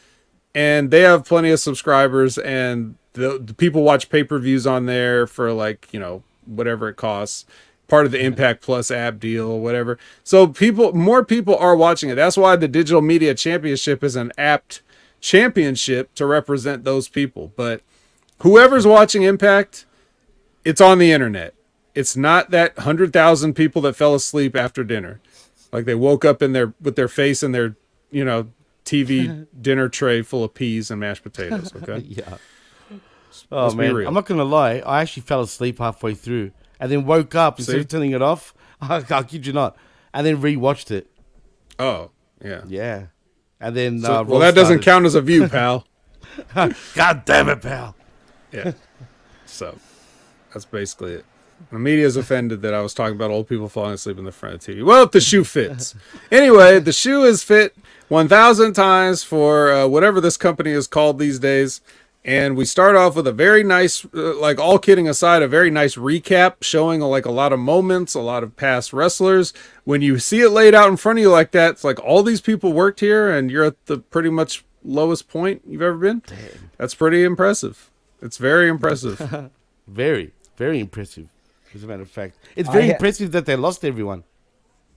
and 0.55 0.89
they 0.89 1.01
have 1.01 1.25
plenty 1.25 1.49
of 1.49 1.59
subscribers 1.59 2.38
and 2.38 2.95
the, 3.13 3.39
the 3.43 3.53
people 3.53 3.84
watch 3.84 4.09
pay-per-views 4.09 4.65
on 4.65 4.85
there 4.85 5.27
for 5.27 5.51
like, 5.51 5.88
you 5.91 5.99
know, 5.99 6.23
whatever 6.45 6.89
it 6.89 6.95
costs. 6.95 7.45
Part 7.89 8.05
of 8.05 8.11
the 8.11 8.23
Impact 8.23 8.63
Plus 8.63 8.89
app 8.89 9.19
deal, 9.19 9.51
or 9.51 9.61
whatever. 9.61 9.99
So 10.23 10.47
people 10.47 10.93
more 10.93 11.23
people 11.23 11.55
are 11.57 11.75
watching 11.75 12.09
it. 12.09 12.15
That's 12.15 12.38
why 12.38 12.55
the 12.55 12.67
Digital 12.67 13.01
Media 13.01 13.35
Championship 13.35 14.03
is 14.03 14.15
an 14.15 14.31
apt 14.38 14.81
championship 15.19 16.15
to 16.15 16.25
represent 16.25 16.85
those 16.85 17.07
people. 17.07 17.51
But 17.55 17.81
whoever's 18.44 18.86
watching 18.86 19.24
Impact, 19.24 19.86
it's 20.64 20.80
on 20.80 20.99
the 20.99 21.11
internet. 21.11 21.56
It's 21.95 22.15
not 22.15 22.52
that 22.52 22.78
hundred 22.80 23.11
thousand 23.14 23.53
people 23.56 23.82
that 23.84 23.95
fell 23.95 24.15
asleep 24.15 24.56
after 24.56 24.84
dinner, 24.84 25.20
like 25.72 25.86
they 25.86 25.95
woke 25.95 26.24
up 26.24 26.41
in 26.41 26.53
their 26.53 26.74
with 26.82 26.95
their 26.95 27.07
face 27.07 27.44
in 27.44 27.52
their 27.52 27.76
you 28.11 28.24
know 28.24 28.49
TV 28.86 29.48
dinner 29.61 29.90
tray 29.90 30.22
full 30.22 30.44
of 30.44 30.53
peas 30.53 30.90
and 30.91 30.99
mashed 30.99 31.24
potatoes. 31.24 31.72
Okay, 31.84 31.99
yeah. 31.99 32.38
Oh 33.52 33.64
Let's 33.64 33.76
man. 33.76 33.95
I'm 34.07 34.14
not 34.14 34.26
gonna 34.26 34.44
lie. 34.44 34.80
I 34.86 35.02
actually 35.02 35.24
fell 35.24 35.41
asleep 35.41 35.80
halfway 35.80 36.14
through, 36.14 36.52
and 36.80 36.91
then 36.91 37.06
woke 37.06 37.36
up 37.36 37.60
instead 37.60 37.74
See? 37.74 37.80
of 37.82 37.88
turning 37.88 38.11
it 38.11 38.22
off. 38.22 38.53
I, 38.82 39.03
I 39.10 39.24
kid 39.24 39.45
you 39.45 39.53
not, 39.53 39.76
and 40.14 40.26
then 40.26 40.41
rewatched 40.41 40.90
it. 40.91 41.10
Oh 41.78 42.11
yeah, 42.44 42.61
yeah, 42.68 43.06
and 43.60 43.76
then 43.76 44.02
So- 44.02 44.22
uh, 44.22 44.24
well, 44.24 44.40
that 44.40 44.56
doesn't 44.56 44.80
count 44.80 45.06
as 45.06 45.14
a 45.15 45.22
view, 45.22 45.48
pal. 45.48 45.86
God 46.95 47.26
damn 47.26 47.49
it, 47.49 47.61
pal. 47.61 47.95
Yeah. 48.53 48.73
So 49.45 49.77
that's 50.53 50.65
basically 50.65 51.13
it. 51.13 51.25
The 51.71 51.80
media's 51.80 52.17
offended 52.17 52.61
that 52.61 52.73
I 52.73 52.81
was 52.81 52.93
talking 52.93 53.15
about 53.15 53.31
old 53.31 53.47
people 53.47 53.69
falling 53.69 53.93
asleep 53.93 54.17
in 54.17 54.25
the 54.25 54.31
front 54.31 54.55
of 54.55 54.65
the 54.65 54.73
TV. 54.73 54.84
Well, 54.85 55.03
if 55.03 55.11
the 55.11 55.21
shoe 55.21 55.43
fits. 55.43 55.95
anyway, 56.31 56.80
the 56.80 56.91
shoe 56.91 57.23
is 57.23 57.43
fit 57.43 57.75
1,000 58.09 58.73
times 58.73 59.23
for 59.23 59.71
uh, 59.71 59.88
whatever 59.88 60.19
this 60.19 60.38
company 60.38 60.71
is 60.71 60.88
called 60.88 61.19
these 61.19 61.39
days. 61.39 61.81
And 62.25 62.55
we 62.55 62.63
start 62.63 62.95
off 62.95 63.15
with 63.15 63.27
a 63.27 63.34
very 63.34 63.63
nice, 63.63 64.05
uh, 64.05 64.39
like 64.39 64.57
all 64.57 64.80
kidding 64.80 65.09
aside, 65.09 65.41
a 65.41 65.47
very 65.47 65.69
nice 65.69 65.95
recap 65.95 66.55
showing 66.61 67.01
like 67.01 67.25
a 67.25 67.31
lot 67.31 67.51
of 67.51 67.59
moments, 67.59 68.13
a 68.13 68.21
lot 68.21 68.43
of 68.43 68.55
past 68.55 68.93
wrestlers. 68.93 69.53
When 69.84 70.01
you 70.01 70.19
see 70.19 70.39
it 70.39 70.49
laid 70.49 70.73
out 70.73 70.89
in 70.89 70.95
front 70.95 71.19
of 71.19 71.23
you 71.23 71.30
like 71.30 71.51
that, 71.51 71.71
it's 71.71 71.84
like 71.84 71.99
all 71.99 72.23
these 72.23 72.39
people 72.39 72.71
worked 72.71 73.01
here 73.01 73.30
and 73.30 73.51
you're 73.51 73.65
at 73.65 73.85
the 73.88 73.97
pretty 73.97 74.30
much 74.30 74.63
lowest 74.85 75.27
point 75.27 75.63
you've 75.67 75.81
ever 75.81 75.97
been. 75.97 76.23
Damn. 76.25 76.71
That's 76.77 76.95
pretty 76.95 77.23
impressive. 77.23 77.89
It's 78.24 78.38
very 78.38 78.70
impressive. 78.70 79.52
very, 79.88 80.32
very 80.56 80.80
impressive. 80.80 81.28
As 81.76 81.84
a 81.84 81.88
matter 81.88 82.04
of 82.04 82.10
fact, 82.10 82.38
it's 82.56 82.70
very 82.70 82.88
ha- 82.88 82.94
impressive 82.94 83.32
that 83.34 83.45
they 83.45 83.56
lost 83.56 83.84
everyone. 83.84 84.24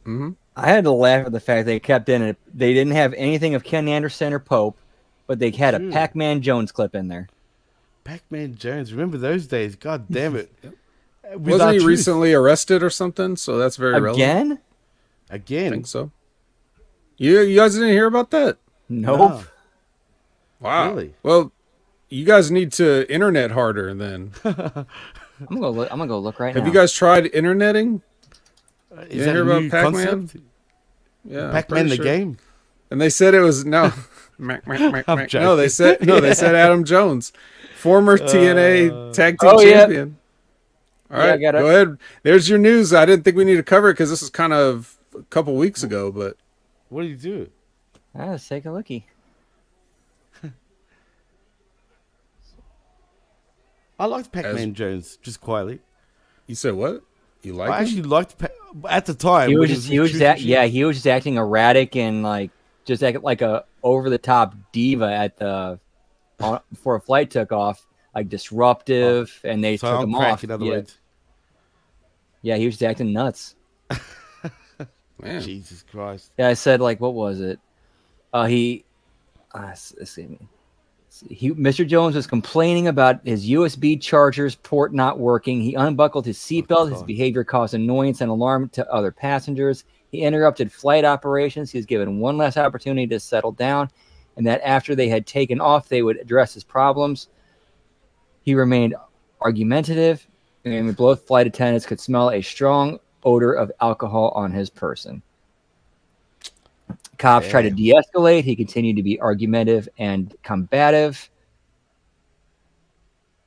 Mm-hmm. 0.04 0.30
I 0.54 0.68
had 0.68 0.84
to 0.84 0.92
laugh 0.92 1.26
at 1.26 1.32
the 1.32 1.40
fact 1.40 1.66
they 1.66 1.80
kept 1.80 2.08
in 2.08 2.22
it. 2.22 2.36
They 2.52 2.72
didn't 2.72 2.92
have 2.92 3.12
anything 3.14 3.54
of 3.54 3.64
Ken 3.64 3.88
Anderson 3.88 4.32
or 4.32 4.38
Pope, 4.38 4.78
but 5.26 5.38
they 5.38 5.50
had 5.50 5.74
a 5.74 5.78
True. 5.78 5.90
Pac-Man 5.90 6.42
Jones 6.42 6.70
clip 6.72 6.94
in 6.94 7.08
there. 7.08 7.28
Pac-Man 8.04 8.54
Jones, 8.54 8.92
remember 8.92 9.18
those 9.18 9.46
days? 9.46 9.74
God 9.74 10.06
damn 10.10 10.36
it! 10.36 10.52
With 11.32 11.48
Wasn't 11.48 11.72
he 11.72 11.78
truth. 11.78 11.88
recently 11.88 12.32
arrested 12.32 12.82
or 12.84 12.90
something? 12.90 13.34
So 13.34 13.58
that's 13.58 13.76
very 13.76 13.94
relevant. 14.00 14.16
Again? 14.16 14.58
Again? 15.28 15.66
I 15.66 15.70
think 15.76 15.86
so. 15.88 16.12
You 17.16 17.40
you 17.40 17.56
guys 17.56 17.74
didn't 17.74 17.88
hear 17.90 18.06
about 18.06 18.30
that? 18.30 18.58
Nope. 18.88 19.42
Wow. 20.60 20.90
Really? 20.90 21.14
Well, 21.24 21.50
you 22.08 22.24
guys 22.24 22.50
need 22.50 22.72
to 22.72 23.10
internet 23.12 23.50
harder 23.52 23.92
then. 23.94 24.32
I'm 24.44 24.54
gonna 25.48 25.60
go. 25.60 25.70
Look, 25.70 25.90
I'm 25.92 25.98
gonna 25.98 26.08
go 26.08 26.18
look 26.18 26.40
right 26.40 26.48
Have 26.54 26.56
now. 26.56 26.64
Have 26.64 26.74
you 26.74 26.80
guys 26.80 26.92
tried 26.92 27.26
interneting? 27.26 28.02
Uh, 28.90 29.00
You 29.02 29.02
Is 29.02 29.08
didn't 29.08 29.24
that 29.26 29.32
hear 29.32 29.42
a 29.42 29.46
about 29.46 29.62
new 29.62 29.70
Pac-Man? 29.70 30.06
concept? 30.06 30.44
Yeah, 31.24 31.50
Pac-Man 31.50 31.64
pretty 31.84 31.88
the 31.90 31.96
sure. 31.96 32.04
game. 32.04 32.38
And 32.90 33.00
they 33.00 33.10
said 33.10 33.34
it 33.34 33.40
was 33.40 33.64
no. 33.64 33.92
Mac, 34.38 34.66
mac, 34.66 34.80
mac, 34.92 35.04
I'm 35.08 35.18
mac. 35.18 35.32
No, 35.32 35.56
they 35.56 35.68
said 35.68 36.06
no. 36.06 36.20
They 36.20 36.34
said 36.34 36.54
Adam 36.54 36.84
Jones, 36.84 37.32
former 37.76 38.16
TNA 38.18 39.12
Tag 39.14 39.38
Team 39.38 39.50
Oh. 39.52 39.62
Champion. 39.62 40.18
All 41.10 41.18
Yeah, 41.18 41.24
I 41.24 41.30
right, 41.30 41.40
got 41.40 41.54
it. 41.54 41.58
go 41.58 41.66
ahead. 41.68 41.98
There's 42.22 42.48
your 42.48 42.58
news. 42.58 42.92
I 42.92 43.06
didn't 43.06 43.24
think 43.24 43.36
we 43.36 43.44
need 43.44 43.56
to 43.56 43.62
cover 43.62 43.88
it 43.88 43.94
because 43.94 44.10
this 44.10 44.22
is 44.22 44.28
kind 44.30 44.52
of 44.52 44.96
a 45.18 45.22
couple 45.24 45.54
weeks 45.56 45.82
ago, 45.82 46.12
but 46.12 46.36
What 46.90 47.02
did 47.02 47.10
you 47.10 47.16
do? 47.16 47.50
Ah, 48.14 48.26
let's 48.30 48.46
take 48.48 48.64
a 48.66 48.70
looky. 48.70 49.06
I 53.98 54.06
liked 54.06 54.30
Pac-Man 54.32 54.74
Jones 54.74 55.16
just 55.22 55.40
quietly. 55.40 55.80
You 56.46 56.54
said 56.54 56.74
what? 56.74 57.02
You 57.42 57.54
liked 57.54 57.72
I 57.72 57.78
him? 57.78 57.82
actually 57.84 58.02
liked 58.02 58.38
Pa- 58.38 58.88
at 58.88 59.06
the 59.06 59.14
time. 59.14 59.48
he 59.50 59.56
was 59.56 59.68
when 59.70 59.76
just 59.76 59.88
he 59.88 59.98
was 60.00 60.10
Truth 60.10 60.20
just 60.20 60.30
act, 60.30 60.40
yeah 60.42 60.64
he 60.66 60.84
was 60.84 60.96
just 60.96 61.06
acting 61.06 61.36
erratic 61.36 61.94
and 61.96 62.22
like 62.22 62.50
just 62.84 63.02
act 63.02 63.22
like 63.22 63.40
a 63.42 63.64
over 63.82 64.10
the 64.10 64.18
top 64.18 64.54
diva 64.72 65.10
at 65.10 65.36
the 65.38 65.78
on, 66.40 66.60
before 66.70 66.96
a 66.96 67.00
flight 67.00 67.30
took 67.30 67.52
off 67.52 67.86
like 68.14 68.28
disruptive 68.28 69.40
and 69.44 69.62
they 69.62 69.76
So 69.76 69.88
took 69.88 69.98
on 69.98 70.04
him 70.04 70.14
crack, 70.14 70.32
off 70.34 70.44
in 70.44 70.50
other 70.50 70.64
yeah. 70.64 70.70
words. 70.72 70.98
yeah 72.42 72.56
he 72.56 72.66
was 72.66 72.74
just 72.74 72.82
acting 72.82 73.12
nuts 73.12 73.54
Man. 75.20 75.40
Jesus 75.40 75.82
Christ. 75.90 76.32
yeah 76.38 76.48
I 76.48 76.54
said 76.54 76.80
like 76.80 77.00
what 77.00 77.14
was 77.14 77.40
it 77.40 77.58
uh 78.32 78.46
he 78.46 78.84
uh, 79.54 79.68
s- 79.68 79.94
see 80.04 80.26
me 80.26 80.48
he, 81.28 81.50
Mr. 81.52 81.86
Jones 81.86 82.16
was 82.16 82.26
complaining 82.26 82.88
about 82.88 83.24
his 83.24 83.48
USB 83.48 84.00
charger's 84.00 84.54
port 84.54 84.92
not 84.92 85.18
working. 85.18 85.60
He 85.60 85.74
unbuckled 85.74 86.26
his 86.26 86.38
oh, 86.38 86.46
seatbelt. 86.46 86.92
His 86.92 87.02
behavior 87.02 87.44
caused 87.44 87.74
annoyance 87.74 88.20
and 88.20 88.30
alarm 88.30 88.68
to 88.70 88.90
other 88.92 89.12
passengers. 89.12 89.84
He 90.10 90.22
interrupted 90.22 90.72
flight 90.72 91.04
operations. 91.04 91.70
He 91.70 91.78
was 91.78 91.86
given 91.86 92.18
one 92.18 92.36
last 92.36 92.56
opportunity 92.56 93.06
to 93.08 93.20
settle 93.20 93.52
down, 93.52 93.90
and 94.36 94.46
that 94.46 94.62
after 94.62 94.94
they 94.94 95.08
had 95.08 95.26
taken 95.26 95.60
off, 95.60 95.88
they 95.88 96.02
would 96.02 96.18
address 96.18 96.54
his 96.54 96.64
problems. 96.64 97.28
He 98.42 98.54
remained 98.54 98.94
argumentative, 99.40 100.26
and 100.64 100.96
both 100.96 101.26
flight 101.26 101.46
attendants 101.46 101.86
could 101.86 102.00
smell 102.00 102.30
a 102.30 102.42
strong 102.42 102.98
odor 103.24 103.52
of 103.52 103.72
alcohol 103.80 104.32
on 104.34 104.52
his 104.52 104.70
person. 104.70 105.22
Cops 107.18 107.48
tried 107.48 107.62
to 107.62 107.70
de 107.70 107.92
escalate. 107.94 108.44
He 108.44 108.54
continued 108.56 108.96
to 108.96 109.02
be 109.02 109.20
argumentative 109.20 109.88
and 109.98 110.34
combative. 110.42 111.30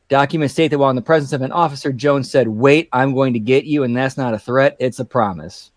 Documents 0.08 0.54
state 0.54 0.70
that 0.70 0.80
while 0.80 0.90
in 0.90 0.96
the 0.96 1.02
presence 1.04 1.34
of 1.34 1.42
an 1.44 1.52
officer, 1.52 1.92
Jones 1.94 2.30
said, 2.32 2.48
Wait, 2.48 2.90
I'm 2.92 3.14
going 3.14 3.34
to 3.34 3.40
get 3.40 3.66
you. 3.66 3.84
And 3.84 3.96
that's 3.96 4.18
not 4.18 4.34
a 4.34 4.40
threat, 4.40 4.76
it's 4.80 5.00
a 5.00 5.06
promise. 5.06 5.72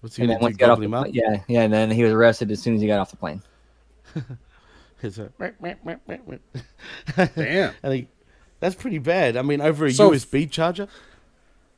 What's 0.00 0.16
he 0.16 0.22
And 0.22 0.28
gonna 0.30 0.34
then 0.34 0.38
do? 0.40 0.44
once 0.44 0.56
got 0.56 0.70
off 0.70 0.78
Gobble 0.80 0.80
the 1.02 1.08
him 1.08 1.14
yeah, 1.14 1.42
yeah, 1.48 1.62
and 1.62 1.72
then 1.72 1.90
he 1.90 2.02
was 2.04 2.12
arrested 2.12 2.50
as 2.50 2.62
soon 2.62 2.74
as 2.76 2.80
he 2.80 2.86
got 2.86 3.00
off 3.00 3.10
the 3.10 3.16
plane. 3.16 3.42
It's 5.02 5.18
a- 5.18 5.30
Damn. 7.16 7.74
I 7.82 7.88
think 7.88 8.08
that's 8.60 8.74
pretty 8.74 8.98
bad. 8.98 9.36
I 9.36 9.42
mean, 9.42 9.60
over 9.60 9.86
a 9.86 9.92
So- 9.92 10.10
USB 10.10 10.50
charger. 10.50 10.88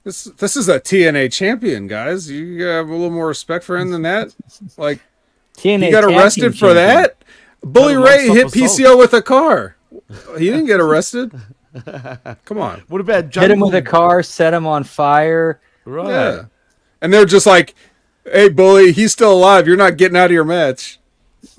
This 0.04 0.24
this 0.24 0.56
is 0.56 0.68
a 0.68 0.80
TNA 0.80 1.32
champion, 1.32 1.86
guys. 1.86 2.30
You 2.30 2.64
have 2.64 2.88
a 2.88 2.92
little 2.92 3.10
more 3.10 3.28
respect 3.28 3.64
for 3.64 3.76
him 3.76 3.90
than 3.90 4.02
that. 4.02 4.34
Like 4.76 5.00
TNA 5.56 5.84
he 5.86 5.90
got 5.90 6.04
arrested 6.04 6.52
for 6.58 6.74
champion. 6.74 6.76
that. 6.76 7.24
Bully 7.62 7.96
Ray 7.96 8.28
hit 8.28 8.44
one-stop 8.46 8.62
PCO 8.70 8.98
with 8.98 9.12
a 9.14 9.22
car. 9.22 9.76
He 10.36 10.46
didn't 10.46 10.66
get 10.66 10.80
arrested. 10.80 11.32
Come 12.44 12.58
on. 12.58 12.82
What 12.88 13.00
about 13.00 13.32
Hit 13.34 13.50
him 13.50 13.60
with 13.60 13.74
a 13.74 13.82
car, 13.82 14.22
set 14.22 14.52
him 14.52 14.66
on 14.66 14.82
fire. 14.84 15.60
Right. 15.84 16.08
Yeah. 16.08 16.44
And 17.00 17.12
they're 17.12 17.24
just 17.24 17.46
like, 17.46 17.74
"Hey, 18.24 18.48
bully, 18.48 18.92
he's 18.92 19.12
still 19.12 19.32
alive. 19.32 19.66
You're 19.68 19.76
not 19.76 19.96
getting 19.96 20.16
out 20.16 20.26
of 20.26 20.32
your 20.32 20.44
match." 20.44 20.98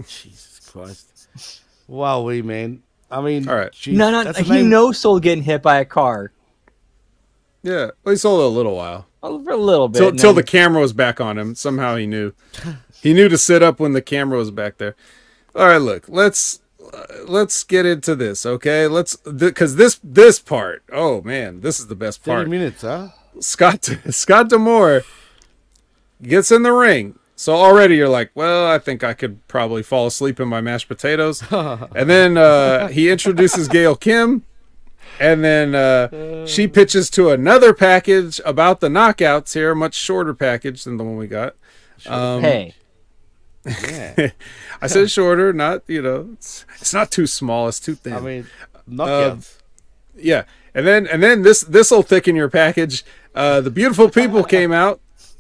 Jesus 0.07 0.69
Christ. 0.71 1.61
Wow, 1.87 2.21
we 2.23 2.41
man. 2.41 2.83
I 3.11 3.21
mean, 3.21 3.47
All 3.47 3.55
right. 3.55 3.71
geez, 3.71 3.95
no, 3.97 4.09
no, 4.09 4.31
he 4.33 4.49
name- 4.49 4.69
no 4.69 4.91
soul 4.91 5.19
getting 5.19 5.43
hit 5.43 5.61
by 5.61 5.77
a 5.79 5.85
car. 5.85 6.31
Yeah, 7.64 7.91
well, 8.03 8.11
he 8.11 8.18
sold 8.18 8.41
it 8.41 8.45
a 8.45 8.48
little 8.48 8.76
while. 8.76 9.07
Oh, 9.23 9.41
For 9.44 9.52
a 9.52 9.57
little 9.57 9.88
bit. 9.88 9.99
Till, 9.99 10.11
till 10.11 10.34
then- 10.34 10.35
the 10.35 10.44
camera 10.44 10.81
was 10.81 10.94
back 10.94 11.22
on 11.22 11.38
him. 11.38 11.56
Somehow 11.56 11.95
he 11.95 12.06
knew. 12.06 12.34
He 13.02 13.14
knew 13.14 13.30
to 13.30 13.38
sit 13.38 13.64
up 13.64 13.80
when 13.80 13.94
the 13.94 14.02
camera 14.02 14.38
was 14.38 14.52
back 14.52 14.77
there. 14.77 14.95
All 15.56 15.68
right, 15.68 15.77
look, 15.77 16.06
let's 16.10 16.60
uh, 16.94 17.03
let's 17.26 17.64
get 17.64 17.85
into 17.85 18.15
this, 18.15 18.45
okay? 18.45 18.88
Let's 18.88 19.15
because 19.15 19.76
this 19.77 19.99
this 20.03 20.40
part. 20.40 20.84
Oh 20.91 21.22
man, 21.22 21.61
this 21.61 21.80
is 21.80 21.88
the 21.88 21.95
best 21.95 22.22
Thirty 22.23 22.35
part. 22.35 22.49
minutes, 22.49 22.81
huh? 22.81 23.10
Scott 23.40 23.84
Scott 24.10 24.49
D'Amore 24.49 25.03
gets 26.22 26.52
in 26.52 26.64
the 26.64 26.72
ring. 26.73 27.18
So 27.35 27.53
already 27.56 27.95
you're 27.95 28.10
like, 28.10 28.31
well, 28.35 28.68
I 28.68 28.77
think 28.80 29.03
I 29.03 29.14
could 29.14 29.45
probably 29.48 29.84
fall 29.84 30.07
asleep 30.07 30.40
in 30.40 30.48
my 30.48 30.61
mashed 30.61 30.88
potatoes. 30.88 31.44
and 31.52 32.10
then 32.10 32.38
uh, 32.38 32.88
he 32.90 33.10
introduces 33.10 33.68
Gail 33.68 33.95
Kim, 33.95 34.44
and 35.19 35.44
then 35.44 35.76
uh, 35.76 36.45
she 36.45 36.68
pitches 36.68 37.10
to 37.11 37.30
another 37.30 37.73
package 37.73 38.40
about 38.45 38.80
the 38.80 38.88
knockouts 38.90 39.53
here, 39.53 39.72
a 39.72 39.76
much 39.76 39.94
shorter 39.95 40.34
package 40.34 40.84
than 40.84 40.98
the 40.98 41.03
one 41.03 41.18
we 41.18 41.27
got. 41.27 41.56
Um, 42.06 42.41
hey, 42.41 42.76
Yeah. 43.65 44.31
I 44.81 44.88
said 44.88 45.10
shorter, 45.10 45.53
not 45.53 45.84
you 45.88 46.02
know, 46.02 46.30
it's, 46.34 46.65
it's 46.80 46.94
not 46.94 47.11
too 47.11 47.27
small, 47.27 47.68
it's 47.68 47.80
too 47.80 47.95
thin. 47.95 48.14
I 48.14 48.19
mean, 48.19 48.48
knockouts. 48.90 49.57
yeah 50.15 50.44
and 50.76 50.85
then 50.85 51.07
and 51.07 51.23
then 51.23 51.41
this 51.44 51.61
this 51.61 51.90
will 51.91 52.02
thicken 52.03 52.35
your 52.35 52.49
package 52.49 53.06
uh 53.34 53.61
the 53.61 53.69
beautiful 53.72 54.10
people 54.10 54.44
came 54.44 54.73
out 54.73 54.99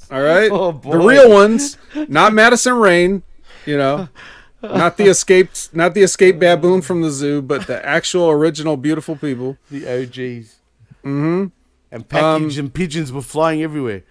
all 0.09 0.21
right 0.21 0.49
Oh, 0.51 0.71
the 0.71 0.97
real 0.97 1.29
ones 1.29 1.77
not 2.07 2.31
Madison 2.33 2.75
Rayne 2.75 3.21
you 3.65 3.77
know 3.77 4.07
not 4.63 4.97
the 4.97 5.05
escaped 5.05 5.69
not 5.73 5.93
the 5.93 6.01
escaped 6.01 6.39
baboon 6.39 6.81
from 6.81 7.01
the 7.01 7.11
zoo 7.11 7.41
but 7.41 7.67
the 7.67 7.85
actual 7.85 8.29
original 8.31 8.77
beautiful 8.77 9.15
people 9.15 9.57
the 9.69 9.85
OGs. 9.85 10.55
Mm-hmm. 11.03 11.45
And 11.91 12.09
package 12.09 12.57
and 12.57 12.73
pigeons 12.73 13.11
were 13.11 13.21
flying 13.21 13.61
everywhere. 13.61 14.03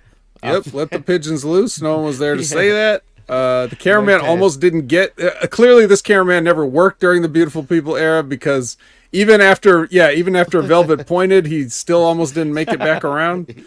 yep 0.45 0.73
let 0.74 0.91
the 0.91 1.01
pigeons 1.01 1.45
loose 1.45 1.81
no 1.81 1.97
one 1.97 2.05
was 2.05 2.19
there 2.19 2.37
to 2.37 2.45
say 2.59 2.70
that 2.70 3.03
uh 3.29 3.66
the 3.69 3.77
cameraman 3.77 4.16
Okay. 4.16 4.27
almost 4.27 4.61
didn't 4.61 4.89
get 4.89 5.19
uh, 5.20 5.47
clearly 5.49 5.87
this 5.87 6.03
cameraman 6.03 6.45
never 6.45 6.66
worked 6.66 7.01
during 7.01 7.23
the 7.23 7.29
beautiful 7.29 7.62
people 7.65 7.97
era 7.97 8.23
because 8.23 8.77
even 9.12 9.41
after 9.41 9.87
yeah 9.91 10.11
even 10.11 10.35
after 10.37 10.61
velvet 10.74 11.07
pointed 11.07 11.47
he 11.47 11.69
still 11.69 12.03
almost 12.03 12.35
didn't 12.35 12.53
make 12.53 12.69
it 12.69 12.79
back 12.81 13.05
around 13.05 13.65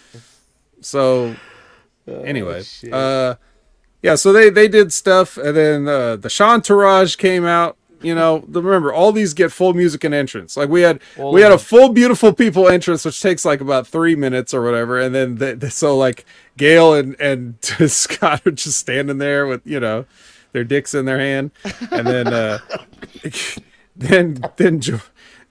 so 0.82 1.36
anyway 2.08 2.62
shit. 2.64 2.94
uh 2.94 3.36
yeah 4.06 4.16
so 4.16 4.32
they 4.32 4.50
they 4.50 4.68
did 4.68 4.94
stuff 4.94 5.36
and 5.38 5.58
then 5.58 5.88
uh 5.88 6.16
the 6.16 6.28
Shantaraj 6.30 7.18
came 7.18 7.44
out 7.46 7.76
you 8.02 8.14
know 8.14 8.44
the, 8.48 8.62
remember 8.62 8.94
all 8.94 9.12
these 9.12 9.34
get 9.34 9.52
full 9.52 9.74
music 9.74 10.04
and 10.04 10.14
entrance. 10.14 10.56
Like 10.56 10.70
we 10.70 10.82
had 10.82 11.00
All 11.18 11.32
we 11.34 11.42
had 11.42 11.52
a 11.52 11.58
full 11.58 11.90
beautiful 11.90 12.34
people 12.34 12.68
entrance 12.70 13.04
which 13.04 13.20
takes 13.20 13.46
like 13.46 13.62
about 13.62 13.88
three 13.88 14.16
minutes 14.16 14.54
or 14.54 14.62
whatever 14.62 15.00
and 15.00 15.16
then 15.16 15.36
the, 15.36 15.56
the- 15.56 15.72
so 15.72 15.98
like 15.98 16.24
gail 16.56 16.94
and 16.94 17.20
and 17.20 17.56
scott 17.64 18.46
are 18.46 18.52
just 18.52 18.78
standing 18.78 19.18
there 19.18 19.48
with 19.48 19.62
you 19.66 19.80
know 19.80 20.06
their 20.52 20.64
dicks 20.64 20.94
in 20.94 21.06
their 21.06 21.20
hand 21.20 21.50
and 21.92 22.06
then 22.06 22.28
uh 22.32 22.60
then 23.96 24.44
then 24.58 24.80
jo- 24.82 25.02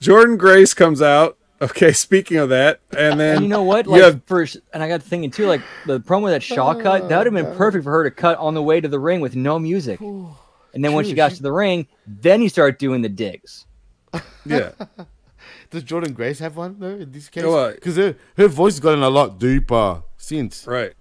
Jordynne 0.00 0.38
Grace 0.38 0.74
comes 0.74 1.02
out 1.02 1.36
okay 1.62 1.92
speaking 1.92 2.36
of 2.38 2.48
that 2.50 2.80
and 2.96 3.18
then 3.18 3.36
and 3.36 3.42
you 3.44 3.48
know 3.48 3.62
what? 3.62 3.86
you 3.86 3.92
Like 3.92 4.02
have- 4.02 4.22
for 4.26 4.46
and 4.72 4.82
I 4.82 4.88
got 4.88 5.02
thinking 5.02 5.30
too, 5.30 5.46
like 5.46 5.62
the 5.86 6.00
promo 6.00 6.28
that 6.30 6.42
Shaw 6.42 6.74
cut, 6.74 7.08
that 7.08 7.16
would 7.18 7.26
have 7.26 7.34
been 7.34 7.56
perfect 7.56 7.84
for 7.84 7.90
her 7.92 8.04
to 8.04 8.10
cut 8.10 8.38
on 8.38 8.54
the 8.54 8.62
way 8.62 8.80
to 8.80 8.88
the 8.88 8.98
ring 8.98 9.20
with 9.20 9.36
no 9.36 9.58
music. 9.58 10.00
And 10.00 10.84
then 10.84 10.92
when 10.92 11.04
she 11.04 11.14
got 11.14 11.30
to 11.32 11.42
the 11.42 11.52
ring, 11.52 11.86
then 12.06 12.42
you 12.42 12.48
start 12.48 12.78
doing 12.78 13.02
the 13.02 13.08
digs. 13.08 13.66
yeah 14.44 14.70
Does 15.70 15.82
Jordynne 15.84 16.14
Grace 16.14 16.38
have 16.38 16.56
one 16.56 16.76
though 16.78 16.88
in 16.96 17.10
this 17.10 17.28
case? 17.28 17.42
Oh, 17.44 17.56
uh, 17.56 17.72
Because 17.72 17.96
her, 17.96 18.14
her 18.36 18.48
voice 18.48 18.74
has 18.74 18.80
gotten 18.80 19.02
a 19.02 19.10
lot 19.10 19.38
deeper 19.38 20.02
since. 20.16 20.66
right 20.66 20.92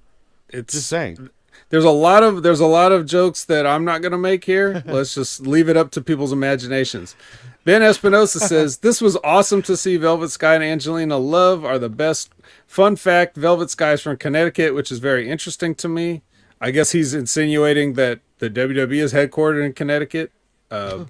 it's 0.49 0.73
Just 0.73 0.87
saying. 0.87 1.29
there's 1.69 1.83
a 1.83 1.89
lot 1.91 2.23
of 2.23 2.43
there's 2.43 2.59
a 2.59 2.65
lot 2.67 2.91
of 2.91 3.05
jokes 3.05 3.45
that 3.45 3.65
I'm 3.67 3.83
not 3.85 4.01
gonna 4.03 4.17
make 4.17 4.45
here. 4.45 4.83
Let's 4.87 5.15
just 5.15 5.41
leave 5.45 5.67
it 5.69 5.77
up 5.77 5.89
to 5.91 6.01
people's 6.01 6.31
imaginations. 6.31 7.15
Ben 7.65 7.81
Espinosa 7.81 8.39
says 8.39 8.79
this 8.79 8.99
was 9.01 9.17
awesome 9.23 9.61
to 9.63 9.77
see 9.77 9.95
Velvet 9.97 10.29
Sky 10.29 10.55
and 10.55 10.63
Angelina 10.63 11.17
Love 11.17 11.63
are 11.63 11.79
the 11.79 11.89
best. 11.89 12.29
Fun 12.67 12.95
fact: 12.95 13.37
Velvet 13.37 13.69
Sky 13.69 13.93
is 13.93 14.01
from 14.01 14.17
Connecticut, 14.17 14.75
which 14.75 14.91
is 14.91 14.99
very 14.99 15.29
interesting 15.29 15.73
to 15.75 15.87
me. 15.87 16.23
I 16.59 16.71
guess 16.71 16.91
he's 16.91 17.13
insinuating 17.13 17.93
that 17.93 18.19
the 18.39 18.49
WWE 18.49 19.01
is 19.01 19.13
headquartered 19.13 19.65
in 19.65 19.73
Connecticut. 19.73 20.31
Uh, 20.69 21.05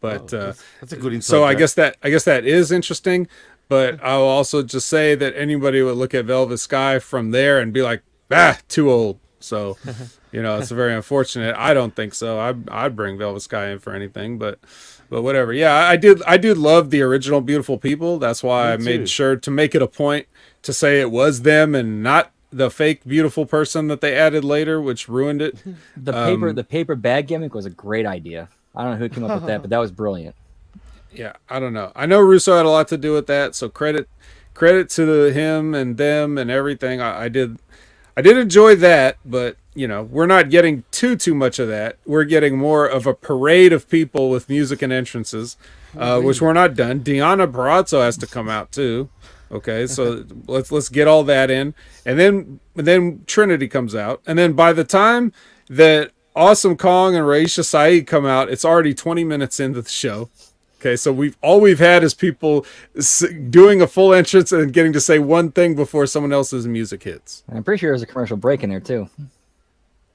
but 0.00 0.32
uh, 0.32 0.54
That's 0.80 0.92
a 0.92 0.96
good 0.96 1.12
insight. 1.12 1.30
so 1.30 1.44
I 1.44 1.54
guess 1.54 1.74
that 1.74 1.96
I 2.02 2.10
guess 2.10 2.24
that 2.24 2.44
is 2.44 2.72
interesting. 2.72 3.28
But 3.68 4.02
I'll 4.02 4.22
also 4.22 4.64
just 4.64 4.88
say 4.88 5.14
that 5.14 5.36
anybody 5.36 5.80
would 5.80 5.96
look 5.96 6.12
at 6.14 6.24
Velvet 6.24 6.58
Sky 6.58 6.98
from 6.98 7.30
there 7.30 7.60
and 7.60 7.72
be 7.72 7.82
like, 7.82 8.02
ah, 8.28 8.58
too 8.66 8.90
old. 8.90 9.20
So, 9.38 9.76
you 10.32 10.42
know, 10.42 10.58
it's 10.58 10.70
very 10.70 10.94
unfortunate. 10.94 11.54
I 11.56 11.74
don't 11.74 11.94
think 11.94 12.14
so. 12.14 12.38
I 12.38 12.54
I'd 12.70 12.96
bring 12.96 13.18
Velvet 13.18 13.40
Sky 13.40 13.68
in 13.70 13.78
for 13.78 13.92
anything, 13.94 14.38
but 14.38 14.58
but 15.08 15.22
whatever. 15.22 15.52
Yeah, 15.52 15.74
I 15.74 15.96
did 15.96 16.22
I 16.26 16.36
did 16.36 16.56
love 16.58 16.90
the 16.90 17.02
original 17.02 17.40
Beautiful 17.40 17.78
People. 17.78 18.18
That's 18.18 18.42
why 18.42 18.72
I 18.72 18.76
Me 18.76 18.84
made 18.84 18.98
too. 19.00 19.06
sure 19.06 19.36
to 19.36 19.50
make 19.50 19.74
it 19.74 19.82
a 19.82 19.88
point 19.88 20.26
to 20.62 20.72
say 20.72 21.00
it 21.00 21.10
was 21.10 21.42
them 21.42 21.74
and 21.74 22.02
not 22.02 22.30
the 22.52 22.70
fake 22.70 23.02
beautiful 23.06 23.46
person 23.46 23.86
that 23.88 24.00
they 24.00 24.16
added 24.16 24.44
later, 24.44 24.80
which 24.80 25.08
ruined 25.08 25.40
it. 25.42 25.56
The 25.96 26.12
paper 26.12 26.48
Um, 26.50 26.54
the 26.54 26.64
paper 26.64 26.94
bag 26.96 27.28
gimmick 27.28 27.54
was 27.54 27.66
a 27.66 27.70
great 27.70 28.06
idea. 28.06 28.48
I 28.74 28.82
don't 28.82 28.92
know 28.92 28.98
who 28.98 29.08
came 29.08 29.24
up 29.24 29.34
with 29.40 29.46
that, 29.46 29.60
but 29.62 29.70
that 29.70 29.78
was 29.78 29.90
brilliant. 29.90 30.34
yeah 31.12 31.32
i 31.48 31.58
don't 31.58 31.72
know 31.72 31.90
i 31.96 32.06
know 32.06 32.20
russo 32.20 32.56
had 32.56 32.64
a 32.64 32.68
lot 32.70 32.86
to 32.86 32.96
do 32.96 33.12
with 33.12 33.26
that 33.26 33.52
so 33.56 33.68
credit 33.68 34.08
credit 34.54 34.88
to 34.88 35.04
the, 35.04 35.32
him 35.32 35.74
and 35.74 35.96
them 35.96 36.38
and 36.38 36.50
everything 36.52 37.00
I, 37.00 37.24
I 37.24 37.28
did 37.28 37.58
i 38.16 38.22
did 38.22 38.36
enjoy 38.36 38.76
that 38.76 39.16
but 39.24 39.56
you 39.74 39.86
know, 39.86 40.02
we're 40.02 40.26
not 40.26 40.50
getting 40.50 40.84
too 40.90 41.16
too 41.16 41.34
much 41.34 41.58
of 41.58 41.68
that. 41.68 41.96
We're 42.04 42.24
getting 42.24 42.58
more 42.58 42.86
of 42.86 43.06
a 43.06 43.14
parade 43.14 43.72
of 43.72 43.88
people 43.88 44.30
with 44.30 44.48
music 44.48 44.82
and 44.82 44.92
entrances, 44.92 45.56
uh, 45.96 46.20
which 46.20 46.42
we're 46.42 46.52
not 46.52 46.74
done. 46.74 47.00
Deonna 47.00 47.50
Purrazzo 47.50 48.02
has 48.02 48.16
to 48.18 48.26
come 48.26 48.48
out 48.48 48.72
too. 48.72 49.08
Okay, 49.52 49.86
so 49.86 50.24
let's 50.46 50.72
let's 50.72 50.88
get 50.88 51.06
all 51.06 51.22
that 51.24 51.50
in, 51.50 51.74
and 52.04 52.18
then 52.18 52.60
and 52.76 52.86
then 52.86 53.22
Trinity 53.26 53.68
comes 53.68 53.94
out, 53.94 54.22
and 54.26 54.38
then 54.38 54.54
by 54.54 54.72
the 54.72 54.84
time 54.84 55.32
that 55.68 56.10
Awesome 56.34 56.76
Kong 56.76 57.14
and 57.14 57.24
Raisha 57.24 57.64
Saeed 57.64 58.06
come 58.06 58.26
out, 58.26 58.50
it's 58.50 58.64
already 58.64 58.94
twenty 58.94 59.24
minutes 59.24 59.60
into 59.60 59.82
the 59.82 59.88
show. 59.88 60.30
Okay, 60.80 60.96
so 60.96 61.12
we've 61.12 61.36
all 61.42 61.60
we've 61.60 61.78
had 61.78 62.02
is 62.02 62.14
people 62.14 62.64
doing 63.50 63.82
a 63.82 63.86
full 63.86 64.14
entrance 64.14 64.50
and 64.50 64.72
getting 64.72 64.94
to 64.94 65.00
say 65.00 65.18
one 65.18 65.52
thing 65.52 65.74
before 65.74 66.06
someone 66.06 66.32
else's 66.32 66.66
music 66.66 67.02
hits. 67.02 67.44
I'm 67.52 67.62
pretty 67.62 67.80
sure 67.80 67.90
there's 67.90 68.02
a 68.02 68.06
commercial 68.06 68.38
break 68.38 68.64
in 68.64 68.70
there 68.70 68.80
too. 68.80 69.08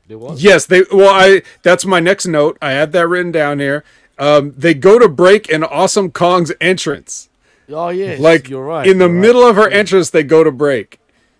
There 0.07 0.18
was. 0.18 0.44
Yes, 0.44 0.65
they. 0.65 0.84
Well, 0.91 1.14
I. 1.14 1.41
That's 1.64 1.86
my 1.86 1.99
next 1.99 2.26
note. 2.27 2.57
I 2.61 2.72
had 2.72 2.91
that 2.91 3.07
written 3.07 3.32
down 3.32 3.60
here. 3.60 3.84
Um, 4.18 4.53
they 4.56 4.73
go 4.73 4.98
to 4.99 5.10
break 5.10 5.49
in 5.49 5.64
Awesome 5.64 6.11
Kong's 6.11 6.52
entrance. 6.61 7.30
Oh 7.69 7.90
yeah, 7.90 8.18
like 8.19 8.49
you're 8.49 8.64
right. 8.64 8.88
in 8.88 8.99
the 8.99 9.10
right. 9.10 9.15
middle 9.15 9.44
of 9.44 9.56
her 9.56 9.68
entrance, 9.69 10.10
they 10.11 10.23
go 10.23 10.44
to 10.44 10.52
break. 10.52 10.99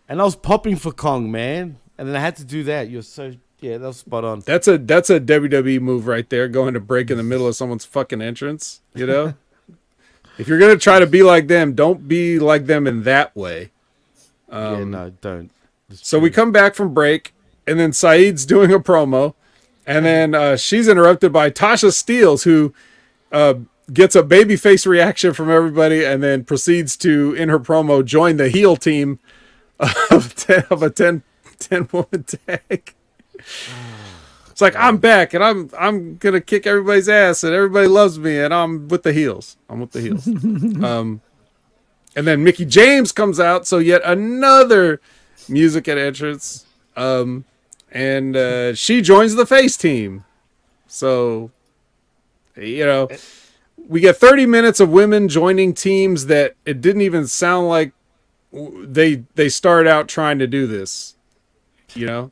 And 0.10 0.22
I 0.22 0.24
was 0.24 0.36
popping 0.36 0.76
for 0.76 0.92
Kong, 0.92 1.32
man, 1.32 1.78
and 1.98 2.08
then 2.08 2.16
I 2.16 2.20
had 2.20 2.36
to 2.38 2.44
do 2.44 2.64
that. 2.64 2.90
You're 2.90 3.04
so 3.04 3.36
yeah, 3.60 3.78
that 3.78 3.88
was 3.88 3.98
spot 3.98 4.26
on. 4.26 4.40
That's 4.42 4.68
a 4.68 4.78
that's 4.78 5.10
a 5.10 5.20
WWE 5.20 5.80
move 5.82 6.08
right 6.08 6.28
there, 6.30 6.48
going 6.48 6.74
to 6.74 6.80
break 6.80 7.12
in 7.12 7.18
the 7.18 7.24
middle 7.24 7.48
of 7.48 7.56
someone's 7.56 7.86
fucking 7.86 8.22
entrance. 8.22 8.82
You 8.96 9.06
know, 9.06 9.34
if 10.38 10.48
you're 10.48 10.60
gonna 10.60 10.78
try 10.78 11.00
to 11.00 11.08
be 11.08 11.22
like 11.22 11.48
them, 11.48 11.74
don't 11.76 12.08
be 12.08 12.40
like 12.40 12.66
them 12.66 12.88
in 12.88 13.04
that 13.04 13.36
way. 13.36 13.72
yeah, 14.50 14.70
Um, 14.70 14.92
no, 14.92 15.12
don't. 15.22 15.52
So 15.92 16.18
we 16.18 16.32
come 16.32 16.52
back 16.52 16.74
from 16.74 16.94
break, 16.94 17.35
and 17.68 17.80
then 17.80 17.92
Saeed's 17.92 18.46
doing 18.46 18.72
a 18.72 18.80
promo, 18.80 19.34
and 19.86 20.06
then 20.06 20.36
uh, 20.36 20.58
she's 20.58 20.88
interrupted 20.88 21.32
by 21.32 21.50
Tasha 21.50 21.90
Steelz, 21.90 22.44
who 22.44 22.74
uh, 23.32 23.56
gets 23.92 24.16
a 24.16 24.24
babyface 24.24 24.86
reaction 24.86 25.34
from 25.34 25.50
everybody, 25.50 26.04
and 26.04 26.24
then 26.24 26.44
proceeds 26.44 26.98
to, 26.98 27.34
in 27.34 27.50
her 27.50 27.60
promo, 27.60 28.04
join 28.04 28.38
the 28.38 28.50
heel 28.50 28.76
team 28.76 29.20
of, 30.12 30.36
ten, 30.36 30.64
of 30.70 30.82
a 30.84 30.90
10, 30.90 31.24
10 31.60 31.90
woman 31.92 32.24
tag. 32.24 32.94
It's 34.56 34.62
like 34.62 34.76
I'm 34.78 35.00
back, 35.00 35.34
and 35.34 35.44
I'm 35.44 35.70
I'm 35.78 36.16
gonna 36.16 36.40
kick 36.40 36.66
everybody's 36.66 37.10
ass, 37.10 37.44
and 37.44 37.54
everybody 37.54 37.88
loves 37.88 38.18
me, 38.18 38.40
and 38.40 38.54
I'm 38.54 38.88
with 38.88 39.04
the 39.04 39.12
heels. 39.12 39.58
I'm 39.70 39.82
with 39.82 39.92
the 39.92 40.00
heels. 40.00 40.26
um, 40.82 41.20
and 42.16 42.26
then 42.26 42.42
Mickie 42.42 42.64
James 42.64 43.12
comes 43.12 43.38
out, 43.38 43.68
so 43.68 43.80
yet 43.80 44.02
another 44.06 45.02
music 45.50 45.90
at 45.90 45.98
entrance. 45.98 46.66
Um, 46.96 47.44
and 47.96 48.36
uh, 48.36 48.76
she 48.76 49.02
joins 49.02 49.36
the 49.36 49.46
face 49.46 49.78
team. 49.78 50.26
So, 50.86 51.50
you 52.58 52.86
know, 52.86 53.08
we 53.88 54.02
get 54.02 54.18
30 54.18 54.46
minutes 54.46 54.82
of 54.82 54.90
women 54.90 55.30
joining 55.30 55.74
teams 55.74 56.26
that 56.26 56.56
it 56.66 56.82
didn't 56.82 57.02
even 57.02 57.26
sound 57.26 57.70
like 57.70 57.94
they 58.52 59.24
they 59.36 59.50
started 59.50 59.90
out 59.90 60.08
trying 60.08 60.40
to 60.40 60.48
do 60.48 60.68
this. 60.68 61.16
You 61.94 62.06
know, 62.06 62.32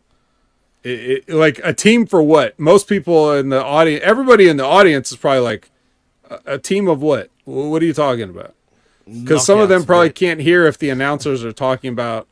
it, 0.83 1.23
it, 1.27 1.29
like 1.29 1.61
a 1.63 1.73
team 1.73 2.05
for 2.05 2.21
what? 2.21 2.59
Most 2.59 2.89
people 2.89 3.31
in 3.31 3.47
the 3.47 3.63
audience, 3.63 4.03
everybody 4.03 4.49
in 4.49 4.57
the 4.57 4.65
audience 4.65 5.11
is 5.11 5.17
probably 5.17 5.39
like 5.39 5.71
a, 6.29 6.39
a 6.45 6.59
team 6.59 6.89
of 6.89 7.01
what? 7.01 7.29
What 7.45 7.81
are 7.81 7.85
you 7.85 7.93
talking 7.93 8.29
about? 8.29 8.53
Because 9.05 9.45
some 9.45 9.59
of 9.59 9.69
them 9.69 9.85
probably 9.85 10.07
right. 10.07 10.15
can't 10.15 10.39
hear 10.41 10.65
if 10.65 10.77
the 10.77 10.89
announcers 10.89 11.43
are 11.43 11.51
talking 11.51 11.91
about 11.91 12.27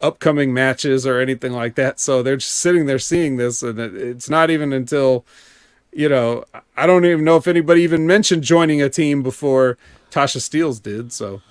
upcoming 0.00 0.52
matches 0.54 1.06
or 1.06 1.18
anything 1.20 1.52
like 1.52 1.74
that. 1.74 2.00
So 2.00 2.22
they're 2.22 2.36
just 2.36 2.54
sitting 2.56 2.86
there 2.86 2.98
seeing 2.98 3.36
this, 3.36 3.62
and 3.62 3.78
it, 3.78 3.94
it's 3.94 4.30
not 4.30 4.50
even 4.50 4.72
until, 4.72 5.24
you 5.92 6.08
know, 6.08 6.44
I 6.76 6.86
don't 6.86 7.04
even 7.04 7.24
know 7.24 7.36
if 7.36 7.46
anybody 7.46 7.82
even 7.82 8.06
mentioned 8.06 8.42
joining 8.42 8.80
a 8.80 8.88
team 8.88 9.22
before 9.22 9.76
Tasha 10.10 10.38
Steelz 10.38 10.82
did. 10.82 11.12
So 11.12 11.42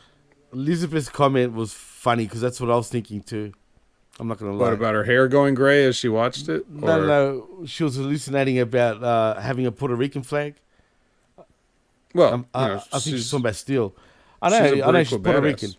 Elizabeth's 0.53 1.09
comment 1.09 1.53
was 1.53 1.73
funny 1.73 2.23
because 2.25 2.41
that's 2.41 2.59
what 2.59 2.69
I 2.71 2.75
was 2.75 2.89
thinking 2.89 3.21
too. 3.21 3.53
I'm 4.19 4.27
not 4.27 4.37
gonna 4.37 4.51
lie. 4.51 4.65
what 4.65 4.73
about 4.73 4.95
her 4.95 5.05
hair 5.05 5.27
going 5.29 5.53
gray 5.53 5.85
as 5.85 5.95
she 5.95 6.09
watched 6.09 6.49
it? 6.49 6.69
No, 6.69 6.99
Or- 7.01 7.05
no, 7.07 7.65
she 7.65 7.83
was 7.85 7.95
hallucinating 7.95 8.59
about 8.59 9.01
uh, 9.01 9.39
having 9.39 9.65
a 9.65 9.71
Puerto 9.71 9.95
Rican 9.95 10.23
flag. 10.23 10.55
Well, 12.13 12.33
Um, 12.33 12.45
I, 12.53 12.61
you 12.63 12.67
know, 12.67 12.75
I 12.75 12.79
think 12.79 13.03
she's 13.03 13.13
she's- 13.13 13.29
talking 13.31 13.43
about 13.43 13.55
steel. 13.55 13.95
I 14.41 14.49
know, 14.49 14.83
I 14.83 14.91
know 14.91 15.03
she's 15.03 15.17
Puerto 15.19 15.39
badass. 15.39 15.43
Rican. 15.43 15.71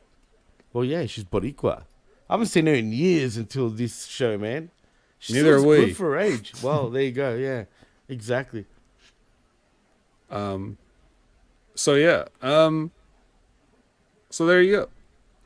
Well, 0.73 0.85
yeah, 0.85 1.05
she's 1.07 1.25
Boricua. 1.25 1.83
I 2.31 2.35
haven't 2.35 2.47
seen 2.47 2.67
her 2.67 2.75
in 2.75 2.93
years 2.93 3.37
until 3.37 3.71
this 3.71 4.07
show, 4.07 4.39
man. 4.39 4.71
She 5.19 5.33
Neither 5.33 5.57
are 5.57 5.63
we. 5.63 5.87
Good 5.87 5.97
for 5.97 6.17
age. 6.17 6.53
Well, 6.63 6.89
there 6.89 7.03
you 7.03 7.11
go. 7.11 7.35
Yeah, 7.35 7.65
exactly. 8.09 8.67
Um, 10.31 10.79
so 11.75 11.97
yeah. 11.97 12.27
Um, 12.41 12.93
so 14.31 14.47
there 14.47 14.63
you 14.63 14.77
go. 14.77 14.89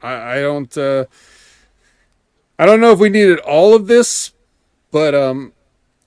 I, 0.03 0.37
I 0.37 0.41
don't. 0.43 0.77
Uh, 0.77 1.07
I 2.59 2.67
don't 2.67 2.83
know 2.83 2.93
if 2.93 2.99
we 2.99 3.09
needed 3.09 3.41
all 3.41 3.75
of 3.75 3.87
this, 3.87 4.33
but 4.91 5.15
um, 5.15 5.55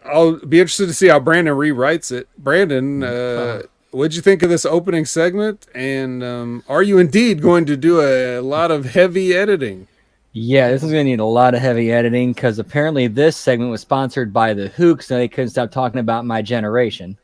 I'll 0.05 0.37
be 0.45 0.59
interested 0.59 0.85
to 0.85 0.93
see 0.93 1.07
how 1.07 1.19
Brandon 1.19 1.55
rewrites 1.55 2.11
it. 2.11 2.29
Brandon, 2.37 3.01
uh, 3.01 3.63
what'd 3.89 4.15
you 4.15 4.21
think 4.21 4.43
of 4.43 4.51
this 4.51 4.63
opening 4.63 5.05
segment? 5.05 5.65
And 5.73 6.23
um, 6.23 6.63
are 6.69 6.83
you 6.83 6.99
indeed 6.99 7.41
going 7.41 7.65
to 7.65 7.75
do 7.75 7.99
a, 7.99 8.41
lot 8.41 8.69
of 8.69 8.85
heavy 8.85 9.33
editing? 9.33 9.87
Yeah, 10.39 10.69
this 10.69 10.83
is 10.83 10.91
going 10.91 11.03
to 11.03 11.09
need 11.09 11.19
a 11.19 11.25
lot 11.25 11.55
of 11.55 11.61
heavy 11.61 11.91
editing 11.91 12.31
because 12.31 12.59
apparently 12.59 13.07
this 13.07 13.35
segment 13.35 13.71
was 13.71 13.81
sponsored 13.81 14.31
by 14.31 14.53
the 14.53 14.67
Hook, 14.67 15.01
so 15.01 15.17
they 15.17 15.27
couldn't 15.27 15.49
stop 15.49 15.71
talking 15.71 15.99
about 15.99 16.25
my 16.25 16.43
generation. 16.43 17.17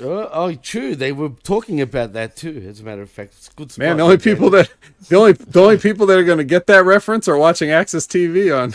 Oh, 0.00 0.28
oh, 0.32 0.54
true. 0.54 0.96
They 0.96 1.12
were 1.12 1.28
talking 1.44 1.80
about 1.80 2.14
that 2.14 2.34
too. 2.34 2.64
As 2.68 2.80
a 2.80 2.82
matter 2.82 3.02
of 3.02 3.10
fact, 3.10 3.34
it's 3.36 3.48
a 3.48 3.52
good. 3.52 3.78
Man, 3.78 3.98
the 3.98 4.02
only 4.02 4.18
people 4.18 4.50
that 4.50 4.70
the 5.08 5.16
only 5.16 5.32
the 5.34 5.60
only 5.60 5.78
people 5.78 6.04
that 6.06 6.18
are 6.18 6.24
going 6.24 6.38
to 6.38 6.44
get 6.44 6.66
that 6.66 6.84
reference 6.84 7.28
are 7.28 7.36
watching 7.36 7.70
Access 7.70 8.08
TV 8.08 8.50
on 8.52 8.74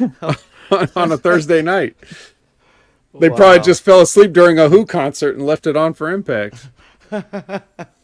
on, 0.70 0.88
on 0.94 1.12
a 1.12 1.18
Thursday 1.18 1.62
night. 1.62 1.96
They 3.18 3.30
probably 3.30 3.60
just 3.60 3.82
fell 3.82 4.02
asleep 4.02 4.34
during 4.34 4.58
a 4.58 4.68
Who 4.68 4.84
concert 4.84 5.36
and 5.36 5.46
left 5.46 5.66
it 5.66 5.74
on 5.74 5.94
for 5.94 6.12
Impact. 6.12 6.68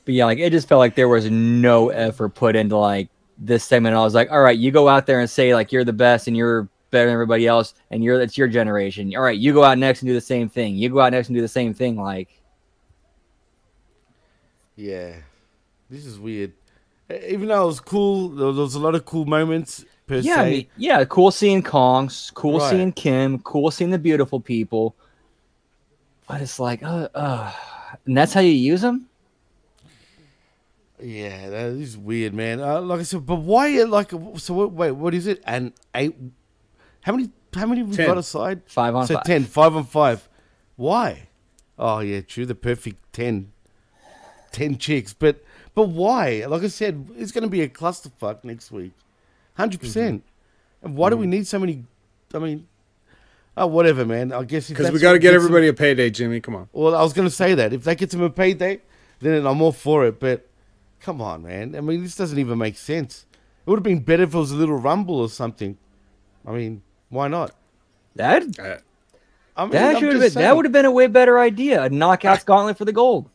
But 0.05 0.15
yeah, 0.15 0.25
like 0.25 0.39
it 0.39 0.51
just 0.51 0.69
felt 0.69 0.81
like 0.81 0.97
there 0.97 1.07
was 1.07 1.31
no 1.31 1.91
effort 1.91 2.31
put 2.31 2.57
into 2.57 2.77
like 2.77 3.09
this 3.45 3.65
segment. 3.65 3.95
I 3.97 4.01
was 4.01 4.15
like, 4.15 4.31
all 4.31 4.41
right, 4.41 4.57
you 4.57 4.71
go 4.71 4.89
out 4.89 5.07
there 5.07 5.21
and 5.21 5.29
say 5.29 5.55
like 5.55 5.73
you're 5.73 5.85
the 5.85 5.93
best 5.93 6.29
and 6.29 6.37
you're 6.37 6.69
better 6.91 7.07
than 7.07 7.15
everybody 7.15 7.47
else, 7.47 7.75
and 7.91 8.05
you're 8.05 8.19
that's 8.19 8.39
your 8.39 8.49
generation. 8.49 9.13
All 9.17 9.23
right, 9.23 9.39
you 9.39 9.53
go 9.53 9.65
out 9.65 9.79
next 9.79 10.03
and 10.03 10.09
do 10.09 10.15
the 10.15 10.21
same 10.21 10.49
thing. 10.49 10.77
You 10.77 10.89
go 10.89 11.01
out 11.01 11.13
next 11.13 11.29
and 11.29 11.37
do 11.37 11.43
the 11.43 11.49
same 11.49 11.75
thing. 11.75 11.97
Like, 11.97 12.29
Yeah, 14.77 15.17
this 15.91 16.07
is 16.07 16.19
weird. 16.19 16.53
Even 17.29 17.49
though 17.49 17.65
it 17.65 17.67
was 17.67 17.81
cool, 17.81 18.29
there 18.31 18.47
was 18.49 18.75
a 18.75 18.79
lot 18.79 18.95
of 18.95 19.05
cool 19.05 19.27
moments 19.27 19.85
per 20.07 20.17
yeah, 20.17 20.37
I 20.37 20.51
mean, 20.51 20.67
yeah, 20.77 21.05
cool 21.05 21.31
seeing 21.31 21.63
Kongs, 21.63 22.33
cool 22.35 22.59
Right. 22.59 22.71
seeing 22.71 22.93
Kim, 22.93 23.39
cool 23.41 23.71
seeing 23.71 23.91
the 23.91 23.99
beautiful 23.99 24.41
people. 24.41 24.95
But 26.29 26.41
it's 26.41 26.59
like, 26.59 26.83
uh, 26.83 27.09
uh, 27.15 27.53
and 28.07 28.17
that's 28.17 28.33
how 28.33 28.41
you 28.41 28.53
use 28.53 28.81
them. 28.81 29.09
Yeah, 31.03 31.49
that 31.51 31.67
is 31.73 31.97
weird, 31.99 32.33
man. 32.35 32.61
Uh, 32.61 32.81
like 32.81 33.01
I 33.01 33.03
said, 33.03 33.27
but 33.27 33.37
why? 33.37 33.69
Like, 33.83 34.13
so 34.37 34.67
wait, 34.67 34.93
what 34.93 35.15
is 35.15 35.27
it? 35.27 35.43
And 35.47 35.73
eight? 35.95 36.15
How 37.03 37.13
many? 37.13 37.31
How 37.55 37.67
many 37.67 37.83
we 37.83 37.95
Ten. 37.97 38.07
got 38.07 38.19
aside? 38.19 38.63
Five 38.67 38.95
on 38.95 39.07
so 39.07 39.15
five. 39.15 39.25
ten, 39.25 39.45
five 39.45 39.75
on 39.77 39.85
five. 39.85 40.29
Why? 40.77 41.29
Oh 41.79 41.99
yeah, 42.01 42.21
true. 42.21 42.47
The 42.47 42.55
perfect 42.55 43.13
10. 43.13 43.51
10 44.53 44.77
chicks, 44.77 45.15
but 45.15 45.43
but 45.75 45.89
why? 45.89 46.45
Like 46.47 46.63
I 46.63 46.69
said, 46.69 47.09
it's 47.17 47.33
going 47.33 47.45
to 47.45 47.49
be 47.49 47.63
a 47.63 47.69
clusterfuck 47.69 48.45
next 48.45 48.71
week, 48.71 48.93
100 49.57 49.81
percent. 49.81 50.23
And 50.83 50.95
why 50.95 51.09
do 51.09 51.17
we 51.17 51.27
need 51.27 51.47
so 51.47 51.59
many? 51.59 51.85
I 52.35 52.39
mean, 52.39 52.69
oh 53.57 53.67
whatever, 53.67 54.05
man. 54.05 54.31
I 54.31 54.45
guess 54.45 54.69
Because 54.69 54.91
we 54.93 54.99
got 54.99 55.13
to 55.13 55.19
get 55.19 55.29
them- 55.31 55.37
everybody 55.37 55.69
a 55.69 55.73
payday, 55.73 56.11
Jimmy. 56.11 56.41
Come 56.41 56.55
on. 56.57 56.69
well, 56.73 56.95
I 56.95 57.03
was 57.03 57.15
going 57.15 57.27
to 57.27 57.35
say 57.35 57.55
that 57.55 57.73
if 57.73 57.85
that 57.85 57.97
gets 57.97 58.13
him 58.13 58.21
a 58.21 58.29
payday, 58.29 58.81
then 59.21 59.47
I'm 59.47 59.63
all 59.63 59.73
for 59.73 60.05
it. 60.07 60.21
But 60.21 60.47
come 61.03 61.21
on, 61.21 61.43
man. 61.43 61.75
I 61.75 61.81
mean, 61.81 62.03
this 62.03 62.17
doesn't 62.17 62.39
even 62.39 62.59
make 62.59 62.77
sense. 62.77 63.27
It 63.67 63.71
would 63.71 63.77
have 63.77 63.85
been 63.85 64.01
better 64.01 64.23
if 64.25 64.35
it 64.35 64.39
was 64.39 64.51
a 64.51 64.57
little 64.57 64.77
rumble 64.77 65.21
or 65.21 65.29
something. 65.29 65.77
I 66.47 66.53
mean, 66.53 66.83
why 67.11 67.29
not? 67.29 67.55
That 68.17 68.59
uh, 68.59 68.79
I 69.57 69.65
mean, 69.65 69.73
that 69.73 69.99
should 69.99 70.13
have 70.13 70.21
been 70.21 70.43
that 70.43 70.57
would 70.57 70.65
have 70.65 70.73
been 70.73 70.85
a 70.85 70.91
way 70.91 71.07
better 71.07 71.39
idea. 71.39 71.85
A 71.85 71.91
knockouts 71.91 72.45
gauntlet 72.45 72.79
for 72.79 72.85
the 72.85 72.93
gold. 72.93 73.29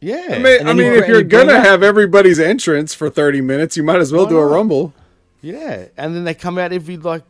Yeah. 0.00 0.26
I 0.30 0.38
mean, 0.38 0.66
I 0.66 0.72
mean 0.72 0.92
you 0.92 0.98
if 0.98 1.08
you're 1.08 1.20
and 1.20 1.30
you 1.32 1.36
bring 1.38 1.46
gonna 1.46 1.58
up- 1.58 1.64
have 1.64 1.82
everybody's 1.82 2.40
entrance 2.40 2.94
for 2.94 3.10
30 3.10 3.40
minutes, 3.42 3.76
you 3.76 3.82
might 3.82 4.00
as 4.00 4.12
well 4.12 4.24
Why 4.24 4.30
do 4.30 4.38
a 4.38 4.46
rumble. 4.46 4.94
Yeah, 5.42 5.86
and 5.96 6.14
then 6.14 6.24
they 6.24 6.34
come 6.34 6.58
out 6.58 6.72
every 6.72 6.96
like 6.96 7.24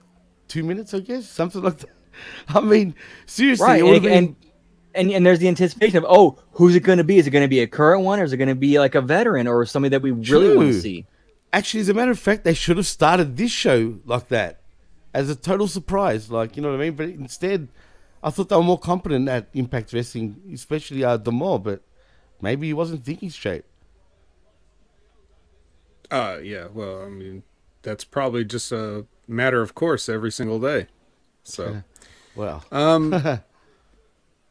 two 0.48 0.64
minutes, 0.64 0.94
I 0.94 1.00
guess, 1.00 1.28
something 1.28 1.62
like 1.62 1.78
that. 1.78 1.90
I 2.48 2.60
mean, 2.60 2.94
seriously, 3.26 3.66
right 3.66 3.80
it 3.80 3.84
and, 3.84 3.94
have 3.94 4.02
been. 4.02 4.12
and, 4.12 4.36
and 4.94 5.10
and 5.10 5.24
there's 5.24 5.38
the 5.38 5.48
anticipation 5.48 5.98
of 5.98 6.06
oh 6.08 6.38
who's 6.52 6.74
it 6.74 6.80
going 6.80 6.98
to 6.98 7.04
be 7.04 7.18
is 7.18 7.26
it 7.26 7.30
going 7.30 7.44
to 7.44 7.48
be 7.48 7.60
a 7.60 7.66
current 7.66 8.02
one 8.02 8.18
or 8.20 8.24
is 8.24 8.32
it 8.32 8.36
going 8.36 8.48
to 8.48 8.54
be 8.54 8.78
like 8.78 8.94
a 8.94 9.00
veteran 9.00 9.46
or 9.46 9.64
somebody 9.66 9.90
that 9.90 10.02
we 10.02 10.10
really 10.10 10.56
want 10.56 10.72
to 10.72 10.80
see 10.80 11.06
Actually, 11.52 11.80
as 11.80 11.88
a 11.88 11.94
matter 11.94 12.12
of 12.12 12.18
fact, 12.18 12.44
they 12.44 12.54
should 12.54 12.76
have 12.76 12.86
started 12.86 13.36
this 13.36 13.50
show 13.50 13.98
like 14.04 14.28
that. 14.28 14.60
as 15.12 15.28
a 15.28 15.34
total 15.34 15.66
surprise. 15.66 16.30
Like 16.30 16.56
you 16.56 16.62
know 16.62 16.70
what 16.70 16.80
I 16.80 16.84
mean? 16.84 16.94
But 16.94 17.08
instead, 17.08 17.68
I 18.22 18.30
thought 18.30 18.48
they 18.48 18.56
were 18.56 18.62
more 18.62 18.78
competent 18.78 19.28
at 19.28 19.48
Impact 19.54 19.92
Wrestling, 19.92 20.40
especially 20.52 21.02
uh, 21.02 21.16
D'Amore. 21.16 21.58
But 21.58 21.82
maybe 22.40 22.68
he 22.68 22.72
wasn't 22.72 23.04
thinking 23.04 23.30
straight. 23.30 23.64
Uh, 26.10 26.38
yeah. 26.42 26.68
Well, 26.72 27.02
I 27.02 27.08
mean, 27.08 27.42
that's 27.82 28.04
probably 28.04 28.44
just 28.44 28.70
a 28.70 29.06
matter 29.26 29.60
of 29.60 29.74
course 29.74 30.08
every 30.08 30.30
single 30.30 30.60
day. 30.60 30.86
So, 31.42 31.82
well, 32.36 32.64
um, 32.70 33.10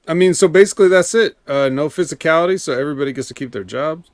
I 0.10 0.16
mean, 0.16 0.34
so 0.34 0.48
basically 0.48 0.88
that's 0.88 1.14
it. 1.14 1.38
Uh, 1.48 1.70
no 1.70 1.88
physicality, 1.88 2.60
so 2.60 2.74
everybody 2.74 3.14
gets 3.14 3.28
to 3.28 3.36
keep 3.36 3.52
their 3.52 3.64
jobs. 3.64 4.10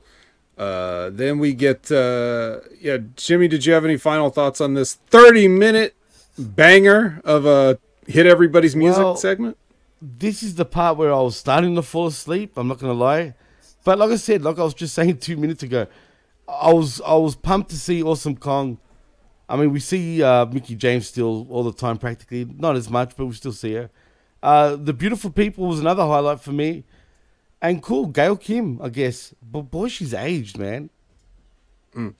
Uh, 0.58 1.08
then 1.10 1.38
we 1.38 1.54
get, 1.54 1.90
uh, 1.90 2.60
yeah, 2.78 2.98
Jimmy, 3.16 3.48
did 3.48 3.64
you 3.64 3.72
have 3.72 3.84
any 3.86 3.96
final 3.96 4.28
thoughts 4.28 4.60
on 4.60 4.74
this 4.74 4.96
30 5.08 5.48
minute 5.48 5.96
banger 6.38 7.22
of 7.24 7.46
a 7.46 7.78
hit 8.06 8.26
everybody's 8.26 8.76
music 8.76 9.02
Well, 9.02 9.16
segment? 9.16 9.56
This 10.02 10.42
is 10.42 10.56
the 10.56 10.66
part 10.66 10.98
where 10.98 11.12
I 11.14 11.20
was 11.20 11.38
starting 11.38 11.74
to 11.76 11.82
fall 11.82 12.08
asleep. 12.08 12.58
I'm 12.58 12.68
not 12.68 12.78
gonna 12.78 12.92
lie, 12.92 13.34
but 13.82 13.98
like 13.98 14.10
I 14.10 14.16
said, 14.16 14.42
like 14.42 14.58
I 14.58 14.64
was 14.64 14.74
just 14.74 14.94
saying 14.94 15.16
two 15.16 15.38
minutes 15.38 15.62
ago, 15.62 15.86
I 16.46 16.74
was 16.74 17.00
I 17.00 17.14
was 17.14 17.36
pumped 17.36 17.70
to 17.70 17.78
see 17.78 18.02
Awesome 18.02 18.36
Kong. 18.36 18.76
I 19.48 19.56
mean, 19.56 19.72
we 19.72 19.80
see 19.80 20.22
uh, 20.22 20.44
Mickie 20.44 20.74
James 20.74 21.06
still 21.06 21.46
all 21.50 21.62
the 21.62 21.72
time, 21.72 21.96
practically 21.96 22.44
not 22.44 22.76
as 22.76 22.90
much, 22.90 23.16
but 23.16 23.24
we 23.24 23.32
still 23.32 23.52
see 23.52 23.72
her. 23.74 23.90
Uh, 24.46 24.76
the 24.76 24.92
beautiful 24.92 25.28
people 25.28 25.66
was 25.66 25.80
another 25.80 26.04
highlight 26.04 26.40
for 26.40 26.52
me, 26.52 26.84
and 27.60 27.82
cool 27.82 28.06
Gail 28.06 28.36
Kim, 28.36 28.80
I 28.80 28.90
guess. 28.90 29.34
But 29.42 29.62
boy, 29.62 29.88
she's 29.88 30.14
aged, 30.14 30.56
man. 30.56 30.88
Mm. 31.96 32.14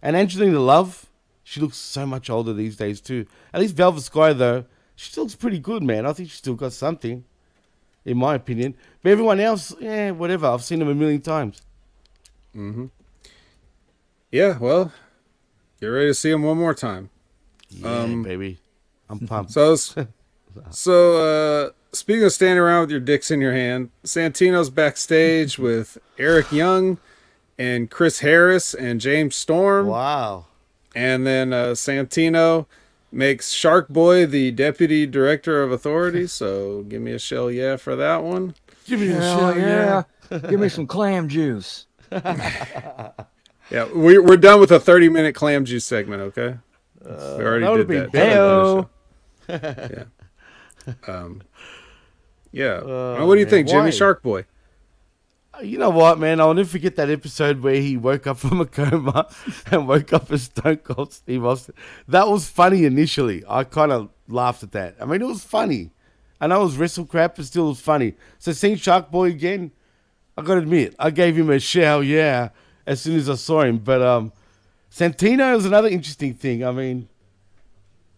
And 0.00 0.14
Angelina 0.14 0.60
Love, 0.60 1.06
she 1.42 1.60
looks 1.60 1.76
so 1.76 2.06
much 2.06 2.30
older 2.30 2.52
these 2.52 2.76
days 2.76 3.00
too. 3.00 3.26
At 3.52 3.60
least 3.60 3.74
Velvet 3.74 4.02
Sky 4.02 4.32
though, 4.32 4.66
she 4.94 5.10
still 5.10 5.24
looks 5.24 5.34
pretty 5.34 5.58
good, 5.58 5.82
man. 5.82 6.06
I 6.06 6.12
think 6.12 6.30
she 6.30 6.36
still 6.36 6.54
got 6.54 6.72
something, 6.72 7.24
in 8.04 8.18
my 8.18 8.36
opinion. 8.36 8.76
But 9.02 9.10
everyone 9.10 9.40
else, 9.40 9.74
yeah, 9.80 10.12
whatever. 10.12 10.46
I've 10.46 10.62
seen 10.62 10.78
them 10.78 10.88
a 10.88 10.94
million 10.94 11.22
times. 11.22 11.60
Mm-hmm. 12.54 12.86
Yeah, 14.30 14.58
well, 14.58 14.92
get 15.80 15.88
ready 15.88 16.10
to 16.10 16.14
see 16.14 16.30
them 16.30 16.44
one 16.44 16.58
more 16.58 16.74
time. 16.74 17.10
Yeah, 17.68 18.06
baby. 18.22 18.58
I'm 19.10 19.18
pumped. 19.26 19.50
So, 19.50 19.76
so 20.70 21.16
uh, 21.16 21.70
speaking 21.92 22.24
of 22.24 22.32
standing 22.32 22.58
around 22.58 22.82
with 22.82 22.90
your 22.90 23.00
dicks 23.00 23.30
in 23.30 23.40
your 23.40 23.52
hand, 23.52 23.90
Santino's 24.04 24.70
backstage 24.70 25.58
with 25.58 25.98
Eric 26.18 26.52
Young 26.52 26.98
and 27.58 27.90
Chris 27.90 28.20
Harris 28.20 28.74
and 28.74 29.00
James 29.00 29.36
Storm. 29.36 29.86
Wow. 29.86 30.46
And 30.94 31.26
then 31.26 31.52
uh, 31.52 31.66
Santino 31.68 32.66
makes 33.10 33.50
Shark 33.52 33.88
Boy 33.88 34.26
the 34.26 34.50
deputy 34.50 35.06
director 35.06 35.62
of 35.62 35.72
authority. 35.72 36.26
So 36.28 36.82
give 36.82 37.02
me 37.02 37.12
a 37.12 37.18
shell 37.18 37.50
yeah 37.50 37.76
for 37.76 37.96
that 37.96 38.22
one. 38.22 38.54
Give 38.86 39.00
me 39.00 39.08
Hell 39.08 39.56
yeah. 39.56 40.02
Give 40.30 40.60
me 40.60 40.68
some 40.68 40.86
clam 40.86 41.28
juice. 41.28 41.86
Yeah, 43.70 43.86
we, 43.94 44.18
we're 44.18 44.36
done 44.36 44.60
with 44.60 44.70
a 44.70 44.78
30 44.80 45.08
minute 45.08 45.34
clam 45.34 45.64
juice 45.64 45.84
segment, 45.84 46.20
okay? 46.22 46.58
we 47.04 47.10
already 47.10 47.64
that 47.64 47.70
would've 47.70 47.88
did 47.88 48.12
been 48.12 48.22
that. 48.22 48.88
better. 49.48 49.94
yeah. 49.94 50.04
Um, 51.06 51.42
yeah. 52.52 52.80
Oh, 52.84 53.26
what 53.26 53.34
do 53.34 53.40
you 53.40 53.46
man. 53.46 53.50
think, 53.50 53.68
Jimmy 53.68 53.82
Why? 53.84 53.90
Shark 53.90 54.22
Boy? 54.22 54.44
You 55.62 55.78
know 55.78 55.90
what, 55.90 56.18
man? 56.18 56.40
I'll 56.40 56.52
never 56.52 56.68
forget 56.68 56.96
that 56.96 57.08
episode 57.10 57.62
where 57.62 57.76
he 57.76 57.96
woke 57.96 58.26
up 58.26 58.38
from 58.38 58.60
a 58.60 58.66
coma 58.66 59.28
and 59.70 59.86
woke 59.86 60.12
up 60.12 60.32
as 60.32 60.42
Stone 60.44 60.78
Cold 60.78 61.12
Steve 61.12 61.44
Austin. 61.44 61.74
That 62.08 62.26
was 62.28 62.48
funny 62.48 62.84
initially. 62.84 63.44
I 63.48 63.62
kind 63.62 63.92
of 63.92 64.08
laughed 64.28 64.64
at 64.64 64.72
that. 64.72 64.96
I 65.00 65.04
mean, 65.04 65.22
it 65.22 65.26
was 65.28 65.44
funny. 65.44 65.92
and 66.40 66.52
I 66.52 66.56
know 66.56 66.62
it 66.62 66.64
was 66.64 66.76
wrestle 66.76 67.06
crap, 67.06 67.36
but 67.36 67.44
still 67.44 67.66
it 67.66 67.68
was 67.68 67.80
funny. 67.80 68.14
So 68.40 68.50
seeing 68.50 68.74
Shark 68.76 69.12
Boy 69.12 69.28
again, 69.28 69.70
I 70.36 70.42
gotta 70.42 70.60
admit, 70.60 70.96
I 70.98 71.10
gave 71.10 71.36
him 71.38 71.48
a 71.50 71.60
shell, 71.60 72.02
yeah, 72.02 72.48
as 72.84 73.00
soon 73.00 73.14
as 73.16 73.30
I 73.30 73.36
saw 73.36 73.62
him. 73.62 73.78
But 73.78 74.02
um, 74.02 74.32
Santino 74.90 75.56
is 75.56 75.66
another 75.66 75.86
interesting 75.88 76.34
thing. 76.34 76.64
I 76.64 76.72
mean, 76.72 77.08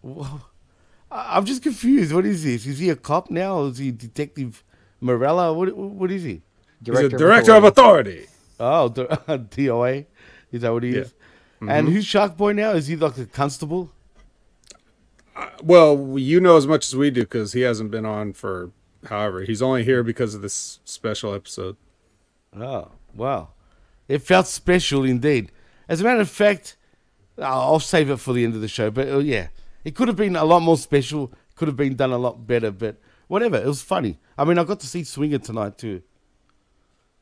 I- 0.03 0.39
I'm 1.11 1.45
just 1.45 1.63
confused. 1.63 2.13
What 2.13 2.25
is 2.25 2.43
this? 2.43 2.65
Is 2.65 2.79
he 2.79 2.89
a 2.89 2.95
cop 2.95 3.29
now? 3.31 3.63
Is 3.65 3.77
he 3.77 3.91
Detective 3.91 4.63
Marella? 5.01 5.55
What 5.55 5.75
what 5.75 6.11
is 6.11 6.23
he? 6.23 6.41
He's 6.85 6.99
a 6.99 7.09
director 7.09 7.53
of 7.53 7.63
authority. 7.63 8.27
Oh, 8.59 8.89
DOA. 8.89 10.05
Is 10.51 10.61
that 10.61 10.71
what 10.73 10.83
he 10.83 10.91
Yeah. 10.91 11.01
is? 11.01 11.13
And 11.61 11.87
Mhm. 11.87 11.91
who's 11.91 12.05
Shark 12.05 12.37
Boy 12.37 12.53
now? 12.53 12.71
Is 12.71 12.87
he 12.87 12.95
like 12.95 13.17
a 13.17 13.25
constable? 13.25 13.91
Well, 15.61 16.15
you 16.17 16.39
know 16.39 16.57
as 16.57 16.65
much 16.65 16.87
as 16.87 16.95
we 16.95 17.11
do 17.11 17.21
because 17.21 17.53
he 17.53 17.61
hasn't 17.61 17.91
been 17.91 18.05
on 18.05 18.33
for 18.33 18.71
however. 19.05 19.41
He's 19.41 19.61
only 19.61 19.83
here 19.83 20.03
because 20.03 20.33
of 20.33 20.41
this 20.41 20.79
special 20.85 21.33
episode. 21.33 21.77
Oh, 22.55 22.89
wow. 23.13 23.49
It 24.07 24.19
felt 24.23 24.47
special 24.47 25.03
indeed. 25.03 25.51
As 25.89 26.01
a 26.01 26.03
matter 26.03 26.21
of 26.21 26.29
fact, 26.29 26.75
I'll 27.37 27.61
I'll 27.73 27.79
save 27.79 28.09
it 28.09 28.17
for 28.17 28.33
the 28.33 28.43
end 28.43 28.55
of 28.55 28.61
the 28.61 28.67
show. 28.67 28.89
But 28.89 29.07
uh, 29.09 29.19
yeah, 29.19 29.47
it 29.87 29.95
could 29.95 30.09
have 30.09 30.17
been 30.17 30.35
a 30.35 30.43
lot 30.43 30.59
more 30.59 30.75
special. 30.77 31.31
Could 31.55 31.69
have 31.69 31.77
been 31.77 31.95
done 31.95 32.11
a 32.11 32.17
lot 32.17 32.45
better. 32.45 32.71
But 32.71 32.97
whatever, 33.27 33.55
it 33.55 33.65
was 33.65 33.81
funny. 33.81 34.19
I 34.37 34.43
mean, 34.43 34.57
I 34.57 34.65
got 34.65 34.81
to 34.81 34.87
see 34.87 35.05
Swinger 35.05 35.37
tonight 35.37 35.77
too. 35.77 36.03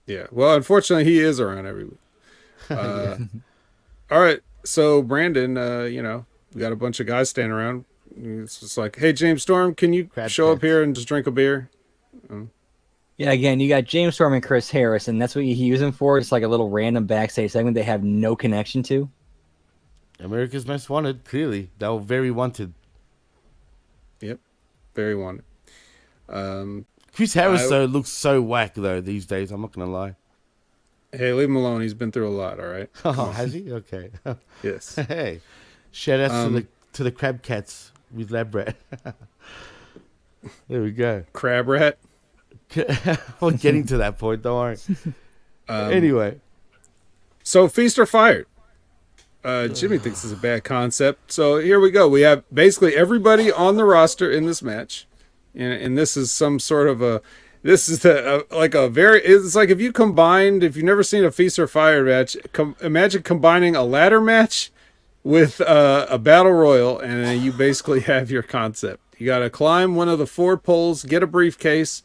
Yeah. 0.08 0.26
Well, 0.32 0.56
unfortunately, 0.56 1.06
he 1.06 1.20
is 1.20 1.40
around 1.40 1.68
every 1.68 1.86
week. 1.86 2.00
Uh, 2.68 3.18
all 4.10 4.20
right. 4.20 4.40
So, 4.64 5.04
Brandon, 5.04 5.56
uh, 5.56 5.84
you 5.84 6.02
know, 6.02 6.26
we 6.56 6.62
got 6.62 6.72
a 6.72 6.76
bunch 6.76 7.00
of 7.00 7.06
guys 7.06 7.30
standing 7.30 7.52
around. 7.52 7.86
It's 8.18 8.60
just 8.60 8.76
like, 8.80 8.96
hey, 8.98 9.14
James 9.14 9.44
Storm, 9.44 9.76
can 9.76 9.94
you 9.94 10.10
show 10.28 10.52
up 10.52 10.62
here 10.64 10.82
and 10.82 10.96
just 10.96 11.08
drink 11.08 11.28
a 11.28 11.32
beer? 11.32 11.70
Um, 12.28 12.50
Yeah, 13.18 13.32
again, 13.32 13.60
you 13.60 13.70
got 13.70 13.84
James 13.84 14.16
Storm 14.16 14.34
and 14.34 14.42
Chris 14.42 14.72
Harris, 14.72 15.08
and 15.08 15.22
that's 15.22 15.36
what 15.36 15.46
you 15.46 15.54
use 15.54 15.80
them 15.80 15.92
for. 15.92 16.18
It's 16.18 16.32
like 16.32 16.42
a 16.42 16.48
little 16.48 16.72
random 16.72 17.06
backstage 17.06 17.52
segment 17.52 17.76
they 17.76 17.84
have 17.84 18.04
no 18.04 18.36
connection 18.36 18.82
to. 18.84 19.08
America's 20.20 20.66
Most 20.66 20.90
Wanted. 20.90 21.26
Clearly, 21.26 21.70
they 21.78 21.88
were 21.88 22.00
very 22.00 22.32
wanted. 22.32 22.74
Yep. 24.22 24.40
Very 24.94 25.16
wanted. 25.16 25.44
Um, 26.30 26.86
Chris 27.14 27.34
Harris 27.34 27.64
I- 27.64 27.68
though 27.68 27.86
looks 27.86 28.10
so 28.10 28.42
whack 28.42 28.74
though 28.76 29.02
these 29.02 29.26
days. 29.26 29.52
I'm 29.52 29.62
not 29.62 29.74
gonna 29.74 29.92
lie. 29.92 30.16
Hey, 31.12 31.32
leave 31.34 31.50
him 31.50 31.56
alone. 31.56 31.82
He's 31.82 31.94
been 31.94 32.12
through 32.12 32.28
a 32.28 32.36
lot. 32.36 32.60
All 32.60 32.66
right. 32.68 32.90
Oh, 33.06 33.32
has 33.32 33.54
he? 33.54 33.72
Okay. 33.72 34.10
Yes. 34.64 34.96
Hey, 34.96 35.42
shout 35.92 36.20
out 36.20 36.32
Um, 36.32 36.54
to 36.54 36.60
the 36.62 36.68
to 36.94 37.04
the 37.04 37.12
crab 37.12 37.42
cats 37.42 37.92
with 38.14 38.32
lab 38.32 38.56
rat. 38.56 38.76
there 40.68 40.82
we 40.82 40.92
go. 40.92 41.24
Crab 41.34 41.68
rat. 41.68 41.98
We're 43.42 43.52
getting 43.52 43.86
to 43.88 43.98
that 43.98 44.18
point. 44.18 44.42
Don't 44.42 44.58
worry. 44.58 44.78
Um, 45.68 45.92
anyway, 45.92 46.40
So 47.44 47.68
feast 47.68 47.98
or 48.00 48.06
fired. 48.06 48.48
Uh, 49.46 49.68
Jimmy 49.68 50.00
thinks 50.00 50.24
it's 50.24 50.34
a 50.34 50.38
bad 50.38 50.64
concept. 50.64 51.32
So 51.32 51.60
here 51.60 51.80
we 51.80 51.92
go. 51.92 52.10
We 52.10 52.22
have 52.22 52.44
basically 52.52 52.96
everybody 52.96 53.52
on 53.52 53.76
the 53.76 53.86
roster 53.86 54.32
in 54.32 54.48
this 54.48 54.64
match, 54.64 55.06
and, 55.54 55.72
and 55.72 55.96
this 55.96 56.18
is 56.18 56.32
some 56.32 56.60
sort 56.60 56.88
of 56.88 57.04
a. 57.04 57.22
This 57.62 57.88
is 57.88 58.00
the, 58.00 58.38
uh, 58.52 58.56
like 58.56 58.74
a 58.74 58.90
very. 58.90 59.22
It's 59.22 59.56
like 59.56 59.70
if 59.70 59.80
you 59.80 59.92
combined, 59.92 60.64
if 60.64 60.76
you've 60.76 60.86
never 60.86 61.04
seen 61.04 61.24
a 61.24 61.32
feast 61.32 61.60
or 61.60 61.68
fire 61.68 62.04
match, 62.04 62.36
com- 62.54 62.76
imagine 62.82 63.22
combining 63.22 63.76
a 63.76 63.84
ladder 63.84 64.20
match 64.20 64.72
with 65.24 65.62
uh, 65.62 66.08
a 66.10 66.18
battle 66.18 66.52
royal, 66.52 66.98
and 66.98 67.24
then 67.24 67.44
you 67.44 67.52
basically 67.52 68.00
have 68.02 68.32
your 68.32 68.44
concept. 68.44 69.02
You 69.20 69.28
got 69.28 69.40
to 69.40 69.52
climb 69.52 69.96
one 69.96 70.10
of 70.10 70.18
the 70.18 70.28
four 70.28 70.58
poles, 70.58 71.04
get 71.04 71.22
a 71.22 71.28
briefcase. 71.28 72.02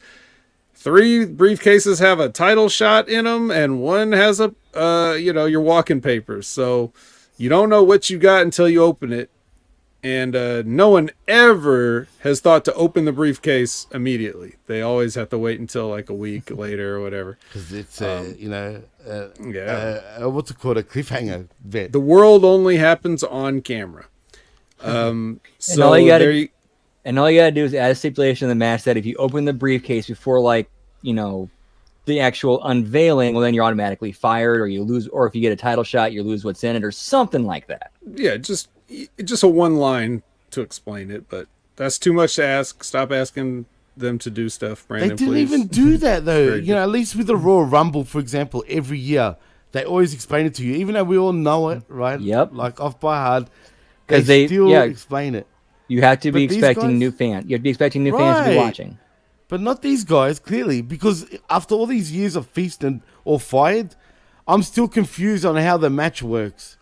Three 0.75 1.25
briefcases 1.25 1.99
have 1.99 2.19
a 2.19 2.29
title 2.29 2.69
shot 2.69 3.09
in 3.09 3.25
them, 3.25 3.49
and 3.49 3.81
one 3.81 4.11
has 4.11 4.39
a, 4.39 4.53
uh, 4.75 5.13
you 5.13 5.33
know, 5.33 5.45
your 5.45 5.61
walking 5.61 6.01
papers. 6.01 6.47
So 6.47 6.93
you 7.41 7.49
don't 7.49 7.69
know 7.69 7.83
what 7.83 8.09
you 8.09 8.17
got 8.19 8.43
until 8.43 8.69
you 8.69 8.83
open 8.83 9.11
it. 9.11 9.29
And 10.03 10.35
uh, 10.35 10.63
no 10.65 10.89
one 10.89 11.11
ever 11.27 12.07
has 12.21 12.39
thought 12.39 12.65
to 12.65 12.73
open 12.73 13.05
the 13.05 13.11
briefcase 13.11 13.85
immediately. 13.93 14.55
They 14.65 14.81
always 14.81 15.13
have 15.13 15.29
to 15.29 15.37
wait 15.37 15.59
until 15.59 15.89
like 15.89 16.09
a 16.09 16.13
week 16.15 16.49
later 16.65 16.95
or 16.97 17.01
whatever. 17.01 17.37
because 17.47 17.71
it's 17.71 18.01
uh, 18.01 18.33
you 18.37 18.49
know, 18.49 18.81
uh, 19.07 19.27
yeah. 19.39 20.01
uh, 20.19 20.23
uh, 20.25 20.29
what's 20.29 20.49
it 20.49 20.57
called? 20.59 20.77
A 20.77 20.83
cliffhanger. 20.83 21.47
Vet. 21.63 21.91
The 21.91 21.99
world 21.99 22.43
only 22.43 22.77
happens 22.77 23.23
on 23.23 23.61
camera. 23.61 24.05
Um, 24.81 25.39
And 25.53 25.59
so 25.59 25.87
all 25.89 25.99
you 25.99 26.07
gotta, 26.07 26.23
there 26.25 26.33
you- 26.33 26.49
and 27.05 27.19
all 27.19 27.29
you 27.29 27.39
gotta 27.39 27.51
do 27.51 27.63
is 27.65 27.73
add 27.75 27.91
a 27.91 27.95
stipulation 27.95 28.45
in 28.45 28.49
the 28.49 28.55
match 28.55 28.83
that 28.85 28.97
if 28.97 29.05
you 29.05 29.15
open 29.17 29.45
the 29.45 29.53
briefcase 29.53 30.07
before 30.07 30.39
like 30.39 30.67
you 31.03 31.13
know 31.13 31.49
the 32.05 32.19
actual 32.19 32.63
unveiling, 32.65 33.33
well 33.33 33.43
then 33.43 33.53
you're 33.53 33.63
automatically 33.63 34.11
fired, 34.11 34.59
or 34.59 34.67
you 34.67 34.83
lose, 34.83 35.07
or 35.09 35.27
if 35.27 35.35
you 35.35 35.41
get 35.41 35.51
a 35.51 35.55
title 35.55 35.83
shot, 35.83 36.11
you 36.13 36.23
lose 36.23 36.43
what's 36.43 36.63
in 36.63 36.75
it, 36.75 36.83
or 36.83 36.91
something 36.91 37.45
like 37.45 37.67
that. 37.67 37.91
yeah, 38.15 38.37
just 38.37 38.69
just 39.23 39.43
a 39.43 39.47
one 39.47 39.75
line 39.77 40.23
to 40.51 40.61
explain 40.61 41.11
it, 41.11 41.29
but 41.29 41.47
that's 41.75 41.97
too 41.97 42.11
much 42.13 42.35
to 42.35 42.43
ask. 42.43 42.83
Stop 42.83 43.11
asking 43.11 43.65
them 43.95 44.17
to 44.19 44.29
do 44.29 44.49
stuff, 44.49 44.85
They 44.89 44.99
didn't 45.09 45.17
please. 45.17 45.51
even 45.51 45.67
do 45.67 45.97
that 45.97 46.25
though. 46.25 46.47
Very 46.51 46.63
you 46.63 46.73
know, 46.73 46.81
at 46.81 46.89
least 46.89 47.15
with 47.15 47.27
the 47.27 47.37
Royal 47.37 47.63
Rumble, 47.65 48.03
for 48.03 48.19
example, 48.19 48.63
every 48.67 48.97
year 48.99 49.35
they 49.73 49.85
always 49.85 50.13
explain 50.13 50.45
it 50.45 50.55
to 50.55 50.63
you, 50.65 50.75
even 50.75 50.95
though 50.95 51.03
we 51.03 51.17
all 51.17 51.31
know 51.33 51.69
it, 51.69 51.79
mm-hmm. 51.79 51.93
right? 51.93 52.19
Yep. 52.19 52.49
Like 52.53 52.79
off 52.81 52.99
by 52.99 53.17
heart, 53.17 53.47
'Cause 54.07 54.27
they, 54.27 54.41
they- 54.41 54.47
still 54.47 54.69
yeah. 54.69 54.83
explain 54.83 55.35
it. 55.35 55.47
You 55.87 56.01
have 56.01 56.21
to 56.21 56.31
be 56.31 56.47
But 56.47 56.53
these 56.53 56.63
expecting 56.63 56.89
guys- 56.91 56.99
new 56.99 57.11
fans. 57.11 57.45
You 57.47 57.55
have 57.55 57.59
to 57.59 57.63
be 57.63 57.69
expecting 57.69 58.03
new 58.03 58.17
fans 58.17 58.45
to 58.45 58.51
be 58.51 58.57
watching. 58.57 58.97
But 59.51 59.59
not 59.59 59.81
these 59.81 60.05
guys, 60.05 60.39
clearly, 60.39 60.81
because 60.81 61.25
after 61.49 61.75
all 61.75 61.85
these 61.85 62.09
years 62.09 62.37
of 62.37 62.47
feasting 62.47 63.01
or 63.25 63.37
fired, 63.37 63.97
I'm 64.47 64.63
still 64.63 64.87
confused 64.87 65.43
on 65.43 65.57
how 65.57 65.75
the 65.75 65.89
match 65.89 66.23
works. 66.23 66.77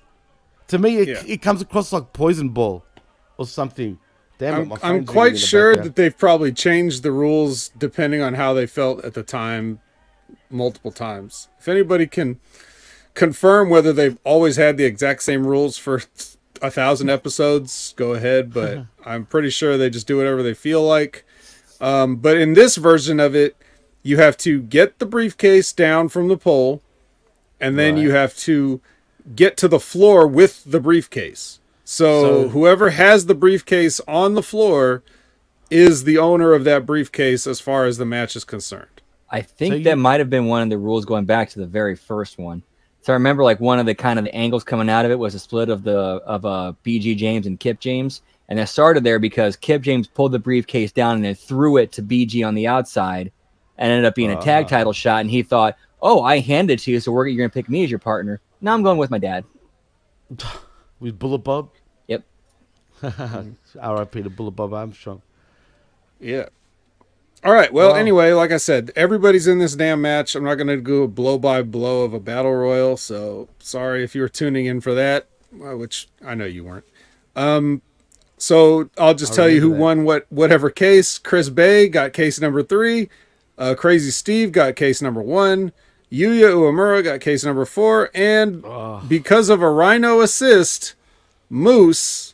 To 0.67 0.77
me, 0.77 0.97
it, 0.97 1.07
Yeah. 1.07 1.23
it 1.25 1.41
comes 1.41 1.63
across 1.63 1.91
like 1.91 2.13
poison 2.13 2.49
ball 2.49 2.85
or 3.37 3.47
something. 3.47 3.97
Damn 4.37 4.71
it, 4.71 4.79
I'm, 4.83 4.97
I'm 4.99 5.05
quite 5.07 5.39
sure 5.39 5.75
that 5.77 5.95
they've 5.95 6.15
probably 6.15 6.51
changed 6.51 7.01
the 7.01 7.11
rules 7.11 7.69
depending 7.69 8.21
on 8.21 8.35
how 8.35 8.53
they 8.53 8.67
felt 8.67 9.03
at 9.03 9.15
the 9.15 9.23
time 9.23 9.79
multiple 10.51 10.91
times. 10.91 11.47
If 11.59 11.67
anybody 11.67 12.05
can 12.05 12.39
confirm 13.15 13.71
whether 13.71 13.91
they've 13.91 14.19
always 14.23 14.57
had 14.57 14.77
the 14.77 14.85
exact 14.85 15.23
same 15.23 15.47
rules 15.47 15.79
for 15.79 16.03
a 16.61 16.69
thousand 16.69 17.09
episodes, 17.09 17.95
go 17.97 18.13
ahead. 18.13 18.53
But 18.53 18.85
I'm 19.03 19.25
pretty 19.25 19.49
sure 19.49 19.75
they 19.75 19.89
just 19.89 20.05
do 20.05 20.17
whatever 20.17 20.43
they 20.43 20.53
feel 20.53 20.83
like. 20.85 21.25
Um, 21.81 22.17
but 22.17 22.37
in 22.37 22.53
this 22.53 22.75
version 22.75 23.19
of 23.19 23.35
it, 23.35 23.55
you 24.03 24.17
have 24.17 24.37
to 24.37 24.61
get 24.61 24.99
the 24.99 25.05
briefcase 25.05 25.71
down 25.73 26.09
from 26.09 26.27
the 26.27 26.37
pole, 26.37 26.81
and 27.59 27.77
then 27.77 27.95
you 27.97 28.11
have 28.11 28.35
to 28.37 28.81
get 29.35 29.57
to 29.57 29.67
the 29.67 29.79
floor 29.79 30.25
with 30.27 30.63
the 30.65 30.79
briefcase. 30.79 31.59
So, 31.83 32.21
So- 32.43 32.49
whoever 32.49 32.91
has 32.91 33.25
the 33.25 33.35
briefcase 33.35 33.99
on 34.07 34.35
the 34.35 34.43
floor 34.43 35.03
is 35.69 36.03
the 36.03 36.17
owner 36.17 36.53
of 36.53 36.63
that 36.63 36.85
briefcase 36.85 37.45
as 37.45 37.59
far 37.59 37.85
as 37.85 37.97
the 37.97 38.05
match 38.05 38.35
is 38.35 38.43
concerned. 38.43 39.01
I 39.29 39.41
think 39.41 39.75
you- 39.79 39.83
that 39.83 39.97
might 39.97 40.19
have 40.19 40.29
been 40.29 40.45
one 40.45 40.63
of 40.63 40.69
the 40.69 40.77
rules 40.77 41.05
going 41.05 41.25
back 41.25 41.49
to 41.51 41.59
the 41.59 41.67
very 41.67 41.95
first 41.95 42.39
one. 42.39 42.63
So 43.01 43.13
I 43.13 43.15
remember 43.15 43.43
like 43.43 43.59
one 43.59 43.79
of 43.79 43.85
the 43.85 43.95
kind 43.95 44.17
of 44.19 44.25
the 44.25 44.33
angles 44.35 44.63
coming 44.63 44.89
out 44.89 45.05
of 45.05 45.11
it 45.11 45.19
was 45.19 45.35
a 45.35 45.39
split 45.39 45.69
of 45.69 45.83
the 45.83 45.97
of 45.97 46.45
uh 46.45 46.73
BG 46.83 47.15
James 47.15 47.45
and 47.47 47.59
Kip 47.59 47.79
James. 47.79 48.21
And 48.49 48.59
it 48.59 48.67
started 48.67 49.03
there 49.03 49.19
because 49.19 49.55
Kip 49.55 49.81
James 49.83 50.07
pulled 50.07 50.31
the 50.33 50.39
briefcase 50.39 50.91
down 50.91 51.15
and 51.15 51.23
then 51.23 51.35
threw 51.35 51.77
it 51.77 51.91
to 51.93 52.01
BG 52.01 52.45
on 52.45 52.55
the 52.55 52.67
outside 52.67 53.31
and 53.77 53.91
ended 53.91 54.05
up 54.05 54.15
being 54.15 54.31
a 54.31 54.41
tag 54.41 54.67
title 54.67 54.91
shot. 54.91 55.21
And 55.21 55.29
he 55.29 55.43
thought, 55.43 55.77
Oh, 56.01 56.21
I 56.23 56.39
handed 56.39 56.73
it 56.73 56.79
to 56.83 56.91
you, 56.91 56.99
so 56.99 57.11
we're 57.11 57.27
you're 57.27 57.37
gonna 57.37 57.49
pick 57.53 57.69
me 57.69 57.83
as 57.83 57.89
your 57.91 57.99
partner. 57.99 58.41
Now 58.59 58.73
I'm 58.73 58.83
going 58.83 58.97
with 58.97 59.09
my 59.11 59.19
dad. 59.19 59.45
With 60.99 61.17
Bullet 61.17 61.39
Bob? 61.39 61.69
Yep. 62.07 62.23
R.I.P. 63.03 64.23
to 64.23 64.29
Bullet 64.29 64.51
Bob 64.51 64.73
Armstrong. 64.73 65.21
Yeah. 66.19 66.47
All 67.45 67.53
right. 67.53 67.71
Well, 67.71 67.91
Wow. 67.91 67.95
anyway, 67.95 68.33
like 68.33 68.51
I 68.51 68.57
said, 68.57 68.91
everybody's 68.97 69.47
in 69.47 69.59
this 69.59 69.75
damn 69.75 70.01
match. 70.01 70.35
I'm 70.35 70.43
not 70.43 70.55
going 70.55 70.67
to 70.67 70.75
go 70.77 71.07
blow 71.07 71.37
by 71.37 71.61
blow 71.61 72.03
of 72.03 72.13
a 72.13 72.19
battle 72.19 72.53
royal. 72.53 72.97
So 72.97 73.47
sorry 73.59 74.03
if 74.03 74.13
you 74.13 74.21
were 74.21 74.27
tuning 74.29 74.65
in 74.65 74.81
for 74.81 74.93
that, 74.93 75.27
uh, 75.53 75.77
which 75.77 76.09
I 76.25 76.35
know 76.35 76.43
you 76.45 76.65
weren't. 76.65 76.83
Um, 77.37 77.81
so 78.39 78.89
I'll 78.97 79.13
just 79.13 79.33
I 79.33 79.35
tell 79.35 79.49
you 79.49 79.61
who 79.61 79.69
that. 79.71 79.77
won 79.77 80.03
what 80.03 80.25
whatever 80.29 80.69
case. 80.69 81.17
Chris 81.19 81.49
Bey 81.49 81.87
got 81.89 82.13
case 82.13 82.39
number 82.39 82.63
three. 82.63 83.09
Uh, 83.57 83.75
Crazy 83.75 84.09
Steve 84.11 84.51
got 84.51 84.75
case 84.75 85.01
number 85.01 85.21
one. 85.21 85.71
Yuya 86.11 86.53
Uemura 86.53 87.03
got 87.03 87.19
case 87.21 87.43
number 87.45 87.65
four, 87.65 88.09
and 88.15 88.63
because 89.07 89.49
of 89.49 89.61
a 89.61 89.69
Rhino 89.69 90.21
assist, 90.21 90.95
Moose 91.49 92.33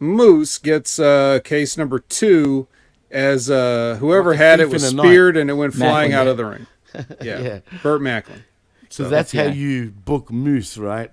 Moose 0.00 0.58
gets 0.58 0.98
uh, 0.98 1.38
case 1.44 1.76
number 1.76 1.98
two 2.00 2.66
as 3.10 3.48
uh, 3.48 3.96
whoever 4.00 4.30
Like 4.30 4.38
had 4.38 4.60
it 4.60 4.68
was 4.70 4.82
in 4.90 4.96
the 4.96 5.02
night. 5.02 5.08
speared 5.08 5.36
and 5.36 5.48
it 5.48 5.54
went 5.54 5.74
Maclin, 5.74 5.78
flying 5.78 6.12
out 6.14 6.24
yeah. 6.24 6.30
of 6.32 6.36
the 6.36 6.44
ring. 6.44 6.66
Yeah, 7.22 7.40
Yeah. 7.40 7.58
Burt 7.82 8.02
Macklin. 8.02 8.44
So 8.88 9.08
that's 9.08 9.32
how 9.32 9.44
you 9.44 9.90
book 9.90 10.30
Moose, 10.32 10.76
right? 10.78 11.10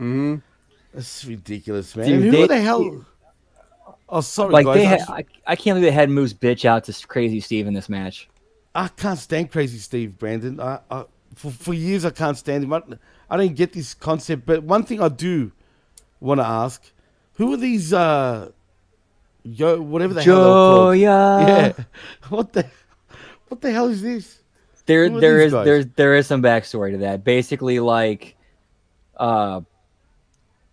Mm-hmm. 0.00 0.36
That's 0.92 1.24
ridiculous, 1.24 1.94
man. 1.96 2.06
Dude, 2.06 2.22
who 2.24 2.30
they- 2.30 2.46
the 2.46 2.60
hell? 2.60 3.04
Oh, 4.14 4.20
sorry, 4.20 4.52
Like 4.52 4.64
guys. 4.64 4.76
they 4.76 4.86
I 4.86 4.88
had, 4.88 5.00
I, 5.08 5.24
I 5.44 5.56
can't 5.56 5.74
believe 5.76 5.82
they 5.82 5.90
had 5.90 6.08
Moose 6.08 6.32
bitch 6.32 6.64
out 6.64 6.84
to 6.84 7.06
Crazy 7.08 7.40
Steve 7.40 7.66
in 7.66 7.74
this 7.74 7.88
match. 7.88 8.28
I 8.72 8.86
can't 8.86 9.18
stand 9.18 9.50
Crazy 9.50 9.78
Steve, 9.78 10.16
Brandon. 10.16 10.60
I, 10.60 10.78
I 10.88 11.04
for, 11.34 11.50
for 11.50 11.74
years 11.74 12.04
I 12.04 12.10
can't 12.10 12.38
stand 12.38 12.62
him. 12.62 12.72
I, 12.72 12.80
I 13.28 13.36
don't 13.36 13.54
get 13.56 13.72
this 13.72 13.92
concept. 13.92 14.46
But 14.46 14.62
one 14.62 14.84
thing 14.84 15.02
I 15.02 15.08
do 15.08 15.50
want 16.20 16.38
to 16.38 16.46
ask: 16.46 16.80
Who 17.34 17.52
are 17.54 17.56
these? 17.56 17.92
uh 17.92 18.52
Yo, 19.42 19.80
whatever 19.82 20.14
the 20.14 20.22
hell. 20.22 20.92
Joya. 20.92 20.96
Yeah. 21.04 21.72
What 22.28 22.52
the? 22.52 22.66
What 23.48 23.60
the 23.60 23.72
hell 23.72 23.88
is 23.88 24.00
this? 24.00 24.38
there 24.86 25.08
there 25.08 25.40
is 25.40 25.52
guys? 25.52 25.64
there's 25.64 25.86
there 25.96 26.14
is 26.14 26.26
some 26.26 26.40
backstory 26.42 26.92
to 26.92 26.98
that. 26.98 27.24
Basically, 27.24 27.80
like 27.80 28.36
uh 29.16 29.60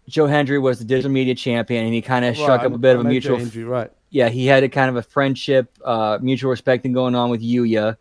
Joe 0.07 0.27
Hendry 0.27 0.59
was 0.59 0.79
the 0.79 0.85
digital 0.85 1.11
media 1.11 1.35
champion 1.35 1.85
and 1.85 1.93
he 1.93 2.01
kind 2.01 2.25
of 2.25 2.35
struck 2.35 2.59
Right, 2.61 2.67
up 2.67 2.73
a 2.73 2.77
bit 2.77 2.91
I 2.91 2.99
of 2.99 3.01
a 3.01 3.03
mutual 3.03 3.37
Hendry, 3.37 3.63
right? 3.63 3.91
yeah, 4.09 4.29
he 4.29 4.45
had 4.45 4.63
a 4.63 4.69
kind 4.69 4.89
of 4.89 4.95
a 4.97 5.01
friendship, 5.01 5.71
uh 5.85 6.17
mutual 6.21 6.49
respect 6.51 6.83
thing 6.83 6.93
going 6.93 7.15
on 7.15 7.29
with 7.29 7.41
Yuya. 7.41 7.97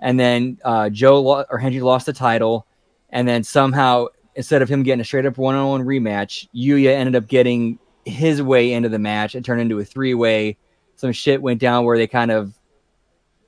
And 0.00 0.18
then 0.18 0.58
uh 0.64 0.88
Joe 0.90 1.20
lo- 1.20 1.44
or 1.50 1.58
Hendry 1.58 1.80
lost 1.82 2.06
the 2.06 2.12
title 2.12 2.66
and 3.10 3.28
then 3.28 3.44
somehow 3.44 4.06
instead 4.34 4.62
of 4.62 4.68
him 4.68 4.82
getting 4.82 5.00
a 5.00 5.04
straight 5.04 5.26
up 5.26 5.36
one-on-one 5.36 5.82
rematch, 5.84 6.48
Yuya 6.54 6.94
ended 6.94 7.14
up 7.16 7.28
getting 7.28 7.78
his 8.06 8.40
way 8.42 8.72
into 8.72 8.88
the 8.88 8.98
match 8.98 9.34
and 9.34 9.44
turned 9.44 9.60
into 9.60 9.78
a 9.78 9.84
three-way. 9.84 10.56
Some 10.96 11.12
shit 11.12 11.42
went 11.42 11.60
down 11.60 11.84
where 11.84 11.98
they 11.98 12.06
kind 12.06 12.30
of 12.30 12.54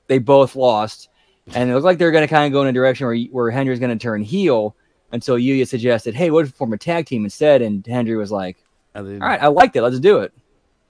they 0.07 0.19
both 0.19 0.55
lost, 0.55 1.09
and 1.55 1.69
it 1.69 1.73
looked 1.73 1.85
like 1.85 1.97
they're 1.97 2.11
going 2.11 2.27
to 2.27 2.31
kind 2.31 2.45
of 2.45 2.51
go 2.53 2.61
in 2.61 2.67
a 2.67 2.71
direction 2.71 3.07
where 3.07 3.17
where 3.31 3.49
Hendry's 3.49 3.79
going 3.79 3.97
to 3.97 4.01
turn 4.01 4.21
heel 4.21 4.75
until 5.11 5.35
Yuya 5.37 5.67
suggested, 5.67 6.13
"Hey, 6.15 6.29
what 6.31 6.45
if 6.45 6.51
we 6.53 6.57
form 6.57 6.73
a 6.73 6.77
tag 6.77 7.05
team 7.05 7.23
instead?" 7.23 7.61
And 7.61 7.85
Hendry 7.85 8.15
was 8.17 8.31
like, 8.31 8.57
then, 8.93 9.21
"All 9.21 9.27
right, 9.27 9.41
I 9.41 9.47
liked 9.47 9.75
it. 9.75 9.81
Let's 9.81 9.99
do 9.99 10.19
it." 10.19 10.33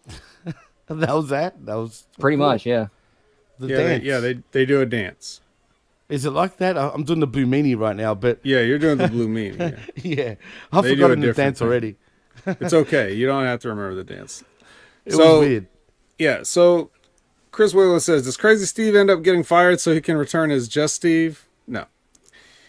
that 0.87 1.15
was 1.15 1.29
that. 1.29 1.65
That 1.65 1.75
was 1.75 2.05
Pretty 2.19 2.37
cool. 2.37 2.45
much, 2.47 2.65
yeah. 2.65 2.87
The 3.59 3.67
Yeah, 3.67 3.77
they, 3.77 3.83
dance. 3.87 4.03
yeah, 4.03 4.19
they 4.19 4.39
they 4.51 4.65
do 4.65 4.81
a 4.81 4.85
dance. 4.85 5.41
Is 6.09 6.25
it 6.25 6.31
like 6.31 6.57
that? 6.57 6.77
I- 6.77 6.89
I'm 6.89 7.03
doing 7.03 7.19
the 7.19 7.27
blue 7.27 7.45
meanie 7.47 7.77
right 7.77 7.95
now, 7.95 8.13
but 8.13 8.39
Yeah, 8.43 8.59
you're 8.61 8.77
doing 8.77 8.97
the 8.97 9.07
blue 9.07 9.27
meanie. 9.27 9.79
Yeah. 9.95 10.15
yeah, 10.23 10.35
I've 10.71 10.83
They 10.83 10.91
forgotten 10.93 11.19
the 11.21 11.33
dance 11.33 11.59
thing. 11.59 11.67
already. 11.67 11.95
It's 12.45 12.73
okay. 12.73 13.13
You 13.13 13.25
don't 13.25 13.43
have 13.45 13.59
to 13.61 13.69
remember 13.69 13.95
the 13.95 14.03
dance. 14.03 14.43
It 15.05 15.13
So- 15.13 15.39
was 15.39 15.47
weird. 15.47 15.67
Yeah, 16.19 16.43
so 16.43 16.91
Chris 17.51 17.73
Wheeler 17.73 17.99
says, 17.99 18.23
"Does 18.23 18.37
Crazy 18.37 18.65
Steve 18.65 18.95
end 18.95 19.09
up 19.09 19.23
getting 19.23 19.43
fired 19.43 19.79
so 19.79 19.93
he 19.93 19.99
can 20.01 20.15
return 20.17 20.51
as 20.51 20.67
Just 20.67 20.95
Steve?" 20.95 21.47
No, 21.67 21.85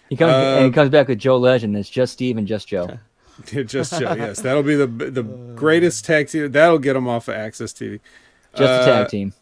He 0.08 0.16
comes 0.16 0.32
and 0.32 0.58
Um, 0.58 0.64
he 0.64 0.70
comes 0.70 0.90
back 0.90 1.08
with 1.08 1.18
Joe 1.18 1.36
Legend. 1.38 1.76
It's 1.76 1.90
just 1.90 2.12
Steve 2.12 2.36
and 2.36 2.46
just 2.46 2.68
Joe. 2.68 2.98
just 3.44 3.98
Joe. 3.98 4.14
Yes, 4.14 4.40
that'll 4.40 4.62
be 4.62 4.76
the 4.76 4.86
the 4.86 5.22
greatest 5.22 6.04
tag 6.04 6.28
team. 6.28 6.50
That'll 6.52 6.78
get 6.78 6.96
him 6.96 7.08
off 7.08 7.28
of 7.28 7.34
Access 7.34 7.72
TV. 7.72 8.00
Just 8.54 8.62
a 8.62 8.80
Uh, 8.82 8.84
tag 8.86 9.08
team. 9.08 9.32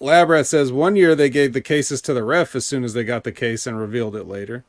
Labrat 0.00 0.46
says 0.46 0.72
one 0.72 0.96
year 0.96 1.14
they 1.14 1.30
gave 1.30 1.52
the 1.52 1.60
cases 1.60 2.00
to 2.02 2.14
the 2.14 2.24
ref 2.24 2.56
as 2.56 2.66
soon 2.66 2.82
as 2.84 2.92
they 2.94 3.04
got 3.04 3.22
the 3.24 3.32
case 3.32 3.66
and 3.66 3.78
revealed 3.78 4.16
it 4.16 4.26
later. 4.26 4.64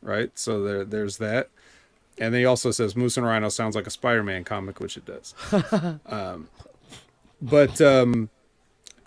Right, 0.00 0.30
so 0.36 0.62
there 0.62 0.84
there's 0.84 1.18
that. 1.18 1.48
And 2.18 2.34
then 2.34 2.40
he 2.40 2.44
also 2.44 2.70
says 2.72 2.94
Moose 2.96 3.16
and 3.16 3.24
Rhino 3.26 3.48
sounds 3.48 3.74
like 3.74 3.86
a 3.86 3.90
Spider-Man 3.90 4.44
comic, 4.44 4.80
which 4.80 4.96
it 4.96 5.04
does. 5.06 5.34
um, 6.06 6.48
but 7.40 7.80
um, 7.80 8.28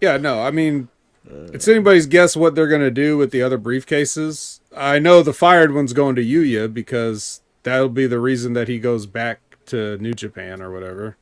yeah, 0.01 0.17
no, 0.17 0.41
I 0.41 0.51
mean, 0.51 0.87
it's 1.29 1.67
anybody's 1.67 2.07
guess 2.07 2.35
what 2.37 2.55
they're 2.55 2.67
gonna 2.67 2.89
do 2.91 3.17
with 3.17 3.31
the 3.31 3.41
other 3.41 3.57
briefcases. 3.59 4.59
I 4.75 4.99
know 4.99 5.21
the 5.23 5.33
fired 5.33 5.73
one's 5.73 5.93
going 5.93 6.15
to 6.15 6.23
Yuya 6.23 6.73
because 6.73 7.41
that'll 7.63 7.89
be 7.89 8.07
the 8.07 8.19
reason 8.19 8.53
that 8.53 8.67
he 8.67 8.77
goes 8.79 9.05
back 9.05 9.39
to 9.67 9.97
New 9.97 10.13
Japan 10.13 10.61
or 10.61 10.71
whatever. 10.71 11.17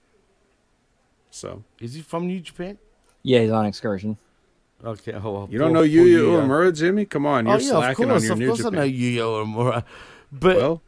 So 1.31 1.63
Is 1.79 1.93
he 1.93 2.01
from 2.01 2.27
New 2.27 2.39
Japan? 2.39 2.77
Yeah, 3.23 3.39
he's 3.39 3.51
on 3.51 3.65
excursion. 3.65 4.17
Okay. 4.83 5.13
Oh, 5.13 5.31
well, 5.31 5.47
you 5.49 5.57
don't 5.57 5.69
poor- 5.73 5.75
know 5.75 5.79
poor 5.81 5.87
Yuya 5.87 6.19
Yuya. 6.19 6.47
Uemura, 6.47 6.75
Jimmy? 6.77 7.05
Come 7.05 7.25
on, 7.25 7.45
you're 7.45 7.55
oh 7.55 7.57
yeah, 7.57 7.63
of 7.71 7.77
slacking 7.77 8.07
course, 8.09 8.21
on 8.21 8.23
your 8.23 8.33
of 8.33 8.39
New 8.39 8.47
course 8.47 8.57
Japan. 8.59 8.79
I 8.79 8.85
know 8.87 8.91
Yuya 8.91 9.45
Uemura, 9.45 9.83
but 10.31 10.57
Well, 10.57 10.81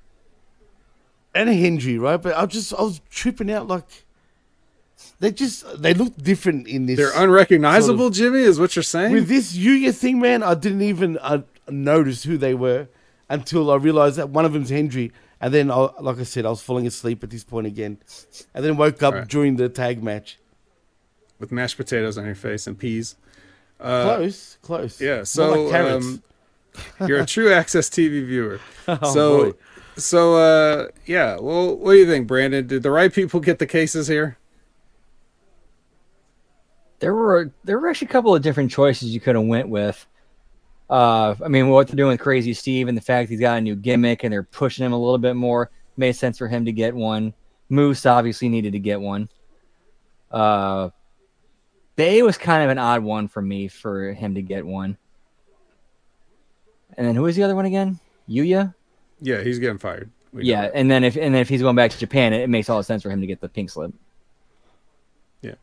and 1.33 1.49
a 1.49 1.53
Hendry, 1.53 1.97
right? 1.97 2.21
But 2.21 2.35
I 2.37 2.45
just 2.45 2.73
I 2.73 2.81
was 2.81 2.99
tripping 3.09 3.49
out 3.51 3.67
like 3.67 3.85
they 5.19 5.31
just 5.31 5.81
they 5.81 5.93
look 5.93 6.15
different 6.17 6.67
in 6.67 6.85
this. 6.87 6.97
they're 6.97 7.11
unrecognizable, 7.15 7.97
sort 7.99 8.11
of- 8.11 8.17
Jimmy, 8.17 8.39
is 8.41 8.59
what 8.59 8.75
you're 8.75 8.83
saying? 8.83 9.13
With 9.13 9.29
this 9.29 9.55
Yuya 9.57 9.95
thing, 9.95 10.19
man, 10.19 10.43
I 10.43 10.55
didn't 10.55 10.81
even 10.81 11.17
uh, 11.19 11.43
notice 11.69 12.23
who 12.23 12.37
they 12.37 12.53
were 12.53 12.87
until 13.29 13.71
I 13.71 13.75
realized 13.75 14.17
that 14.17 14.29
one 14.29 14.45
of 14.45 14.53
them's 14.53 14.69
Hendry. 14.69 15.11
And 15.41 15.53
then, 15.53 15.69
I, 15.69 15.89
like 15.99 16.17
I 16.19 16.23
said, 16.23 16.45
I 16.45 16.49
was 16.49 16.61
falling 16.61 16.87
asleep 16.87 17.23
at 17.23 17.29
this 17.29 17.43
point 17.43 17.67
again, 17.67 17.97
and 18.53 18.63
then 18.63 18.77
woke 18.77 19.03
up 19.03 19.13
Right. 19.13 19.27
during 19.27 19.57
the 19.57 19.67
tag 19.69 20.01
match. 20.01 20.39
With 21.39 21.51
mashed 21.51 21.75
potatoes 21.77 22.17
on 22.17 22.25
your 22.25 22.35
face 22.35 22.65
and 22.67 22.77
peas. 22.79 23.15
close, 23.77 24.57
close. 24.61 25.01
Uh, 25.01 25.05
Yeah, 25.05 25.23
so 25.23 25.65
like 25.65 25.75
um, 25.91 26.23
you're 27.05 27.19
a 27.19 27.25
true 27.25 27.51
Access 27.51 27.89
TV 27.89 28.25
viewer. 28.25 28.59
Oh, 28.87 29.13
so, 29.13 29.43
boy. 29.51 29.57
so 29.97 30.35
uh, 30.37 30.87
yeah. 31.05 31.37
Well, 31.39 31.75
what 31.75 31.91
do 31.91 31.97
you 31.97 32.05
think, 32.07 32.27
Brandon? 32.27 32.65
Did 32.65 32.83
the 32.83 32.91
right 32.91 33.11
people 33.13 33.39
get 33.41 33.59
the 33.59 33.67
cases 33.67 34.07
here? 34.07 34.37
there 36.99 37.13
were 37.13 37.51
there 37.63 37.77
were 37.79 37.89
actually 37.89 38.07
a 38.07 38.11
couple 38.11 38.33
of 38.33 38.41
different 38.41 38.71
choices 38.71 39.09
you 39.13 39.19
could 39.19 39.35
have 39.35 39.45
went 39.45 39.67
with. 39.69 40.05
Uh, 40.89 41.35
I 41.43 41.47
mean, 41.47 41.69
what 41.69 41.87
they're 41.87 41.95
doing 41.95 42.11
with 42.11 42.19
Crazy 42.19 42.53
Steve 42.53 42.87
and 42.87 42.97
the 42.97 43.01
fact 43.01 43.29
he's 43.29 43.39
got 43.39 43.57
a 43.57 43.61
new 43.61 43.75
gimmick 43.75 44.23
and 44.23 44.31
they're 44.31 44.43
pushing 44.43 44.85
him 44.85 44.93
a 44.93 44.99
little 44.99 45.17
bit 45.17 45.35
more 45.35 45.71
made 45.97 46.13
sense 46.13 46.37
for 46.37 46.47
him 46.47 46.65
to 46.65 46.71
get 46.71 46.95
one. 46.95 47.33
Moose 47.69 48.05
obviously 48.05 48.49
needed 48.49 48.73
to 48.73 48.79
get 48.79 49.01
one. 49.01 49.29
Uh, 50.31 50.89
Bey 51.95 52.21
was 52.21 52.37
kind 52.37 52.63
of 52.63 52.69
an 52.69 52.77
odd 52.77 53.03
one 53.03 53.27
for 53.27 53.41
me 53.41 53.67
for 53.67 54.13
him 54.13 54.35
to 54.35 54.41
get 54.41 54.65
one. 54.65 54.97
And 56.97 57.07
then 57.07 57.15
who 57.15 57.23
was 57.23 57.35
the 57.35 57.43
other 57.43 57.55
one 57.55 57.65
again? 57.65 57.99
Yuya. 58.29 58.73
Yeah, 59.21 59.41
he's 59.41 59.59
getting 59.59 59.77
fired. 59.77 60.09
We 60.33 60.43
yeah, 60.43 60.69
and 60.73 60.91
then 60.91 61.05
if 61.05 61.15
and 61.15 61.33
then 61.33 61.41
if 61.41 61.47
he's 61.47 61.61
going 61.61 61.77
back 61.77 61.91
to 61.91 61.97
Japan, 61.97 62.33
it, 62.33 62.41
it 62.41 62.49
makes 62.49 62.69
all 62.69 62.77
the 62.77 62.83
sense 62.83 63.03
for 63.03 63.09
him 63.09 63.21
to 63.21 63.27
get 63.27 63.39
the 63.39 63.47
pink 63.47 63.69
slip. 63.69 63.93
Yeah, 65.41 65.55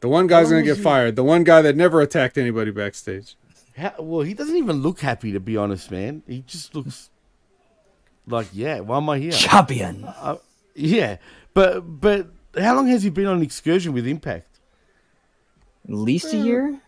the 0.00 0.08
one 0.08 0.26
guy's 0.26 0.48
gonna 0.48 0.62
get 0.62 0.78
he- 0.78 0.82
fired. 0.82 1.16
The 1.16 1.24
one 1.24 1.44
guy 1.44 1.60
that 1.60 1.76
never 1.76 2.00
attacked 2.00 2.38
anybody 2.38 2.70
backstage. 2.70 3.36
How, 3.80 3.94
well, 3.98 4.22
he 4.22 4.34
doesn't 4.34 4.56
even 4.56 4.82
look 4.82 5.00
happy, 5.00 5.32
to 5.32 5.40
be 5.40 5.56
honest, 5.56 5.90
man. 5.90 6.22
He 6.26 6.42
just 6.46 6.74
looks 6.74 7.10
like, 8.26 8.48
yeah, 8.52 8.80
why 8.80 8.98
am 8.98 9.08
I 9.08 9.18
here? 9.18 9.32
Champion. 9.32 10.04
Uh, 10.04 10.36
yeah, 10.74 11.16
but 11.54 11.80
but 11.80 12.28
how 12.58 12.74
long 12.76 12.86
has 12.88 13.02
he 13.02 13.10
been 13.10 13.26
on 13.26 13.36
an 13.38 13.42
excursion 13.42 13.92
with 13.92 14.06
Impact? 14.06 14.46
At 15.88 15.94
least 15.94 16.32
a 16.32 16.36
year. 16.36 16.80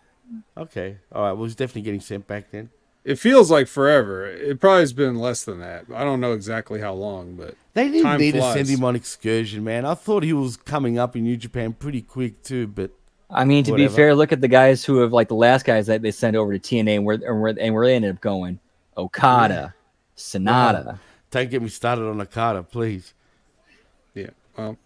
Okay, 0.57 0.99
all 1.13 1.23
right. 1.25 1.33
Well, 1.33 1.45
he's 1.45 1.55
definitely 1.55 1.83
getting 1.83 2.01
sent 2.01 2.27
back 2.27 2.51
then. 2.51 2.71
It 3.05 3.17
feels 3.19 3.51
like 3.51 3.67
forever. 3.67 4.27
It 4.27 4.61
probably 4.61 4.81
has 4.81 4.93
been 4.93 5.17
less 5.17 5.43
than 5.45 5.59
that. 5.61 5.87
I 5.93 6.05
don't 6.05 6.21
know 6.21 6.33
exactly 6.35 6.81
how 6.81 6.93
long, 6.95 7.35
but 7.35 7.57
They 7.75 7.89
didn't 7.89 8.05
time 8.05 8.21
need 8.21 8.35
flies. 8.37 8.55
to 8.55 8.59
send 8.65 8.69
him 8.79 8.85
on 8.85 8.95
excursion, 8.95 9.65
man. 9.65 9.85
I 9.85 9.95
thought 9.95 10.23
he 10.23 10.33
was 10.33 10.57
coming 10.57 10.99
up 10.99 11.17
in 11.17 11.25
New 11.25 11.37
Japan 11.37 11.73
pretty 11.73 12.01
quick 12.03 12.43
too, 12.45 12.69
but 12.69 12.93
I 13.33 13.45
mean, 13.45 13.65
to 13.65 13.71
Whatever. 13.73 13.89
be 13.91 13.95
fair, 13.97 14.15
look 14.15 14.33
at 14.33 14.41
the 14.41 14.49
guys 14.49 14.85
who 14.85 14.99
have 14.99 15.13
like 15.13 15.29
the 15.29 15.35
last 15.35 15.65
guys 15.65 15.87
that 15.87 16.03
they 16.03 16.11
sent 16.11 16.37
over 16.37 16.57
to 16.57 16.59
TNA 16.59 16.97
and 16.97 17.05
where 17.05 17.17
and 17.17 17.41
where, 17.41 17.55
and 17.59 17.75
where 17.75 17.87
they 17.87 17.95
ended 17.95 18.15
up 18.15 18.21
going. 18.21 18.59
Okada, 18.97 19.75
Sonata. 20.17 20.99
don't 21.31 21.51
get 21.51 21.63
me 21.63 21.69
started 21.69 22.03
on 22.07 22.21
Okada, 22.21 22.63
please. 22.63 23.15
yeah. 24.15 24.31
Well, 24.57 24.77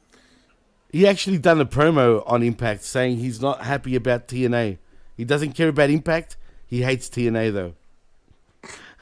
He 0.92 1.06
actually 1.08 1.38
done 1.38 1.60
a 1.60 1.66
promo 1.66 2.22
on 2.26 2.42
Impact 2.44 2.84
saying 2.84 3.16
he's 3.16 3.40
not 3.42 3.62
happy 3.62 3.96
about 3.96 4.28
TNA. 4.28 4.78
He 5.16 5.24
doesn't 5.24 5.52
care 5.54 5.68
about 5.68 5.90
Impact. 5.90 6.36
He 6.68 6.82
hates 6.82 7.08
TNA 7.08 7.52
though. 7.52 7.74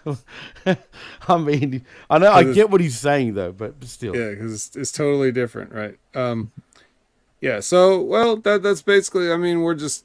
I 1.29 1.37
mean, 1.39 1.85
I 2.11 2.19
know 2.19 2.31
I 2.33 2.45
get 2.53 2.69
what 2.71 2.81
he's 2.81 2.99
saying 2.99 3.35
though, 3.35 3.53
but 3.53 3.79
but 3.81 3.89
still. 3.89 4.15
yeah, 4.15 4.31
because 4.31 4.53
it's, 4.55 4.77
it's 4.77 4.93
totally 4.93 5.33
different, 5.33 5.73
right? 5.73 5.99
Um, 6.15 6.53
yeah. 7.45 7.61
So, 7.61 8.01
well, 8.01 8.37
that 8.39 8.63
that's 8.63 8.83
basically. 8.83 9.31
I 9.31 9.37
mean, 9.37 9.61
we're 9.61 9.75
just. 9.75 10.05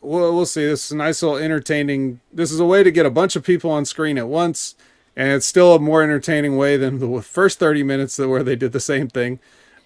We'll, 0.00 0.34
we'll 0.34 0.46
see. 0.46 0.66
This 0.66 0.86
is 0.86 0.92
a 0.92 0.96
nice 0.96 1.22
little 1.22 1.38
entertaining. 1.38 2.20
This 2.32 2.52
is 2.52 2.60
a 2.60 2.64
way 2.66 2.82
to 2.82 2.90
get 2.92 3.06
a 3.06 3.10
bunch 3.10 3.36
of 3.36 3.42
people 3.42 3.70
on 3.70 3.84
screen 3.86 4.18
at 4.18 4.28
once, 4.28 4.74
and 5.16 5.32
it's 5.32 5.46
still 5.46 5.74
a 5.74 5.78
more 5.78 6.02
entertaining 6.02 6.56
way 6.56 6.76
than 6.76 6.98
the 6.98 7.22
first 7.22 7.58
thirty 7.58 7.82
minutes 7.82 8.18
where 8.18 8.42
they 8.42 8.56
did 8.56 8.72
the 8.72 8.80
same 8.80 9.08
thing. 9.08 9.38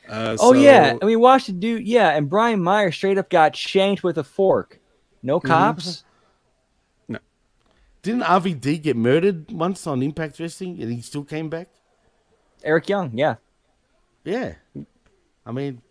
Uh, 0.09 0.37
Oh 0.41 0.53
so- 0.55 0.59
yeah, 0.59 0.91
and 0.91 1.03
we 1.05 1.15
watched 1.17 1.49
a 1.49 1.53
dude. 1.53 1.87
Yeah, 1.87 2.09
and 2.17 2.29
Brian 2.29 2.61
Meyer 2.63 2.91
straight 2.91 3.17
up 3.19 3.31
got 3.31 3.55
shanked 3.55 4.03
with 4.03 4.19
a 4.19 4.25
fork. 4.25 4.81
No 5.23 5.39
Mm-hmm. 5.39 5.49
cops. 5.49 6.05
Didn't 8.03 8.23
RVD 8.23 8.81
get 8.83 8.97
murdered 8.97 9.51
once 9.51 9.87
on 9.87 10.03
Impact 10.03 10.39
Wrestling 10.39 10.81
and 10.81 10.93
he 10.93 11.01
still 11.03 11.25
came 11.25 11.49
back? 11.51 11.69
Eric 12.63 12.89
Young. 12.89 13.11
Yeah. 13.19 13.35
Yeah. 14.25 14.55
I 15.45 15.51
mean, 15.53 15.83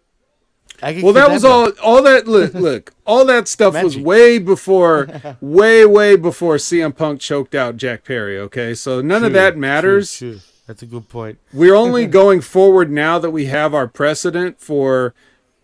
Well, 1.03 1.13
that 1.13 1.29
was 1.31 1.43
all. 1.43 1.71
All 1.83 2.03
that 2.03 2.27
look, 2.27 2.53
look, 2.55 2.93
all 3.05 3.25
that 3.25 3.47
stuff 3.47 3.73
was 3.81 3.97
way 3.97 4.37
before, 4.39 5.07
way, 5.41 5.85
way 5.85 6.15
before 6.15 6.55
CM 6.55 6.95
Punk 6.95 7.19
choked 7.21 7.55
out 7.55 7.77
Jack 7.77 8.03
Perry. 8.03 8.37
Okay, 8.39 8.73
so 8.73 9.01
none 9.01 9.23
of 9.23 9.33
that 9.33 9.57
matters. 9.57 10.17
true. 10.17 10.39
That's 10.67 10.81
a 10.81 10.85
good 10.85 11.07
point. 11.07 11.39
We're 11.53 11.75
only 11.75 12.05
going 12.21 12.41
forward 12.41 12.91
now 12.91 13.19
that 13.19 13.31
we 13.31 13.45
have 13.45 13.73
our 13.73 13.87
precedent 13.87 14.59
for 14.59 15.13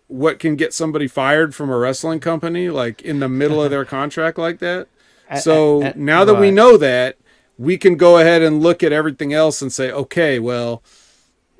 what 0.08 0.38
can 0.38 0.56
get 0.56 0.72
somebody 0.72 1.06
fired 1.06 1.54
from 1.54 1.68
a 1.70 1.76
wrestling 1.76 2.20
company, 2.20 2.70
like 2.70 3.02
in 3.02 3.20
the 3.20 3.28
middle 3.28 3.62
of 3.62 3.70
their 3.70 3.84
contract, 3.84 4.38
like 4.38 4.58
that. 4.60 4.88
A- 5.30 5.40
So 5.40 5.82
a- 5.82 5.86
a- 5.90 5.94
now 5.96 6.24
that 6.24 6.34
we 6.40 6.50
know 6.50 6.76
that, 6.78 7.16
we 7.58 7.76
can 7.76 7.96
go 7.96 8.18
ahead 8.18 8.40
and 8.42 8.62
look 8.62 8.82
at 8.82 8.92
everything 8.92 9.32
else 9.32 9.60
and 9.62 9.72
say, 9.72 9.90
okay, 9.90 10.38
well, 10.38 10.82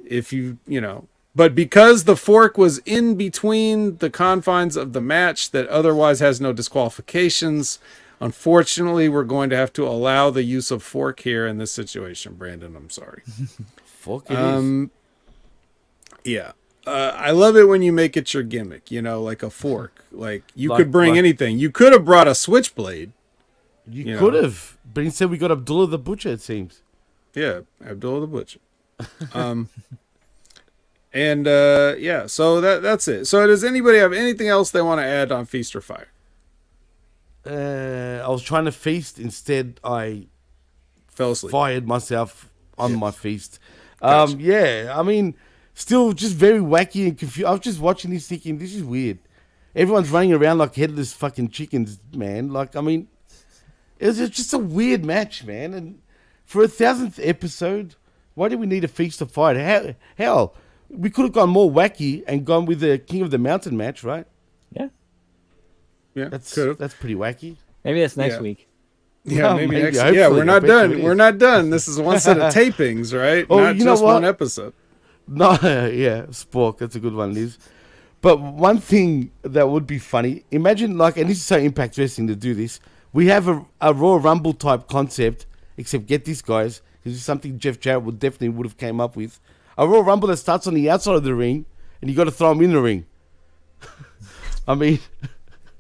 if 0.05 0.32
you, 0.32 0.59
you 0.66 0.81
know, 0.81 1.06
but 1.35 1.55
because 1.55 2.05
the 2.05 2.16
fork 2.16 2.56
was 2.59 2.78
in 2.78 3.16
between 3.16 3.97
the 3.98 4.11
confines 4.11 4.77
of 4.77 4.93
the 4.93 5.01
match 5.01 5.51
that 5.51 5.66
otherwise 5.69 6.20
has 6.20 6.40
no 6.40 6.52
disqualifications, 6.52 7.78
unfortunately, 8.20 9.09
we're 9.09 9.24
going 9.24 9.51
to 9.51 9.56
have 9.56 9.73
to 9.74 9.86
allow 9.86 10.31
the 10.31 10.43
use 10.44 10.70
of 10.70 10.82
fork 10.82 11.20
here 11.20 11.47
in 11.47 11.59
this 11.59 11.73
situation, 11.73 12.35
Brandon. 12.35 12.77
I'm 12.77 12.90
sorry. 12.90 13.23
Fuck 13.85 14.31
it 14.31 14.32
is. 14.35 14.39
Um, 14.39 14.90
yeah. 16.24 16.52
Uh, 16.86 17.12
I 17.16 17.31
love 17.31 17.56
it 17.56 17.65
when 17.65 17.81
you 17.82 17.93
make 17.93 18.16
it 18.16 18.35
your 18.35 18.43
gimmick, 18.43 18.90
you 18.90 19.01
know, 19.02 19.23
like 19.23 19.43
a 19.43 19.51
fork. 19.51 20.01
Like 20.15 20.44
you 20.55 20.69
Like- 20.69 20.78
could 20.78 20.93
bring 20.93 21.11
like- 21.11 21.19
anything. 21.19 21.59
You 21.59 21.70
could 21.73 21.93
have 21.93 22.05
brought 22.05 22.28
a 22.28 22.36
switchblade. 22.36 23.11
You, 23.89 24.05
you 24.05 24.19
could 24.19 24.35
know. 24.35 24.43
have, 24.43 24.77
but 24.94 25.02
instead 25.02 25.28
we 25.28 25.39
got 25.39 25.51
Abdullah 25.51 25.89
the 25.89 25.98
Butcher. 25.98 26.28
It 26.28 26.40
seems. 26.40 26.82
Yeah, 27.35 27.62
Abdullah 27.85 28.20
the 28.20 28.27
Butcher. 28.28 28.61
Um, 29.35 29.69
and 31.14 31.46
uh, 31.46 31.94
yeah, 31.98 32.26
so 32.26 32.60
that 32.60 32.82
that's 32.82 33.08
it. 33.08 33.24
So 33.26 33.46
does 33.46 33.64
anybody 33.64 33.98
have 33.98 34.12
anything 34.12 34.48
else 34.48 34.70
they 34.72 34.82
want 34.82 35.00
to 35.00 35.04
add 35.06 35.32
on 35.32 35.46
Feast 35.46 35.74
or 35.74 35.80
Fire? 35.80 36.08
Uh, 37.46 38.22
I 38.24 38.28
was 38.28 38.42
trying 38.42 38.64
to 38.64 38.72
feast. 38.72 39.18
Instead, 39.18 39.78
I 39.84 40.26
Fell 41.08 41.30
asleep. 41.32 41.52
fired 41.52 41.86
myself 41.86 42.50
on 42.76 42.96
my 42.98 43.10
feast. 43.10 43.58
Um, 44.02 44.38
yeah, 44.40 44.92
I 44.94 45.02
mean, 45.02 45.34
still 45.74 46.12
just 46.12 46.34
very 46.34 46.58
wacky 46.58 47.06
and 47.06 47.16
confused. 47.16 47.46
I 47.46 47.52
was 47.52 47.60
just 47.60 47.80
watching 47.80 48.10
this 48.10 48.26
thinking, 48.26 48.58
this 48.58 48.74
is 48.74 48.82
weird. 48.82 49.18
Everyone's 49.76 50.10
running 50.10 50.32
around 50.32 50.58
like 50.58 50.74
headless 50.74 51.12
fucking 51.12 51.50
chickens, 51.50 51.98
man. 52.14 52.52
Like, 52.52 52.76
I 52.76 52.80
mean, 52.80 53.08
it 53.98 54.06
was 54.06 54.18
just 54.30 54.52
a 54.52 54.58
weird 54.58 55.04
match, 55.04 55.44
man. 55.44 55.74
And 55.74 56.00
for 56.44 56.62
a 56.64 56.68
thousandth 56.68 57.20
episode, 57.22 57.94
why 58.34 58.48
do 58.48 58.58
we 58.58 58.66
need 58.66 58.84
a 58.84 58.88
feast 58.88 59.20
of 59.20 59.30
fire? 59.30 59.58
How, 59.62 59.94
hell, 60.16 60.54
we 60.96 61.10
could 61.10 61.22
have 61.24 61.32
gone 61.32 61.50
more 61.50 61.70
wacky 61.70 62.22
and 62.26 62.44
gone 62.44 62.66
with 62.66 62.80
the 62.80 62.98
King 62.98 63.22
of 63.22 63.30
the 63.30 63.38
Mountain 63.38 63.76
match, 63.76 64.02
right? 64.04 64.26
Yeah. 64.72 64.88
Yeah, 66.14 66.28
That's 66.28 66.54
could've. 66.54 66.78
that's 66.78 66.94
pretty 66.94 67.14
wacky. 67.14 67.56
Maybe 67.84 68.00
that's 68.00 68.16
next 68.16 68.36
Yeah. 68.36 68.40
week. 68.40 68.68
Yeah, 69.24 69.48
Oh, 69.48 69.56
maybe, 69.56 69.68
maybe, 69.68 69.82
next. 69.96 70.14
Yeah, 70.14 70.28
we're 70.28 70.44
not 70.44 70.62
done. 70.64 71.02
We're 71.02 71.14
not 71.14 71.38
done. 71.38 71.70
This 71.70 71.88
is 71.88 71.98
one 71.98 72.20
set 72.20 72.38
of 72.38 72.52
tapings, 72.52 73.18
right? 73.18 73.46
Oh, 73.48 73.58
not 73.58 73.76
you 73.76 73.84
know 73.84 73.94
what? 73.94 74.04
one 74.14 74.24
episode. 74.24 74.72
No, 75.26 75.52
yeah, 75.52 76.26
Spork, 76.26 76.76
that's 76.76 76.96
a 76.96 77.00
good 77.00 77.14
one, 77.14 77.32
Liz. 77.32 77.56
But 78.20 78.40
one 78.42 78.76
thing 78.76 79.30
that 79.40 79.70
would 79.70 79.86
be 79.86 79.98
funny, 79.98 80.44
imagine 80.50 80.98
like, 80.98 81.16
and 81.16 81.30
this 81.30 81.38
is 81.38 81.44
so 81.46 81.56
Impact 81.56 81.96
Wrestling 81.96 82.26
to 82.28 82.36
do 82.36 82.52
this. 82.52 82.78
We 83.14 83.28
have 83.28 83.48
a, 83.48 83.64
a 83.80 83.94
Royal 83.94 84.18
Rumble 84.18 84.52
type 84.52 84.86
concept, 84.86 85.46
except 85.78 86.04
get 86.04 86.26
this, 86.26 86.42
guys. 86.42 86.82
This 87.04 87.14
is 87.14 87.24
something 87.24 87.58
Jeff 87.58 87.80
Jarrett 87.80 88.02
would 88.02 88.18
definitely 88.18 88.50
would 88.50 88.66
have 88.66 88.76
came 88.76 89.00
up 89.00 89.16
with. 89.16 89.40
A 89.76 89.86
Royal 89.88 90.02
Rumble 90.05 90.28
that 90.28 90.36
starts 90.36 90.66
on 90.66 90.74
the 90.74 90.88
outside 90.90 91.14
of 91.16 91.24
the 91.24 91.34
ring, 91.34 91.66
and 92.01 92.10
you 92.10 92.16
got 92.16 92.24
to 92.24 92.30
throw 92.30 92.51
them 92.51 92.62
in 92.62 92.72
the 92.72 92.80
ring. 92.80 93.06
I 94.68 94.74
mean, 94.74 94.98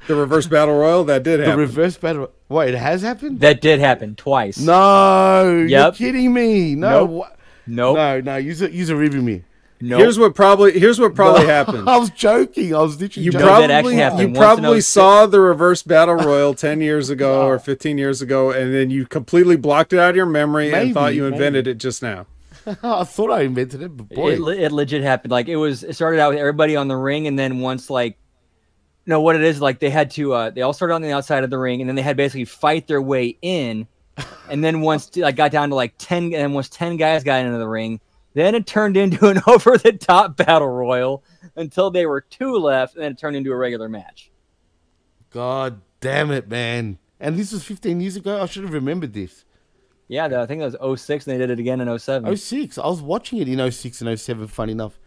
The 0.06 0.14
reverse 0.14 0.46
battle 0.46 0.76
royal 0.76 1.04
that 1.04 1.22
did 1.22 1.40
happen. 1.40 1.52
the 1.56 1.58
reverse 1.58 1.96
battle. 1.96 2.30
What? 2.48 2.68
It 2.68 2.74
has 2.74 3.02
happened? 3.02 3.40
That 3.40 3.60
did 3.62 3.80
happen 3.80 4.14
twice. 4.16 4.58
No, 4.58 5.44
you're 5.50 5.66
Yep. 5.66 5.94
kidding 5.94 6.32
me. 6.34 6.74
No, 6.74 6.90
Nope. 7.06 7.10
wha- 7.10 7.28
Nope. 7.66 7.96
no, 7.96 8.20
no. 8.20 8.36
You're 8.36 8.68
you're 8.68 8.96
ribbing 8.96 9.24
me. 9.24 9.44
Nope. 9.80 10.00
Here's 10.00 10.18
what 10.18 10.34
probably 10.34 10.78
here's 10.78 11.00
what 11.00 11.14
probably 11.14 11.46
happened. 11.58 11.88
I 11.88 11.96
was 11.96 12.10
joking. 12.10 12.74
I 12.74 12.80
was 12.82 13.00
literally 13.00 13.24
You 13.24 13.32
joking. 13.32 13.46
No, 13.46 13.52
that 13.60 13.66
probably 13.68 13.72
actually 13.72 13.96
happened. 13.96 14.36
you 14.36 14.40
probably 14.40 14.80
saw 14.82 15.26
the 15.26 15.40
reverse 15.40 15.82
battle 15.82 16.14
royal 16.16 16.52
10 16.54 16.80
years 16.82 17.08
ago 17.10 17.46
or 17.46 17.58
15 17.58 17.96
years 17.98 18.20
ago 18.22 18.50
and 18.50 18.72
then 18.74 18.90
you 18.90 19.06
completely 19.06 19.56
blocked 19.56 19.92
it 19.94 19.98
out 19.98 20.10
of 20.10 20.16
your 20.16 20.26
memory 20.26 20.72
and 20.74 20.92
thought 20.94 21.14
you 21.14 21.22
maybe. 21.22 21.34
invented 21.36 21.66
it 21.66 21.78
just 21.78 22.02
now. 22.02 22.26
I 22.82 23.04
thought 23.04 23.30
I 23.30 23.42
invented 23.42 23.82
it, 23.82 23.96
but 23.96 24.08
boy, 24.08 24.32
It, 24.32 24.58
it 24.60 24.72
legit 24.72 25.02
happened. 25.02 25.32
Like 25.32 25.48
it 25.48 25.56
was. 25.56 25.82
It 25.84 25.94
started 25.94 26.20
out 26.20 26.30
with 26.30 26.38
everybody 26.38 26.76
on 26.76 26.88
the 26.88 26.96
ring, 26.96 27.26
and 27.26 27.38
then 27.38 27.60
once 27.60 27.90
like, 27.90 28.18
no, 29.06 29.20
what 29.20 29.36
it 29.36 29.42
is 29.42 29.60
like 29.60 29.80
they 29.80 29.90
had 29.90 30.10
to. 30.12 30.32
uh 30.32 30.50
They 30.50 30.62
all 30.62 30.72
started 30.72 30.94
on 30.94 31.02
the 31.02 31.12
outside 31.12 31.44
of 31.44 31.50
the 31.50 31.58
ring, 31.58 31.80
and 31.80 31.88
then 31.88 31.96
they 31.96 32.02
had 32.02 32.16
basically 32.16 32.44
fight 32.46 32.86
their 32.86 33.02
way 33.02 33.36
in, 33.42 33.86
and 34.48 34.64
then 34.64 34.80
once 34.80 35.14
like 35.16 35.36
got 35.36 35.50
down 35.50 35.68
to 35.70 35.74
like 35.74 35.94
ten, 35.98 36.32
and 36.32 36.54
once 36.54 36.68
ten 36.68 36.96
guys 36.96 37.24
got 37.24 37.44
into 37.44 37.58
the 37.58 37.68
ring, 37.68 38.00
then 38.34 38.54
it 38.54 38.66
turned 38.66 38.96
into 38.96 39.28
an 39.28 39.40
over 39.46 39.76
the 39.76 39.92
top 39.92 40.36
battle 40.36 40.68
royal 40.68 41.22
until 41.56 41.90
they 41.90 42.06
were 42.06 42.22
two 42.22 42.56
left, 42.56 42.94
and 42.94 43.04
then 43.04 43.12
it 43.12 43.18
turned 43.18 43.36
into 43.36 43.52
a 43.52 43.56
regular 43.56 43.88
match. 43.88 44.30
God 45.30 45.80
damn 46.00 46.30
it, 46.30 46.48
man! 46.48 46.98
And 47.20 47.36
this 47.36 47.52
was 47.52 47.64
15 47.64 48.00
years 48.00 48.16
ago. 48.16 48.40
I 48.42 48.46
should 48.46 48.64
have 48.64 48.72
remembered 48.72 49.12
this. 49.12 49.44
Yeah, 50.08 50.28
the- 50.28 50.40
I 50.40 50.46
think 50.46 50.60
that 50.60 50.80
was 50.80 51.00
06, 51.00 51.26
and 51.26 51.34
they 51.34 51.38
did 51.38 51.50
it 51.50 51.58
again 51.60 51.80
in 51.80 51.88
07. 51.98 52.36
06. 52.36 52.78
I 52.78 52.86
was 52.86 53.00
watching 53.00 53.38
it 53.38 53.48
in 53.48 53.58
06 53.70 54.00
and 54.00 54.08
07. 54.20 54.46
Funny 54.48 54.72
enough. 54.72 54.98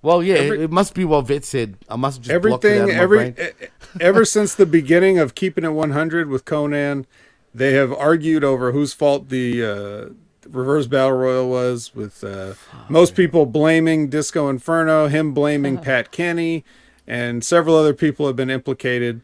Well, 0.00 0.22
yeah, 0.22 0.36
Every- 0.36 0.62
it 0.64 0.70
must 0.70 0.94
be 0.94 1.04
what 1.04 1.26
Vet 1.26 1.44
said. 1.44 1.76
I 1.88 1.96
must 1.96 2.18
have 2.18 2.26
just 2.26 2.42
blocked 2.42 2.64
it 2.64 2.68
Everything 2.68 2.82
out 2.82 2.88
of 2.90 2.96
my 2.96 3.02
every 3.02 3.30
brain. 3.32 3.52
ever 4.00 4.24
since 4.24 4.54
the 4.54 4.66
beginning 4.66 5.18
of 5.18 5.34
keeping 5.34 5.64
it 5.64 5.70
100 5.72 6.28
with 6.28 6.44
Konnan, 6.44 7.04
they 7.52 7.72
have 7.72 7.92
argued 7.92 8.44
over 8.44 8.70
whose 8.70 8.92
fault 8.92 9.28
the 9.28 9.64
uh, 9.64 10.48
reverse 10.48 10.86
battle 10.86 11.12
royal 11.18 11.48
was 11.50 11.96
with 11.96 12.22
uh, 12.22 12.54
most 12.88 13.16
people 13.16 13.44
blaming 13.44 14.08
Disco 14.08 14.48
Inferno, 14.48 15.08
him 15.08 15.34
blaming 15.34 15.78
Pat 15.82 16.12
Kenny, 16.12 16.64
and 17.06 17.42
several 17.42 17.74
other 17.74 17.92
people 17.94 18.26
have 18.28 18.36
been 18.36 18.50
implicated. 18.50 19.20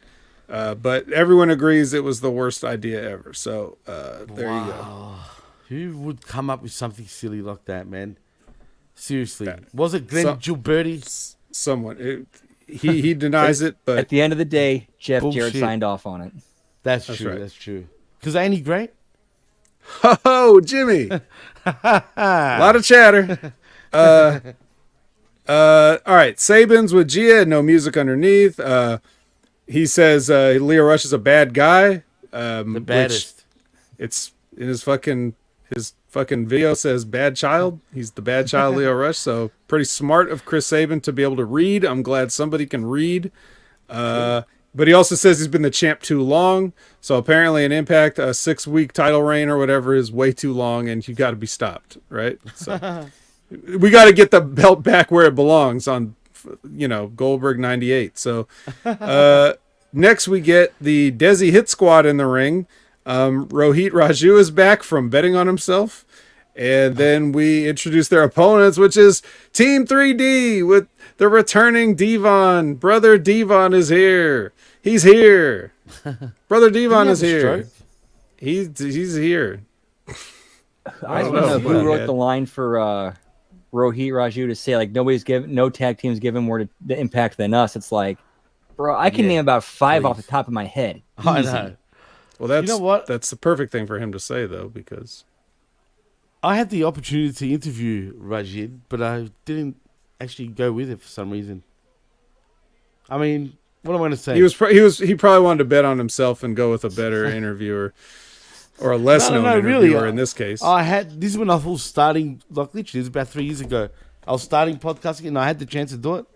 Uh, 0.48 0.74
but 0.74 1.10
everyone 1.12 1.50
agrees 1.50 1.92
it 1.94 2.04
was 2.04 2.20
the 2.20 2.30
worst 2.30 2.64
idea 2.64 3.02
ever. 3.10 3.32
So 3.32 3.78
uh, 3.86 4.24
there 4.28 4.52
you 4.52 4.64
go. 4.66 5.14
Who 5.68 5.96
would 5.98 6.26
come 6.26 6.50
up 6.50 6.62
with 6.62 6.72
something 6.72 7.06
silly 7.06 7.40
like 7.40 7.64
that, 7.64 7.86
man? 7.86 8.18
Seriously, 8.94 9.52
was 9.72 9.94
it 9.94 10.06
Glenn 10.06 10.24
Some- 10.24 10.38
Gilberti? 10.38 11.34
Someone 11.50 11.96
it, 11.98 12.26
he 12.66 13.00
he 13.00 13.14
denies 13.26 13.62
it, 13.62 13.76
but 13.84 13.98
At 13.98 14.08
the 14.08 14.20
end 14.20 14.32
of 14.32 14.38
the 14.38 14.44
day, 14.44 14.88
Jeff 14.98 15.22
Jarrett 15.30 15.54
signed 15.54 15.82
off 15.84 16.06
on 16.06 16.20
it. 16.20 16.32
That's, 16.82 17.06
That's 17.06 17.18
true. 17.18 17.30
right. 17.30 17.40
That's 17.40 17.54
true. 17.54 17.86
Because 18.20 18.36
ain't 18.36 18.54
he 18.54 18.60
great? 18.60 18.90
Oh, 20.24 20.60
Jimmy. 20.60 21.08
A 21.66 22.02
lot 22.16 22.76
of 22.76 22.84
chatter. 22.84 23.52
Uh, 23.92 24.40
uh, 25.46 25.98
all 26.04 26.16
right. 26.16 26.40
Sabins 26.40 26.92
with 26.92 27.06
Gia 27.08 27.44
no 27.46 27.62
music 27.62 27.96
underneath. 27.96 28.58
Uh, 28.58 28.98
he 29.66 29.86
says 29.86 30.30
uh, 30.30 30.58
Lio 30.60 30.84
Rush 30.84 31.04
is 31.04 31.12
a 31.12 31.18
bad 31.18 31.54
guy. 31.54 32.02
Um, 32.32 32.74
The 32.74 32.80
baddest. 32.80 33.44
It's 33.98 34.32
in 34.56 34.68
his 34.68 34.82
fucking 34.82 35.34
his 35.74 35.94
fucking 36.08 36.46
video 36.46 36.74
says 36.74 37.04
bad 37.04 37.36
child. 37.36 37.80
He's 37.92 38.12
the 38.12 38.22
bad 38.22 38.46
child, 38.46 38.76
Lio 38.78 38.92
Rush. 38.92 39.18
So 39.18 39.50
pretty 39.68 39.84
smart 39.84 40.30
of 40.30 40.44
Chris 40.44 40.66
Sabin 40.66 41.00
to 41.02 41.12
be 41.12 41.22
able 41.22 41.36
to 41.36 41.44
read. 41.44 41.84
I'm 41.84 42.02
glad 42.02 42.32
somebody 42.32 42.66
can 42.66 42.84
read. 42.86 43.30
Uh, 43.88 44.42
but 44.74 44.88
he 44.88 44.94
also 44.94 45.14
says 45.14 45.38
he's 45.38 45.48
been 45.48 45.62
the 45.62 45.70
champ 45.70 46.00
too 46.00 46.20
long. 46.20 46.72
So 47.00 47.16
apparently, 47.16 47.64
an 47.64 47.72
Impact, 47.72 48.18
a 48.18 48.34
six 48.34 48.66
week 48.66 48.92
title 48.92 49.22
reign 49.22 49.48
or 49.48 49.56
whatever, 49.58 49.94
is 49.94 50.10
way 50.10 50.32
too 50.32 50.52
long, 50.52 50.88
and 50.88 51.06
you 51.06 51.14
got 51.14 51.30
to 51.30 51.36
be 51.36 51.46
stopped, 51.46 51.98
right? 52.08 52.38
So 52.54 53.08
we 53.50 53.90
got 53.90 54.06
to 54.06 54.12
get 54.12 54.30
the 54.30 54.40
belt 54.40 54.82
back 54.82 55.10
where 55.10 55.26
it 55.26 55.34
belongs 55.34 55.86
on, 55.86 56.16
you 56.70 56.88
know, 56.88 57.08
Goldberg 57.08 57.58
'98. 57.58 58.18
So 58.18 58.48
uh, 58.84 59.54
next 59.92 60.28
we 60.28 60.40
get 60.40 60.74
the 60.80 61.12
Desi 61.12 61.50
Hit 61.50 61.68
Squad 61.68 62.06
in 62.06 62.16
the 62.16 62.26
ring. 62.26 62.66
Um, 63.06 63.48
Rohit 63.48 63.90
Raju 63.90 64.38
is 64.38 64.50
back 64.50 64.82
from 64.82 65.10
betting 65.10 65.36
on 65.36 65.46
himself. 65.46 66.04
And 66.56 66.96
then 66.96 67.32
we 67.32 67.68
introduce 67.68 68.08
their 68.08 68.22
opponents, 68.22 68.78
which 68.78 68.96
is 68.96 69.22
Team 69.52 69.84
3D 69.84 70.66
with 70.66 70.86
the 71.16 71.28
returning 71.28 71.96
Devon. 71.96 72.74
Brother 72.76 73.18
Devon 73.18 73.74
is 73.74 73.88
here. 73.88 74.52
He's 74.80 75.02
here. 75.02 75.72
Brother 76.48 76.70
Devon 76.70 77.08
have 77.08 77.14
is 77.14 77.20
here. 77.20 77.66
He's 78.36 78.78
he's 78.78 79.14
here. 79.16 79.62
I 81.06 81.22
just 81.22 81.32
don't 81.32 81.34
know 81.34 81.58
know, 81.58 81.58
who 81.58 81.82
wrote 81.82 82.06
the 82.06 82.12
line 82.12 82.46
for 82.46 82.78
uh, 82.78 83.14
Rohit 83.74 84.10
Raju 84.10 84.46
to 84.46 84.54
say 84.54 84.76
like 84.76 84.92
nobody's 84.92 85.24
given, 85.24 85.52
no 85.52 85.68
tag 85.68 85.98
teams 85.98 86.20
given 86.20 86.44
more 86.44 86.58
to, 86.58 86.68
the 86.86 86.98
impact 86.98 87.36
than 87.36 87.52
us. 87.52 87.74
It's 87.74 87.90
like, 87.90 88.18
bro, 88.76 88.96
I 88.96 89.10
can 89.10 89.24
Yeah, 89.24 89.32
name 89.32 89.40
about 89.40 89.64
five 89.64 90.04
off 90.04 90.16
the 90.16 90.22
top 90.22 90.46
of 90.46 90.52
my 90.52 90.64
head. 90.64 91.02
I 91.18 91.42
know. 91.42 91.76
Well, 92.38 92.48
that's 92.48 92.68
know 92.68 92.78
what? 92.78 93.06
That's 93.06 93.30
the 93.30 93.36
perfect 93.36 93.72
thing 93.72 93.86
for 93.86 93.98
him 93.98 94.12
to 94.12 94.20
say 94.20 94.46
though, 94.46 94.68
because 94.68 95.24
I 96.42 96.56
had 96.56 96.70
the 96.70 96.84
opportunity 96.84 97.32
to 97.32 97.52
interview 97.52 98.14
Rajid, 98.14 98.80
but 98.88 99.02
I 99.02 99.30
didn't 99.44 99.76
actually 100.20 100.48
go 100.48 100.72
with 100.72 100.88
it 100.88 101.00
for 101.00 101.08
some 101.08 101.30
reason. 101.30 101.64
I 103.10 103.18
mean, 103.18 103.56
what 103.82 103.94
am 103.94 103.96
I 103.96 104.02
going 104.02 104.10
to 104.12 104.16
say? 104.16 104.36
he 104.36 104.42
was 104.42 104.54
pro- 104.54 104.72
he 104.72 104.80
was 104.80 104.98
he 104.98 105.14
probably 105.14 105.44
wanted 105.44 105.58
to 105.58 105.64
bet 105.64 105.84
on 105.84 105.98
himself 105.98 106.42
and 106.42 106.54
go 106.54 106.70
with 106.70 106.84
a 106.84 106.90
better 106.90 107.24
interviewer 107.26 107.92
or 108.80 108.92
a 108.92 108.98
less 108.98 109.28
No, 109.28 109.36
no, 109.36 109.42
known 109.42 109.44
no, 109.44 109.58
interviewer 109.58 109.94
really, 109.98 110.08
in 110.10 110.16
this 110.16 110.32
case. 110.32 110.62
I 110.62 110.82
had 110.82 111.20
this 111.20 111.32
is 111.32 111.38
when 111.38 111.50
I 111.50 111.56
was 111.56 111.82
starting, 111.82 112.42
like 112.50 112.74
literally, 112.74 113.00
it 113.00 113.02
was 113.02 113.08
about 113.08 113.28
three 113.28 113.44
years 113.44 113.60
ago. 113.60 113.88
I 114.26 114.32
was 114.32 114.42
starting 114.42 114.78
podcasting 114.78 115.28
and 115.28 115.38
I 115.38 115.46
had 115.46 115.58
the 115.58 115.66
chance 115.66 115.90
to 115.90 115.96
do 115.98 116.16
it, 116.16 116.26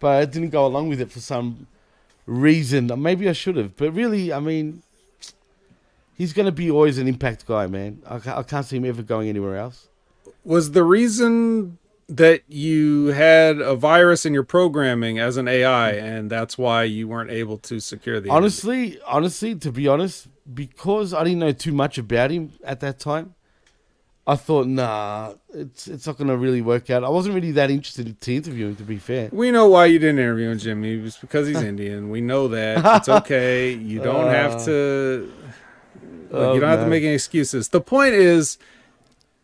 but 0.00 0.08
I 0.08 0.24
didn't 0.24 0.50
go 0.50 0.66
along 0.66 0.88
with 0.88 1.00
it 1.00 1.10
for 1.10 1.20
some 1.20 1.66
reason. 2.26 2.90
Maybe 3.00 3.28
I 3.28 3.32
should 3.32 3.56
have, 3.56 3.76
but 3.76 3.92
really, 3.92 4.32
I 4.32 4.40
mean, 4.40 4.82
he's 6.14 6.32
going 6.32 6.46
to 6.46 6.52
be 6.52 6.70
always 6.70 6.98
an 6.98 7.08
impact 7.08 7.46
guy, 7.46 7.66
man. 7.66 8.02
I, 8.06 8.16
I 8.40 8.42
can't 8.42 8.66
see 8.66 8.76
him 8.76 8.84
ever 8.84 9.02
going 9.02 9.28
anywhere 9.28 9.56
else. 9.56 9.88
was 10.44 10.72
the 10.72 10.82
reason 10.82 11.77
that 12.08 12.42
you 12.48 13.06
had 13.08 13.60
a 13.60 13.74
virus 13.74 14.24
in 14.24 14.32
your 14.32 14.42
programming 14.42 15.18
as 15.18 15.36
an 15.36 15.46
AI, 15.46 15.90
and 15.90 16.30
that's 16.30 16.56
why 16.56 16.84
you 16.84 17.06
weren't 17.06 17.30
able 17.30 17.58
to 17.58 17.80
secure 17.80 18.18
the 18.20 18.30
honestly, 18.30 18.98
honestly, 19.06 19.54
to 19.56 19.70
be 19.70 19.86
honest, 19.86 20.28
because 20.52 21.12
I 21.12 21.24
didn't 21.24 21.40
know 21.40 21.52
too 21.52 21.72
much 21.72 21.98
about 21.98 22.30
him 22.30 22.52
at 22.64 22.80
that 22.80 22.98
time, 22.98 23.34
I 24.28 24.36
thought, 24.36 24.66
nah, 24.66 25.34
it's 25.54 25.88
it's 25.88 26.06
not 26.06 26.18
going 26.18 26.28
to 26.28 26.36
really 26.36 26.60
work 26.60 26.90
out. 26.90 27.02
I 27.02 27.08
wasn't 27.08 27.34
really 27.34 27.52
that 27.52 27.70
interested 27.70 28.20
to 28.20 28.34
interview 28.34 28.68
him, 28.68 28.76
to 28.76 28.82
be 28.82 28.98
fair. 28.98 29.30
We 29.32 29.50
know 29.50 29.68
why 29.68 29.86
you 29.86 29.98
didn't 29.98 30.18
interview 30.18 30.50
him, 30.50 30.58
Jimmy. 30.58 30.98
It 30.98 31.02
was 31.02 31.16
because 31.16 31.46
he's 31.48 31.62
Indian. 31.72 32.10
We 32.10 32.20
know 32.20 32.48
that. 32.48 32.84
It's 32.98 33.08
okay. 33.08 33.72
You 33.72 34.00
don't 34.00 34.28
have 34.28 34.56
uh, 34.56 34.64
to. 34.66 35.32
Oh, 36.30 36.52
you 36.52 36.60
don't 36.60 36.68
have 36.68 36.80
to 36.80 36.86
oh, 36.86 36.90
make 36.90 37.04
any 37.04 37.14
excuses. 37.14 37.68
The 37.70 37.80
point 37.80 38.12
is, 38.12 38.58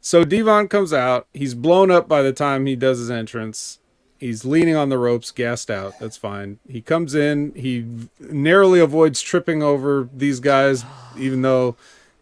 so 0.05 0.23
Devon 0.23 0.69
comes 0.69 0.93
out. 0.93 1.27
He's 1.33 1.55
blown 1.55 1.91
up 1.91 2.07
by 2.07 2.21
the 2.21 2.35
time 2.35 2.67
he 2.67 2.77
does 2.77 2.99
his 2.99 3.11
entrance. 3.11 3.79
He's 4.19 4.45
leaning 4.45 4.77
on 4.77 4.91
the 4.91 4.99
ropes, 4.99 5.31
gassed 5.31 5.71
out. 5.71 5.99
That's 5.99 6.19
fine. 6.19 6.59
He 6.69 6.83
comes 6.83 7.15
in. 7.15 7.55
He 7.55 7.87
narrowly 8.21 8.81
avoids 8.81 9.23
tripping 9.23 9.63
over 9.63 10.07
these 10.13 10.41
guys, 10.41 10.85
even 11.17 11.41
though 11.41 11.77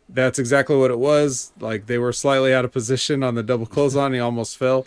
that's 0.08 0.38
exactly 0.38 0.76
what 0.76 0.92
it 0.92 0.98
was. 1.00 1.50
Like 1.58 1.86
they 1.86 1.98
were 1.98 2.12
slightly 2.12 2.54
out 2.54 2.64
of 2.64 2.70
position 2.70 3.24
on 3.24 3.34
the 3.34 3.42
double 3.42 3.66
clothesline. 3.66 4.12
He 4.12 4.20
almost 4.20 4.56
fell. 4.56 4.86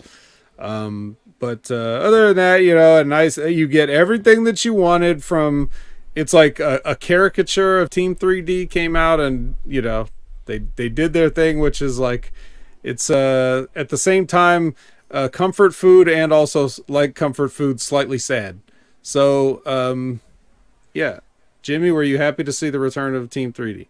Um, 0.57 1.17
but 1.37 1.69
uh, 1.69 1.75
other 1.75 2.27
than 2.27 2.37
that, 2.37 2.57
you 2.63 2.75
know, 2.75 3.01
a 3.01 3.03
nice 3.03 3.35
you 3.35 3.67
get 3.67 3.89
everything 3.89 4.45
that 4.45 4.63
you 4.63 4.73
wanted 4.73 5.21
from. 5.21 5.69
It's 6.15 6.31
like 6.31 6.61
a, 6.61 6.79
a 6.85 6.95
caricature 6.95 7.77
of 7.77 7.89
Team 7.89 8.15
3D 8.15 8.69
came 8.69 8.95
out, 8.95 9.19
and 9.19 9.55
you 9.65 9.81
know 9.81 10.07
they 10.45 10.59
they 10.77 10.87
did 10.87 11.11
their 11.11 11.29
thing, 11.29 11.59
which 11.59 11.81
is 11.81 11.99
like 11.99 12.31
it's 12.85 13.09
uh 13.09 13.65
at 13.75 13.89
the 13.89 13.97
same 13.97 14.25
time 14.27 14.75
uh, 15.11 15.29
comfort 15.29 15.73
food 15.75 16.09
and 16.09 16.33
also 16.33 16.69
like 16.87 17.15
comfort 17.15 17.49
food, 17.49 17.79
slightly 17.79 18.17
sad. 18.17 18.59
So 19.01 19.61
um, 19.65 20.21
yeah, 20.93 21.19
Jimmy, 21.61 21.91
were 21.91 22.03
you 22.03 22.17
happy 22.17 22.43
to 22.43 22.51
see 22.51 22.69
the 22.69 22.79
return 22.79 23.15
of 23.15 23.29
Team 23.29 23.53
3D? 23.53 23.87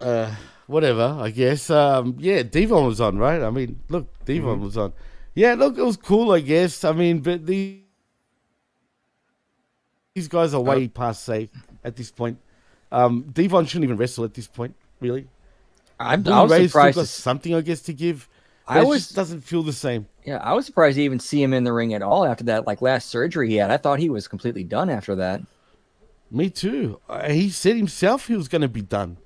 uh, 0.00 0.34
whatever, 0.66 1.16
I 1.20 1.30
guess. 1.30 1.70
Um, 1.70 2.16
yeah, 2.18 2.42
Devon 2.42 2.86
was 2.86 3.00
on, 3.00 3.18
right? 3.18 3.42
I 3.42 3.50
mean, 3.50 3.80
look, 3.88 4.06
Devon 4.24 4.58
Mm-hmm. 4.58 4.64
was 4.64 4.76
on. 4.76 4.92
Yeah, 5.34 5.54
look, 5.54 5.78
it 5.78 5.82
was 5.84 5.96
cool, 5.96 6.32
I 6.32 6.40
guess. 6.40 6.84
I 6.84 6.92
mean, 6.92 7.20
but 7.20 7.46
the 7.46 7.80
these 10.14 10.28
guys 10.28 10.52
are 10.54 10.60
way 10.60 10.88
past 10.88 11.24
safe 11.24 11.50
at 11.84 11.96
this 11.96 12.10
point. 12.10 12.38
Um, 12.90 13.22
Devon 13.32 13.64
shouldn't 13.64 13.84
even 13.84 13.96
wrestle 13.96 14.24
at 14.24 14.34
this 14.34 14.46
point, 14.46 14.74
really. 15.00 15.26
I'm, 16.02 16.22
Bully 16.22 16.34
I 16.36 16.42
was 16.42 16.50
Ray's 16.52 16.70
surprised. 16.72 16.98
to- 16.98 17.06
something, 17.06 17.54
I 17.54 17.60
guess, 17.60 17.80
to 17.82 17.92
give. 17.92 18.28
I 18.68 18.74
but 18.76 18.84
it 18.84 18.88
was- 18.88 19.08
doesn't 19.10 19.40
feel 19.42 19.62
the 19.62 19.72
same. 19.72 20.06
yeah, 20.24 20.36
I 20.38 20.52
was 20.52 20.66
surprised 20.66 20.96
to 20.96 21.02
even 21.02 21.18
see 21.20 21.42
him 21.42 21.52
in 21.52 21.64
the 21.64 21.72
ring 21.72 21.94
at 21.94 22.02
all 22.02 22.24
after 22.24 22.44
that 22.44 22.66
like 22.66 22.80
last 22.82 23.08
surgery 23.08 23.48
he 23.50 23.56
had. 23.56 23.70
I 23.70 23.76
thought 23.76 23.98
he 23.98 24.08
was 24.10 24.28
completely 24.28 24.64
done 24.64 24.88
after 24.90 25.14
that. 25.16 25.40
Me 26.30 26.48
too. 26.48 26.98
Uh, 27.08 27.28
he 27.30 27.50
said 27.50 27.76
himself 27.76 28.26
he 28.28 28.36
was 28.36 28.48
going 28.48 28.62
to 28.62 28.68
be 28.68 28.80
done. 28.82 29.18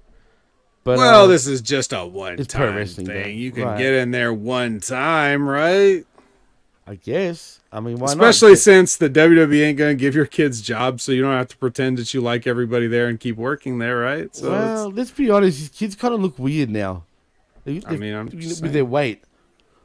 But 0.85 0.99
well, 0.99 1.25
uh, 1.25 1.27
this 1.27 1.47
is 1.47 1.61
just 1.61 1.93
a 1.93 2.07
one 2.07 2.39
it's 2.39 2.55
pro 2.55 2.71
time 2.73 2.87
thing. 2.87 3.05
though. 3.07 3.15
You 3.29 3.51
can 3.53 3.65
Right. 3.65 3.79
get 3.79 3.93
in 3.95 4.11
there 4.13 4.33
one 4.33 4.81
time, 4.81 5.49
right? 5.49 6.05
I 6.87 6.95
guess. 6.95 7.61
I 7.77 7.81
mean, 7.81 7.99
why 7.99 8.07
Especially 8.07 8.53
not? 8.53 8.59
since 8.59 8.97
the 8.97 9.11
WWE 9.11 9.63
ain't 9.63 9.77
gonna 9.77 9.95
give 9.95 10.15
your 10.15 10.25
kids 10.25 10.63
jobs, 10.63 11.03
so 11.03 11.13
you 11.13 11.21
don't 11.21 11.33
have 11.37 11.49
to 11.49 11.57
pretend 11.59 11.99
that 11.99 12.15
you 12.15 12.23
like 12.23 12.47
everybody 12.47 12.87
there 12.87 13.07
and 13.09 13.21
keep 13.21 13.37
working 13.37 13.79
there, 13.79 13.99
right? 13.99 14.35
So 14.35 14.47
it's- 14.47 14.77
well, 14.79 14.91
let's 14.93 15.11
be 15.11 15.29
honest. 15.31 15.59
His 15.59 15.69
kids 15.69 15.95
kind 15.95 16.15
of 16.15 16.21
look 16.23 16.39
weird 16.39 16.71
now. 16.71 17.05
They- 17.65 17.83
I 17.87 17.97
mean, 17.97 18.15
I'm 18.15 18.27
with 18.27 18.41
just 18.41 18.63
their 18.63 18.85
weight. 18.87 19.25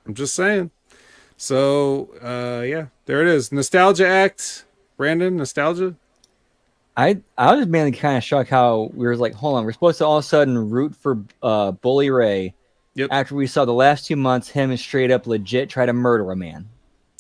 I'm 0.06 0.14
just 0.14 0.34
saying. 0.34 0.72
So 1.36 2.12
uh, 2.24 2.62
yeah, 2.64 2.86
there 3.08 3.22
it 3.24 3.28
is. 3.28 3.52
Nostalgia 3.52 4.08
act, 4.08 4.64
Brandon. 4.96 5.36
Nostalgia. 5.36 5.96
I 6.96 7.18
I 7.38 7.56
was 7.56 7.68
mainly 7.68 7.92
kind 7.92 8.18
of 8.18 8.24
shocked 8.24 8.50
how 8.50 8.90
we 8.94 9.06
were 9.06 9.18
like, 9.18 9.34
hold 9.34 9.58
on, 9.58 9.66
we're 9.66 9.74
supposed 9.74 9.98
to 9.98 10.06
all 10.06 10.18
of 10.18 10.24
a 10.24 10.28
sudden 10.28 10.70
root 10.70 10.96
for 10.96 11.20
uh, 11.44 11.72
Bully 11.72 12.10
Ray. 12.10 12.54
Yep. 12.96 13.10
After 13.12 13.36
we 13.36 13.48
saw 13.48 13.66
the 13.66 13.74
last 13.74 14.06
two 14.06 14.16
months, 14.16 14.50
him 14.50 14.70
and 14.70 14.80
straight 14.80 15.12
up 15.12 15.28
legit 15.28 15.70
try 15.70 15.86
to 15.86 15.94
murder 15.94 16.30
a 16.32 16.36
man. 16.38 16.68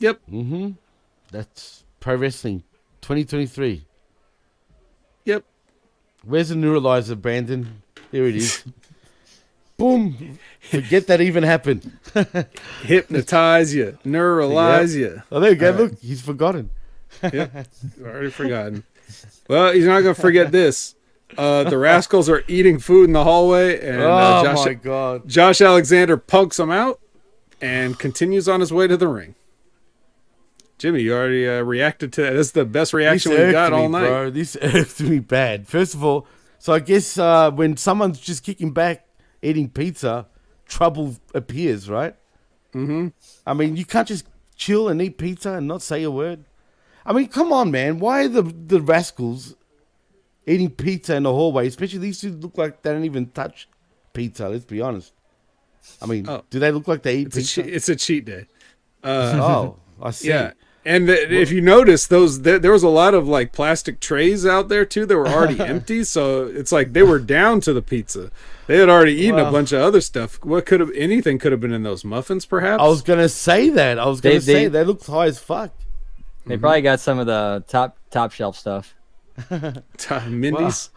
Yep. 0.01 0.19
Mm-hmm. 0.31 0.71
That's 1.31 1.83
pro 1.99 2.15
wrestling, 2.15 2.63
2023. 3.01 3.85
Yep. 5.25 5.43
Where's 6.25 6.49
the 6.49 6.55
neuralizer, 6.55 7.21
Brandon? 7.21 7.83
There 8.09 8.25
it 8.25 8.35
is. 8.35 8.63
Boom. 9.77 10.39
Forget 10.59 11.05
that 11.07 11.21
even 11.21 11.43
happened. 11.43 11.91
Hypnotize 12.81 13.73
you, 13.75 13.97
neuralize 14.03 14.95
you. 14.95 15.21
Oh, 15.31 15.39
there 15.39 15.51
you 15.51 15.55
go. 15.55 15.67
All 15.67 15.73
right. 15.73 15.81
Look, 15.91 15.99
he's 15.99 16.21
forgotten. 16.21 16.71
Yep. 17.21 17.67
Already 18.01 18.29
forgotten. 18.31 18.83
Well, 19.47 19.71
he's 19.71 19.85
not 19.85 20.01
gonna 20.01 20.15
forget 20.15 20.51
this. 20.51 20.95
Uh, 21.37 21.63
the 21.63 21.77
rascals 21.77 22.27
are 22.27 22.43
eating 22.47 22.79
food 22.79 23.05
in 23.05 23.13
the 23.13 23.23
hallway, 23.23 23.79
and 23.87 24.01
uh, 24.01 24.39
oh 24.39 24.43
Josh, 24.43 24.65
my 24.65 24.73
god. 24.73 25.27
Josh 25.29 25.61
Alexander 25.61 26.17
punks 26.17 26.59
him 26.59 26.71
out 26.71 26.99
and 27.61 27.97
continues 27.99 28.49
on 28.49 28.59
his 28.59 28.73
way 28.73 28.87
to 28.87 28.97
the 28.97 29.07
ring. 29.07 29.35
Jimmy, 30.81 31.03
you 31.03 31.13
already 31.13 31.47
uh, 31.47 31.61
reacted 31.61 32.11
to 32.13 32.21
that. 32.23 32.33
That's 32.33 32.51
the 32.51 32.65
best 32.65 32.91
reaction 32.91 33.33
we 33.33 33.51
got 33.51 33.71
me, 33.71 33.77
all 33.77 33.87
night. 33.89 34.07
bro. 34.07 34.29
This 34.31 34.57
irked 34.61 34.99
me 35.01 35.19
bad. 35.19 35.67
First 35.67 35.93
of 35.93 36.03
all, 36.03 36.25
so 36.57 36.73
I 36.73 36.79
guess 36.79 37.19
uh, 37.19 37.51
when 37.51 37.77
someone's 37.77 38.19
just 38.19 38.43
kicking 38.43 38.71
back 38.71 39.05
eating 39.43 39.69
pizza, 39.69 40.25
trouble 40.67 41.17
appears, 41.35 41.87
right? 41.87 42.15
Mm-hmm. 42.73 43.09
I 43.45 43.53
mean, 43.53 43.75
you 43.75 43.85
can't 43.85 44.07
just 44.07 44.25
chill 44.55 44.89
and 44.89 44.99
eat 45.03 45.19
pizza 45.19 45.53
and 45.53 45.67
not 45.67 45.83
say 45.83 46.01
a 46.01 46.09
word. 46.09 46.45
I 47.05 47.13
mean, 47.13 47.27
come 47.27 47.53
on, 47.53 47.69
man. 47.69 47.99
Why 47.99 48.23
are 48.25 48.27
the 48.27 48.41
the 48.43 48.81
rascals 48.81 49.55
eating 50.47 50.71
pizza 50.71 51.15
in 51.15 51.23
the 51.23 51.31
hallway? 51.33 51.67
Especially 51.67 51.99
these 51.99 52.21
two 52.21 52.31
look 52.31 52.57
like 52.57 52.81
they 52.81 52.91
don't 52.91 53.05
even 53.05 53.27
touch 53.27 53.69
pizza. 54.13 54.49
Let's 54.49 54.65
be 54.65 54.81
honest. 54.81 55.13
I 56.01 56.07
mean, 56.07 56.27
Oh. 56.27 56.43
do 56.49 56.57
they 56.59 56.71
look 56.71 56.87
like 56.87 57.03
they 57.03 57.17
eat 57.17 57.27
It's 57.27 57.35
a, 57.35 57.39
pizza? 57.39 57.63
che- 57.63 57.69
it's 57.69 57.89
a 57.89 57.95
cheat 57.95 58.25
day. 58.25 58.45
Uh, 59.03 59.37
oh, 59.41 59.75
I 60.01 60.11
see. 60.11 60.29
Yeah. 60.29 60.53
And 60.83 61.07
the, 61.07 61.31
if 61.33 61.51
you 61.51 61.61
notice, 61.61 62.07
those 62.07 62.41
there, 62.41 62.57
there 62.57 62.71
was 62.71 62.81
a 62.81 62.89
lot 62.89 63.13
of 63.13 63.27
like 63.27 63.51
plastic 63.51 63.99
trays 63.99 64.45
out 64.47 64.67
there 64.67 64.83
too 64.83 65.05
that 65.05 65.15
were 65.15 65.27
already 65.27 65.59
empty. 65.73 66.03
So 66.03 66.47
it's 66.47 66.71
like 66.71 66.93
they 66.93 67.03
were 67.03 67.19
down 67.19 67.61
to 67.61 67.73
the 67.73 67.81
pizza. 67.83 68.31
They 68.67 68.77
had 68.77 68.89
already 68.89 69.13
eaten 69.13 69.37
a 69.39 69.51
bunch 69.51 69.71
of 69.73 69.81
other 69.81 70.01
stuff. 70.01 70.43
What 70.43 70.65
could 70.65 70.79
have 70.79 70.91
anything 70.95 71.37
could 71.37 71.51
have 71.51 71.61
been 71.61 71.73
in 71.73 71.83
those 71.83 72.03
muffins? 72.03 72.45
Perhaps. 72.47 72.81
I 72.81 72.87
was 72.87 73.01
gonna 73.03 73.29
say 73.29 73.69
that. 73.69 73.99
I 73.99 74.05
was 74.07 74.21
gonna 74.21 74.35
They- 74.35 74.39
say 74.39 74.53
they- 74.53 74.67
they 74.69 74.83
looked 74.83 75.05
high 75.05 75.27
as 75.27 75.37
fuck. 75.39 75.71
They 76.47 76.57
probably 76.57 76.81
got 76.81 76.99
some 76.99 77.19
of 77.19 77.27
the 77.27 77.63
top 77.67 77.97
top 78.09 78.31
shelf 78.31 78.57
stuff. 78.57 78.95
Ta- 79.97 80.25
Mindy's. 80.27 80.89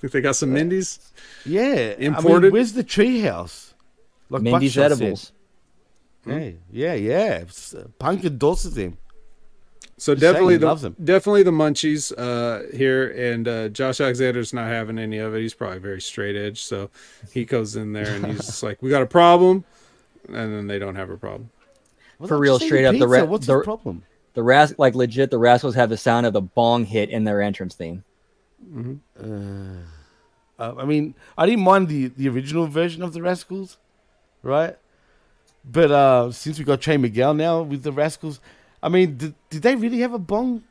Think 0.00 0.12
they 0.12 0.20
got 0.20 0.34
some 0.36 0.52
Mindy's? 0.52 1.12
Yeah, 1.44 1.94
I 1.98 2.02
Imported? 2.02 2.42
mean, 2.44 2.52
where's 2.52 2.72
the 2.72 2.82
treehouse? 2.84 3.72
Like 4.30 4.42
Mindy's 4.42 4.74
Buckshot 4.74 4.98
said. 4.98 5.02
edibles. 5.02 5.32
Hey, 6.24 6.56
yeah, 6.70 6.94
yeah. 6.94 7.34
It's, 7.38 7.74
uh, 7.74 7.86
Punk 7.98 8.24
endorses 8.24 8.76
him. 8.76 8.98
So 10.00 10.14
Just 10.14 10.20
definitely 10.22 10.54
he 10.54 10.58
the 10.58 10.66
loves 10.66 10.84
'em. 10.84 10.94
definitely 11.02 11.42
the 11.42 11.50
munchies 11.50 12.12
uh, 12.16 12.74
here, 12.76 13.10
and 13.10 13.48
uh, 13.48 13.68
Josh 13.68 14.00
Alexander's 14.00 14.52
not 14.54 14.68
having 14.68 14.96
any 14.98 15.18
of 15.18 15.34
it. 15.34 15.40
He's 15.40 15.54
probably 15.54 15.78
very 15.80 16.00
straight 16.00 16.36
edge, 16.36 16.62
so 16.62 16.88
he 17.32 17.44
goes 17.44 17.74
in 17.74 17.92
there 17.92 18.14
and 18.14 18.24
he's 18.26 18.46
just 18.46 18.62
like, 18.68 18.80
"We 18.80 18.90
got 18.90 19.02
a 19.02 19.06
problem," 19.06 19.64
and 20.28 20.54
then 20.54 20.66
they 20.68 20.78
don't 20.78 20.94
have 20.94 21.10
a 21.10 21.16
problem. 21.16 21.50
Well, 22.20 22.28
For 22.28 22.38
real, 22.38 22.58
straight 22.60 22.82
eating 22.82 22.86
up, 22.86 22.92
the 22.92 22.98
pizza. 23.06 23.08
ra- 23.08 23.24
What's 23.24 23.46
the- 23.46 23.58
the 23.58 23.64
problem? 23.64 24.02
The 24.34 24.42
ras 24.44 24.72
like 24.78 24.94
legit, 24.94 25.32
the 25.32 25.38
Rascals 25.38 25.74
have 25.74 25.88
the 25.90 25.96
sound 25.96 26.24
of 26.26 26.32
the 26.32 26.42
bong 26.42 26.84
hit 26.84 27.10
in 27.10 27.24
their 27.24 27.42
entrance 27.42 27.74
theme. 27.74 28.04
Uh, 29.20 30.74
I 30.76 30.84
mean, 30.84 31.14
I 31.36 31.46
didn't 31.46 31.64
mind 31.64 31.88
the, 31.88 32.06
the 32.08 32.28
original 32.28 32.66
version 32.66 33.02
of 33.02 33.12
the 33.12 33.22
Rascals, 33.22 33.78
right? 34.42 34.76
But 35.64 35.90
uh, 35.90 36.30
since 36.32 36.58
we 36.58 36.64
got 36.64 36.80
Trey 36.80 36.96
Miguel 36.96 37.34
now 37.34 37.62
with 37.62 37.82
the 37.82 37.92
Rascals, 37.92 38.40
I 38.82 38.88
mean, 38.88 39.16
did, 39.16 39.34
did 39.50 39.62
they 39.62 39.74
really 39.76 40.00
have 40.00 40.14
a 40.14 40.18
bong 40.18 40.62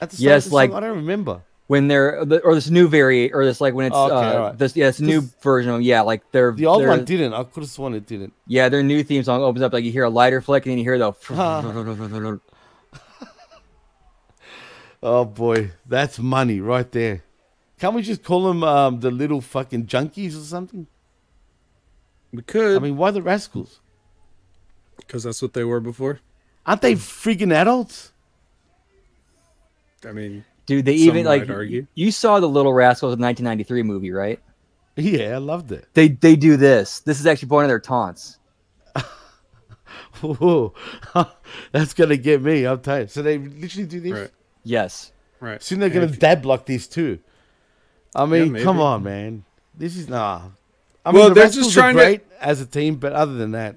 at 0.00 0.10
the 0.10 0.16
start? 0.16 0.24
Yes, 0.24 0.44
of 0.46 0.50
the 0.50 0.54
like- 0.56 0.70
song? 0.70 0.82
I 0.82 0.86
don't 0.86 0.96
remember. 0.96 1.42
When 1.66 1.86
they're 1.86 2.20
or 2.44 2.54
this 2.54 2.70
new 2.70 2.88
variant 2.88 3.34
or 3.34 3.44
this 3.44 3.60
like 3.60 3.74
when 3.74 3.84
it's 3.88 3.94
Okay, 3.94 4.14
uh, 4.14 4.32
alright. 4.32 4.56
this 4.58 4.74
yeah 4.74 4.86
this 4.86 5.00
new 5.00 5.20
'Cause 5.20 5.34
version 5.42 5.70
of 5.72 5.82
yeah 5.82 6.00
like 6.00 6.22
their 6.32 6.50
The 6.52 6.64
old 6.64 6.80
their- 6.80 6.88
one 6.88 7.04
didn't. 7.04 7.34
I 7.34 7.44
could 7.44 7.60
have 7.62 7.68
sworn 7.68 7.92
it 7.92 8.06
didn't. 8.06 8.32
yeah 8.46 8.70
their 8.70 8.82
new 8.82 9.02
theme 9.04 9.22
song 9.22 9.42
opens 9.42 9.62
up 9.62 9.74
like 9.74 9.84
you 9.84 9.92
hear 9.92 10.04
a 10.04 10.08
lighter 10.08 10.40
flick 10.40 10.64
and 10.64 10.70
then 10.72 10.78
you 10.78 10.84
hear 10.84 10.96
the 10.96 11.12
Oh 15.02 15.24
boy, 15.26 15.70
that's 15.86 16.18
money 16.18 16.58
right 16.60 16.90
there. 16.90 17.22
Can't 17.78 17.94
we 17.94 18.00
just 18.02 18.24
call 18.24 18.48
them 18.48 18.64
um, 18.64 19.00
the 19.00 19.10
little 19.10 19.40
fucking 19.42 19.86
junkies 19.86 20.36
or 20.40 20.44
something? 20.44 20.86
We 22.32 22.42
could. 22.42 22.76
I 22.76 22.80
mean, 22.80 22.96
why 22.96 23.10
the 23.10 23.20
Rascals? 23.22 23.80
because 24.96 25.22
that's 25.24 25.40
what 25.40 25.52
they 25.52 25.64
were 25.64 25.80
before. 25.80 26.20
Aren't 26.68 26.82
they 26.82 26.94
freaking 26.94 27.52
adults? 27.52 28.12
I 30.06 30.12
mean, 30.12 30.44
dude 30.66 30.84
they 30.84 30.98
Some 30.98 31.08
even 31.08 31.24
like 31.26 31.48
argue. 31.50 31.86
you 31.94 32.12
saw 32.12 32.38
the 32.38 32.46
Little 32.48 32.72
Rascals 32.72 33.14
in 33.14 33.20
1993 33.20 33.82
movie 33.82 34.12
right 34.12 34.38
Yeah, 34.96 35.34
I 35.34 35.38
loved 35.38 35.72
it. 35.72 35.86
they 35.94 36.08
they 36.08 36.36
do 36.36 36.56
this 36.56 37.00
this 37.00 37.18
is 37.18 37.26
actually 37.26 37.48
one 37.48 37.64
of 37.64 37.68
their 37.68 37.80
taunts 37.80 38.38
Whoa. 40.20 40.74
that's 41.72 41.94
gonna 41.94 42.16
get 42.16 42.42
me. 42.42 42.64
I'm 42.66 42.80
tired. 42.80 43.10
So 43.10 43.22
they 43.22 43.38
literally 43.38 43.86
do 43.86 44.00
this. 44.00 44.12
Right. 44.12 44.30
yes 44.64 45.12
right. 45.40 45.62
Soon 45.62 45.80
they're 45.80 45.88
gonna 45.88 46.06
And 46.06 46.14
if- 46.14 46.20
dab 46.20 46.42
block 46.42 46.66
this 46.66 46.86
too. 46.86 47.18
I 48.14 48.24
mean, 48.26 48.52
maybe. 48.52 48.64
come 48.64 48.80
on, 48.80 49.02
man. 49.02 49.44
This 49.76 49.96
is 49.96 50.08
nah. 50.08 50.42
I 51.04 51.10
Well, 51.10 51.24
mean, 51.24 51.28
the 51.30 51.34
they're 51.34 51.44
Rascals 51.44 51.66
just 51.66 51.76
are 51.76 51.80
trying 51.80 51.96
to- 51.96 52.02
great 52.02 52.20
as 52.40 52.60
a 52.60 52.66
team, 52.66 52.96
but 52.96 53.12
other 53.12 53.34
than 53.34 53.52
that, 53.52 53.76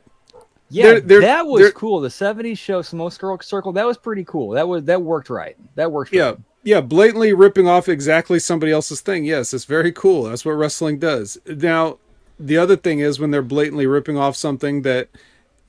yeah 0.72 0.84
They're- 0.86 1.02
they're- 1.02 1.22
that 1.22 1.46
was 1.46 1.62
they're- 1.62 1.72
cool 1.72 2.00
the 2.02 2.10
70s 2.10 2.58
show 2.58 2.82
Smoke 2.82 3.12
Circle 3.14 3.40
Circle 3.42 3.74
that 3.74 3.86
was 3.86 3.98
pretty 3.98 4.24
cool 4.24 4.52
that 4.52 4.68
was 4.68 4.84
that 4.86 5.02
worked 5.02 5.30
right 5.30 5.56
that 5.76 5.92
worked 5.92 6.12
Yeah, 6.14 6.30
right. 6.30 6.38
yeah, 6.64 6.82
blatantly 6.82 7.34
ripping 7.34 7.68
off 7.68 7.88
exactly 7.90 8.40
somebody 8.40 8.72
else's 8.72 9.02
thing. 9.02 9.26
Yes, 9.26 9.54
it's 9.54 9.66
very 9.66 9.92
cool. 9.92 10.24
That's 10.24 10.46
what 10.46 10.52
wrestling 10.54 11.00
does. 11.00 11.38
Now, 11.48 11.98
the 12.40 12.58
other 12.58 12.76
thing 12.76 13.00
is 13.00 13.20
when 13.20 13.32
they're 13.32 13.42
blatantly 13.42 13.86
ripping 13.88 14.18
off 14.18 14.36
something 14.36 14.82
that 14.84 15.10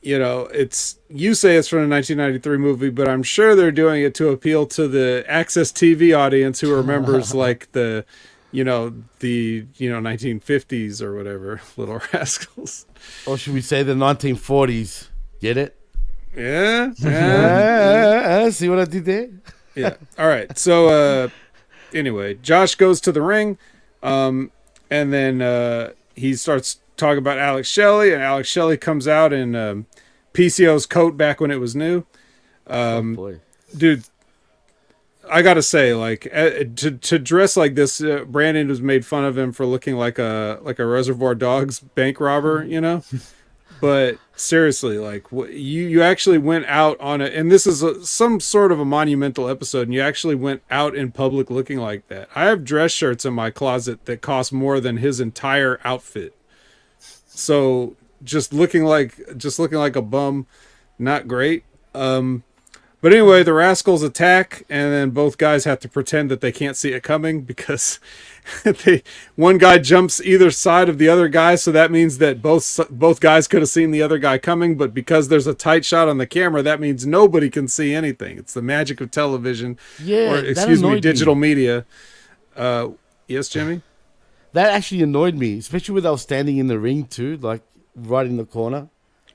you 0.05 0.19
know, 0.19 0.49
it's 0.53 0.97
you 1.09 1.33
say 1.33 1.55
it's 1.57 1.69
from 1.69 1.79
a 1.79 1.87
1993 1.89 2.57
movie, 2.59 2.91
but 2.91 3.09
I'm 3.09 3.23
sure 3.23 3.55
they're 3.55 3.71
doing 3.71 4.03
it 4.03 4.15
to 4.17 4.31
appeal 4.31 4.67
to 4.67 4.89
the 4.89 5.25
Access 5.29 5.71
TV 5.71 6.13
audience 6.17 6.59
who 6.61 6.75
remembers 6.75 7.35
like 7.45 7.71
the 7.71 8.05
you 8.53 8.63
know, 8.65 8.93
the 9.21 9.67
you 9.77 9.91
know 9.91 9.99
1950s 10.01 11.03
or 11.03 11.17
whatever, 11.17 11.61
Little 11.77 12.01
Rascals. 12.13 12.87
or 13.27 13.37
should 13.37 13.55
we 13.55 13.61
say 13.63 13.83
the 13.83 13.95
1940s? 13.95 15.09
Get 15.41 15.57
it? 15.57 15.77
Yeah. 16.37 16.93
yeah. 16.99 18.43
Ah, 18.47 18.51
see 18.51 18.69
what 18.69 18.79
I 18.79 18.85
did 18.85 19.05
there? 19.05 19.29
yeah. 19.75 19.97
All 20.19 20.29
right. 20.29 20.57
So 20.59 20.89
uh 20.89 21.29
anyway, 21.93 22.35
Josh 22.35 22.75
goes 22.75 23.01
to 23.03 23.13
the 23.13 23.23
ring 23.23 23.59
um 24.03 24.51
and 24.91 25.13
then 25.13 25.43
uh 25.43 25.93
he 26.15 26.35
starts 26.35 26.79
talking 26.97 27.19
about 27.19 27.39
Alex 27.39 27.69
Shelley 27.69 28.13
and 28.13 28.23
Alex 28.23 28.49
Shelley 28.49 28.77
comes 28.77 29.09
out 29.09 29.33
in 29.33 29.55
um 29.57 29.87
PCO's 30.35 30.87
coat 30.87 31.17
back 31.17 31.41
when 31.41 31.51
it 31.51 31.61
was 31.61 31.75
new. 31.77 32.05
Um 32.67 33.15
Boy. 33.15 33.41
dude 33.77 34.05
I 35.33 35.41
got 35.41 35.55
to 35.55 35.63
say 35.63 35.95
like 35.95 36.29
uh, 36.33 36.65
to 36.77 36.91
to 36.91 37.19
dress 37.19 37.57
like 37.57 37.75
this 37.75 38.03
uh, 38.03 38.25
Brandon 38.27 38.69
was 38.69 38.83
made 38.83 39.07
fun 39.07 39.25
of 39.25 39.39
him 39.39 39.51
for 39.53 39.65
looking 39.65 39.97
like 39.97 40.19
a 40.19 40.59
like 40.63 40.79
a 40.79 40.85
Reservoir 40.85 41.35
Dogs 41.35 41.81
bank 41.81 42.21
robber, 42.21 42.63
you 42.65 42.81
know? 42.81 43.03
but 43.81 44.19
seriously 44.37 44.99
like 44.99 45.27
you 45.33 45.87
you 45.89 46.03
actually 46.03 46.39
went 46.39 46.67
out 46.67 47.01
on 47.01 47.21
it 47.21 47.35
and 47.35 47.51
this 47.51 47.67
is 47.67 47.83
a, 47.83 48.05
some 48.05 48.39
sort 48.39 48.71
of 48.71 48.79
a 48.79 48.85
monumental 48.85 49.49
episode 49.49 49.89
and 49.89 49.95
you 49.95 50.01
actually 50.01 50.35
went 50.35 50.63
out 50.71 50.95
in 50.95 51.11
public 51.11 51.51
looking 51.51 51.79
like 51.79 52.07
that. 52.09 52.29
I 52.35 52.45
have 52.45 52.63
dress 52.63 52.93
shirts 52.93 53.25
in 53.25 53.33
my 53.33 53.51
closet 53.51 54.05
that 54.05 54.21
cost 54.21 54.53
more 54.53 54.81
than 54.81 54.99
his 54.99 55.19
entire 55.19 55.81
outfit. 55.83 56.37
So 56.99 57.97
just 58.23 58.53
looking 58.53 58.85
like 58.85 59.19
just 59.39 59.59
looking 59.59 59.79
like 59.79 59.97
a 59.97 60.03
bum 60.03 60.47
not 60.99 61.27
great. 61.27 61.65
Um 61.95 62.45
but 63.03 63.13
anyway 63.13 63.43
the 63.43 63.53
rascals 63.53 64.03
attack 64.03 64.65
and 64.71 64.91
then 64.93 65.11
both 65.11 65.37
guys 65.37 65.65
have 65.65 65.79
to 65.81 65.89
pretend 65.89 66.31
that 66.31 66.41
they 66.41 66.51
can't 66.53 66.77
see 66.77 66.93
it 66.93 67.03
coming 67.03 67.43
because 67.43 68.01
they 68.65 69.03
one 69.37 69.59
guy 69.59 69.77
jumps 69.79 70.21
either 70.23 70.51
side 70.51 70.89
of 70.89 70.97
the 70.99 71.09
other 71.09 71.29
guy 71.29 71.55
so 71.55 71.71
that 71.71 71.91
means 71.91 72.17
that 72.19 72.41
both 72.41 72.81
both 72.91 73.21
guys 73.21 73.47
could 73.47 73.61
have 73.61 73.69
seen 73.69 73.91
the 73.91 74.01
other 74.03 74.19
guy 74.19 74.39
coming 74.39 74.77
but 74.77 74.95
because 74.95 75.29
there's 75.29 75.47
a 75.47 75.55
tight 75.55 75.85
shot 75.85 76.09
on 76.09 76.17
the 76.19 76.27
camera 76.27 76.63
that 76.63 76.81
means 76.81 77.05
nobody 77.07 77.51
can 77.51 77.69
see 77.69 77.93
anything 77.93 78.39
it's 78.39 78.55
the 78.55 78.63
magic 78.63 79.01
of 79.01 79.11
television 79.11 79.79
Yeah, 79.99 80.33
or 80.33 80.39
excuse 80.45 80.81
me 80.83 80.89
annoyed 80.89 80.95
me. 80.97 81.01
digital 81.01 81.35
media 81.35 81.85
uh 82.57 82.89
yes 83.29 83.49
jimmy 83.49 83.83
That 84.53 84.71
actually 84.71 85.03
annoyed 85.03 85.35
me, 85.35 85.57
especially 85.59 85.95
when 85.95 86.05
I 86.07 86.11
was 86.11 86.21
standing 86.23 86.59
in 86.59 86.67
the 86.69 86.79
ring 86.79 87.07
too, 87.07 87.39
like 87.39 87.63
right 87.97 88.27
in 88.27 88.37
the 88.37 88.45
corner. 88.45 88.89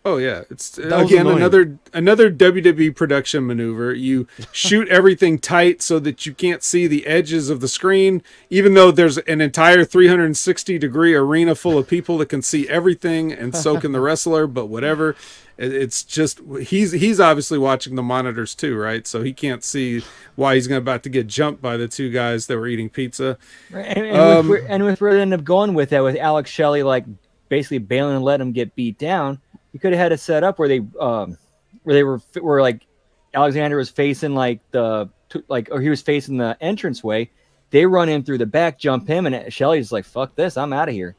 Oh 0.08 0.18
yeah, 0.18 0.44
it's 0.50 0.70
That 0.72 1.02
again 1.02 1.28
another 1.28 1.78
another 1.94 2.32
WWE 2.32 2.96
production 2.96 3.46
maneuver. 3.46 3.94
You 3.94 4.26
shoot 4.52 4.88
everything 4.88 5.38
tight 5.38 5.82
so 5.82 6.00
that 6.00 6.26
you 6.26 6.34
can't 6.34 6.64
see 6.64 6.88
the 6.88 7.06
edges 7.06 7.50
of 7.50 7.60
the 7.60 7.68
screen, 7.68 8.24
even 8.50 8.74
though 8.74 8.90
there's 8.92 9.18
an 9.20 9.42
entire 9.42 9.84
360 9.84 10.78
degree 10.80 11.14
arena 11.14 11.56
full 11.56 11.78
of 11.78 11.88
people 11.88 12.18
that 12.20 12.30
can 12.30 12.42
see 12.42 12.68
everything, 12.70 13.32
and 13.34 13.56
so 13.56 13.80
can 13.80 13.92
the 13.92 14.00
wrestler. 14.08 14.48
But 14.48 14.68
whatever, 14.68 15.16
it's 15.58 16.04
just 16.04 16.40
he's 16.62 16.94
he's 16.94 17.20
obviously 17.20 17.58
watching 17.58 17.96
the 17.96 18.04
monitors 18.04 18.56
too, 18.56 18.78
right? 18.78 19.06
So 19.06 19.24
he 19.24 19.34
can't 19.34 19.64
see 19.64 20.04
why 20.36 20.56
he's 20.56 20.68
gonna 20.68 20.78
about 20.80 21.04
to 21.04 21.10
get 21.10 21.28
jumped 21.28 21.62
by 21.62 21.76
the 21.76 21.88
two 21.90 22.12
guys 22.12 22.48
that 22.48 22.58
were 22.58 22.68
eating 22.68 22.90
pizza. 22.90 23.38
And, 23.74 24.06
and, 24.08 24.18
Um, 24.18 24.48
with, 24.48 24.62
where- 24.62 24.72
and 24.72 24.84
with 24.86 25.02
where 25.02 25.14
they 25.16 25.22
ended 25.22 25.40
up 25.40 25.46
going 25.46 25.74
with 25.74 25.90
that, 25.90 26.04
with 26.04 26.16
Alex 26.16 26.50
Shelley 26.50 26.84
like 26.84 27.06
basically 27.50 27.78
bailing 27.78 28.16
and 28.16 28.26
letting 28.26 28.48
him 28.48 28.52
get 28.54 28.76
beat 28.76 28.98
down, 28.98 29.40
you 29.78 29.80
could 29.80 29.94
have 29.94 30.00
had 30.00 30.12
it 30.12 30.20
set 30.20 30.44
up 30.44 30.58
where 30.58 30.68
they 30.68 30.82
um 31.00 31.38
where 31.84 31.94
they 31.94 32.04
were 32.04 32.20
where 32.42 32.64
like 32.64 32.88
Alexander 33.32 33.78
was 33.78 33.92
facing 33.92 34.34
like 34.34 34.60
the 34.72 35.08
like 35.48 35.70
or 35.72 35.80
he 35.80 35.90
was 35.90 36.02
facing 36.02 36.38
the 36.38 36.58
entrance 36.60 37.04
way. 37.04 37.30
They 37.70 37.86
run 37.86 38.10
in 38.10 38.24
through 38.24 38.40
the 38.40 38.48
back, 38.48 38.80
jump 38.80 39.08
him, 39.08 39.28
and 39.28 39.54
Shelley's 39.54 39.92
like, 39.92 40.06
"Fuck 40.06 40.34
this, 40.36 40.58
I'm 40.58 40.74
out 40.74 40.90
of 40.90 40.96
here." 40.96 41.16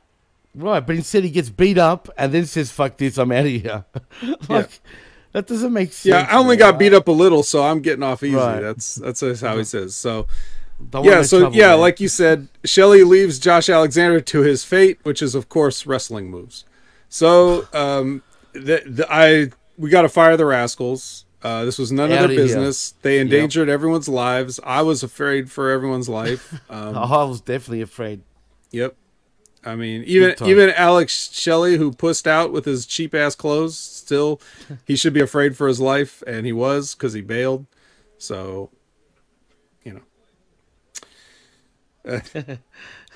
Right, 0.57 0.85
but 0.85 0.97
instead 0.97 1.23
he 1.23 1.31
gets 1.31 1.51
beat 1.51 1.79
up 1.79 2.09
and 2.19 2.33
then 2.33 2.47
says, 2.47 2.73
"Fuck 2.73 2.97
this, 2.97 3.17
I'm 3.17 3.31
out 3.31 3.45
of 3.45 3.51
here." 3.53 3.85
like, 4.49 4.81
That 5.31 5.47
doesn't 5.47 5.73
make 5.73 5.93
sense. 5.93 6.07
Yeah, 6.07 6.27
I 6.29 6.37
only 6.37 6.57
man. 6.57 6.71
got 6.71 6.79
beat 6.81 6.93
up 6.95 7.07
a 7.07 7.13
little, 7.13 7.45
so 7.45 7.63
I'm 7.63 7.79
getting 7.81 8.03
off 8.03 8.25
easy. 8.25 8.35
Right. 8.35 8.59
That's 8.59 8.97
that's 8.97 9.21
just 9.21 9.41
how 9.41 9.57
he 9.57 9.63
says. 9.77 9.95
So 9.95 10.27
Don't 10.91 11.05
yeah, 11.05 11.23
so 11.23 11.41
trouble, 11.41 11.57
yeah, 11.57 11.69
man. 11.69 11.81
like 11.81 12.01
you 12.01 12.09
said, 12.09 12.49
Shelley 12.65 13.05
leaves 13.05 13.39
Josh 13.39 13.69
Alexander 13.69 14.21
to 14.21 14.41
his 14.41 14.65
fate, 14.65 14.99
which 15.05 15.23
is 15.23 15.37
of 15.37 15.49
course 15.49 15.87
wrestling 15.87 16.29
moves. 16.29 16.65
So 17.09 17.69
um, 17.73 18.23
the, 18.59 18.83
the 18.87 19.07
I 19.11 19.51
we 19.77 19.91
got 19.91 20.03
to 20.03 20.09
fire 20.09 20.37
the 20.37 20.47
rascals. 20.47 21.25
Uh, 21.41 21.65
this 21.65 21.79
was 21.79 21.93
none 21.93 22.11
of 22.11 22.19
their 22.19 22.29
here. 22.29 22.37
business. 22.37 22.95
They 23.03 23.21
endangered 23.21 23.69
everyone's 23.69 24.09
lives. 24.09 24.59
I 24.65 24.83
was 24.83 25.05
afraid 25.05 25.51
for 25.51 25.71
everyone's 25.71 26.09
life. 26.09 26.61
Um, 26.71 26.97
I 26.99 27.25
was 27.25 27.41
definitely 27.41 27.81
afraid. 27.81 28.21
Yep. 28.73 28.95
I 29.65 29.75
mean, 29.75 30.05
even 30.05 30.35
even 30.45 30.71
Alex 30.71 31.31
Shelley, 31.33 31.77
who 31.77 31.93
pussed 31.93 32.27
out 32.27 32.53
with 32.53 32.65
his 32.65 32.87
cheap 32.87 33.15
ass 33.15 33.35
clothes, 33.35 33.77
still 33.77 34.41
he 34.87 34.97
should 34.97 35.13
be 35.13 35.21
afraid 35.21 35.57
for 35.57 35.67
his 35.67 35.81
life, 35.81 36.23
and 36.27 36.47
he 36.47 36.53
was 36.53 36.95
because 36.95 37.13
he 37.13 37.23
bailed. 37.23 37.67
So, 38.19 38.71
you 39.83 40.03
know, 42.05 42.21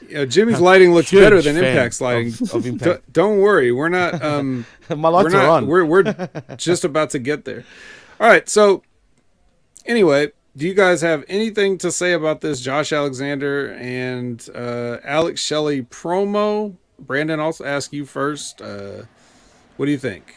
you 0.09 0.15
know, 0.15 0.27
Jimmy's 0.27 0.61
lighting 0.61 0.93
looks 0.95 1.11
better 1.11 1.41
than 1.43 1.57
Impact's 1.57 2.01
lighting. 2.01 2.29
of- 2.29 2.55
of 2.55 2.63
D- 2.65 2.69
Impact. 2.71 3.13
don't 3.13 3.39
worry, 3.39 3.73
we're 3.73 3.89
not. 3.89 4.23
Um, 4.23 4.67
My 4.89 5.09
lights 5.09 5.33
we're 5.33 5.41
are 5.41 5.43
not, 5.47 5.51
on. 5.51 5.67
We're 5.67 5.85
we're 5.85 6.29
just 6.57 6.85
about 6.85 7.11
to 7.11 7.19
get 7.19 7.45
there. 7.45 7.65
All 8.21 8.29
right, 8.29 8.49
so 8.49 8.83
anyway, 9.87 10.33
do 10.57 10.67
you 10.67 10.75
guys 10.75 11.01
have 11.01 11.25
anything 11.29 11.79
to 11.79 11.91
say 11.91 12.13
about 12.13 12.41
this 12.41 12.61
Josh 12.61 12.93
Alexander 12.93 13.73
and 13.73 14.47
uh, 14.55 14.99
Alex 15.05 15.41
Shelley 15.41 15.83
promo? 15.83 16.77
Brandon, 16.99 17.41
I'll 17.41 17.57
ask 17.65 17.93
you 17.93 18.05
first. 18.05 18.61
Uh, 18.63 19.03
what 19.77 19.87
do 19.87 19.93
you 19.93 19.99
think? 19.99 20.37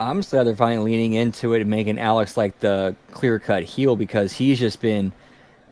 I'm 0.00 0.18
just 0.18 0.30
glad 0.30 0.46
they're 0.46 0.56
finally 0.56 0.90
leaning 0.92 1.14
into 1.14 1.54
it 1.54 1.60
and 1.60 1.70
making 1.70 1.98
Alex 1.98 2.36
like 2.36 2.58
the 2.60 2.96
clear 3.12 3.38
cut 3.38 3.62
heel 3.62 3.96
because 3.96 4.32
he's 4.32 4.58
just 4.58 4.80
been 4.80 5.12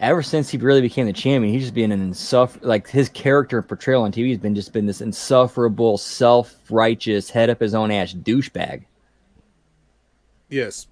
ever 0.01 0.23
since 0.23 0.51
he 0.51 0.59
really 0.59 0.81
became 0.81 1.07
the 1.07 1.13
champion, 1.13 1.53
he's 1.53 1.63
just 1.65 1.75
been 1.75 1.93
an 1.93 2.01
insuffer 2.01 2.59
like 2.63 2.89
his 2.89 3.09
character 3.09 3.63
portrayal 3.63 4.03
on 4.03 4.13
TV 4.13 4.29
has 4.31 4.39
been 4.39 4.55
just 4.55 4.73
been 4.73 4.87
this 4.87 5.01
insufferable, 5.01 5.99
self 5.99 6.55
righteous, 6.71 7.31
head 7.31 7.51
up 7.51 7.61
his 7.61 7.75
own 7.75 7.91
ass 7.91 8.13
douchebag. 8.15 8.85
Yes, 10.49 10.87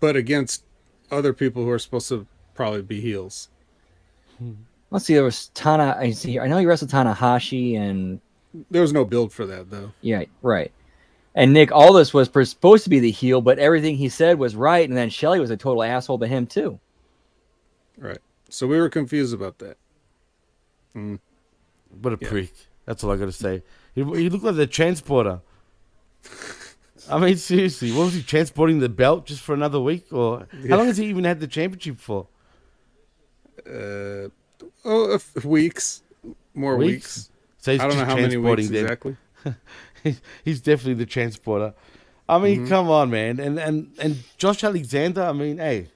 but 0.00 0.16
against 0.16 0.64
other 1.10 1.32
people 1.32 1.62
who 1.64 1.70
are 1.70 1.78
supposed 1.78 2.08
to 2.08 2.26
probably 2.54 2.82
be 2.82 3.00
heels. 3.00 3.48
Hmm. 4.38 4.52
Let's 4.90 5.04
see, 5.04 5.14
there 5.14 5.24
was 5.24 5.48
Tana. 5.48 5.96
I 5.98 6.12
see. 6.12 6.38
I 6.38 6.46
know 6.46 6.58
he 6.58 6.66
wrestled 6.66 6.90
Tanahashi 6.90 7.76
and 7.78 8.20
There 8.70 8.80
was 8.82 8.92
no 8.92 9.04
build 9.04 9.32
for 9.32 9.44
that 9.46 9.70
though. 9.70 9.92
yeah, 10.00 10.24
right. 10.42 10.72
And 11.34 11.52
Nick 11.52 11.70
Aldis 11.70 12.14
was 12.14 12.26
supposed 12.50 12.84
to 12.84 12.90
be 12.90 12.98
the 12.98 13.10
heel, 13.10 13.40
but 13.40 13.58
everything 13.58 13.96
he 13.96 14.08
said 14.08 14.38
was 14.38 14.56
right, 14.56 14.88
and 14.88 14.96
then 14.96 15.08
Shelley 15.10 15.38
was 15.40 15.50
a 15.50 15.56
total 15.56 15.82
asshole 15.84 16.18
to 16.18 16.26
him 16.26 16.46
too. 16.46 16.80
Right. 17.98 18.18
So 18.48 18.66
we 18.66 18.78
were 18.78 18.88
confused 18.88 19.34
about 19.34 19.58
that. 19.58 19.76
Mm. 20.96 21.18
What 22.00 22.12
a 22.12 22.16
prick. 22.16 22.52
That's 22.86 23.04
all 23.04 23.10
I 23.10 23.16
got 23.16 23.26
to 23.26 23.32
say. 23.32 23.62
He, 23.94 24.02
he 24.02 24.30
looked 24.30 24.44
like 24.44 24.56
the 24.56 24.66
transporter. 24.66 25.40
I 27.10 27.18
mean, 27.18 27.36
seriously, 27.36 27.92
what 27.92 28.04
was 28.06 28.14
he 28.14 28.22
transporting 28.22 28.80
the 28.80 28.88
belt 28.88 29.26
just 29.26 29.40
for 29.40 29.54
another 29.54 29.80
week? 29.80 30.12
Or 30.12 30.46
Yeah. 30.60 30.70
how 30.70 30.76
long 30.78 30.86
has 30.86 30.96
he 30.98 31.06
even 31.06 31.24
had 31.24 31.40
the 31.40 31.46
championship 31.46 31.98
for? 31.98 32.26
Uh, 33.66 34.28
oh, 34.84 35.10
a 35.10 35.14
f- 35.16 35.44
weeks, 35.44 36.02
more 36.54 36.76
weeks. 36.76 37.30
So 37.58 37.72
he's 37.72 37.80
I 37.80 37.88
don't 37.88 37.98
know 37.98 38.04
how 38.04 38.14
many 38.16 38.36
weeks 38.36 38.68
them. 38.68 38.76
exactly. 38.76 39.16
He's- 40.44 40.60
definitely 40.60 40.94
the 40.94 41.06
transporter. 41.06 41.74
I 42.28 42.38
mean, 42.38 42.64
Mhm. 42.66 42.68
come 42.68 42.88
on, 42.88 43.10
man. 43.10 43.40
And 43.40 43.58
and 43.58 43.90
and 43.98 44.22
Josh 44.36 44.62
Alexander. 44.62 45.22
I 45.22 45.32
mean, 45.32 45.58
hey, 45.58 45.88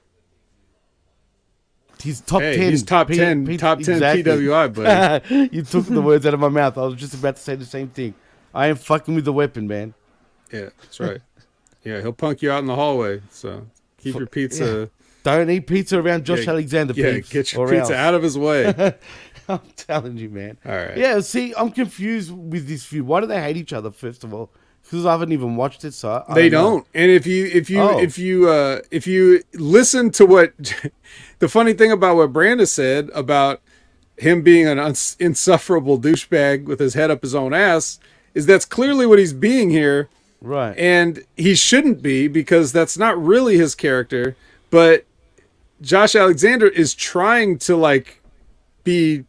he's 2.03 2.21
top 2.21 2.41
Hey, 2.41 2.57
ten. 2.57 2.71
he's 2.71 2.83
top 2.83 3.07
10 3.07 3.57
top 3.57 3.79
10 3.79 3.99
PWI, 4.01 4.73
buddy. 5.29 5.49
you 5.55 5.63
took 5.63 5.85
the 5.85 6.01
words 6.01 6.25
out 6.25 6.33
of 6.33 6.39
my 6.39 6.49
mouth. 6.49 6.77
I 6.77 6.81
was 6.85 6.95
just 6.95 7.13
about 7.13 7.37
to 7.37 7.41
say 7.41 7.55
the 7.55 7.65
same 7.65 7.87
thing. 7.89 8.13
I 8.53 8.67
am 8.67 8.75
fucking 8.75 9.15
with 9.15 9.25
the 9.25 9.33
weapon, 9.33 9.67
man. 9.67 9.93
Yeah, 10.51 10.69
that's 10.81 10.99
right. 10.99 11.21
yeah, 11.83 12.01
he'll 12.01 12.13
punk 12.13 12.41
you 12.41 12.51
out 12.51 12.59
in 12.59 12.67
the 12.67 12.75
hallway. 12.75 13.21
So 13.31 13.65
keep 13.97 14.15
your 14.15 14.27
pizza. 14.27 14.65
Yeah. 14.65 14.85
Don't 15.23 15.49
eat 15.49 15.65
pizza 15.67 15.97
around 15.99 16.25
Josh 16.25 16.43
Yeah, 16.45 16.51
Alexander, 16.51 16.93
yeah, 16.95 17.13
peeps, 17.13 17.29
get 17.29 17.53
your 17.53 17.67
pizza 17.67 17.81
else. 17.81 17.91
out 17.91 18.13
of 18.13 18.21
his 18.21 18.37
way. 18.37 18.93
I'm 19.49 19.59
telling 19.75 20.17
you, 20.17 20.29
man. 20.29 20.57
All 20.65 20.71
right. 20.75 20.97
Yeah, 20.97 21.19
see, 21.21 21.53
I'm 21.57 21.71
confused 21.71 22.31
with 22.31 22.67
this 22.67 22.83
feud. 22.85 23.05
Why 23.07 23.21
do 23.21 23.27
they 23.27 23.41
hate 23.41 23.57
each 23.57 23.73
other? 23.73 23.89
First 23.91 24.23
of 24.23 24.33
all, 24.33 24.49
because 24.83 25.05
I 25.05 25.11
haven't 25.11 25.31
even 25.31 25.55
watched 25.55 25.83
it, 25.85 25.93
so 25.93 26.11
I, 26.27 26.31
I 26.31 26.35
they 26.35 26.49
know. 26.49 26.61
don't. 26.69 26.87
And 26.93 27.09
if 27.11 27.25
you 27.25 27.45
if 27.45 27.69
you 27.69 27.79
Oh. 27.81 27.99
if 27.99 28.17
you 28.17 28.47
uh 28.49 28.81
if 28.91 29.07
you 29.07 29.41
listen 29.53 30.11
to 30.11 30.25
what 30.25 30.53
the 31.39 31.47
funny 31.49 31.73
thing 31.73 31.91
about 31.91 32.15
what 32.17 32.31
Brandon 32.33 32.65
said 32.67 33.09
about 33.13 33.61
him 34.17 34.41
being 34.43 34.67
an 34.67 34.77
uns- 34.79 35.17
insufferable 35.19 35.99
douchebag 35.99 36.65
with 36.65 36.79
his 36.79 36.93
head 36.93 37.09
up 37.09 37.21
his 37.23 37.33
own 37.33 37.53
ass 37.53 37.99
is 38.35 38.45
that's 38.45 38.65
clearly 38.65 39.05
what 39.07 39.17
he's 39.19 39.33
being 39.33 39.69
here. 39.71 40.09
Right. 40.41 40.77
And 40.77 41.23
he 41.37 41.55
shouldn't 41.55 42.01
be 42.03 42.27
because 42.27 42.71
that's 42.71 42.97
not 42.97 43.17
really 43.21 43.57
his 43.57 43.75
character, 43.75 44.35
but 44.69 45.05
Josh 45.81 46.15
Alexander 46.15 46.67
is 46.67 46.93
trying 46.93 47.57
to 47.59 47.75
like 47.75 48.21
be 48.83 49.23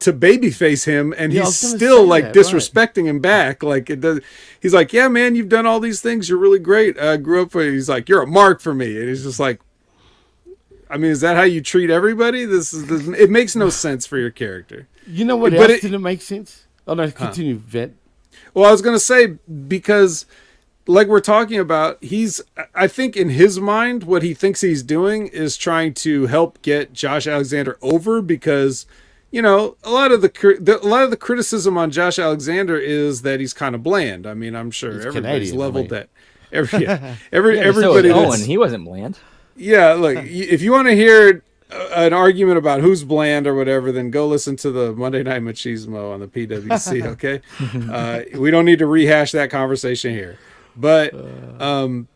to 0.00 0.12
babyface 0.12 0.84
him 0.84 1.14
and 1.16 1.32
Yeah, 1.32 1.44
he's 1.44 1.56
still 1.56 2.04
like 2.04 2.32
that, 2.32 2.36
right. 2.36 2.46
disrespecting 2.46 3.04
him 3.06 3.20
back 3.20 3.62
like 3.62 3.88
it 3.90 4.00
does 4.00 4.20
he's 4.60 4.74
like 4.74 4.92
yeah 4.92 5.08
man 5.08 5.34
you've 5.34 5.48
done 5.48 5.66
all 5.66 5.80
these 5.80 6.00
things 6.00 6.28
you're 6.28 6.38
really 6.38 6.58
great 6.58 6.98
i 6.98 7.16
grew 7.16 7.42
up 7.42 7.54
with 7.54 7.72
he's 7.72 7.88
like 7.88 8.08
you're 8.08 8.22
a 8.22 8.26
mark 8.26 8.60
for 8.60 8.74
me 8.74 8.96
and 8.98 9.08
he's 9.08 9.22
just 9.22 9.38
like 9.40 9.60
i 10.90 10.96
mean 10.96 11.10
is 11.10 11.20
that 11.20 11.36
how 11.36 11.42
you 11.42 11.60
treat 11.60 11.90
everybody 11.90 12.44
this 12.44 12.72
is 12.72 12.86
this, 12.86 13.06
it 13.18 13.30
makes 13.30 13.54
no 13.56 13.70
sense 13.70 14.06
for 14.06 14.18
your 14.18 14.30
character 14.30 14.88
You 15.06 15.24
know 15.24 15.36
what 15.36 15.52
But 15.52 15.62
else 15.70 15.78
it- 15.78 15.82
didn't 15.82 16.02
make 16.02 16.22
sense? 16.22 16.66
Oh 16.86 16.94
no, 16.94 17.10
continue, 17.10 17.56
Vet. 17.56 17.92
well, 18.54 18.64
I 18.64 18.70
was 18.72 18.82
gonna 18.82 18.98
say 18.98 19.38
because, 19.68 20.26
like 20.88 21.06
we're 21.06 21.20
talking 21.20 21.60
about, 21.60 22.02
he's. 22.02 22.40
I 22.74 22.88
think 22.88 23.16
in 23.16 23.28
his 23.30 23.60
mind, 23.60 24.02
what 24.02 24.22
he 24.24 24.34
thinks 24.34 24.62
he's 24.62 24.82
doing 24.82 25.28
is 25.28 25.56
trying 25.56 25.94
to 26.06 26.26
help 26.26 26.60
get 26.62 26.92
Josh 26.92 27.28
Alexander 27.28 27.78
over 27.82 28.20
because, 28.20 28.84
you 29.32 29.42
know, 29.42 29.76
a 29.82 29.90
lot 29.90 30.12
of 30.12 30.20
the, 30.22 30.28
the 30.60 30.78
a 30.80 30.86
lot 30.86 31.02
of 31.02 31.10
the 31.10 31.16
criticism 31.16 31.76
on 31.76 31.90
Josh 31.90 32.18
Alexander 32.20 32.78
is 32.78 33.22
that 33.22 33.40
he's 33.40 33.52
kind 33.52 33.74
of 33.74 33.82
bland. 33.82 34.26
I 34.26 34.34
mean, 34.34 34.54
I'm 34.54 34.70
sure 34.70 34.92
He's 34.92 35.06
everybody's 35.06 35.50
Canadian, 35.50 35.58
leveled 35.58 35.90
mean. 35.90 36.00
that. 36.00 36.08
Every 36.52 36.82
yeah, 36.84 37.14
every 37.32 37.56
Yeah, 37.56 37.64
but 37.72 37.74
so 37.74 37.80
everybody. 37.94 38.10
Owen, 38.10 38.22
that's- 38.30 38.44
he 38.44 38.58
wasn't 38.58 38.84
bland. 38.84 39.18
yeah, 39.56 39.94
look, 39.94 40.18
if 40.24 40.62
you 40.62 40.70
want 40.72 40.88
to 40.88 40.94
hear 40.94 41.42
uh, 41.70 41.88
an 41.94 42.12
argument 42.12 42.58
about 42.58 42.82
who's 42.82 43.04
bland 43.04 43.46
or 43.46 43.54
whatever, 43.54 43.90
then 43.90 44.10
go 44.10 44.26
listen 44.28 44.56
to 44.56 44.70
the 44.70 44.92
Monday 44.92 45.22
Night 45.22 45.40
Machismo 45.42 46.12
on 46.12 46.20
the 46.20 46.28
PWC, 46.28 47.02
okay? 47.12 47.40
uh, 47.90 48.38
we 48.38 48.50
don't 48.50 48.66
need 48.66 48.80
to 48.80 48.86
rehash 48.86 49.32
that 49.32 49.50
conversation 49.50 50.12
here. 50.12 50.36
But, 50.76 51.14
um, 51.60 52.08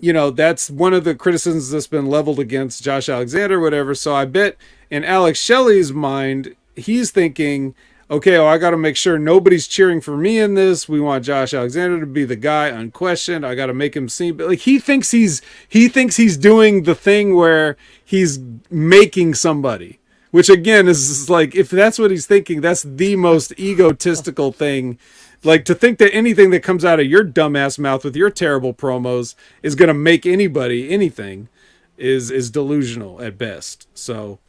you 0.00 0.12
know, 0.12 0.30
that's 0.30 0.70
one 0.70 0.94
of 0.94 1.04
the 1.04 1.14
criticisms 1.14 1.70
that's 1.70 1.86
been 1.86 2.06
leveled 2.06 2.38
against 2.38 2.82
Josh 2.82 3.08
Alexander, 3.08 3.60
whatever. 3.60 3.94
So 3.94 4.14
I 4.14 4.24
bet 4.24 4.56
in 4.90 5.04
Alex 5.04 5.40
Shelley's 5.40 5.92
mind, 5.92 6.54
he's 6.76 7.10
thinking, 7.10 7.74
okay, 8.10 8.38
well, 8.38 8.48
I 8.48 8.58
got 8.58 8.70
to 8.70 8.76
make 8.76 8.96
sure 8.96 9.18
nobody's 9.18 9.66
cheering 9.66 10.00
for 10.00 10.16
me 10.16 10.38
in 10.38 10.54
this. 10.54 10.88
We 10.88 11.00
want 11.00 11.24
Josh 11.24 11.52
Alexander 11.52 12.00
to 12.00 12.06
be 12.06 12.24
the 12.24 12.36
guy, 12.36 12.68
unquestioned. 12.68 13.44
I 13.44 13.54
got 13.54 13.66
to 13.66 13.74
make 13.74 13.96
him 13.96 14.08
seem 14.08 14.38
like 14.38 14.60
he 14.60 14.78
thinks 14.78 15.10
he's 15.10 15.42
he 15.68 15.88
thinks 15.88 16.16
he's 16.16 16.36
doing 16.36 16.84
the 16.84 16.94
thing 16.94 17.34
where 17.34 17.76
he's 18.04 18.38
making 18.70 19.34
somebody. 19.34 19.98
Which 20.30 20.50
again 20.50 20.88
is 20.88 21.30
like 21.30 21.54
if 21.54 21.70
that's 21.70 21.98
what 21.98 22.10
he's 22.10 22.26
thinking, 22.26 22.60
that's 22.60 22.82
the 22.82 23.16
most 23.16 23.58
egotistical 23.58 24.52
thing. 24.52 24.98
Like 25.44 25.64
to 25.66 25.74
think 25.74 25.98
that 25.98 26.12
anything 26.12 26.50
that 26.50 26.62
comes 26.62 26.84
out 26.84 26.98
of 26.98 27.06
your 27.06 27.24
dumbass 27.24 27.78
mouth 27.78 28.04
with 28.04 28.16
your 28.16 28.30
terrible 28.30 28.74
promos 28.74 29.34
is 29.62 29.74
going 29.74 29.88
to 29.88 29.94
make 29.94 30.26
anybody 30.26 30.90
anything 30.90 31.48
is 31.96 32.30
is 32.30 32.50
delusional 32.50 33.22
at 33.22 33.38
best. 33.38 33.86
So 33.94 34.40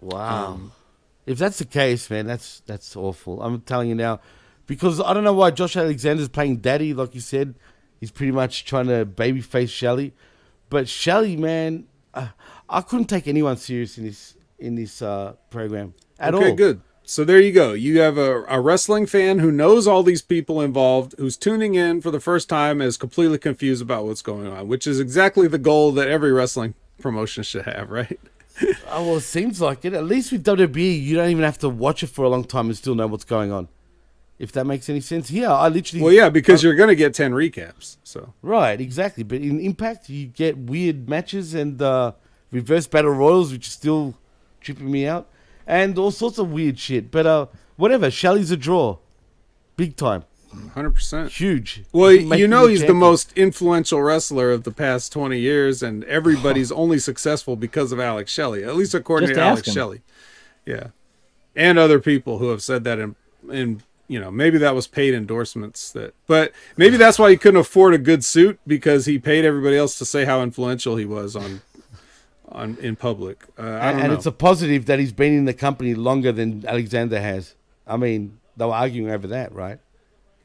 Wow. 0.00 0.52
Um, 0.52 0.72
if 1.24 1.38
that's 1.38 1.58
the 1.58 1.64
case, 1.64 2.08
man, 2.10 2.26
that's 2.26 2.60
that's 2.66 2.96
awful. 2.96 3.42
I'm 3.42 3.60
telling 3.62 3.88
you 3.88 3.94
now, 3.94 4.20
because 4.66 5.00
I 5.00 5.12
don't 5.12 5.24
know 5.24 5.32
why 5.32 5.50
Josh 5.50 5.76
Alexander's 5.76 6.28
playing 6.28 6.58
daddy, 6.58 6.94
like 6.94 7.14
you 7.14 7.20
said. 7.20 7.54
He's 7.98 8.10
pretty 8.10 8.32
much 8.32 8.64
trying 8.66 8.86
to 8.88 9.06
babyface 9.06 9.70
Shelley, 9.70 10.12
but 10.68 10.86
Shelley, 10.86 11.34
man, 11.36 11.86
uh, 12.12 12.28
I 12.68 12.82
couldn't 12.82 13.06
take 13.06 13.26
anyone 13.26 13.56
serious 13.56 13.96
in 13.98 14.04
this 14.04 14.36
in 14.58 14.74
this 14.76 15.02
uh, 15.02 15.34
program 15.50 15.94
at 16.18 16.34
okay, 16.34 16.44
all. 16.44 16.50
Okay, 16.50 16.56
good. 16.56 16.80
So 17.08 17.24
there 17.24 17.40
you 17.40 17.52
go. 17.52 17.72
You 17.72 18.00
have 18.00 18.18
a, 18.18 18.42
a 18.48 18.60
wrestling 18.60 19.06
fan 19.06 19.38
who 19.38 19.52
knows 19.52 19.86
all 19.86 20.02
these 20.02 20.22
people 20.22 20.60
involved, 20.60 21.14
who's 21.18 21.36
tuning 21.36 21.76
in 21.76 22.00
for 22.00 22.10
the 22.10 22.18
first 22.18 22.48
time, 22.48 22.80
is 22.82 22.96
completely 22.96 23.38
confused 23.38 23.80
about 23.80 24.04
what's 24.04 24.22
going 24.22 24.48
on, 24.48 24.66
which 24.66 24.88
is 24.88 24.98
exactly 24.98 25.46
the 25.46 25.56
goal 25.58 25.92
that 25.92 26.08
every 26.08 26.32
wrestling 26.32 26.74
promotion 27.00 27.44
should 27.44 27.64
have, 27.64 27.90
right? 27.90 28.18
Oh, 28.90 29.06
well, 29.06 29.16
it 29.18 29.20
seems 29.20 29.60
like 29.60 29.84
it. 29.84 29.92
At 29.92 30.04
least 30.06 30.32
with 30.32 30.42
WWE, 30.42 31.02
you 31.02 31.14
don't 31.14 31.28
even 31.28 31.44
have 31.44 31.58
to 31.58 31.68
watch 31.68 32.02
it 32.02 32.06
for 32.06 32.24
a 32.24 32.28
long 32.30 32.42
time 32.42 32.68
and 32.68 32.76
still 32.76 32.94
know 32.94 33.06
what's 33.06 33.22
going 33.26 33.52
on. 33.52 33.68
If 34.38 34.50
that 34.52 34.64
makes 34.64 34.88
any 34.88 35.00
sense. 35.02 35.28
Here, 35.28 35.50
I 35.50 35.68
literally. 35.68 36.02
Well, 36.02 36.10
yeah, 36.14 36.30
because 36.30 36.64
I- 36.64 36.68
you're 36.68 36.74
gonna 36.74 36.94
get 36.94 37.12
ten 37.12 37.32
recaps. 37.32 37.98
So 38.02 38.32
Right, 38.40 38.80
exactly. 38.80 39.24
But 39.24 39.42
in 39.42 39.60
Impact, 39.60 40.08
you 40.08 40.28
get 40.28 40.56
weird 40.56 41.06
matches 41.06 41.52
and 41.52 41.82
uh, 41.82 42.12
reverse 42.50 42.86
battle 42.86 43.10
royals, 43.10 43.52
which 43.52 43.66
is 43.66 43.74
still 43.74 44.14
tripping 44.62 44.90
me 44.90 45.06
out, 45.06 45.28
and 45.66 45.98
all 45.98 46.10
sorts 46.10 46.38
of 46.38 46.50
weird 46.50 46.78
shit. 46.78 47.10
But 47.10 47.26
uh, 47.26 47.46
whatever. 47.76 48.10
Shelley's 48.10 48.50
a 48.50 48.56
draw, 48.56 48.98
big 49.76 49.96
time, 49.96 50.24
hundred 50.74 50.92
percent 50.92 51.32
huge. 51.32 51.84
Well, 51.92 52.10
Make 52.10 52.38
you 52.38 52.48
know 52.48 52.66
a 52.66 52.70
he's 52.70 52.84
the 52.84 52.94
most 52.94 53.32
influential 53.34 54.02
wrestler 54.02 54.50
of 54.50 54.64
the 54.64 54.70
past 54.70 55.12
20 55.12 55.38
years, 55.38 55.82
and 55.82 56.04
everybody's 56.04 56.72
only 56.82 56.98
successful 56.98 57.56
because 57.56 57.92
of 57.92 58.00
Alex 58.00 58.32
Shelley, 58.32 58.64
at 58.64 58.76
least 58.76 58.94
according 58.94 59.28
Just 59.28 59.38
to 59.38 59.42
ask 59.42 59.50
Alex 59.50 59.68
him. 59.68 59.74
Shelley. 59.74 60.02
Yeah. 60.64 60.86
And 61.54 61.78
other 61.78 62.00
people 62.00 62.38
who 62.38 62.48
have 62.48 62.62
said 62.62 62.84
that 62.84 62.98
in, 62.98 63.16
in, 63.50 63.82
you 64.08 64.20
know, 64.20 64.30
maybe 64.30 64.58
that 64.58 64.74
was 64.74 64.86
paid 64.86 65.14
endorsements 65.14 65.90
that, 65.92 66.14
but 66.26 66.52
maybe 66.76 66.96
that's 66.98 67.18
why 67.18 67.30
he 67.30 67.36
couldn't 67.36 67.60
afford 67.60 67.94
a 67.94 67.98
good 67.98 68.24
suit 68.24 68.60
because 68.66 69.06
he 69.06 69.18
paid 69.18 69.44
everybody 69.44 69.76
else 69.76 69.96
to 69.98 70.04
say 70.04 70.26
how 70.26 70.42
influential 70.42 70.96
he 70.96 71.06
was 71.06 71.34
on, 71.34 71.62
on, 72.48 72.76
in 72.80 72.96
public. 72.96 73.44
Uh, 73.58 73.62
I 73.62 73.90
and, 73.92 74.00
and 74.02 74.12
it's 74.12 74.26
a 74.26 74.32
positive 74.32 74.86
that 74.86 74.98
he's 74.98 75.12
been 75.12 75.32
in 75.32 75.44
the 75.44 75.54
company 75.54 75.94
longer 75.94 76.32
than 76.32 76.64
Alexander 76.66 77.20
has. 77.20 77.54
I 77.86 77.96
mean, 77.96 78.38
they 78.56 78.64
were 78.64 78.72
arguing 78.72 79.10
over 79.10 79.26
that, 79.28 79.52
right? 79.52 79.78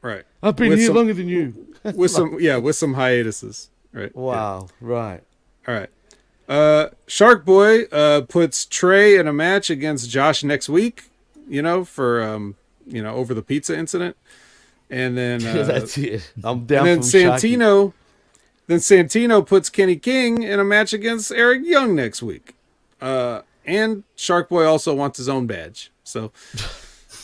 right. 0.02 0.24
I've 0.42 0.56
been 0.56 0.70
With 0.70 0.78
here 0.78 0.88
some- 0.88 0.96
longer 0.96 1.14
than 1.14 1.28
you. 1.28 1.74
with 1.94 2.10
some, 2.10 2.38
yeah, 2.40 2.56
with 2.58 2.76
some 2.76 2.94
hiatuses. 2.94 3.70
Right. 3.92 4.12
Yeah. 4.14 4.20
Wow. 4.20 4.68
Right. 4.80 5.22
All 5.66 5.74
right. 5.74 5.90
Uh, 6.48 6.88
Shark 7.06 7.44
Boy 7.44 7.84
uh, 7.84 8.22
puts 8.22 8.66
Trey 8.66 9.16
in 9.16 9.26
a 9.26 9.32
match 9.32 9.70
against 9.70 10.10
Josh 10.10 10.42
next 10.44 10.68
week. 10.68 11.04
You 11.48 11.62
know, 11.62 11.84
for 11.84 12.22
um, 12.22 12.56
you 12.86 13.02
know, 13.02 13.14
over 13.14 13.34
the 13.34 13.42
pizza 13.42 13.76
incident, 13.76 14.16
and 14.90 15.16
then 15.16 15.44
uh, 15.46 15.62
That's 15.64 15.96
it. 15.98 16.32
I'm 16.42 16.64
down. 16.66 16.86
and 16.86 17.02
then 17.02 17.02
from 17.02 17.38
Sharky. 17.38 17.92
Then 18.66 18.78
Santino 18.78 19.46
puts 19.46 19.68
Kenny 19.68 19.96
King 19.96 20.42
in 20.42 20.60
a 20.60 20.64
match 20.64 20.92
against 20.92 21.32
Eric 21.32 21.62
Young 21.64 21.94
next 21.94 22.22
week. 22.22 22.54
Uh, 23.00 23.42
and 23.66 24.04
Shark 24.16 24.48
Boy 24.48 24.64
also 24.64 24.94
wants 24.94 25.18
his 25.18 25.28
own 25.28 25.46
badge. 25.46 25.90
So 26.04 26.32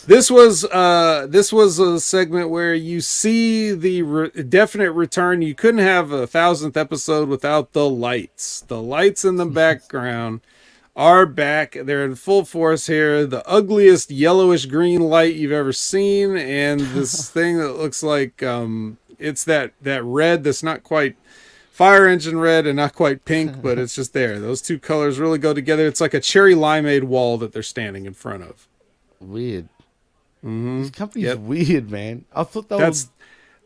this 0.06 0.30
was 0.30 0.64
uh 0.64 1.26
this 1.28 1.52
was 1.52 1.78
a 1.78 2.00
segment 2.00 2.48
where 2.48 2.74
you 2.74 3.00
see 3.00 3.72
the 3.72 4.02
re- 4.02 4.30
definite 4.30 4.92
return. 4.92 5.42
You 5.42 5.54
couldn't 5.54 5.80
have 5.84 6.12
a 6.12 6.26
thousandth 6.26 6.76
episode 6.76 7.28
without 7.28 7.72
the 7.72 7.88
lights. 7.88 8.62
The 8.62 8.80
lights 8.80 9.24
in 9.24 9.36
the 9.36 9.46
background 9.64 10.40
are 10.96 11.26
back. 11.26 11.76
They're 11.82 12.04
in 12.04 12.14
full 12.14 12.44
force 12.44 12.86
here. 12.86 13.26
The 13.26 13.46
ugliest 13.48 14.10
yellowish 14.10 14.66
green 14.66 15.02
light 15.02 15.36
you've 15.36 15.52
ever 15.52 15.72
seen, 15.72 16.36
and 16.36 16.80
this 16.80 17.30
thing 17.32 17.58
that 17.58 17.74
looks 17.74 18.02
like 18.02 18.42
um 18.42 18.98
it's 19.18 19.44
that 19.44 19.72
that 19.82 20.02
red 20.04 20.44
that's 20.44 20.62
not 20.62 20.84
quite 20.84 21.16
fire 21.78 22.08
engine 22.08 22.40
red 22.40 22.66
and 22.66 22.74
not 22.74 22.92
quite 22.92 23.24
pink, 23.24 23.62
but 23.62 23.78
it's 23.82 23.94
just 23.94 24.12
there. 24.12 24.40
Those 24.40 24.60
two 24.60 24.80
colors 24.80 25.20
really 25.20 25.38
go 25.38 25.54
together. 25.54 25.86
It's 25.86 26.00
like 26.00 26.12
a 26.12 26.18
cherry 26.18 26.54
limeade 26.54 27.04
wall 27.04 27.38
that 27.38 27.52
they're 27.52 27.62
standing 27.62 28.04
in 28.04 28.14
front 28.14 28.42
of. 28.42 28.66
Weird. 29.20 29.68
Mm-hmm. 30.44 30.82
This 30.82 30.90
company's 30.90 31.24
Yep. 31.26 31.38
weird, 31.38 31.88
man. 31.88 32.24
I 32.34 32.42
thought 32.42 32.68
that 32.68 32.78
That's 32.78 33.04
was 33.04 33.10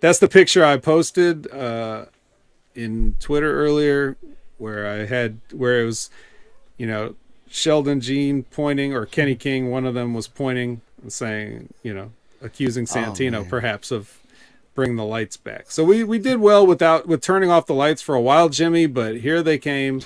that's 0.00 0.18
the 0.18 0.28
picture 0.28 0.62
I 0.62 0.76
posted 0.76 1.50
uh, 1.50 2.04
in 2.74 3.16
Twitter 3.18 3.50
earlier, 3.54 4.18
where 4.58 4.86
I 4.86 5.06
had 5.06 5.38
where 5.50 5.80
it 5.80 5.86
was, 5.86 6.10
you 6.76 6.86
know, 6.86 7.14
Sheldon 7.48 8.02
Jean 8.02 8.42
pointing 8.42 8.92
or 8.92 9.06
Kenny 9.06 9.36
King, 9.36 9.70
one 9.70 9.86
of 9.86 9.94
them 9.94 10.12
was 10.12 10.28
pointing 10.28 10.82
and 11.00 11.10
saying, 11.10 11.72
you 11.82 11.94
know, 11.94 12.10
accusing 12.42 12.84
Santino 12.84 13.32
man. 13.32 13.44
perhaps 13.46 13.90
of 13.90 14.18
bring 14.74 14.96
the 14.96 15.04
lights 15.04 15.36
back. 15.36 15.70
So 15.70 15.84
we 15.84 16.04
we 16.04 16.18
did 16.18 16.40
well 16.40 16.66
without 16.66 17.06
with 17.06 17.20
turning 17.22 17.50
off 17.50 17.66
the 17.66 17.74
lights 17.74 18.02
for 18.02 18.14
a 18.14 18.20
while, 18.20 18.48
Jimmy, 18.48 18.86
but 18.86 19.16
here 19.18 19.42
they 19.42 19.58
came. 19.58 20.00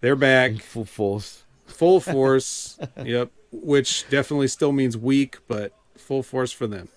They're 0.00 0.16
back. 0.16 0.52
in 0.52 0.58
full 0.58 0.84
force. 0.84 1.42
Full 1.66 2.00
force. 2.12 2.78
yep. 3.02 3.30
Which 3.52 4.08
definitely 4.08 4.48
still 4.48 4.72
means 4.72 4.96
weak, 4.96 5.38
but 5.48 5.72
full 5.96 6.22
force 6.22 6.52
for 6.52 6.66
them. 6.66 6.88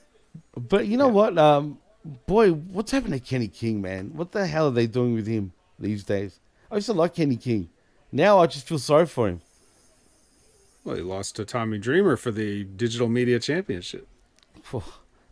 But 0.55 0.87
you 0.87 0.97
know 0.97 1.07
what? 1.07 1.37
Um, 1.37 1.79
boy, 2.27 2.51
what's 2.51 2.91
happened 2.91 3.13
to 3.13 3.19
Kenny 3.19 3.47
King, 3.47 3.81
man? 3.81 4.11
What 4.13 4.31
the 4.31 4.45
hell 4.47 4.67
are 4.67 4.71
they 4.71 4.87
doing 4.87 5.15
with 5.15 5.27
him 5.27 5.53
these 5.79 6.03
days? 6.03 6.39
I 6.71 6.75
used 6.75 6.87
to 6.87 6.93
like 6.93 7.15
Kenny 7.15 7.37
King. 7.37 7.69
Now 8.11 8.39
I 8.39 8.47
just 8.47 8.67
feel 8.67 8.79
sorry 8.79 9.05
for 9.05 9.27
him. 9.27 9.41
Well, 10.83 10.95
he 10.95 11.01
lost 11.01 11.35
to 11.35 11.45
Tommy 11.45 11.77
Dreamer 11.77 12.15
for 12.15 12.31
the 12.31 12.63
Digital 12.63 13.07
Media 13.07 13.39
Championship. 13.39 14.07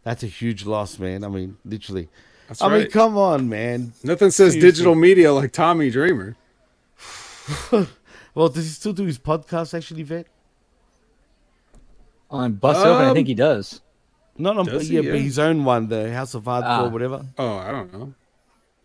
Phew, 0.08 0.12
That's 0.12 0.24
a 0.24 0.28
huge 0.28 0.66
loss, 0.66 1.00
man. 1.00 1.24
I 1.24 1.28
mean, 1.28 1.58
literally. 1.66 2.08
That's 2.48 2.62
I 2.62 2.70
mean, 2.70 2.90
come 2.90 3.18
on, 3.18 3.50
man. 3.50 3.94
Nothing 4.04 4.30
says 4.32 4.54
Seriously. 4.54 4.62
digital 4.62 4.96
media 4.96 5.34
like 5.34 5.52
Tommy 5.52 5.90
Dreamer. 5.90 6.36
Well, 8.36 8.50
does 8.50 8.66
he 8.66 8.70
still 8.70 8.94
do 8.94 9.04
his 9.06 9.18
podcast, 9.18 9.74
actually, 9.76 10.04
Vet? 10.04 10.28
On 12.30 12.54
Bust 12.54 12.80
Open, 12.86 13.06
I 13.06 13.10
Um, 13.10 13.16
think 13.16 13.28
he 13.28 13.34
does. 13.34 13.82
Not 14.38 14.58
on, 14.60 14.66
Does 14.66 14.92
yeah, 14.92 15.02
he? 15.02 15.08
but 15.08 15.16
Yeah. 15.16 15.22
his 15.24 15.40
own 15.40 15.66
one, 15.66 15.88
the 15.88 16.14
House 16.14 16.36
of 16.36 16.44
Hardcore, 16.44 16.64
Ah. 16.64 16.88
whatever. 16.88 17.26
Oh, 17.40 17.58
I 17.58 17.72
don't 17.72 17.92
know. 17.92 18.14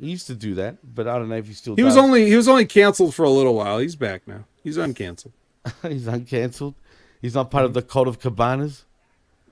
He 0.00 0.10
used 0.10 0.26
to 0.28 0.34
do 0.34 0.54
that, 0.54 0.78
but 0.94 1.06
I 1.06 1.18
don't 1.18 1.28
know 1.28 1.34
if 1.36 1.46
he 1.48 1.52
still 1.52 1.76
He 1.76 1.82
does. 1.82 1.94
was 1.94 1.96
only 2.02 2.30
he 2.30 2.34
was 2.36 2.48
only 2.48 2.64
canceled 2.64 3.14
for 3.14 3.24
a 3.24 3.30
little 3.30 3.54
while. 3.54 3.78
He's 3.78 3.94
back 3.94 4.26
now. 4.26 4.44
He's 4.64 4.78
uncanceled. 4.78 5.32
He's 5.82 6.06
uncanceled. 6.06 6.74
He's 7.20 7.34
not 7.34 7.50
part 7.50 7.66
of 7.66 7.74
the 7.74 7.82
Cult 7.82 8.08
of 8.08 8.18
Cabanas. 8.20 8.84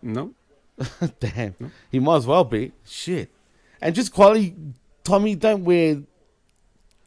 No. 0.01 0.33
Damn. 1.21 1.55
He 1.91 1.99
might 1.99 2.17
as 2.17 2.27
well 2.27 2.45
be. 2.45 2.73
Shit. 2.87 3.31
And 3.81 3.95
just 3.95 4.13
quality, 4.13 4.55
Tommy, 5.05 5.35
don't 5.35 5.65
wear 5.65 6.03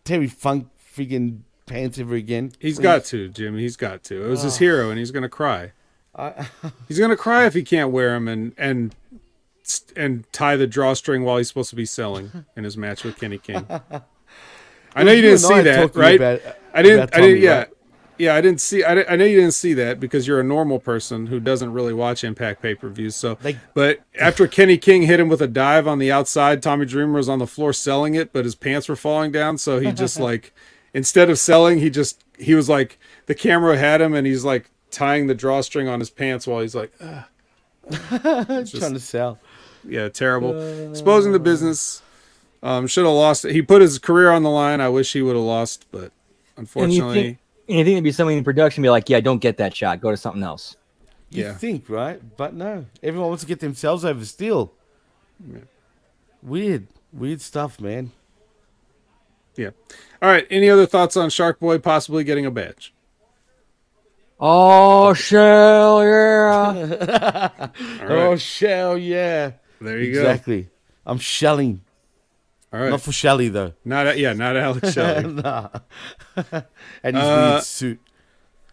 Terry 0.04 0.28
Funk 0.28 0.68
friggin' 0.96 1.40
pants 1.66 1.98
ever 2.00 2.16
again. 2.16 2.52
He's 2.60 2.76
please. 2.78 2.84
got 2.84 3.06
to, 3.06 3.30
Jim. 3.30 3.58
He's 3.58 3.76
got 3.78 4.04
to. 4.06 4.26
It 4.26 4.28
was 4.30 4.42
his 4.44 4.56
Oh. 4.56 4.60
hero, 4.60 4.90
and 4.90 5.00
he's 5.00 5.12
gonna 5.12 5.30
cry. 5.30 5.72
I, 6.16 6.48
He's 6.88 7.00
gonna 7.00 7.18
cry 7.18 7.46
if 7.48 7.54
he 7.56 7.64
can't 7.64 7.92
wear 7.92 8.14
him 8.16 8.28
and 8.28 8.54
and 8.58 8.94
and 9.96 10.32
tie 10.32 10.56
the 10.58 10.68
drawstring 10.68 11.24
while 11.24 11.38
he's 11.38 11.48
supposed 11.48 11.70
to 11.72 11.76
be 11.76 11.86
selling 11.86 12.46
in 12.56 12.64
his 12.66 12.78
match 12.78 13.04
with 13.04 13.18
Kenny 13.20 13.38
King. 13.40 13.66
I 14.96 15.04
know 15.04 15.12
you 15.12 15.22
didn't 15.24 15.40
see 15.40 15.62
that, 15.62 15.96
right? 15.96 16.16
about- 16.18 16.42
I 16.74 16.82
didn't. 16.84 17.00
about 17.06 17.16
I 17.16 17.22
didn't. 17.22 17.38
Tommy, 17.38 17.40
Yeah, 17.46 17.58
right? 17.60 17.68
Yeah. 18.24 18.36
I 18.36 18.42
didn't 18.42 18.62
see. 18.62 18.84
I, 18.84 19.04
I 19.04 19.16
know 19.16 19.26
you 19.26 19.38
didn't 19.40 19.54
see 19.54 19.74
that 19.76 20.00
because 20.00 20.28
you're 20.28 20.40
a 20.40 20.44
normal 20.44 20.80
person 20.80 21.28
who 21.28 21.40
doesn't 21.40 21.72
really 21.74 21.94
watch 21.94 22.24
Impact 22.24 22.62
pay 22.62 22.76
per 22.76 22.90
views. 22.90 23.16
So, 23.16 23.38
Like- 23.44 23.58
but 23.74 24.02
after 24.20 24.48
Kenny 24.48 24.78
King 24.78 25.04
hit 25.04 25.20
him 25.20 25.30
with 25.30 25.42
a 25.42 25.48
dive 25.48 25.88
on 25.88 26.00
the 26.00 26.12
outside, 26.12 26.62
Tommy 26.64 26.86
Dreamer 26.86 27.14
was 27.14 27.30
on 27.30 27.40
the 27.40 27.48
floor 27.48 27.74
selling 27.74 28.16
it, 28.16 28.34
but 28.34 28.46
his 28.46 28.56
pants 28.56 28.88
were 28.90 28.96
falling 28.96 29.32
down. 29.32 29.58
So 29.58 29.80
he 29.80 29.92
just 29.92 30.20
like 30.30 30.54
instead 30.94 31.30
of 31.30 31.38
selling, 31.40 31.80
he 31.80 31.90
just 31.90 32.24
he 32.38 32.56
was 32.56 32.68
like 32.70 32.98
the 33.26 33.36
camera 33.36 33.78
had 33.78 34.02
him, 34.02 34.14
and 34.14 34.26
he's 34.28 34.44
like 34.44 34.70
tying 34.92 35.28
the 35.28 35.36
drawstring 35.36 35.88
on 35.88 36.00
his 36.00 36.10
pants 36.10 36.46
while 36.48 36.62
he's 36.62 36.76
like, 36.76 36.92
"Ugh." 37.02 37.24
trying 37.92 38.66
to 38.94 39.00
sell. 39.00 39.40
yeah, 39.88 40.08
terrible. 40.10 40.90
Exposing 40.90 41.32
the 41.34 41.40
business. 41.40 42.02
Um, 42.62 42.88
should 42.88 43.04
have 43.04 43.14
lost 43.14 43.44
it. 43.44 43.52
He 43.52 43.62
put 43.62 43.82
his 43.82 44.00
career 44.00 44.32
on 44.32 44.44
the 44.44 44.50
line. 44.50 44.80
I 44.80 44.88
wish 44.88 45.12
he 45.12 45.22
would 45.22 45.36
have 45.36 45.44
lost, 45.44 45.86
but 45.92 46.14
unfortunately, 46.56 47.38
think, 47.66 47.70
and 47.70 47.78
you 47.80 47.84
think 47.86 47.94
it'd 47.94 48.04
be 48.04 48.12
somebody 48.12 48.38
in 48.38 48.44
production 48.44 48.82
be 48.82 48.90
like, 48.90 49.10
yeah, 49.10 49.20
don't 49.20 49.40
get 49.40 49.58
that 49.58 49.76
shot. 49.76 50.02
Go 50.02 50.12
to 50.12 50.18
something 50.18 50.44
else. 50.44 50.76
You 51.30 51.46
Yeah. 51.46 51.54
think, 51.54 51.90
right? 51.90 52.22
But 52.38 52.54
no. 52.54 52.86
Everyone 53.02 53.30
wants 53.30 53.44
to 53.44 53.48
get 53.48 53.60
themselves 53.60 54.06
over 54.06 54.24
still. 54.26 54.74
Weird. 56.42 56.88
Weird 57.12 57.42
stuff, 57.42 57.80
man. 57.80 58.12
yeah. 59.56 59.70
All 60.22 60.30
right. 60.30 60.46
Any 60.50 60.70
other 60.70 60.86
thoughts 60.86 61.16
on 61.18 61.30
Shark 61.30 61.60
Boy 61.60 61.78
possibly 61.80 62.24
getting 62.24 62.46
a 62.46 62.52
badge? 62.52 62.94
Oh, 64.40 65.14
shell, 65.14 66.04
yeah. 66.04 67.50
All 68.02 68.12
Oh, 68.12 68.36
shell, 68.36 68.98
yeah. 68.98 69.52
there 69.80 70.00
you 70.00 70.14
go. 70.14 70.20
Exactly. 70.22 70.70
I'm 71.06 71.18
shelling. 71.20 71.82
All 72.74 72.80
right. 72.80 72.90
Not 72.90 73.02
for 73.02 73.12
Shelley, 73.12 73.50
though. 73.50 73.74
Not 73.86 74.18
yeah, 74.18 74.34
not 74.34 74.58
Alex 74.58 74.94
Shelley. 74.94 75.32
nah. 75.34 75.70
and 77.04 77.16
his 77.16 77.24
Uh, 77.24 77.50
weird 77.54 77.64
suit. 77.64 78.00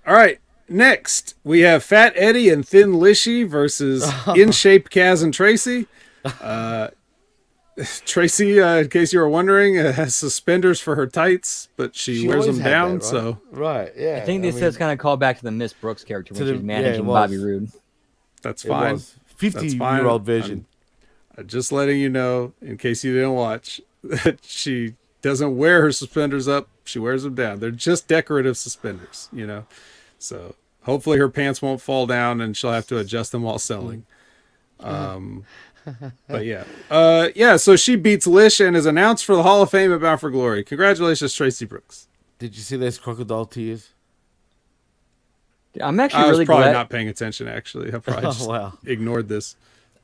All 0.06 0.14
right. 0.14 0.39
Next, 0.68 1.35
we 1.44 1.60
have 1.60 1.82
Fat 1.85 2.12
Eddie 2.16 2.48
and 2.48 2.66
Thin 2.66 2.93
Lishy 2.93 3.47
versus 3.47 4.10
In 4.36 4.52
Shape 4.52 4.89
Kaz 4.89 5.22
and 5.22 5.35
Traci. 5.35 5.86
Uh, 6.40 6.89
Traci, 7.78 8.62
uh, 8.62 8.82
in 8.82 8.89
case 8.89 9.12
you 9.12 9.18
were 9.20 9.28
wondering, 9.28 9.78
uh, 9.78 9.93
has 9.93 10.14
suspenders 10.14 10.81
for 10.81 10.94
her 10.97 11.06
tights, 11.06 11.68
but 11.77 11.97
she, 11.97 12.20
She 12.22 12.28
wears 12.28 12.47
them 12.47 12.59
down. 12.59 12.98
that, 12.98 13.05
right? 13.05 13.05
So 13.05 13.39
Right, 13.51 13.93
yeah. 13.97 14.16
I 14.22 14.27
think 14.27 14.43
this 14.43 14.56
mean, 14.56 14.64
is 14.64 14.77
kind 14.77 14.93
of 14.93 14.98
called 14.98 15.18
back 15.20 15.39
to 15.39 15.44
the 15.44 15.51
Miss 15.51 15.72
Brooks 15.72 16.05
character 16.05 16.35
when 16.35 16.40
To 16.40 16.47
she 16.47 16.51
the- 16.52 16.59
was 16.59 16.64
managing 16.64 17.06
was. 17.06 17.14
Bobby 17.14 17.39
Roode. 17.39 17.70
that's 18.43 18.62
fine. 18.62 18.94
was 18.94 19.14
50 19.36 19.60
That's 19.60 19.74
fine. 19.74 19.98
year 20.01 20.06
old 20.09 20.24
version. 20.24 20.66
I'm 21.39 21.47
just 21.47 21.72
letting 21.72 21.98
you 21.98 22.10
know, 22.10 22.52
in 22.60 22.77
case 22.77 23.02
you 23.02 23.14
didn't 23.14 23.32
watch, 23.35 23.81
that 24.02 24.39
she 24.44 24.94
doesn't 25.22 25.56
wear 25.56 25.82
her 25.82 25.93
suspenders 25.93 26.48
up. 26.48 26.68
She 26.85 26.98
wears 26.98 27.22
them 27.22 27.35
down. 27.35 27.60
They're 27.60 27.70
just 27.70 28.09
decorative 28.09 28.56
suspenders, 28.56 29.28
you 29.32 29.47
know. 29.47 29.66
So 30.18 30.55
hopefully 30.82 31.18
her 31.18 31.28
pants 31.28 31.60
won't 31.62 31.81
fall 31.81 32.06
down 32.06 32.40
and 32.40 32.56
she'll 32.56 32.72
have 32.72 32.86
to 32.89 32.98
adjust 32.98 33.32
them 33.32 33.43
while 33.43 33.59
selling. 33.59 34.05
Um, 34.81 35.44
but 36.28 36.44
yeah, 36.44 36.64
uh, 36.90 37.28
yeah. 37.35 37.56
So 37.56 37.77
she 37.77 37.97
beats 37.97 38.27
Lish 38.27 38.60
and 38.60 38.77
is 38.77 38.86
announced 38.86 39.24
for 39.24 39.35
the 39.36 39.43
Hall 39.43 39.62
of 39.62 39.70
Fame 39.70 39.93
at 39.93 40.01
Bound 40.01 40.20
for 40.20 40.31
Glory. 40.31 40.64
Congratulations, 40.64 41.35
Traci 41.35 41.68
Brooks. 41.68 42.06
Did 42.39 42.56
you 42.56 42.62
see 42.62 42.77
those 42.77 42.98
crocodile 42.98 43.44
tears? 43.47 43.90
I'm 45.81 46.01
actually 46.01 46.24
I 46.24 46.27
was 46.28 46.32
really 46.32 46.47
probably 46.47 46.64
glad. 46.64 46.72
not 46.72 46.90
paying 46.90 47.09
attention. 47.09 47.47
Actually, 47.47 47.94
I 47.94 47.98
probably 47.98 48.24
Oh, 48.27 48.32
just 48.32 48.48
wow. 48.48 48.72
ignored 48.85 49.28
this. 49.28 49.56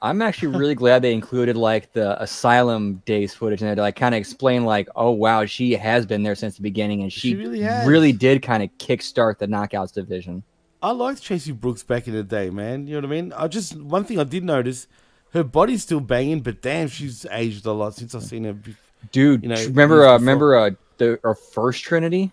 I'm 0.02 0.20
actually 0.20 0.56
really 0.56 0.74
glad 0.74 1.02
they 1.02 1.14
included 1.14 1.56
like 1.56 1.92
the 1.92 2.20
asylum 2.22 3.02
days 3.06 3.32
footage 3.34 3.62
in 3.62 3.66
there 3.66 3.74
to 3.76 3.80
like 3.80 3.96
kind 3.96 4.14
of 4.14 4.18
explain 4.18 4.64
like, 4.64 4.88
oh 4.94 5.10
wow, 5.10 5.46
she 5.46 5.72
has 5.72 6.04
been 6.04 6.22
there 6.22 6.34
since 6.34 6.56
the 6.56 6.62
beginning 6.62 7.02
and 7.02 7.12
she, 7.12 7.30
She 7.30 7.34
really 7.34 7.62
really 7.86 8.12
did 8.12 8.42
kind 8.42 8.62
of 8.62 8.70
kickstart 8.78 9.38
the 9.38 9.46
knockouts 9.46 9.92
division. 9.92 10.42
I 10.82 10.90
liked 10.90 11.22
Traci 11.22 11.58
Brooks 11.58 11.82
back 11.82 12.06
in 12.06 12.14
the 12.14 12.22
day, 12.22 12.50
man. 12.50 12.86
You 12.86 12.94
know 13.00 13.08
what 13.08 13.16
I 13.16 13.20
mean? 13.20 13.32
I 13.32 13.48
just 13.48 13.74
one 13.80 14.04
thing 14.04 14.18
I 14.20 14.24
did 14.24 14.44
notice, 14.44 14.86
her 15.32 15.42
body's 15.42 15.82
still 15.82 16.00
banging, 16.00 16.40
but 16.40 16.60
damn, 16.60 16.88
she's 16.88 17.26
aged 17.30 17.64
a 17.64 17.72
lot 17.72 17.94
since 17.94 18.14
I've 18.14 18.22
seen 18.22 18.44
her. 18.44 18.52
Be- 18.52 18.76
Dude, 19.12 19.42
You 19.42 19.50
know, 19.50 19.56
remember 19.56 20.06
uh, 20.06 20.14
remember 20.14 20.56
uh, 20.56 20.70
the 20.98 21.20
our 21.24 21.34
first 21.34 21.84
Trinity? 21.84 22.32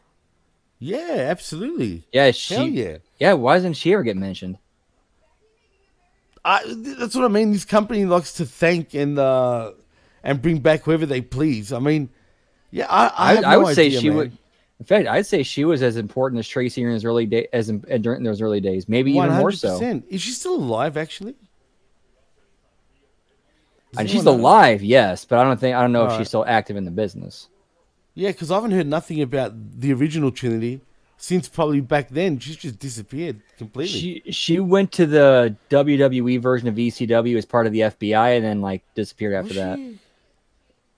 yeah, 0.80 1.28
absolutely. 1.30 2.04
Yeah, 2.12 2.32
she 2.32 2.54
Hell 2.54 2.68
yeah. 2.68 2.98
Yeah, 3.20 3.34
why 3.34 3.56
doesn't 3.56 3.74
she 3.74 3.94
ever 3.94 4.04
get 4.04 4.18
mentioned? 4.18 4.58
I, 6.46 6.62
that's 6.66 7.16
what 7.16 7.26
I 7.26 7.30
mean. 7.30 7.52
This 7.52 7.66
company 7.66 8.06
likes 8.06 8.34
to 8.34 8.46
thank 8.46 8.94
and 8.94 9.18
uh, 9.18 9.72
and 10.24 10.42
bring 10.42 10.60
back 10.60 10.82
whoever 10.84 11.06
they 11.06 11.22
please. 11.22 11.72
I 11.72 11.80
mean, 11.80 12.10
yeah, 12.72 12.88
I 12.90 13.08
I, 13.08 13.36
I, 13.36 13.38
I 13.38 13.42
no 13.56 13.62
would 13.64 13.76
say 13.76 13.88
idea, 13.88 14.00
she 14.00 14.10
man. 14.10 14.18
would. 14.18 14.38
In 14.80 14.86
fact, 14.86 15.08
I'd 15.08 15.26
say 15.26 15.44
she 15.44 15.64
was 15.64 15.82
as 15.82 15.96
important 15.96 16.40
as 16.40 16.48
Traci 16.48 16.84
in 16.84 16.90
his 16.90 17.06
early 17.06 17.26
day 17.26 17.48
as 17.54 17.70
in, 17.70 17.86
uh, 17.90 17.98
during 17.98 18.24
those 18.24 18.42
early 18.42 18.60
days, 18.60 18.90
maybe 18.90 19.14
even 19.14 19.32
more 19.34 19.52
so. 19.54 19.80
Is 20.10 20.22
she 20.22 20.32
still 20.32 20.56
alive? 20.56 20.98
Actually, 20.98 21.36
And 23.98 24.10
she's 24.10 24.26
alive, 24.26 24.84
yes, 24.84 25.24
but 25.24 25.40
I 25.40 25.44
don't 25.44 25.60
think 25.60 25.76
I 25.76 25.82
don't 25.82 25.92
know 25.92 26.04
if 26.04 26.12
Alright. 26.12 26.22
she's 26.22 26.28
still 26.28 26.46
active 26.46 26.76
in 26.76 26.84
the 26.84 26.92
business. 26.92 27.48
Yeah, 28.16 28.32
because 28.32 28.52
I 28.52 28.56
haven't 28.56 28.72
heard 28.72 28.88
nothing 28.88 29.22
about 29.22 29.54
the 29.80 29.94
original 29.94 30.32
Trinity 30.32 30.82
since 31.24 31.48
probably 31.48 31.80
back 31.80 32.10
then. 32.10 32.38
She's 32.38 32.58
just 32.58 32.80
disappeared 32.80 33.40
completely. 33.58 33.98
She 33.98 34.32
she 34.32 34.60
went 34.60 34.92
to 34.94 35.06
the 35.06 35.56
WWE 35.70 36.42
version 36.42 36.68
of 36.68 36.76
ECW 36.76 37.38
as 37.38 37.46
part 37.46 37.66
of 37.66 37.72
the 37.72 37.80
FBI 37.80 38.36
and 38.36 38.44
then 38.44 38.60
like 38.60 38.84
disappeared 38.94 39.34
after 39.34 39.48
Was 39.48 39.56
that. 39.56 39.78
she? 39.78 40.00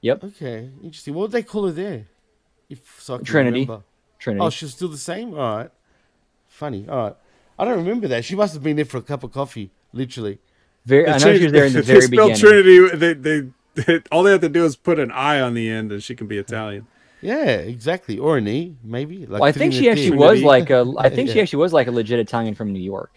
Yep. 0.02 0.24
Okay, 0.24 0.72
interesting. 0.82 1.14
What 1.14 1.22
would 1.24 1.32
they 1.32 1.44
call 1.44 1.68
her 1.68 1.72
there? 1.72 2.08
If 2.72 3.00
so 3.00 3.14
I 3.14 3.18
can 3.18 3.26
Trinity. 3.26 3.60
remember. 3.62 3.84
Trinity. 4.18 4.44
Oh, 4.44 4.50
she's 4.50 4.72
still 4.74 4.88
the 4.88 4.98
same. 4.98 5.36
All 5.36 5.58
right. 5.58 5.70
Funny. 6.48 6.88
All 6.90 6.98
right. 7.04 7.16
I 7.60 7.66
don't 7.66 7.78
remember 7.78 8.08
that. 8.08 8.26
She 8.26 8.36
must 8.36 8.56
have 8.56 8.64
been 8.64 8.78
there 8.78 8.86
for 8.86 8.98
a 8.98 9.04
cup 9.04 9.24
of 9.24 9.32
coffee, 9.32 9.70
literally. 9.94 10.40
Very, 10.86 11.08
I 11.08 11.20
know 11.20 11.38
she 11.38 11.44
was 11.44 11.52
there 11.52 11.66
in 11.66 11.74
the 11.74 11.80
If 11.80 11.86
they 11.86 11.94
very 11.94 12.02
spell 12.08 12.30
beginning. 12.30 12.42
Trinity. 12.42 12.98
They, 12.98 13.14
they 13.14 13.50
they 13.76 14.02
all 14.12 14.24
they 14.24 14.32
have 14.32 14.42
to 14.42 14.50
do 14.50 14.66
is 14.66 14.76
put 14.76 14.98
an 14.98 15.12
I 15.12 15.40
on 15.40 15.54
the 15.54 15.70
end, 15.70 15.92
and 15.92 16.02
she 16.02 16.16
can 16.16 16.26
be 16.26 16.40
Italian. 16.40 16.88
Yeah, 17.26 17.46
exactly. 17.74 18.20
Or 18.20 18.38
an 18.38 18.48
E, 18.48 18.76
maybe. 18.84 19.26
Like 19.26 19.42
well, 19.42 19.44
I 19.44 19.52
think 19.52 19.74
she 19.74 19.86
Trinity. 19.86 20.04
actually 20.04 20.18
was 20.18 20.42
like 20.44 20.70
a. 20.70 20.86
I 20.98 21.10
think 21.16 21.30
she 21.30 21.42
actually 21.42 21.60
was 21.60 21.74
like 21.74 21.88
a 21.88 21.92
legit 21.92 22.20
Italian 22.20 22.54
from 22.56 22.72
New 22.72 22.80
York. 22.82 23.12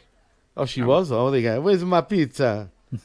Oh, 0.57 0.65
she 0.67 0.83
was. 0.83 1.13
Oh, 1.13 1.31
they 1.31 1.43
go. 1.43 1.61
Where's 1.61 1.85
my 1.85 2.01
pizza? 2.01 2.71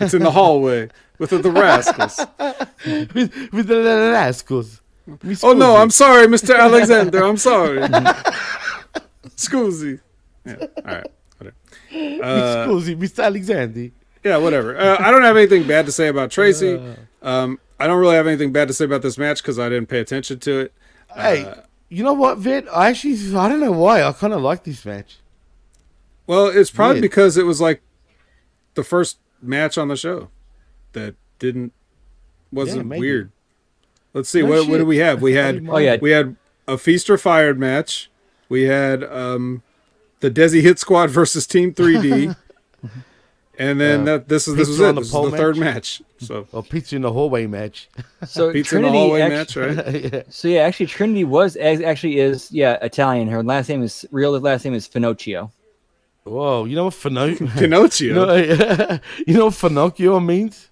It's 0.00 0.12
in 0.12 0.22
the 0.24 0.30
hallway 0.32 0.88
with 1.18 1.30
the, 1.30 1.38
the 1.38 1.52
rascals. 1.52 2.18
with, 3.14 3.30
with 3.52 3.66
the, 3.68 3.76
the 3.76 4.10
rascals. 4.12 4.80
Mi 5.22 5.36
Oh 5.42 5.52
no. 5.52 5.76
I'm 5.76 5.90
sorry, 5.90 6.26
Mr. 6.26 6.58
Alexander. 6.58 7.22
I'm 7.22 7.36
sorry. 7.36 7.78
Scusi. 9.36 10.00
Yeah. 10.44 10.56
All 10.60 10.82
right. 10.84 11.06
Whatever. 11.38 11.56
Mi 11.92 12.20
Uh, 12.20 12.66
scusi, 12.66 12.96
Mr. 12.96 13.24
Alexander. 13.24 13.90
yeah, 14.24 14.36
whatever. 14.38 14.76
Uh, 14.76 14.96
I 14.98 15.10
don't 15.12 15.22
have 15.22 15.36
anything 15.36 15.64
bad 15.66 15.86
to 15.86 15.92
say 15.92 16.08
about 16.08 16.30
Traci. 16.30 16.96
Um, 17.22 17.58
I 17.82 17.86
don't 17.86 17.98
really 17.98 18.14
have 18.16 18.26
anything 18.26 18.52
bad 18.52 18.68
to 18.68 18.74
say 18.74 18.84
about 18.84 19.02
this 19.02 19.18
match 19.18 19.42
because 19.42 19.58
I 19.58 19.68
didn't 19.68 19.86
pay 19.88 19.98
attention 20.00 20.38
to 20.40 20.60
it. 20.60 20.72
Hey, 21.14 21.44
Uh, 21.44 21.54
you 21.88 22.02
know 22.04 22.12
what, 22.12 22.38
Vet? 22.38 22.64
I 22.74 22.88
actually, 22.90 23.14
I 23.36 23.48
don't 23.48 23.60
know 23.60 23.72
why. 23.72 24.02
I 24.02 24.12
kind 24.12 24.32
of 24.32 24.40
like 24.40 24.64
this 24.64 24.84
match. 24.86 25.18
Well, 26.26 26.46
it's 26.46 26.70
probably 26.70 27.00
Weird. 27.00 27.02
because 27.10 27.36
it 27.36 27.44
was 27.44 27.60
like 27.60 27.82
the 28.74 28.84
first 28.84 29.18
match 29.42 29.76
on 29.76 29.88
the 29.88 29.96
show 29.96 30.28
that 30.92 31.16
didn't 31.38 31.72
wasn't 32.52 32.86
maybe. 32.86 33.00
weird. 33.00 33.32
Let's 34.14 34.28
see 34.28 34.42
No 34.42 34.48
what 34.50 34.68
what 34.68 34.78
do 34.78 34.86
we 34.86 34.98
have? 34.98 35.20
We 35.20 35.32
had 35.42 35.66
Oh, 35.68 35.78
yeah. 35.78 35.96
we 36.00 36.10
had 36.12 36.36
a 36.68 36.78
feast 36.78 37.10
or 37.10 37.18
fired 37.18 37.58
match. 37.58 38.10
We 38.48 38.62
had 38.62 39.02
um 39.04 39.62
the 40.20 40.30
Desi 40.30 40.60
Hit 40.62 40.78
Squad 40.78 41.10
versus 41.18 41.46
Team 41.46 41.74
3D. 41.74 42.36
and 43.58 43.80
then 43.80 44.00
Uh, 44.02 44.04
that 44.04 44.28
this 44.28 44.48
is 44.48 44.54
this 44.56 44.68
was 44.68 44.76
pizza 44.78 44.88
it. 44.88 44.92
the 44.94 45.00
This 45.00 45.06
is 45.08 45.12
pole 45.12 45.30
the 45.30 45.36
third 45.36 45.56
match? 45.58 46.00
match. 46.00 46.26
So 46.28 46.46
Or 46.52 46.62
pizza 46.62 46.96
in 46.96 47.02
the 47.02 47.12
hallway 47.12 47.46
match. 47.46 47.88
So 48.26 48.52
pizza 48.52 48.76
in 48.76 48.82
the 48.82 48.88
Trinity 48.88 48.98
hallway 48.98 49.20
actu- 49.22 49.60
match, 49.74 49.76
right? 49.86 50.12
yeah. 50.12 50.22
So 50.28 50.48
yeah, 50.48 50.60
actually 50.62 50.86
Trinity 50.86 51.24
was 51.24 51.56
actually 51.56 52.18
is 52.18 52.50
yeah 52.52 52.78
Italian. 52.82 53.28
Her 53.28 53.42
last 53.42 53.68
name 53.68 53.82
is 53.82 54.04
real 54.10 54.32
last 54.40 54.64
name 54.64 54.74
is 54.74 54.88
Finocchio. 54.88 55.50
Whoa, 56.24 56.64
you 56.66 56.76
know 56.76 56.84
what 56.84 56.94
Pinocchio? 56.94 57.46
Pinocchio. 57.58 58.06
You 58.08 58.14
know, 58.14 58.98
you 59.26 59.34
know 59.34 59.46
what 59.46 59.54
Finocchio 59.54 60.24
means? 60.24 60.68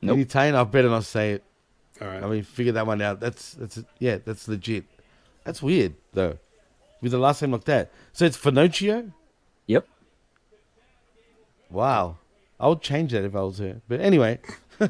Nope. 0.00 0.14
In 0.16 0.20
Italian, 0.22 0.56
I 0.56 0.64
better 0.64 0.88
not 0.90 1.04
say 1.04 1.32
it. 1.34 1.44
All 2.00 2.08
right. 2.08 2.22
I 2.22 2.26
mean, 2.28 2.42
figure 2.42 2.72
that 2.72 2.84
one 2.86 3.00
out. 3.00 3.20
That's 3.20 3.54
that's 3.54 3.80
yeah, 4.00 4.18
that's 4.24 4.48
legit. 4.48 4.84
That's 5.44 5.62
weird 5.62 5.94
though, 6.12 6.36
with 7.00 7.12
the 7.12 7.18
last 7.18 7.40
name 7.42 7.52
like 7.52 7.64
that. 7.64 7.90
So 8.12 8.24
it's 8.24 8.36
Finocchio. 8.36 9.12
Yep. 11.72 11.74
Wow, 11.74 12.16
I 12.60 12.68
would 12.68 12.82
change 12.82 13.12
that 13.12 13.24
if 13.24 13.34
I 13.34 13.40
was 13.40 13.58
her. 13.58 13.80
But 13.88 14.00
anyway, 14.00 14.38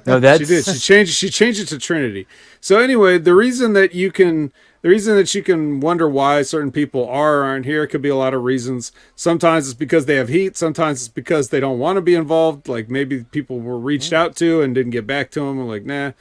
No, 0.06 0.20
that's 0.20 0.40
she 0.40 0.46
did. 0.46 0.64
She 0.64 0.78
changed. 0.78 1.12
She 1.12 1.28
changed 1.28 1.60
it 1.60 1.66
to 1.66 1.78
Trinity. 1.78 2.26
So 2.60 2.78
anyway, 2.78 3.18
the 3.18 3.34
reason 3.34 3.72
that 3.74 3.94
you 3.94 4.10
can, 4.10 4.52
the 4.80 4.88
reason 4.88 5.16
that 5.16 5.34
you 5.34 5.42
can 5.42 5.80
wonder 5.80 6.08
why 6.08 6.42
certain 6.42 6.72
people 6.72 7.08
are 7.08 7.40
or 7.40 7.44
aren't 7.44 7.66
here 7.66 7.86
could 7.86 8.02
be 8.02 8.08
a 8.08 8.16
lot 8.16 8.34
of 8.34 8.42
reasons. 8.42 8.92
Sometimes 9.14 9.66
it's 9.66 9.78
because 9.78 10.06
they 10.06 10.16
have 10.16 10.28
heat. 10.28 10.56
Sometimes 10.56 11.00
it's 11.00 11.08
because 11.08 11.48
they 11.48 11.60
don't 11.60 11.78
want 11.78 11.96
to 11.96 12.00
be 12.00 12.14
involved. 12.14 12.68
Like 12.68 12.88
maybe 12.88 13.24
people 13.24 13.60
were 13.60 13.78
reached 13.78 14.10
hmm. 14.10 14.16
out 14.16 14.36
to 14.36 14.62
and 14.62 14.74
didn't 14.74 14.92
get 14.92 15.06
back 15.06 15.30
to 15.32 15.40
them. 15.40 15.58
And 15.58 15.68
like, 15.68 15.84
nah, 15.84 16.12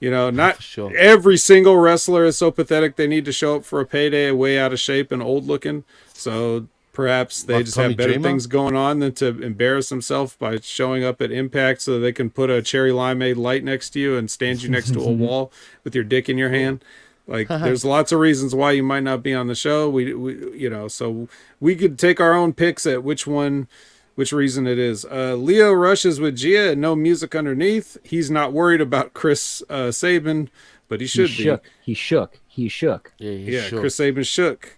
you 0.00 0.10
know, 0.10 0.30
not 0.30 0.62
sure. 0.62 0.94
every 0.96 1.36
single 1.36 1.76
wrestler 1.76 2.24
is 2.24 2.38
so 2.38 2.50
pathetic 2.50 2.96
they 2.96 3.06
need 3.06 3.24
to 3.26 3.32
show 3.32 3.56
up 3.56 3.64
for 3.64 3.80
a 3.80 3.86
payday, 3.86 4.30
way 4.30 4.58
out 4.58 4.72
of 4.72 4.80
shape 4.80 5.12
and 5.12 5.22
old 5.22 5.46
looking. 5.46 5.84
So 6.12 6.68
perhaps 6.98 7.44
they 7.44 7.54
Like 7.54 7.64
just 7.66 7.76
Tommy 7.76 7.90
have 7.90 7.96
better 7.96 8.14
Dreamer? 8.14 8.28
things 8.28 8.48
going 8.48 8.74
on 8.74 8.98
than 8.98 9.12
to 9.12 9.40
embarrass 9.40 9.88
themselves 9.88 10.34
by 10.34 10.58
showing 10.58 11.04
up 11.04 11.22
at 11.22 11.30
Impact 11.30 11.80
so 11.80 12.00
they 12.00 12.10
can 12.10 12.28
put 12.28 12.50
a 12.50 12.60
cherry 12.60 12.90
limeade 12.90 13.36
light 13.36 13.62
next 13.62 13.90
to 13.90 14.00
you 14.00 14.16
and 14.16 14.28
stand 14.28 14.64
you 14.64 14.68
next 14.68 14.94
to 14.94 15.00
a 15.00 15.12
wall 15.12 15.52
with 15.84 15.94
your 15.94 16.02
dick 16.02 16.28
in 16.28 16.36
your 16.36 16.50
hand. 16.50 16.84
Like 17.28 17.46
there's 17.48 17.84
lots 17.84 18.10
of 18.10 18.18
reasons 18.18 18.52
why 18.52 18.72
you 18.72 18.82
might 18.82 19.04
not 19.04 19.22
be 19.22 19.32
on 19.32 19.46
the 19.46 19.54
show. 19.54 19.88
We, 19.88 20.12
we 20.12 20.58
you 20.58 20.68
know, 20.68 20.88
so 20.88 21.28
we 21.60 21.76
could 21.76 22.00
take 22.00 22.18
our 22.18 22.34
own 22.34 22.52
picks 22.52 22.84
at 22.84 23.04
which 23.04 23.28
one 23.28 23.68
which 24.16 24.32
reason 24.32 24.66
it 24.66 24.80
is. 24.80 25.04
Uh, 25.04 25.36
Lio 25.36 25.70
rushes 25.72 26.18
with 26.18 26.34
Gia 26.34 26.72
and 26.72 26.80
no 26.80 26.96
music 26.96 27.36
underneath. 27.36 27.96
He's 28.02 28.28
not 28.28 28.52
worried 28.52 28.80
about 28.80 29.14
Chris 29.14 29.62
uh, 29.70 29.92
Sabin, 29.92 30.50
but 30.88 30.98
he 31.00 31.04
he 31.04 31.08
should 31.08 31.30
shook. 31.30 31.62
be. 31.62 31.68
He 31.80 31.94
shook. 31.94 32.40
He 32.48 32.68
shook. 32.68 33.12
yeah, 33.18 33.30
he's 33.30 33.54
Yeah, 33.54 33.62
sure. 33.68 33.80
Chris 33.82 33.94
Sabin 33.94 34.24
shook. 34.24 34.76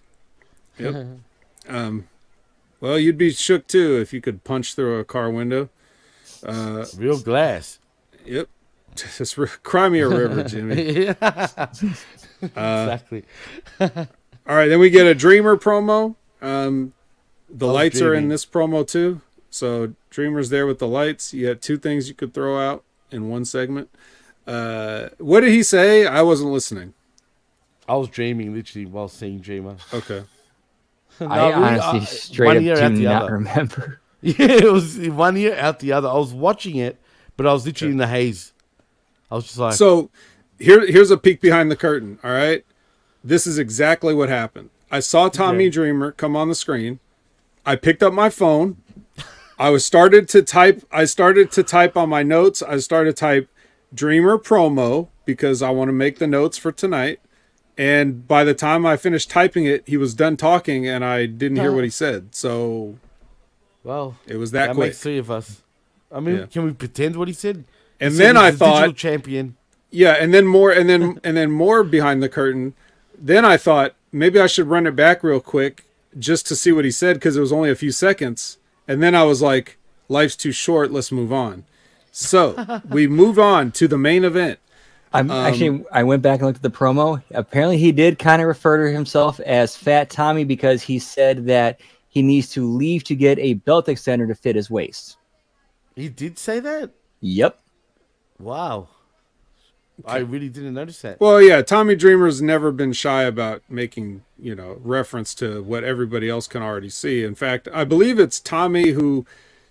Yep. 0.77 1.07
um, 1.67 2.07
well, 2.81 2.99
you'd 2.99 3.17
be 3.17 3.29
shook 3.31 3.67
too 3.67 3.97
if 4.01 4.11
you 4.11 4.19
could 4.19 4.43
punch 4.43 4.75
through 4.75 4.99
a 4.99 5.05
car 5.05 5.29
window. 5.29 5.69
Uh, 6.45 6.85
real 6.97 7.19
glass. 7.19 7.79
yep. 8.25 8.49
Just 8.95 9.37
re- 9.37 9.47
cry 9.63 9.87
me 9.87 9.99
a 10.01 10.09
river, 10.09 10.43
Jimmy. 10.47 11.15
exactly. 12.41 13.23
All 13.79 14.55
right, 14.57 14.67
then 14.67 14.79
we 14.79 14.89
get 14.89 15.07
a 15.07 15.15
Dreamer 15.15 15.55
promo. 15.55 16.15
Um, 16.41 16.93
the 17.49 17.67
was 17.67 17.73
lights 17.73 18.01
are 18.01 18.13
in 18.13 18.27
this 18.27 18.45
promo 18.45 18.85
too. 18.85 19.21
So 19.49 19.93
Dreamer's 20.09 20.49
there 20.49 20.65
with 20.65 20.79
the 20.79 20.87
lights. 20.87 21.33
You 21.33 21.47
had 21.47 21.61
two 21.61 21.77
things 21.77 22.09
you 22.09 22.15
could 22.15 22.33
throw 22.33 22.59
out 22.59 22.83
in 23.11 23.29
one 23.29 23.45
segment. 23.45 23.89
Uh, 24.47 25.09
what 25.19 25.41
did 25.41 25.51
he 25.51 25.63
say? 25.63 26.05
I 26.07 26.21
wasn't 26.21 26.51
listening. 26.51 26.93
I 27.87 27.95
was 27.95 28.07
dreaming 28.09 28.53
literally 28.53 28.85
while 28.85 29.07
seeing 29.07 29.39
Dreamer. 29.39 29.75
Okay. 29.93 30.23
I 31.29 31.35
No, 31.37 31.49
really, 31.49 31.79
honestly 31.79 31.99
uh, 31.99 32.05
straight 32.05 32.45
one 32.47 32.57
up 32.57 32.63
year 32.63 32.75
do 32.89 32.95
the 32.95 33.03
not 33.03 33.23
other. 33.23 33.33
remember. 33.33 33.99
Yeah, 34.21 34.35
it 34.39 34.71
was 34.71 34.97
one 35.09 35.35
year 35.37 35.55
out 35.57 35.79
the 35.79 35.91
other. 35.93 36.07
I 36.07 36.13
was 36.13 36.33
watching 36.33 36.75
it, 36.77 36.97
but 37.37 37.47
I 37.47 37.53
was 37.53 37.65
literally 37.65 37.91
in 37.93 37.97
the 37.97 38.07
haze. 38.07 38.53
I 39.29 39.35
was 39.35 39.45
just 39.45 39.57
like, 39.57 39.73
So 39.73 40.09
here 40.59 40.85
here's 40.85 41.11
a 41.11 41.17
peek 41.17 41.41
behind 41.41 41.71
the 41.71 41.75
curtain. 41.75 42.19
All 42.23 42.31
right. 42.31 42.65
This 43.23 43.45
is 43.47 43.57
exactly 43.57 44.13
what 44.13 44.29
happened. 44.29 44.69
I 44.91 44.99
saw 44.99 45.29
Tommy 45.29 45.65
Okay. 45.65 45.69
Dreamer 45.71 46.11
come 46.11 46.35
on 46.35 46.49
the 46.49 46.55
screen. 46.55 46.99
I 47.65 47.75
picked 47.75 48.03
up 48.03 48.13
my 48.13 48.29
phone. 48.29 48.77
I 49.59 49.69
was 49.69 49.85
started 49.85 50.27
to 50.29 50.41
type 50.41 50.83
I 50.91 51.05
started 51.05 51.51
to 51.53 51.63
type 51.63 51.95
on 51.95 52.09
my 52.09 52.23
notes. 52.23 52.61
I 52.63 52.77
started 52.77 53.15
to 53.15 53.19
type 53.19 53.49
Dreamer 53.93 54.37
promo 54.37 55.09
because 55.25 55.61
I 55.61 55.69
want 55.69 55.89
to 55.89 55.93
make 55.93 56.17
the 56.19 56.27
notes 56.27 56.57
for 56.57 56.71
tonight. 56.71 57.19
And 57.81 58.27
by 58.27 58.43
the 58.43 58.53
time 58.53 58.85
I 58.85 58.95
finished 58.95 59.31
typing 59.31 59.65
it, 59.65 59.83
he 59.87 59.97
was 59.97 60.13
done 60.13 60.37
talking 60.37 60.87
and 60.87 61.03
I 61.03 61.25
didn't 61.25 61.57
hear 61.57 61.71
what 61.71 61.83
he 61.83 61.89
said. 61.89 62.35
So 62.35 62.99
well, 63.83 64.17
it 64.27 64.35
was 64.37 64.51
that, 64.51 64.67
that 64.67 64.75
quick. 64.75 64.89
makes 64.89 64.99
three 64.99 65.17
of 65.17 65.31
us. 65.31 65.63
I 66.11 66.19
mean, 66.19 66.35
Yeah. 66.37 66.45
can 66.45 66.63
we 66.65 66.73
pretend 66.73 67.15
what 67.15 67.27
he 67.27 67.33
said? 67.33 67.63
And 67.99 68.13
then 68.15 68.37
I 68.37 68.51
thought- 68.51 68.95
champion. 68.95 69.55
Yeah, 69.89 70.11
and 70.11 70.31
then 70.31 70.45
more, 70.45 70.71
and 70.71 70.87
then 70.87 71.19
and 71.23 71.35
then 71.35 71.49
more 71.51 71.83
behind 71.83 72.21
the 72.23 72.29
curtain. 72.29 72.75
Then 73.19 73.43
I 73.45 73.57
thought 73.57 73.95
maybe 74.11 74.39
I 74.39 74.47
should 74.47 74.67
run 74.67 74.85
it 74.87 74.95
back 74.95 75.23
real 75.23 75.41
quick 75.41 75.83
just 76.17 76.47
to 76.47 76.55
see 76.55 76.71
what 76.71 76.85
he 76.85 76.91
said 76.91 77.15
because 77.15 77.35
it 77.35 77.41
was 77.41 77.51
only 77.51 77.69
a 77.71 77.75
few 77.75 77.91
seconds. 77.91 78.57
And 78.87 79.01
then 79.03 79.15
I 79.15 79.23
was 79.23 79.41
like, 79.41 79.77
"Life's 80.07 80.35
too 80.37 80.53
short. 80.53 80.91
Let's 80.91 81.11
move 81.11 81.33
on." 81.33 81.65
So 82.11 82.81
we 82.89 83.07
move 83.07 83.37
on 83.37 83.71
to 83.71 83.87
the 83.87 83.97
main 83.97 84.23
event. 84.23 84.59
I'm 85.13 85.29
Um, 85.29 85.45
actually 85.45 85.83
I 85.91 86.03
went 86.03 86.21
back 86.21 86.39
and 86.39 86.47
looked 86.47 86.57
at 86.57 86.63
the 86.63 86.69
promo. 86.77 87.21
Apparently, 87.31 87.77
he 87.77 87.91
did 87.91 88.17
kind 88.19 88.41
of 88.41 88.47
refer 88.47 88.85
to 88.85 88.93
himself 88.93 89.39
as 89.41 89.75
Fat 89.75 90.09
Tommy 90.09 90.43
because 90.43 90.81
he 90.81 90.99
said 90.99 91.45
that 91.47 91.79
he 92.09 92.21
needs 92.21 92.49
to 92.51 92.65
leave 92.65 93.03
to 93.05 93.15
get 93.15 93.39
a 93.39 93.55
belt 93.55 93.87
extender 93.87 94.27
to 94.27 94.35
fit 94.35 94.55
his 94.55 94.69
waist. 94.69 95.17
He 95.95 96.09
did 96.09 96.37
say 96.37 96.59
that. 96.59 96.91
Yep. 97.21 97.59
Wow. 98.39 98.87
I 100.05 100.17
really 100.17 100.49
didn't 100.49 100.73
notice 100.73 101.01
that. 101.01 101.19
Well, 101.19 101.41
yeah, 101.41 101.61
Tommy 101.61 101.95
Dreamer's 101.95 102.41
never 102.41 102.71
been 102.71 102.91
shy 102.91 103.23
about 103.23 103.61
making, 103.69 104.23
you 104.39 104.55
know, 104.55 104.79
reference 104.81 105.35
to 105.35 105.61
what 105.61 105.83
everybody 105.83 106.27
else 106.27 106.47
can 106.47 106.63
already 106.63 106.89
see. 106.89 107.23
In 107.23 107.35
fact, 107.35 107.67
I 107.71 107.83
believe 107.83 108.17
it's 108.17 108.39
Tommy 108.39 108.91
who 108.91 109.25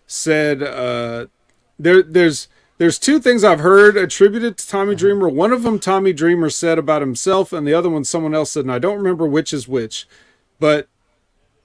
said 0.06 0.62
uh 0.62 1.26
there 1.78 2.02
there's 2.02 2.48
there's 2.80 2.98
two 2.98 3.20
things 3.20 3.44
I've 3.44 3.60
heard 3.60 3.98
attributed 3.98 4.56
to 4.56 4.66
Tommy 4.66 4.92
uh-huh. 4.92 4.98
Dreamer. 4.98 5.28
One 5.28 5.52
of 5.52 5.62
them 5.64 5.78
Tommy 5.78 6.14
Dreamer 6.14 6.48
said 6.48 6.78
about 6.78 7.02
himself 7.02 7.52
and 7.52 7.66
the 7.66 7.74
other 7.74 7.90
one 7.90 8.04
someone 8.04 8.34
else 8.34 8.52
said 8.52 8.64
and 8.64 8.72
I 8.72 8.78
don't 8.78 8.96
remember 8.96 9.26
which 9.26 9.52
is 9.52 9.68
which. 9.68 10.08
But 10.58 10.88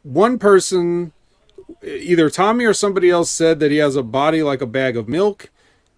one 0.04 0.38
person 0.38 1.14
either 1.82 2.30
Tommy 2.30 2.66
or 2.66 2.74
somebody 2.74 3.10
else 3.10 3.32
said 3.32 3.62
that 3.62 3.72
he 3.72 3.78
has 3.78 3.96
a 3.96 4.04
body 4.04 4.44
like 4.44 4.60
a 4.60 4.66
bag 4.66 4.98
of 4.98 5.08
milk 5.08 5.50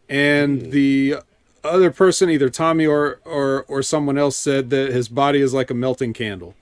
and 0.08 0.62
mm. 0.62 0.70
the 0.70 1.16
other 1.64 1.90
person 1.90 2.30
either 2.30 2.50
tommy 2.50 2.86
or 2.86 3.20
or 3.26 3.66
or 3.68 3.82
someone 3.82 4.18
else 4.18 4.38
said 4.38 4.70
that 4.70 4.94
his 4.94 5.10
body 5.10 5.42
is 5.42 5.54
like 5.54 5.70
a 5.70 5.74
melting 5.74 6.14
candle 6.14 6.56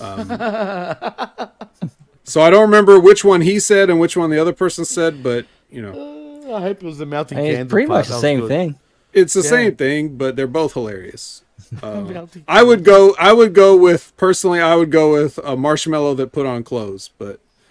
um, 0.00 0.26
so 2.24 2.40
i 2.40 2.50
don't 2.50 2.62
remember 2.62 2.98
which 2.98 3.24
one 3.24 3.42
he 3.42 3.60
said 3.60 3.88
and 3.88 4.00
which 4.00 4.16
one 4.16 4.30
the 4.30 4.40
other 4.40 4.52
person 4.52 4.84
said 4.84 5.22
but 5.22 5.46
you 5.70 5.80
know 5.80 5.92
uh, 5.92 6.21
I 6.46 6.60
hope 6.60 6.82
it 6.82 6.86
was 6.86 6.98
the 6.98 7.06
melting 7.06 7.38
I 7.38 7.40
mean, 7.42 7.50
it's 7.50 7.56
candle. 7.58 7.70
pretty 7.70 7.86
part. 7.88 7.98
much 8.00 8.08
the 8.08 8.18
same 8.20 8.40
good. 8.40 8.48
thing. 8.48 8.78
it's 9.12 9.34
the 9.34 9.42
Yeah. 9.42 9.48
same 9.50 9.76
thing 9.76 10.16
but 10.16 10.36
they're 10.36 10.46
both 10.46 10.72
hilarious 10.74 11.42
Melting 11.82 12.44
i 12.48 12.62
would 12.62 12.84
go 12.84 13.14
i 13.18 13.32
would 13.32 13.54
go 13.54 13.76
with 13.76 14.12
personally 14.16 14.60
i 14.60 14.74
would 14.74 14.90
go 14.90 15.12
with 15.12 15.38
a 15.44 15.56
marshmallow 15.56 16.14
that 16.14 16.32
put 16.32 16.44
on 16.46 16.64
clothes 16.64 17.10
but 17.18 17.40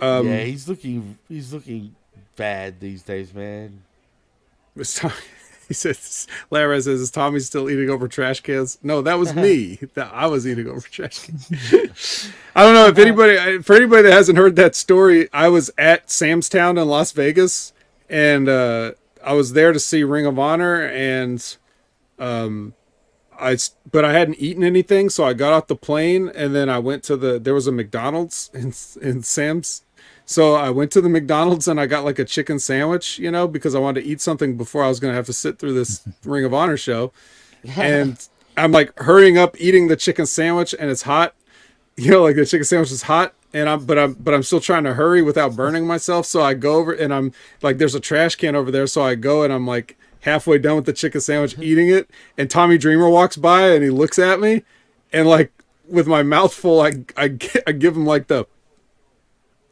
um 0.00 0.26
yeah, 0.26 0.40
he's 0.40 0.68
looking. 0.68 1.18
He's 1.28 1.52
looking 1.52 1.94
bad 2.36 2.80
these 2.80 3.02
days, 3.02 3.32
man. 3.34 3.82
It's 4.76 4.94
Tommy. 4.98 5.14
He 5.68 5.74
says, 5.74 6.26
Lara 6.50 6.82
says, 6.82 7.00
is 7.00 7.10
Tommy 7.10 7.40
still 7.40 7.70
eating 7.70 7.88
over 7.88 8.06
trash 8.08 8.40
cans? 8.40 8.78
No, 8.82 9.00
that 9.02 9.18
was 9.18 9.34
me. 9.34 9.78
That 9.94 10.10
I 10.12 10.26
was 10.26 10.46
eating 10.46 10.68
over 10.68 10.86
trash 10.86 11.20
cans. 11.20 12.30
I 12.54 12.62
don't 12.62 12.74
know 12.74 12.86
if 12.88 12.98
anybody, 12.98 13.62
for 13.62 13.76
anybody 13.76 14.02
that 14.02 14.12
hasn't 14.12 14.38
heard 14.38 14.56
that 14.56 14.74
story, 14.74 15.28
I 15.32 15.48
was 15.48 15.70
at 15.78 16.10
Sam's 16.10 16.48
Town 16.48 16.78
in 16.78 16.88
Las 16.88 17.12
Vegas 17.12 17.72
and 18.08 18.48
uh, 18.48 18.92
I 19.24 19.32
was 19.34 19.52
there 19.52 19.72
to 19.72 19.80
see 19.80 20.04
Ring 20.04 20.26
of 20.26 20.38
Honor 20.38 20.82
and 20.86 21.56
um, 22.18 22.74
I, 23.38 23.56
but 23.90 24.04
I 24.04 24.12
hadn't 24.12 24.36
eaten 24.38 24.62
anything. 24.62 25.10
So 25.10 25.24
I 25.24 25.32
got 25.32 25.52
off 25.52 25.66
the 25.68 25.76
plane 25.76 26.30
and 26.34 26.54
then 26.54 26.68
I 26.68 26.78
went 26.78 27.02
to 27.04 27.16
the, 27.16 27.38
there 27.38 27.54
was 27.54 27.66
a 27.66 27.72
McDonald's 27.72 28.50
in, 28.52 28.74
in 29.00 29.22
Sam's 29.22 29.84
so 30.32 30.54
I 30.54 30.70
went 30.70 30.90
to 30.92 31.00
the 31.00 31.08
McDonald's 31.08 31.68
and 31.68 31.80
I 31.80 31.86
got 31.86 32.04
like 32.04 32.18
a 32.18 32.24
chicken 32.24 32.58
sandwich, 32.58 33.18
you 33.18 33.30
know, 33.30 33.46
because 33.46 33.74
I 33.74 33.78
wanted 33.78 34.02
to 34.02 34.06
eat 34.06 34.20
something 34.20 34.56
before 34.56 34.84
I 34.84 34.88
was 34.88 35.00
going 35.00 35.12
to 35.12 35.16
have 35.16 35.26
to 35.26 35.32
sit 35.32 35.58
through 35.58 35.74
this 35.74 36.06
Ring 36.24 36.44
of 36.44 36.54
Honor 36.54 36.76
show. 36.76 37.12
And 37.76 38.28
I'm 38.56 38.72
like 38.72 38.98
hurrying 38.98 39.38
up 39.38 39.56
eating 39.58 39.88
the 39.88 39.96
chicken 39.96 40.26
sandwich 40.26 40.74
and 40.78 40.90
it's 40.90 41.02
hot. 41.02 41.34
You 41.96 42.10
know, 42.10 42.22
like 42.22 42.36
the 42.36 42.46
chicken 42.46 42.64
sandwich 42.64 42.90
is 42.90 43.02
hot 43.02 43.34
and 43.52 43.68
I'm 43.68 43.84
but 43.84 43.98
I'm 43.98 44.14
but 44.14 44.34
I'm 44.34 44.42
still 44.42 44.60
trying 44.60 44.84
to 44.84 44.94
hurry 44.94 45.22
without 45.22 45.54
burning 45.54 45.86
myself. 45.86 46.26
So 46.26 46.42
I 46.42 46.54
go 46.54 46.76
over 46.76 46.92
and 46.92 47.12
I'm 47.12 47.32
like 47.60 47.78
there's 47.78 47.94
a 47.94 48.00
trash 48.00 48.36
can 48.36 48.56
over 48.56 48.70
there, 48.70 48.86
so 48.86 49.02
I 49.02 49.14
go 49.14 49.42
and 49.42 49.52
I'm 49.52 49.66
like 49.66 49.96
halfway 50.20 50.58
done 50.58 50.76
with 50.76 50.86
the 50.86 50.92
chicken 50.92 51.20
sandwich 51.20 51.58
eating 51.60 51.88
it 51.88 52.08
and 52.38 52.48
Tommy 52.48 52.78
Dreamer 52.78 53.08
walks 53.08 53.36
by 53.36 53.68
and 53.70 53.82
he 53.82 53.90
looks 53.90 54.18
at 54.18 54.40
me 54.40 54.62
and 55.12 55.28
like 55.28 55.52
with 55.88 56.06
my 56.06 56.22
mouth 56.22 56.54
full 56.54 56.80
I 56.80 56.92
I, 57.16 57.36
I 57.66 57.72
give 57.72 57.96
him 57.96 58.06
like 58.06 58.28
the 58.28 58.46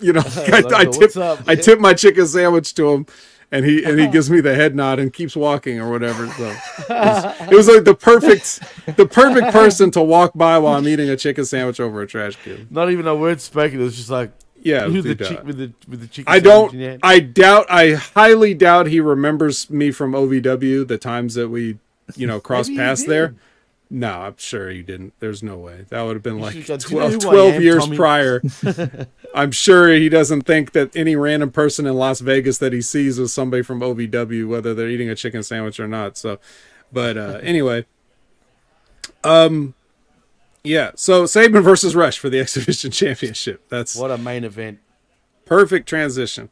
you 0.00 0.12
know, 0.12 0.22
I, 0.36 0.62
I 0.74 0.84
tip 0.86 1.16
up?" 1.16 1.40
I 1.46 1.54
tip 1.54 1.78
my 1.80 1.94
chicken 1.94 2.26
sandwich 2.26 2.74
to 2.74 2.90
him, 2.92 3.06
and 3.52 3.64
he 3.64 3.84
and 3.84 3.98
he 3.98 4.06
gives 4.16 4.30
me 4.30 4.40
the 4.40 4.54
head 4.54 4.74
nod 4.74 4.98
and 4.98 5.12
keeps 5.12 5.36
walking 5.36 5.80
or 5.80 5.90
whatever. 5.90 6.26
So 6.28 6.44
it 6.48 6.88
was, 6.88 7.40
it 7.52 7.56
was 7.56 7.68
like 7.68 7.84
the 7.84 7.94
perfect 7.94 8.60
the 8.96 9.06
perfect 9.06 9.52
person 9.52 9.90
to 9.92 10.02
walk 10.02 10.32
by 10.34 10.58
while 10.58 10.76
I'm 10.76 10.88
eating 10.88 11.08
a 11.10 11.16
chicken 11.16 11.44
sandwich 11.44 11.80
over 11.80 12.02
a 12.02 12.06
trash 12.06 12.36
can. 12.42 12.66
Not 12.70 12.90
even 12.90 13.06
a 13.06 13.14
word 13.14 13.40
spoken. 13.40 13.80
It 13.80 13.84
was 13.84 13.96
just 13.96 14.10
like, 14.10 14.32
Yeah, 14.62 14.88
who's 14.88 15.04
the 15.04 15.38
uh, 15.40 15.42
with 15.44 15.58
the 15.58 15.72
with 15.88 16.00
the 16.00 16.06
chicken? 16.06 16.32
I 16.32 16.38
don't. 16.38 16.72
in 16.72 16.80
your 16.80 16.90
hand? 16.90 17.00
I 17.02 17.20
doubt. 17.20 17.66
I 17.68 17.94
highly 17.94 18.54
doubt 18.54 18.86
he 18.86 19.00
remembers 19.00 19.70
me 19.70 19.90
from 19.90 20.12
OVW. 20.12 20.86
The 20.86 20.98
times 20.98 21.34
that 21.34 21.48
we, 21.48 21.78
you 22.16 22.26
know, 22.26 22.40
he 22.40 22.76
paths 22.76 23.04
there. 23.04 23.34
No, 23.92 24.20
I'm 24.20 24.36
sure 24.36 24.70
he 24.70 24.82
didn't. 24.82 25.14
There's 25.18 25.42
no 25.42 25.56
way. 25.56 25.84
That 25.88 26.02
would 26.02 26.14
have 26.14 26.22
been 26.22 26.38
like 26.38 26.52
should've 26.54 26.68
gone, 26.68 26.78
"Do 26.78 26.94
you 26.94 27.00
know 27.00 27.18
12, 27.18 27.22
12 27.22 27.54
am, 27.54 27.62
years 27.62 27.84
Tommy?" 27.84 27.96
prior. 27.96 28.42
I'm 29.34 29.50
sure 29.50 29.92
he 29.92 30.08
doesn't 30.08 30.42
think 30.42 30.72
that 30.72 30.94
any 30.94 31.16
random 31.16 31.50
person 31.50 31.86
in 31.86 31.94
Las 31.94 32.20
Vegas 32.20 32.58
that 32.58 32.72
he 32.72 32.82
sees 32.82 33.18
was 33.18 33.34
somebody 33.34 33.64
from 33.64 33.80
OVW, 33.80 34.46
whether 34.46 34.74
they're 34.74 34.88
eating 34.88 35.10
a 35.10 35.16
chicken 35.16 35.42
sandwich 35.42 35.80
or 35.80 35.88
not. 35.88 36.16
So, 36.16 36.38
but 36.92 37.16
uh, 37.16 37.40
anyway, 37.42 37.84
um, 39.24 39.74
yeah. 40.62 40.92
So 40.94 41.26
Sabin 41.26 41.62
versus 41.62 41.96
Rush 41.96 42.18
for 42.18 42.30
the 42.30 42.38
exhibition 42.40 42.92
championship. 42.92 43.68
That's 43.70 43.96
What 43.96 44.12
a 44.12 44.18
main 44.18 44.44
event. 44.44 44.78
perfect 45.46 45.88
transition. 45.88 46.48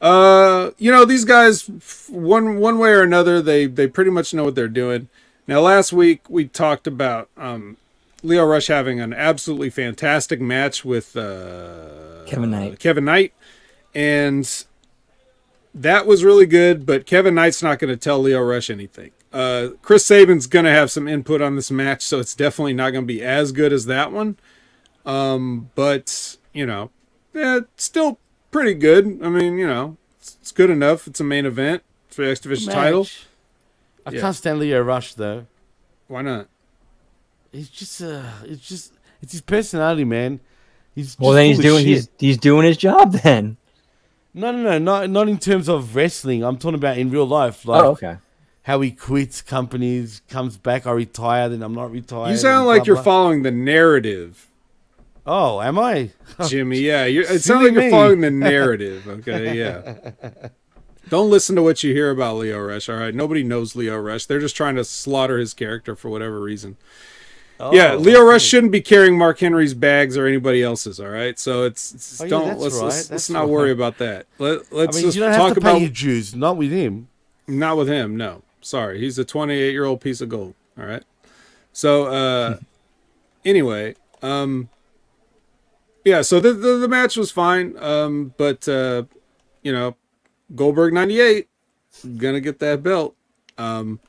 Uh, 0.00 0.72
you 0.76 0.90
know 0.90 1.04
these 1.04 1.24
guys, 1.24 1.70
one 2.08 2.58
one 2.58 2.78
way 2.78 2.90
or 2.90 3.02
another, 3.02 3.40
they 3.40 3.66
they 3.66 3.86
pretty 3.86 4.10
much 4.10 4.34
know 4.34 4.42
what 4.42 4.56
they're 4.56 4.66
doing. 4.68 5.08
Now, 5.46 5.60
last 5.60 5.92
week 5.92 6.28
we 6.30 6.46
talked 6.48 6.86
about 6.86 7.28
um, 7.36 7.76
Lio 8.22 8.46
Rush 8.46 8.68
having 8.68 9.00
an 9.00 9.12
absolutely 9.12 9.70
fantastic 9.70 10.40
match 10.40 10.84
with 10.84 11.16
uh, 11.16 12.24
Kevin 12.26 12.50
Knight. 12.50 12.78
Kevin 12.78 13.04
Knight, 13.04 13.34
and 13.94 14.64
that 15.74 16.06
was 16.06 16.24
really 16.24 16.46
good. 16.46 16.86
But 16.86 17.04
Kevin 17.04 17.34
Knight's 17.34 17.62
not 17.62 17.78
going 17.78 17.92
to 17.92 17.96
tell 17.96 18.18
Lio 18.20 18.40
Rush 18.40 18.70
anything. 18.70 19.10
Uh, 19.32 19.70
Chris 19.82 20.06
Sabin's 20.06 20.46
going 20.46 20.64
to 20.64 20.70
have 20.70 20.90
some 20.90 21.06
input 21.08 21.42
on 21.42 21.56
this 21.56 21.70
match, 21.70 22.02
so 22.02 22.20
it's 22.20 22.34
definitely 22.34 22.72
not 22.72 22.90
going 22.90 23.04
to 23.04 23.06
be 23.06 23.22
as 23.22 23.52
good 23.52 23.72
as 23.72 23.84
that 23.86 24.12
one. 24.12 24.36
Um, 25.04 25.70
but 25.74 26.36
you 26.54 26.64
know, 26.64 26.90
yeah, 27.34 27.58
it's 27.58 27.84
still 27.84 28.18
pretty 28.50 28.74
good. 28.74 29.20
I 29.22 29.28
mean, 29.28 29.58
you 29.58 29.66
know, 29.66 29.98
it's, 30.18 30.38
it's 30.40 30.52
good 30.52 30.70
enough. 30.70 31.06
It's 31.06 31.20
a 31.20 31.24
main 31.24 31.44
event 31.44 31.82
for 32.08 32.22
the 32.24 32.30
X 32.30 32.40
Division 32.40 32.72
title. 32.72 33.06
Match. 34.04 34.12
I 34.14 34.16
Yeah. 34.16 34.20
can't 34.22 34.36
stand 34.36 34.58
Lio 34.58 34.80
Rush 34.82 35.14
though. 35.14 35.46
Why 36.08 36.22
not? 36.22 36.48
It's 37.52 37.68
just, 37.68 38.02
uh, 38.02 38.22
it's 38.44 38.66
just, 38.68 38.92
it's 39.22 39.32
his 39.32 39.40
personality, 39.40 40.04
man. 40.04 40.40
He's 40.94 41.16
Well, 41.18 41.32
then 41.32 41.46
he's 41.46 41.58
doing 41.60 41.84
shit. 41.84 41.86
he's 41.86 42.08
he's 42.18 42.38
doing 42.38 42.66
his 42.66 42.76
job 42.76 43.12
then. 43.12 43.56
No, 44.32 44.50
no, 44.52 44.62
no, 44.62 44.78
not 44.78 45.10
not 45.10 45.28
in 45.28 45.38
terms 45.38 45.68
of 45.68 45.94
wrestling. 45.96 46.42
I'm 46.44 46.56
talking 46.58 46.74
about 46.76 46.98
in 46.98 47.10
real 47.10 47.26
life. 47.26 47.64
Like 47.66 47.82
oh, 47.82 47.90
okay. 47.92 48.16
how 48.62 48.80
he 48.80 48.90
quits 48.90 49.40
companies, 49.42 50.22
comes 50.28 50.56
back, 50.56 50.86
I 50.86 50.92
retire, 50.92 51.48
then 51.48 51.62
I'm 51.62 51.74
not 51.74 51.90
retired. 51.92 52.30
You 52.32 52.36
sound 52.36 52.66
like 52.66 52.80
blah, 52.82 52.86
you're 52.86 52.96
blah. 52.96 53.02
following 53.04 53.42
the 53.42 53.50
narrative, 53.52 54.48
Oh, 55.26 55.60
am 55.62 55.78
I? 55.78 56.10
Jimmy. 56.48 56.80
Yeah, 56.80 57.06
you're, 57.06 57.22
it 57.22 57.28
sounds 57.28 57.44
Silly 57.44 57.70
like 57.70 57.74
you're 57.82 57.90
following 57.90 58.20
the 58.20 58.30
narrative. 58.50 59.08
Okay, 59.08 59.56
yeah. 59.58 60.48
Don't 61.10 61.30
listen 61.30 61.54
to 61.56 61.62
what 61.62 61.82
you 61.82 61.92
hear 61.92 62.10
about 62.10 62.36
Lio 62.36 62.58
Rush. 62.60 62.88
All 62.88 62.96
right, 62.96 63.14
nobody 63.14 63.42
knows 63.42 63.76
Lio 63.76 63.96
Rush. 63.98 64.26
They're 64.26 64.40
just 64.40 64.56
trying 64.56 64.76
to 64.76 64.84
slaughter 64.84 65.38
his 65.38 65.54
character 65.54 65.94
for 65.94 66.08
whatever 66.08 66.40
reason. 66.40 66.76
yeah, 67.60 67.92
Oh, 67.92 67.98
Lio 67.98 68.22
Rush 68.24 68.42
shouldn't 68.42 68.72
be 68.72 68.80
carrying 68.80 69.16
Mark 69.18 69.38
Henry's 69.38 69.74
bags 69.74 70.16
or 70.16 70.26
anybody 70.26 70.62
else's. 70.62 70.98
All 70.98 71.08
right, 71.08 71.38
so 71.38 71.64
it's, 71.64 71.94
it's 71.94 72.20
Oh, 72.20 72.24
yeah, 72.24 72.30
don't 72.30 72.58
let's 72.58 72.74
right, 72.76 72.84
let's, 72.84 72.96
let's 72.96 73.08
that's 73.08 73.30
not 73.30 73.48
worry 73.48 73.70
about 73.70 73.98
that. 73.98 74.26
Let, 74.38 74.72
let's 74.72 74.96
mean, 74.96 75.04
just 75.06 75.16
you 75.16 75.22
don't 75.22 75.32
talk 75.34 75.48
have 75.48 75.54
to 75.54 75.60
about 75.60 75.74
pay 75.74 75.80
your 75.82 75.90
dues, 75.90 76.34
not 76.34 76.56
with 76.56 76.72
him. 76.72 77.08
Not 77.46 77.76
with 77.76 77.88
him, 77.88 78.16
no. 78.16 78.42
Sorry. 78.62 78.98
He's 78.98 79.18
a 79.18 79.24
28 79.24 79.70
year 79.70 79.84
old 79.84 80.00
piece 80.00 80.20
of 80.22 80.30
gold. 80.30 80.54
All 80.78 80.86
right. 80.86 81.02
So, 81.72 82.06
uh, 82.06 82.58
anyway, 83.44 83.94
um, 84.22 84.70
yeah, 86.04 86.22
so 86.22 86.40
the, 86.40 86.52
the, 86.54 86.78
the 86.78 86.88
match 86.88 87.16
was 87.16 87.30
fine. 87.30 87.76
Um, 87.78 88.32
but, 88.38 88.66
uh, 88.66 89.04
you 89.62 89.72
know, 89.72 89.96
Goldberg 90.54 90.92
98, 90.92 91.48
gonna 92.16 92.40
get 92.40 92.58
that 92.60 92.82
belt. 92.82 93.14
Um, 93.58 94.00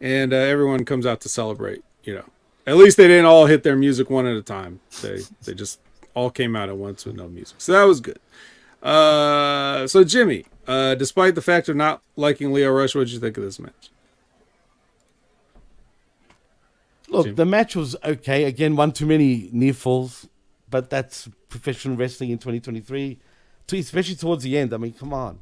and 0.00 0.32
uh, 0.32 0.36
everyone 0.36 0.84
comes 0.84 1.06
out 1.06 1.20
to 1.22 1.28
celebrate, 1.28 1.82
you 2.04 2.14
know. 2.14 2.24
At 2.66 2.76
least 2.76 2.96
they 2.96 3.08
didn't 3.08 3.26
all 3.26 3.46
hit 3.46 3.62
their 3.62 3.76
music 3.76 4.10
one 4.10 4.26
at 4.26 4.36
a 4.36 4.42
time. 4.42 4.80
They, 5.00 5.20
they 5.44 5.54
just 5.54 5.80
all 6.14 6.30
came 6.30 6.54
out 6.54 6.68
at 6.68 6.76
once 6.76 7.04
with 7.04 7.16
no 7.16 7.28
music. 7.28 7.60
So 7.60 7.72
that 7.72 7.84
was 7.84 8.00
good. 8.00 8.18
Uh, 8.82 9.86
so 9.86 10.04
Jimmy, 10.04 10.44
uh, 10.66 10.94
despite 10.94 11.34
the 11.34 11.42
fact 11.42 11.68
of 11.68 11.76
not 11.76 12.02
liking 12.16 12.52
Lio 12.52 12.70
Rush, 12.70 12.94
what 12.94 13.02
did 13.02 13.12
you 13.12 13.20
think 13.20 13.36
of 13.36 13.44
this 13.44 13.58
match? 13.58 13.90
Look, 17.08 17.36
the 17.36 17.44
match 17.44 17.76
was 17.76 17.94
okay. 18.02 18.44
Again, 18.44 18.74
one 18.74 18.90
too 18.90 19.06
many 19.06 19.50
near 19.52 19.74
falls, 19.74 20.28
but 20.70 20.88
that's 20.88 21.28
professional 21.50 21.96
wrestling 21.96 22.30
in 22.30 22.38
2023, 22.38 23.18
especially 23.70 24.14
towards 24.14 24.44
the 24.44 24.56
end. 24.56 24.72
I 24.72 24.78
mean, 24.78 24.94
come 24.94 25.12
on. 25.12 25.40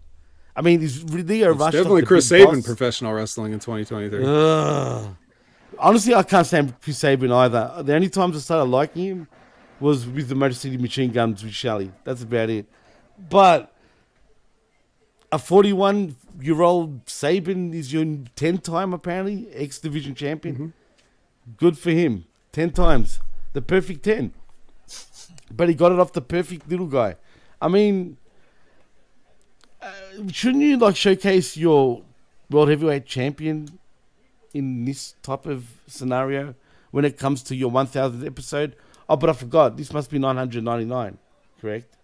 I 0.60 0.62
mean, 0.62 0.82
is 0.82 1.02
Lio 1.10 1.52
It's 1.52 1.58
Rush 1.58 1.72
definitely 1.72 2.02
Chris 2.02 2.28
Sabin 2.28 2.62
professional 2.62 3.14
wrestling 3.14 3.54
in 3.54 3.60
2023. 3.60 4.22
Ugh. 4.26 5.16
Honestly, 5.78 6.14
I 6.14 6.22
can't 6.22 6.46
stand 6.46 6.78
Chris 6.82 6.98
Sabin 6.98 7.32
either. 7.32 7.82
The 7.82 7.94
only 7.94 8.10
times 8.10 8.36
I 8.36 8.40
started 8.40 8.64
liking 8.64 9.04
him 9.04 9.28
was 9.80 10.06
with 10.06 10.28
the 10.28 10.34
Motor 10.34 10.52
City 10.52 10.76
Machine 10.76 11.12
Guns 11.12 11.42
with 11.42 11.54
Shelley. 11.54 11.90
That's 12.04 12.22
about 12.22 12.50
it. 12.50 12.66
But 13.30 13.72
a 15.32 15.38
41 15.38 16.16
year 16.42 16.60
old 16.60 17.08
Sabin 17.08 17.72
is 17.72 17.90
your 17.90 18.04
10 18.36 18.58
time, 18.58 18.92
apparently, 18.92 19.48
X 19.54 19.78
Division 19.78 20.14
champion. 20.14 20.54
Mm-hmm. 20.54 21.54
Good 21.56 21.78
for 21.78 21.90
him. 21.90 22.26
10 22.52 22.72
times. 22.72 23.20
The 23.54 23.62
perfect 23.62 24.02
10. 24.02 24.34
But 25.50 25.70
he 25.70 25.74
got 25.74 25.90
it 25.90 25.98
off 25.98 26.12
the 26.12 26.20
perfect 26.20 26.68
little 26.68 26.86
guy. 26.86 27.16
I 27.62 27.68
mean, 27.68 28.18
shouldn't 30.32 30.62
you 30.62 30.76
like 30.76 30.96
showcase 30.96 31.56
your 31.56 32.02
world 32.50 32.68
heavyweight 32.68 33.06
champion 33.06 33.78
in 34.52 34.84
this 34.84 35.14
type 35.22 35.46
of 35.46 35.66
scenario 35.86 36.54
when 36.90 37.04
it 37.04 37.16
comes 37.18 37.42
to 37.44 37.54
your 37.56 37.70
1000th 37.70 38.26
episode? 38.26 38.76
Oh, 39.08 39.16
but 39.16 39.30
I 39.30 39.32
forgot. 39.32 39.76
This 39.76 39.92
must 39.92 40.10
be 40.10 40.18
999, 40.18 41.18
correct? 41.60 41.96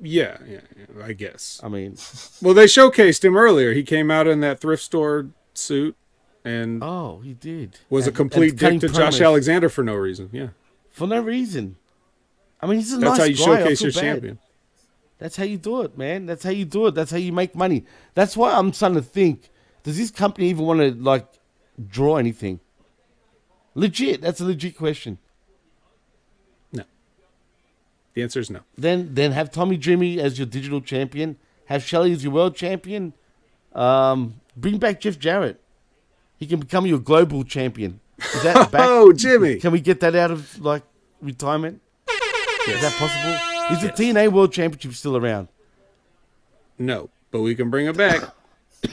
Yeah, 0.00 0.38
yeah, 0.46 0.60
yeah, 0.76 1.04
I 1.04 1.12
guess. 1.12 1.60
I 1.62 1.68
mean, 1.68 1.96
Well, 2.42 2.54
they 2.54 2.66
showcased 2.66 3.24
him 3.24 3.36
earlier. 3.36 3.72
He 3.72 3.82
came 3.82 4.10
out 4.10 4.26
in 4.26 4.40
that 4.40 4.60
thrift 4.60 4.82
store 4.82 5.28
suit 5.54 5.96
and 6.44 6.82
oh, 6.84 7.20
he 7.20 7.32
did. 7.32 7.78
was 7.88 8.06
a 8.06 8.12
complete 8.12 8.56
dick 8.56 8.80
to 8.80 8.88
Josh. 8.88 9.20
Alexander 9.20 9.68
for 9.68 9.82
no 9.82 9.94
reason. 9.94 10.28
Yeah, 10.32 10.48
For 10.90 11.06
no 11.06 11.20
reason. 11.20 11.76
I 12.60 12.66
mean, 12.66 12.78
he's 12.78 12.92
a 12.92 12.98
that's 12.98 13.18
nice 13.18 13.18
how 13.18 13.24
you 13.24 13.36
guy. 13.36 13.44
Showcase 13.44 13.82
your 13.82 13.92
bad. 13.92 14.00
champion. 14.00 14.38
That's 15.18 15.36
how 15.36 15.44
you 15.44 15.58
do 15.58 15.82
it, 15.82 15.96
man. 15.96 16.26
That's 16.26 16.42
how 16.44 16.50
you 16.50 16.64
do 16.64 16.86
it. 16.86 16.94
That's 16.94 17.10
how 17.10 17.16
you 17.16 17.32
make 17.32 17.54
money. 17.54 17.84
That's 18.14 18.36
why 18.36 18.52
I'm 18.52 18.72
starting 18.72 18.96
to 18.96 19.02
think: 19.02 19.50
Does 19.82 19.96
this 19.96 20.10
company 20.10 20.48
even 20.50 20.64
want 20.64 20.80
to 20.80 20.90
like 20.92 21.26
draw 21.88 22.16
anything? 22.16 22.60
Legit. 23.74 24.20
That's 24.20 24.40
a 24.40 24.44
legit 24.44 24.76
question. 24.76 25.18
No. 26.72 26.84
The 28.14 28.22
answer 28.22 28.40
is 28.40 28.50
no. 28.50 28.60
Then, 28.76 29.14
then 29.14 29.32
have 29.32 29.50
Tommy 29.50 29.76
Dreamy 29.76 30.20
as 30.20 30.38
your 30.38 30.46
digital 30.46 30.80
champion. 30.80 31.36
Have 31.66 31.82
Shelley 31.82 32.12
as 32.12 32.22
your 32.22 32.32
world 32.32 32.54
champion. 32.54 33.14
Um, 33.72 34.40
bring 34.56 34.78
back 34.78 35.00
Jeff 35.00 35.18
Jarrett. 35.18 35.60
He 36.36 36.46
can 36.46 36.60
become 36.60 36.86
your 36.86 36.98
global 36.98 37.42
champion. 37.42 38.00
Is 38.18 38.42
that 38.42 38.70
back? 38.72 38.82
Oh, 38.84 39.12
Jimmy. 39.12 39.56
Can 39.56 39.72
we 39.72 39.80
get 39.80 40.00
that 40.00 40.14
out 40.14 40.30
of 40.30 40.60
like 40.60 40.82
retirement? 41.20 41.80
Is 42.68 42.80
that 42.80 42.92
possible? 42.92 43.53
Is 43.72 43.82
the 43.82 43.88
TNA 43.90 44.32
World 44.32 44.52
Championship 44.52 44.92
still 44.94 45.16
around? 45.16 45.48
No, 46.78 47.10
but 47.30 47.40
we 47.40 47.54
can 47.54 47.70
bring 47.70 47.86
it 47.86 47.96
back. 47.96 48.20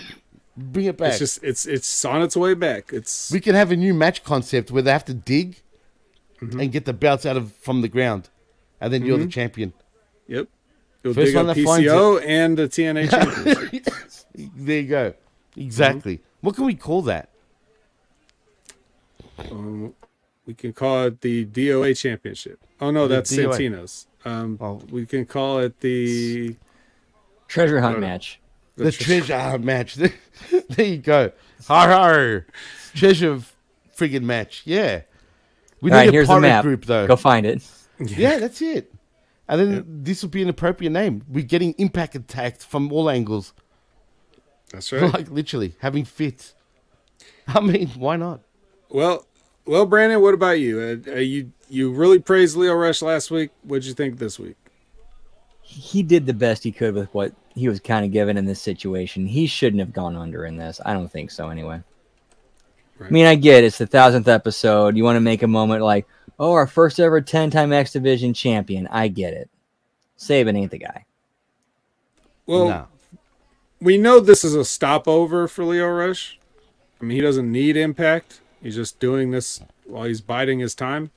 Bring 0.57 0.85
it 0.85 0.98
back. 0.98 1.11
It's 1.11 1.19
just 1.19 1.43
it's 1.43 1.65
it's 1.65 2.03
on 2.06 2.22
its 2.22 2.35
way 2.35 2.53
back. 2.53 2.91
It's 2.91 3.31
we 3.31 3.39
can 3.39 3.56
have 3.56 3.72
a 3.72 3.76
new 3.76 3.93
match 3.93 4.22
concept 4.23 4.69
where 4.69 4.81
they 4.84 4.91
have 4.91 5.06
to 5.06 5.14
dig 5.14 5.61
Mm-hmm. 6.41 6.60
and 6.60 6.72
get 6.72 6.85
the 6.85 6.93
belts 6.93 7.23
out 7.26 7.38
of 7.38 7.53
from 7.53 7.81
the 7.81 7.88
ground, 7.88 8.30
and 8.81 8.91
then 8.91 9.06
you're 9.06 9.18
the 9.19 9.26
Mhm. 9.26 9.31
champion. 9.31 9.73
Yep. 10.27 10.48
You'll 11.03 11.14
First 11.14 11.27
dig 11.27 11.35
one 11.35 11.49
up 11.49 11.56
that 11.56 11.64
PCO 11.65 12.22
and 12.26 12.57
the 12.57 12.68
TNA 12.68 13.10
championship. 13.11 13.93
there 14.35 14.80
you 14.81 14.88
go. 14.88 15.14
Exactly. 15.56 16.15
Mm-hmm. 16.18 16.26
What 16.48 16.56
can 16.56 16.65
we 16.65 16.73
call 16.76 17.02
that? 17.03 17.30
um, 19.52 19.93
we 20.45 20.53
can 20.53 20.73
call 20.73 21.06
it 21.06 21.22
the 21.22 21.45
DOA 21.45 21.98
championship. 21.98 22.60
Oh 22.80 22.91
no, 22.91 23.07
The 23.07 23.15
that's 23.15 23.31
DOA. 23.31 23.53
Santino's. 23.57 24.07
Um, 24.26 24.57
Oh. 24.61 24.81
we 24.91 25.06
can 25.06 25.26
call 25.26 25.60
it 25.60 25.80
the 25.80 26.56
Treasure 27.48 27.81
hunt 27.81 27.99
match. 27.99 28.39
The 28.76 28.91
treasure 28.91 29.38
hunt 29.38 29.64
match. 29.64 29.95
there 30.69 30.85
you 30.85 30.98
go. 30.98 31.31
Har 31.68 31.89
har. 31.89 32.45
Treasure 32.95 33.41
friggin' 33.95 34.23
match. 34.23 34.61
Yeah. 34.65 35.02
We 35.81 35.91
All 35.91 35.98
right, 35.98 36.03
need 36.06 36.10
a 36.10 36.11
here's 36.14 36.27
the 36.27 36.34
pirate 36.35 36.41
map. 36.41 36.64
group 36.64 36.85
though. 36.85 37.07
Go 37.07 37.15
find 37.18 37.45
it. 37.45 37.61
Yeah, 37.99 38.38
that's 38.39 38.61
it. 38.61 38.93
And 39.49 39.60
then 39.60 39.85
this 40.03 40.22
would 40.22 40.31
be 40.31 40.41
an 40.41 40.48
appropriate 40.49 40.91
name. 40.91 41.23
We're 41.27 41.43
getting 41.43 41.73
impact 41.77 42.15
attacked 42.15 42.64
from 42.64 42.91
all 42.93 43.10
angles. 43.10 43.53
That's 44.72 44.91
right. 44.93 45.14
like 45.14 45.30
literally 45.30 45.76
having 45.80 46.06
fits. 46.06 46.53
I 47.48 47.60
mean, 47.60 47.89
why 47.89 48.15
not? 48.15 48.41
Well, 48.89 49.26
well, 49.72 49.85
Brandon, 49.85 50.22
what 50.22 50.34
about 50.34 50.60
you? 50.60 50.81
Uh, 50.81 51.11
uh, 51.11 51.19
you 51.19 51.49
you 51.69 51.93
really 51.93 52.19
praised 52.19 52.57
Lio 52.57 52.73
Rush 52.73 53.02
last 53.02 53.31
week. 53.31 53.52
What'd 53.64 53.85
you 53.85 53.93
think 53.93 54.19
this 54.19 54.38
week? 54.38 54.57
He 55.61 56.03
did 56.03 56.26
the 56.26 56.34
best 56.34 56.65
he 56.65 56.73
could 56.73 56.93
with 56.93 57.07
what 57.14 57.31
he 57.56 57.69
was 57.69 57.80
kind 57.80 58.03
of 58.03 58.11
given 58.11 58.35
in 58.35 58.43
this 58.43 58.61
situation. 58.61 59.26
He 59.26 59.48
shouldn't 59.48 59.80
have 59.80 59.93
gone 59.93 60.18
under 60.18 60.45
in 60.45 60.57
this. 60.57 60.81
I 60.85 60.91
don't 60.91 61.10
think 61.10 61.31
so, 61.31 61.48
anyway. 61.48 61.81
I 62.99 63.10
mean, 63.10 63.26
I 63.26 63.35
get 63.35 63.64
it. 63.64 63.68
it's 63.68 63.77
the 63.77 63.88
thousandth 63.88 64.27
episode. 64.27 64.98
You 64.98 65.06
want 65.06 65.15
to 65.15 65.22
make 65.22 65.41
a 65.41 65.48
moment 65.48 65.84
like, 65.84 66.06
oh, 66.38 66.52
our 66.52 66.68
first 66.68 66.99
ever 66.99 67.22
10 67.22 67.49
time 67.49 67.72
X 67.72 67.93
Division 67.93 68.34
champion. 68.34 68.88
I 68.88 69.07
get 69.07 69.34
it. 69.34 69.49
Sabin 70.18 70.57
ain't 70.57 70.72
the 70.72 70.80
guy. 70.80 71.06
Well, 72.45 72.68
No. 72.68 72.88
we 73.80 73.98
know 73.98 74.19
this 74.19 74.43
is 74.43 74.53
a 74.53 74.65
stopover 74.65 75.48
for 75.48 75.64
Lio 75.64 75.88
Rush. 75.88 76.38
I 77.02 77.06
mean, 77.06 77.15
he 77.15 77.22
doesn't 77.22 77.49
need 77.49 77.77
impact. 77.77 78.41
He's 78.61 78.75
just 78.75 78.99
doing 78.99 79.31
this 79.31 79.61
while 79.85 80.05
he's 80.05 80.21
biding 80.21 80.59
his 80.59 80.75
time. 80.75 81.11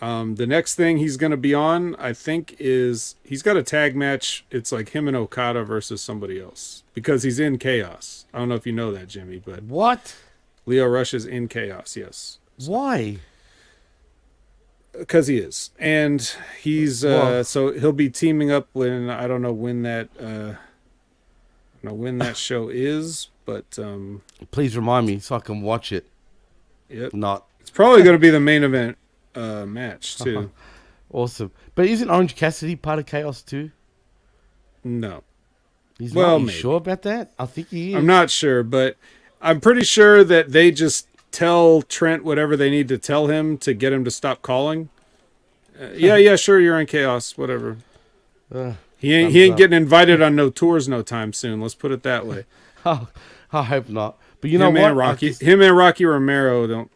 Um, 0.00 0.34
the 0.34 0.48
next 0.48 0.74
thing 0.74 0.96
he's 0.98 1.16
going 1.16 1.30
to 1.30 1.36
be 1.36 1.54
on, 1.54 1.94
I 1.96 2.12
think, 2.12 2.56
is 2.58 3.14
he's 3.22 3.42
got 3.42 3.56
a 3.56 3.62
tag 3.62 3.94
match. 3.94 4.44
It's 4.50 4.72
like 4.72 4.88
him 4.90 5.06
and 5.06 5.16
Okada 5.16 5.62
versus 5.62 6.02
somebody 6.02 6.40
else 6.40 6.82
because 6.92 7.22
he's 7.22 7.38
in 7.38 7.56
chaos. 7.58 8.26
I 8.34 8.38
don't 8.38 8.48
know 8.48 8.56
if 8.56 8.66
you 8.66 8.72
know 8.72 8.92
that, 8.92 9.06
Jimmy, 9.08 9.38
but 9.44 9.62
What? 9.62 10.16
Lio 10.66 10.86
Rush 10.86 11.14
is 11.14 11.24
in 11.24 11.46
chaos. 11.48 11.96
Yes, 11.96 12.38
Why? 12.66 13.18
because 14.98 15.26
he 15.26 15.38
is, 15.38 15.70
and 15.78 16.34
he's 16.60 17.04
uh, 17.04 17.42
so 17.42 17.72
he'll 17.72 17.92
be 17.92 18.10
teaming 18.10 18.50
up 18.50 18.68
when 18.72 19.08
I 19.08 19.26
don't 19.26 19.42
know 19.42 19.52
when 19.52 19.82
that 19.82 20.08
uh, 20.20 20.54
know 21.82 21.94
when 21.94 22.18
that 22.18 22.36
show 22.48 22.68
is, 22.68 23.28
but 23.44 23.78
um, 23.78 24.22
Please 24.50 24.76
remind 24.76 25.06
me 25.06 25.18
so 25.18 25.36
I 25.36 25.40
can 25.40 25.62
watch 25.62 25.92
it. 25.92 26.06
Yep. 26.92 27.14
Not 27.14 27.46
It's 27.60 27.70
probably 27.70 28.02
going 28.02 28.14
to 28.14 28.20
be 28.20 28.30
the 28.30 28.40
main 28.40 28.62
event 28.64 28.98
uh, 29.34 29.64
match 29.66 30.18
too. 30.18 30.50
awesome. 31.12 31.50
But 31.74 31.86
isn't 31.86 32.10
Orange 32.10 32.36
Cassidy 32.36 32.76
part 32.76 32.98
of 32.98 33.06
Chaos 33.06 33.42
too? 33.42 33.70
No, 34.84 35.22
He's 35.98 36.12
Well, 36.12 36.38
not. 36.40 36.46
You 36.46 36.52
sure 36.52 36.76
about 36.76 37.02
that? 37.02 37.32
I 37.38 37.46
think 37.46 37.68
he 37.68 37.90
is. 37.90 37.96
I'm 37.96 38.06
not 38.06 38.30
sure, 38.30 38.62
but 38.62 38.96
I'm 39.40 39.60
pretty 39.60 39.84
sure 39.84 40.24
that 40.24 40.50
they 40.52 40.70
just 40.72 41.06
tell 41.30 41.82
Trent 41.82 42.24
whatever 42.24 42.56
they 42.56 42.68
need 42.70 42.88
to 42.88 42.98
tell 42.98 43.28
him 43.28 43.56
to 43.58 43.74
get 43.74 43.92
him 43.92 44.04
to 44.04 44.10
stop 44.10 44.42
calling. 44.42 44.88
Uh, 45.80 45.86
yeah, 45.94 46.16
yeah, 46.16 46.36
sure, 46.36 46.60
you're 46.60 46.78
in 46.80 46.86
chaos, 46.86 47.38
whatever. 47.38 47.78
Uh, 48.52 48.74
He 48.98 49.14
ain't 49.14 49.32
he 49.32 49.42
ain't 49.44 49.52
up. 49.52 49.58
getting 49.58 49.76
invited 49.76 50.20
on 50.20 50.34
no 50.36 50.50
tours 50.50 50.88
no 50.88 51.00
time 51.02 51.32
soon. 51.32 51.60
Let's 51.60 51.74
put 51.76 51.92
it 51.92 52.02
that 52.02 52.26
way. 52.26 52.44
Oh, 52.84 53.06
I 53.52 53.62
hope 53.62 53.88
not. 53.88 54.18
But 54.42 54.50
you 54.50 54.58
know 54.58 54.68
him 54.68 54.74
what? 54.74 54.90
and 54.90 54.96
Rocky, 54.98 55.28
just- 55.28 55.40
him 55.40 55.62
and 55.62 55.74
Rocky 55.74 56.04
Romero 56.04 56.66
don't 56.66 56.90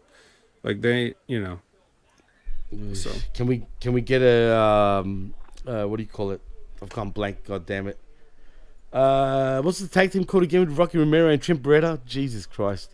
like 0.63 0.83
they, 0.83 1.15
you 1.27 1.41
know. 1.41 1.61
So 2.93 3.11
Can 3.33 3.47
we 3.47 3.65
can 3.81 3.93
we 3.95 4.01
get 4.03 4.21
a 4.21 4.55
um 4.55 5.33
uh 5.67 5.85
what 5.85 5.97
do 5.97 6.03
you 6.03 6.09
call 6.09 6.33
it? 6.33 6.43
I've 6.83 6.91
gone 6.91 7.11
blank. 7.11 7.45
God 7.47 7.65
damn 7.65 7.87
it. 7.87 7.99
Uh, 8.93 9.63
what's 9.63 9.79
the 9.79 9.89
tag 9.89 10.11
team 10.11 10.25
called 10.25 10.43
again 10.43 10.61
with 10.61 10.77
Rocky 10.77 10.99
Romero 10.99 11.29
and 11.29 11.41
Trent 11.41 11.63
Beretta? 11.63 12.05
Jesus 12.05 12.47
Christ, 12.47 12.91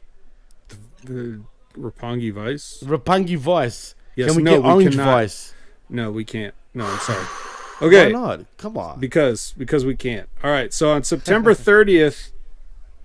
the 1.05 1.41
Roppongi 1.77 2.33
Vice. 2.33 2.83
Roppongi 2.85 3.37
Vice. 3.37 3.95
Yes, 4.17 4.29
can 4.29 4.37
we 4.37 4.43
no, 4.43 4.51
get 4.53 4.63
we 4.63 4.71
Orange 4.71 4.91
cannot. 4.97 5.05
Vice? 5.07 5.55
No, 5.89 6.11
we 6.11 6.25
can't. 6.25 6.55
No, 6.75 6.85
I'm 6.87 6.99
sorry. 6.99 7.27
Okay. 7.81 8.13
Why 8.13 8.21
not? 8.21 8.41
Come 8.59 8.77
on. 8.77 9.01
Because 9.01 9.55
because 9.59 9.85
we 9.85 9.97
can't. 9.97 10.29
All 10.45 10.51
right. 10.53 10.73
So 10.73 10.93
on 10.93 11.03
September 11.03 11.53
30th 11.55 12.31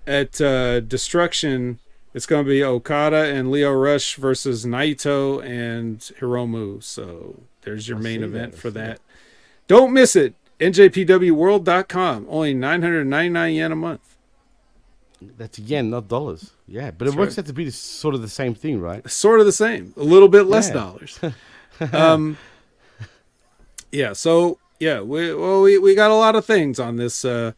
at 0.08 0.40
uh, 0.40 0.80
Destruction, 0.80 1.78
it's 2.14 2.26
going 2.26 2.44
to 2.44 2.48
be 2.48 2.64
Okada 2.64 3.26
and 3.26 3.50
Lio 3.50 3.72
Rush 3.72 4.16
versus 4.16 4.64
Naito 4.64 5.44
and 5.44 5.98
Hiromu. 6.20 6.82
So 6.82 7.40
there's 7.62 7.88
your 7.88 7.98
I 7.98 8.00
main 8.02 8.22
event 8.22 8.52
that, 8.52 8.58
for 8.58 8.70
that. 8.70 9.00
Don't 9.66 9.92
miss 9.92 10.16
it. 10.16 10.34
NJPWWorld.com. 10.60 12.26
Only 12.28 12.54
999 12.54 13.54
yen 13.54 13.72
a 13.72 13.76
month. 13.76 14.16
That's 15.20 15.58
yen, 15.58 15.90
not 15.90 16.08
dollars. 16.08 16.52
Yeah, 16.66 16.90
but 16.92 17.06
That's 17.06 17.16
it 17.16 17.18
works 17.18 17.32
right. 17.36 17.44
out 17.44 17.46
to 17.46 17.52
be 17.52 17.70
sort 17.70 18.14
of 18.14 18.22
the 18.22 18.28
same 18.28 18.54
thing, 18.54 18.80
right? 18.80 19.08
Sort 19.10 19.40
of 19.40 19.46
the 19.46 19.52
same. 19.52 19.92
A 19.96 20.02
little 20.02 20.28
bit 20.28 20.44
less 20.44 20.68
Yeah. 20.68 20.74
dollars. 20.74 21.20
um, 21.92 22.38
yeah. 23.92 24.12
So 24.12 24.58
Yeah, 24.80 25.00
we 25.00 25.34
well 25.34 25.62
we, 25.62 25.76
we 25.78 25.94
got 25.96 26.10
a 26.10 26.14
lot 26.14 26.36
of 26.36 26.44
things 26.44 26.78
on 26.78 26.96
this 26.96 27.24
uh 27.24 27.52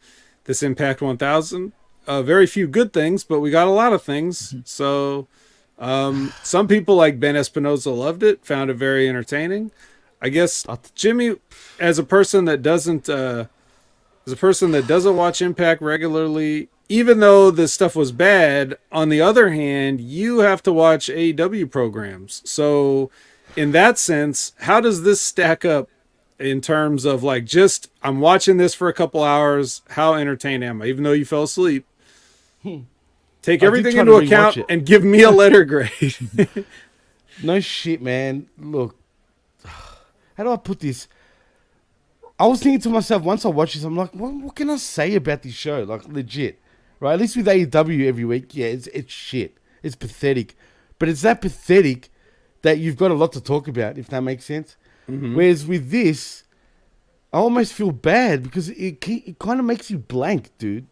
this 0.45 0.63
Impact 0.63 1.01
1000. 1.01 1.71
Uh 2.07 2.21
very 2.21 2.47
few 2.47 2.67
good 2.67 2.93
things, 2.93 3.23
but 3.23 3.39
we 3.39 3.51
got 3.51 3.67
a 3.67 3.71
lot 3.71 3.93
of 3.93 4.01
things. 4.01 4.55
So 4.65 5.27
um 5.79 6.33
some 6.43 6.67
people 6.67 6.95
like 6.95 7.19
Ben 7.19 7.35
Espinosa 7.35 7.91
loved 7.91 8.23
it, 8.23 8.45
found 8.45 8.69
it 8.69 8.75
very 8.75 9.07
entertaining. 9.07 9.71
I 10.21 10.29
guess 10.29 10.65
Jimmy 10.95 11.37
as 11.79 11.97
a 11.99 12.03
person 12.03 12.45
that 12.45 12.61
doesn't 12.61 13.09
uh 13.09 13.45
as 14.25 14.33
a 14.33 14.37
person 14.37 14.71
that 14.71 14.87
doesn't 14.87 15.15
watch 15.15 15.41
Impact 15.41 15.81
regularly, 15.81 16.69
even 16.89 17.19
though 17.19 17.51
this 17.51 17.73
stuff 17.73 17.95
was 17.95 18.11
bad, 18.11 18.77
on 18.91 19.09
the 19.09 19.21
other 19.21 19.49
hand, 19.49 20.01
you 20.01 20.39
have 20.39 20.61
to 20.63 20.73
watch 20.73 21.07
AEW 21.07 21.71
programs. 21.71 22.41
So, 22.45 23.09
in 23.55 23.71
that 23.71 23.97
sense, 23.97 24.53
how 24.59 24.81
does 24.81 25.03
this 25.03 25.21
stack 25.21 25.65
up 25.65 25.89
in 26.37 26.59
terms 26.61 27.05
of 27.05 27.23
like 27.23 27.45
just 27.45 27.89
I'm 28.03 28.19
watching 28.19 28.57
this 28.57 28.73
for 28.73 28.89
a 28.89 28.93
couple 28.93 29.23
hours? 29.23 29.81
How 29.91 30.13
entertained 30.13 30.63
am 30.63 30.81
I? 30.81 30.85
Even 30.85 31.03
though 31.03 31.13
you 31.13 31.25
fell 31.25 31.43
asleep, 31.43 31.85
take 33.41 33.63
everything 33.63 33.97
into 33.97 34.13
account 34.15 34.57
and 34.69 34.85
give 34.85 35.03
me 35.03 35.21
a 35.23 35.31
letter 35.31 35.65
grade. 35.65 36.15
No 37.43 37.59
shit, 37.59 38.01
man. 38.01 38.47
Look, 38.57 38.95
how 39.65 40.43
do 40.43 40.51
I 40.51 40.57
put 40.57 40.79
this? 40.79 41.07
I 42.37 42.45
was 42.47 42.61
thinking 42.61 42.81
to 42.81 42.89
myself 42.89 43.23
once 43.23 43.45
I 43.45 43.49
watched 43.49 43.75
this, 43.75 43.83
I'm 43.83 43.95
like, 43.95 44.13
what, 44.13 44.33
what 44.33 44.55
can 44.55 44.69
I 44.69 44.77
say 44.77 45.15
about 45.15 45.43
this 45.43 45.53
show? 45.53 45.83
Like, 45.83 46.07
legit, 46.07 46.59
right? 46.99 47.13
At 47.13 47.19
least 47.19 47.37
with 47.37 47.45
AEW 47.47 48.07
every 48.07 48.25
week, 48.25 48.55
yeah, 48.55 48.67
it's 48.67 48.87
it's 48.87 49.13
shit. 49.13 49.57
It's 49.83 49.95
pathetic, 49.95 50.55
but 50.99 51.09
it's 51.09 51.21
that 51.21 51.41
pathetic 51.41 52.09
that 52.61 52.77
you've 52.77 52.97
got 52.97 53.11
a 53.11 53.15
lot 53.15 53.31
to 53.33 53.41
talk 53.41 53.67
about, 53.67 53.97
if 53.97 54.07
that 54.09 54.21
makes 54.21 54.45
sense. 54.45 54.75
Mhm. 55.09 55.35
Whereas 55.35 55.65
with 55.65 55.89
this, 55.89 56.43
I 57.33 57.37
almost 57.37 57.73
feel 57.73 57.91
bad 57.91 58.43
because 58.43 58.69
it 58.69 59.07
it 59.07 59.39
kind 59.39 59.59
of 59.59 59.65
makes 59.65 59.89
you 59.89 59.97
blank, 59.97 60.51
dude. 60.57 60.87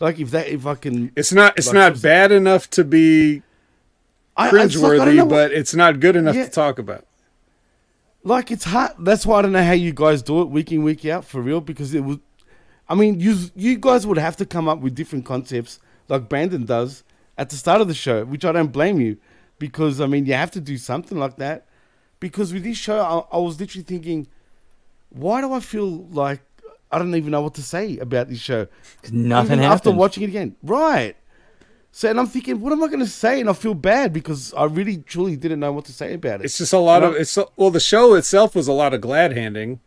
Like 0.00 0.18
if 0.18 0.30
that 0.30 0.48
if 0.48 0.66
I 0.66 0.74
can, 0.74 1.12
It's 1.14 1.32
not 1.32 1.56
it's 1.58 1.66
like, 1.68 1.74
not 1.74 2.02
bad 2.02 2.32
enough 2.32 2.68
to 2.70 2.84
be 2.84 3.42
I- 4.36 4.46
I- 4.46 4.48
I 4.48 4.50
cringeworthy, 4.52 5.28
but 5.28 5.52
it's 5.52 5.74
not 5.74 6.00
good 6.00 6.16
enough 6.16 6.34
Yeah. 6.36 6.44
to 6.46 6.50
talk 6.50 6.78
about. 6.78 7.06
like 8.22 8.50
it's 8.50 8.64
hard. 8.64 8.92
That's 8.98 9.24
why 9.26 9.38
I 9.38 9.42
don't 9.42 9.52
know 9.52 9.62
how 9.64 9.72
you 9.72 9.92
guys 9.92 10.22
do 10.22 10.42
it 10.42 10.46
week 10.50 10.72
in 10.72 10.82
week 10.82 11.04
out 11.06 11.24
for 11.24 11.40
real 11.40 11.60
because 11.60 11.94
it 11.94 12.00
would. 12.04 12.20
I 12.88 12.94
mean, 12.94 13.20
you 13.20 13.36
you 13.54 13.78
guys 13.78 14.06
would 14.06 14.18
have 14.18 14.36
to 14.38 14.46
come 14.46 14.68
up 14.68 14.80
with 14.80 14.94
different 14.94 15.24
concepts 15.24 15.78
like 16.08 16.28
Brandon 16.28 16.64
does 16.64 17.02
at 17.38 17.48
the 17.50 17.56
start 17.56 17.80
of 17.80 17.88
the 17.88 17.94
show, 17.94 18.24
which 18.24 18.44
I 18.44 18.52
don't 18.52 18.72
blame 18.72 19.00
you 19.00 19.16
because 19.58 20.00
I 20.00 20.06
mean 20.06 20.26
you 20.26 20.34
have 20.34 20.50
to 20.52 20.60
do 20.60 20.76
something 20.76 21.18
like 21.18 21.36
that. 21.36 21.66
Because 22.20 22.52
with 22.52 22.64
this 22.64 22.76
show, 22.76 22.98
I, 23.00 23.36
I 23.36 23.38
was 23.40 23.58
literally 23.58 23.84
thinking, 23.84 24.26
why 25.08 25.40
do 25.40 25.52
I 25.54 25.60
feel 25.60 26.04
like 26.08 26.42
I 26.92 26.98
don't 26.98 27.14
even 27.14 27.30
know 27.30 27.40
what 27.42 27.54
to 27.54 27.62
say 27.62 27.98
about 27.98 28.28
this 28.28 28.38
show? 28.40 28.66
nothing 29.12 29.58
Even 29.58 29.64
after 29.64 29.90
watching 29.90 30.22
it 30.24 30.28
again, 30.28 30.56
right? 30.62 31.16
So 31.92 32.08
and 32.08 32.20
I'm 32.20 32.26
thinking, 32.26 32.60
what 32.60 32.72
am 32.72 32.82
I 32.84 32.86
going 32.86 33.00
to 33.00 33.06
say? 33.06 33.40
And 33.40 33.50
I 33.50 33.52
feel 33.52 33.74
bad 33.74 34.12
because 34.12 34.54
I 34.54 34.64
really 34.64 34.98
truly 34.98 35.36
didn't 35.36 35.58
know 35.60 35.72
what 35.72 35.84
to 35.86 35.92
say 35.92 36.14
about 36.14 36.40
it. 36.40 36.44
It's 36.44 36.58
just 36.58 36.72
a 36.72 36.78
lot 36.78 37.02
You 37.02 37.08
of 37.08 37.14
know? 37.14 37.18
it's 37.20 37.38
well 37.56 37.70
the 37.70 37.80
show 37.80 38.14
itself 38.14 38.54
was 38.54 38.68
a 38.68 38.72
lot 38.72 38.94
of 38.94 39.00
glad 39.00 39.32
handing. 39.32 39.80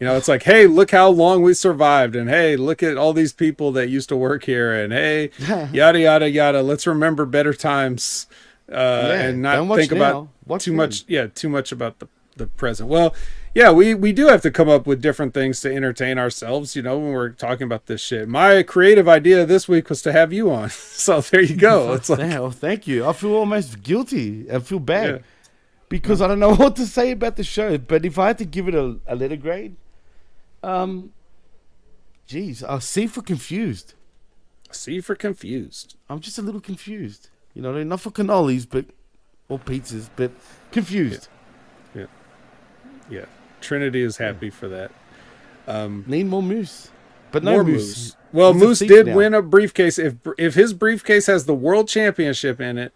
You 0.00 0.06
know, 0.06 0.16
it's 0.16 0.28
like, 0.28 0.42
hey, 0.42 0.66
look 0.66 0.90
how 0.90 1.08
long 1.08 1.40
we 1.40 1.54
survived, 1.54 2.16
and 2.16 2.28
hey, 2.28 2.54
look 2.56 2.82
at 2.82 2.98
all 2.98 3.14
these 3.14 3.32
people 3.32 3.72
that 3.72 3.88
used 3.88 4.10
to 4.10 4.16
work 4.16 4.44
here, 4.44 4.70
and 4.74 4.92
hey, 4.92 5.30
yada 5.72 5.98
yada 6.00 6.28
yada. 6.28 6.62
Let's 6.62 6.86
remember 6.86 7.24
better 7.24 7.54
times, 7.54 8.26
uh, 8.70 8.74
and 9.14 9.40
not 9.40 9.56
don't 9.56 9.74
think 9.74 9.92
now. 9.92 9.96
about 9.96 10.28
Watch 10.46 10.64
too 10.64 10.72
then. 10.72 10.76
much. 10.76 11.04
Yeah, 11.08 11.28
too 11.28 11.48
much 11.48 11.72
about 11.72 11.98
the 12.00 12.08
the 12.36 12.46
present. 12.46 12.90
Well, 12.90 13.14
yeah, 13.56 13.70
we 13.72 13.94
we 13.94 14.12
do 14.12 14.26
have 14.26 14.42
to 14.42 14.50
come 14.50 14.68
up 14.68 14.86
with 14.86 15.00
different 15.00 15.32
things 15.32 15.62
to 15.62 15.74
entertain 15.74 16.18
ourselves. 16.18 16.76
You 16.76 16.82
know, 16.82 16.98
when 16.98 17.12
we're 17.12 17.30
talking 17.30 17.64
about 17.64 17.86
this 17.86 18.02
shit. 18.02 18.28
My 18.28 18.62
creative 18.62 19.08
idea 19.08 19.46
this 19.46 19.66
week 19.66 19.88
was 19.88 20.02
to 20.02 20.12
have 20.12 20.30
you 20.30 20.50
on, 20.50 20.68
so 21.06 21.22
there 21.22 21.40
you 21.40 21.56
go. 21.56 21.92
It's 21.94 22.10
like, 22.10 22.18
Yeah, 22.18 22.40
well, 22.40 22.50
thank 22.50 22.86
you. 22.86 23.06
I 23.06 23.14
feel 23.14 23.32
almost 23.34 23.82
guilty. 23.82 24.44
I 24.52 24.58
feel 24.58 24.78
bad 24.78 25.08
Yeah. 25.10 25.18
because 25.88 26.20
I 26.20 26.28
don't 26.28 26.38
know 26.38 26.54
what 26.62 26.76
to 26.76 26.84
say 26.86 27.12
about 27.12 27.36
the 27.36 27.44
show. 27.44 27.78
But 27.78 28.04
if 28.04 28.18
I 28.18 28.26
had 28.26 28.38
to 28.38 28.44
give 28.44 28.68
it 28.68 28.74
a, 28.74 28.98
a 29.06 29.16
letter 29.16 29.36
grade, 29.36 29.76
um, 30.62 31.14
geez, 32.26 32.62
I'll 32.62 32.80
C 32.80 33.06
for 33.06 33.22
confused. 33.22 33.94
C 34.70 35.00
for 35.00 35.14
confused. 35.14 35.96
I'm 36.10 36.20
just 36.20 36.36
a 36.38 36.42
little 36.42 36.60
confused. 36.60 37.30
You 37.54 37.62
know, 37.62 37.82
not 37.84 38.02
for 38.02 38.10
cannolis, 38.10 38.66
but 38.68 38.84
or 39.48 39.58
pizzas, 39.58 40.10
but 40.14 40.32
confused. 40.72 41.28
Yeah. 41.94 42.06
Yeah. 43.08 43.24
Trinity 43.66 44.02
is 44.02 44.16
happy 44.16 44.48
for 44.50 44.68
that. 44.68 44.92
Um, 45.66 46.04
Need 46.06 46.26
more 46.26 46.42
moose, 46.42 46.90
but 47.32 47.42
no 47.42 47.52
more 47.52 47.64
moose. 47.64 47.82
Moose. 47.82 48.16
Well, 48.32 48.52
He's 48.52 48.62
Moose 48.62 48.78
did 48.80 49.06
now. 49.06 49.16
win 49.16 49.34
a 49.34 49.42
briefcase. 49.42 49.98
If 49.98 50.14
if 50.38 50.54
his 50.54 50.72
briefcase 50.72 51.26
has 51.26 51.46
the 51.46 51.54
world 51.54 51.88
championship 51.88 52.60
in 52.60 52.78
it, 52.78 52.92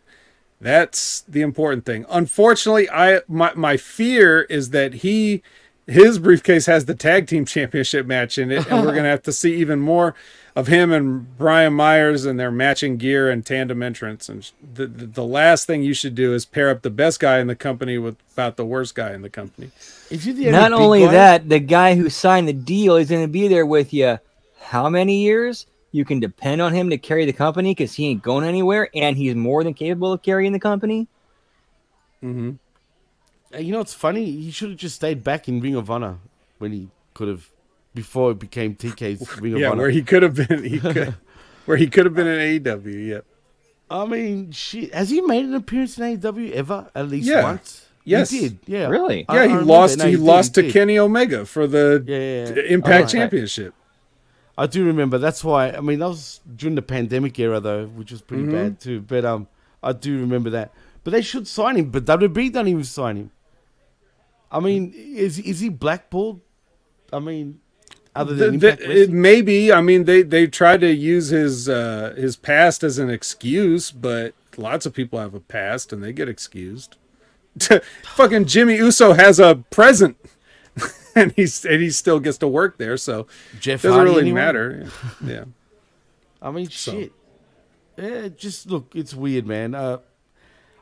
that's 0.60 1.22
the 1.22 1.40
important 1.40 1.84
thing. 1.84 2.06
Unfortunately, 2.08 2.88
I 2.90 3.22
my 3.26 3.52
my 3.54 3.76
fear 3.76 4.42
is 4.42 4.70
that 4.70 4.94
he 4.94 5.42
his 5.86 6.18
briefcase 6.20 6.66
has 6.66 6.84
the 6.84 6.94
tag 6.94 7.26
team 7.26 7.44
championship 7.44 8.06
match 8.06 8.38
in 8.38 8.52
it, 8.52 8.70
and 8.70 8.86
we're 8.86 8.94
gonna 8.94 9.08
have 9.16 9.22
to 9.24 9.32
see 9.32 9.56
even 9.56 9.80
more 9.80 10.14
of 10.54 10.66
him 10.66 10.92
and 10.92 11.36
Brian 11.38 11.72
Myers 11.72 12.24
and 12.24 12.38
their 12.38 12.50
matching 12.50 12.96
gear 12.96 13.30
and 13.30 13.44
tandem 13.44 13.82
entrance. 13.82 14.28
And 14.28 14.48
the, 14.74 14.86
the 14.86 15.06
the 15.06 15.24
last 15.24 15.66
thing 15.66 15.82
you 15.82 15.94
should 15.94 16.14
do 16.14 16.34
is 16.34 16.44
pair 16.44 16.70
up 16.70 16.82
the 16.82 16.90
best 16.90 17.18
guy 17.18 17.38
in 17.38 17.46
the 17.46 17.56
company 17.56 17.98
with 17.98 18.16
about 18.34 18.56
the 18.56 18.64
worst 18.64 18.94
guy 18.94 19.12
in 19.12 19.22
the 19.22 19.30
company. 19.30 19.70
Is 20.10 20.24
he 20.24 20.32
the 20.32 20.50
Not 20.50 20.72
only 20.72 21.00
guy? 21.04 21.12
that, 21.12 21.48
the 21.48 21.60
guy 21.60 21.94
who 21.94 22.08
signed 22.10 22.48
the 22.48 22.52
deal 22.52 22.96
is 22.96 23.08
going 23.10 23.22
to 23.22 23.28
be 23.28 23.48
there 23.48 23.64
with 23.66 23.92
you. 23.94 24.18
How 24.60 24.88
many 24.88 25.22
years? 25.22 25.66
You 25.92 26.04
can 26.04 26.20
depend 26.20 26.60
on 26.60 26.72
him 26.72 26.90
to 26.90 26.98
carry 26.98 27.24
the 27.24 27.32
company 27.32 27.72
because 27.72 27.94
he 27.94 28.08
ain't 28.08 28.22
going 28.22 28.44
anywhere, 28.44 28.88
and 28.94 29.16
he's 29.16 29.34
more 29.34 29.64
than 29.64 29.74
capable 29.74 30.12
of 30.12 30.22
carrying 30.22 30.52
the 30.52 30.60
company. 30.60 31.08
Mm-hmm. 32.22 32.50
Uh, 33.54 33.58
You 33.58 33.72
know 33.72 33.78
what's 33.78 33.94
funny? 33.94 34.24
He 34.30 34.50
should 34.50 34.70
have 34.70 34.78
just 34.78 34.96
stayed 34.96 35.24
back 35.24 35.48
in 35.48 35.60
Ring 35.60 35.74
of 35.74 35.90
Honor 35.90 36.18
when 36.58 36.72
he 36.72 36.88
could 37.14 37.28
have 37.28 37.48
before 37.94 38.30
it 38.32 38.38
became 38.38 38.74
TK's 38.76 39.36
Ring 39.40 39.54
of 39.54 39.60
Yeah, 39.60 39.70
Honor. 39.70 39.82
where 39.82 39.90
he 39.90 40.02
could 40.02 40.22
have 40.22 40.34
been, 40.34 40.62
he 40.64 40.78
could, 40.78 41.14
where 41.66 41.76
he 41.76 41.88
could 41.88 42.04
have 42.06 42.14
been 42.14 42.26
in 42.28 42.62
AEW. 42.62 43.08
Yep. 43.08 43.24
I 43.90 44.06
mean, 44.06 44.52
shit. 44.52 44.94
Has 44.94 45.10
he 45.10 45.20
made 45.20 45.44
an 45.44 45.54
appearance 45.54 45.98
in 45.98 46.18
AEW 46.20 46.52
ever? 46.52 46.88
At 46.94 47.08
least 47.08 47.26
Yeah. 47.28 47.42
once. 47.42 47.86
Yes. 48.04 48.30
he 48.30 48.40
did. 48.40 48.58
Yeah, 48.66 48.88
Really? 48.88 49.24
I- 49.28 49.34
Yeah, 49.34 49.40
I 49.40 49.42
he 49.46 49.48
remember. 49.52 49.72
lost. 49.72 49.98
No, 49.98 50.04
he 50.06 50.10
did, 50.12 50.20
lost 50.20 50.56
he 50.56 50.62
to. 50.62 50.72
Kenny 50.72 50.98
Omega 50.98 51.44
for 51.46 51.66
the 51.66 52.02
Yeah, 52.06 52.16
yeah, 52.18 52.54
yeah. 52.64 52.72
Impact 52.74 52.92
Alright. 52.94 53.08
Championship. 53.10 53.74
I 54.58 54.66
do 54.66 54.84
remember. 54.84 55.18
That's 55.18 55.42
why. 55.44 55.70
I 55.70 55.80
mean, 55.80 55.98
that 56.00 56.08
was 56.08 56.40
during 56.56 56.74
the 56.74 56.82
pandemic 56.82 57.38
era, 57.38 57.60
though, 57.60 57.86
which 57.86 58.10
was 58.10 58.20
pretty 58.20 58.44
Mhm. 58.44 58.52
bad 58.52 58.80
too. 58.80 59.00
But 59.00 59.24
um, 59.24 59.46
I 59.82 59.92
do 59.92 60.18
remember 60.18 60.50
that. 60.50 60.72
But 61.04 61.12
they 61.12 61.22
should 61.22 61.46
sign 61.46 61.76
him. 61.76 61.90
But 61.90 62.04
WB 62.04 62.52
don't 62.52 62.68
even 62.68 62.84
sign 62.84 63.16
him. 63.16 63.30
I 64.52 64.60
mean, 64.60 64.92
is 64.96 65.38
is 65.38 65.60
he 65.60 65.68
blackballed? 65.68 66.40
I 67.12 67.20
mean, 67.20 67.60
other 68.14 68.34
than 68.34 68.58
the- 68.58 68.70
Impact 68.72 68.82
it 68.90 69.10
maybe. 69.10 69.72
I 69.72 69.80
mean, 69.80 70.04
they 70.04 70.22
they 70.22 70.46
tried 70.46 70.80
to 70.80 70.92
use 70.92 71.28
his 71.28 71.68
uh, 71.68 72.14
his 72.16 72.36
past 72.36 72.82
as 72.82 72.98
an 72.98 73.08
excuse, 73.10 73.90
but 73.90 74.34
lots 74.56 74.84
of 74.86 74.92
people 74.92 75.18
have 75.20 75.34
a 75.34 75.40
past 75.40 75.92
and 75.92 76.02
they 76.02 76.12
get 76.12 76.28
excused. 76.28 76.96
Fucking 78.14 78.44
Jimmy 78.46 78.76
Uso 78.76 79.12
has 79.12 79.38
a 79.40 79.56
present, 79.70 80.16
and 81.14 81.32
he's 81.32 81.64
and 81.64 81.80
he 81.82 81.90
still 81.90 82.20
gets 82.20 82.38
to 82.38 82.48
work 82.48 82.78
there, 82.78 82.96
so 82.96 83.26
Jeff 83.58 83.82
doesn't 83.82 83.96
Hardy, 83.96 84.10
really 84.10 84.20
anyone? 84.22 84.34
matter. 84.42 84.88
Yeah. 85.24 85.44
I 86.42 86.50
mean, 86.50 86.70
So- 86.70 86.92
shit. 86.92 87.12
Yeah, 87.98 88.28
just 88.28 88.66
look, 88.70 88.92
it's 88.94 89.12
weird, 89.12 89.46
man. 89.46 89.74
Uh, 89.74 89.98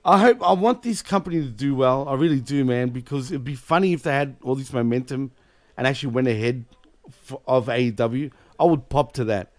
I 0.05 0.19
hope 0.19 0.41
I 0.41 0.53
want 0.53 0.83
this 0.85 1.03
company 1.03 1.41
to 1.41 1.49
do 1.49 1.75
well. 1.75 2.09
I 2.09 2.15
really 2.15 2.41
do, 2.41 2.65
man, 2.65 2.91
because 2.91 3.33
it'd 3.33 3.43
be 3.43 3.57
funny 3.57 3.93
if 3.93 4.05
they 4.05 4.13
had 4.13 4.37
all 4.43 4.55
this 4.55 4.73
momentum 4.73 5.33
and 5.77 5.85
actually 5.87 6.13
went 6.13 6.29
ahead 6.29 6.65
f- 7.09 7.39
of 7.47 7.67
AEW. 7.67 8.31
I 8.61 8.65
would 8.65 8.89
pop 8.89 9.13
to 9.15 9.25
that, 9.25 9.51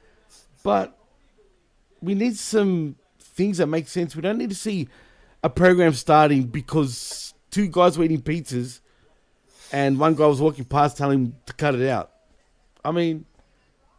but 0.63 0.97
we 2.01 2.15
need 2.15 2.37
some 2.37 2.95
things 3.19 3.57
that 3.57 3.67
make 3.67 3.89
sense. 3.89 4.15
We 4.15 4.21
don't 4.21 4.37
need 4.37 4.51
to 4.51 4.55
see 4.55 4.87
a 5.43 5.49
program 5.49 5.93
starting 5.93 6.43
because 6.43 7.33
two 7.51 7.67
guys 7.67 7.97
were 7.97 8.03
eating 8.05 8.21
pizzas 8.21 8.81
and 9.71 9.99
one 9.99 10.15
guy 10.15 10.25
was 10.25 10.41
walking 10.41 10.65
past 10.65 10.97
telling 10.97 11.19
him 11.19 11.35
to 11.45 11.53
cut 11.53 11.75
it 11.75 11.87
out. 11.87 12.11
I 12.83 12.91
mean, 12.91 13.25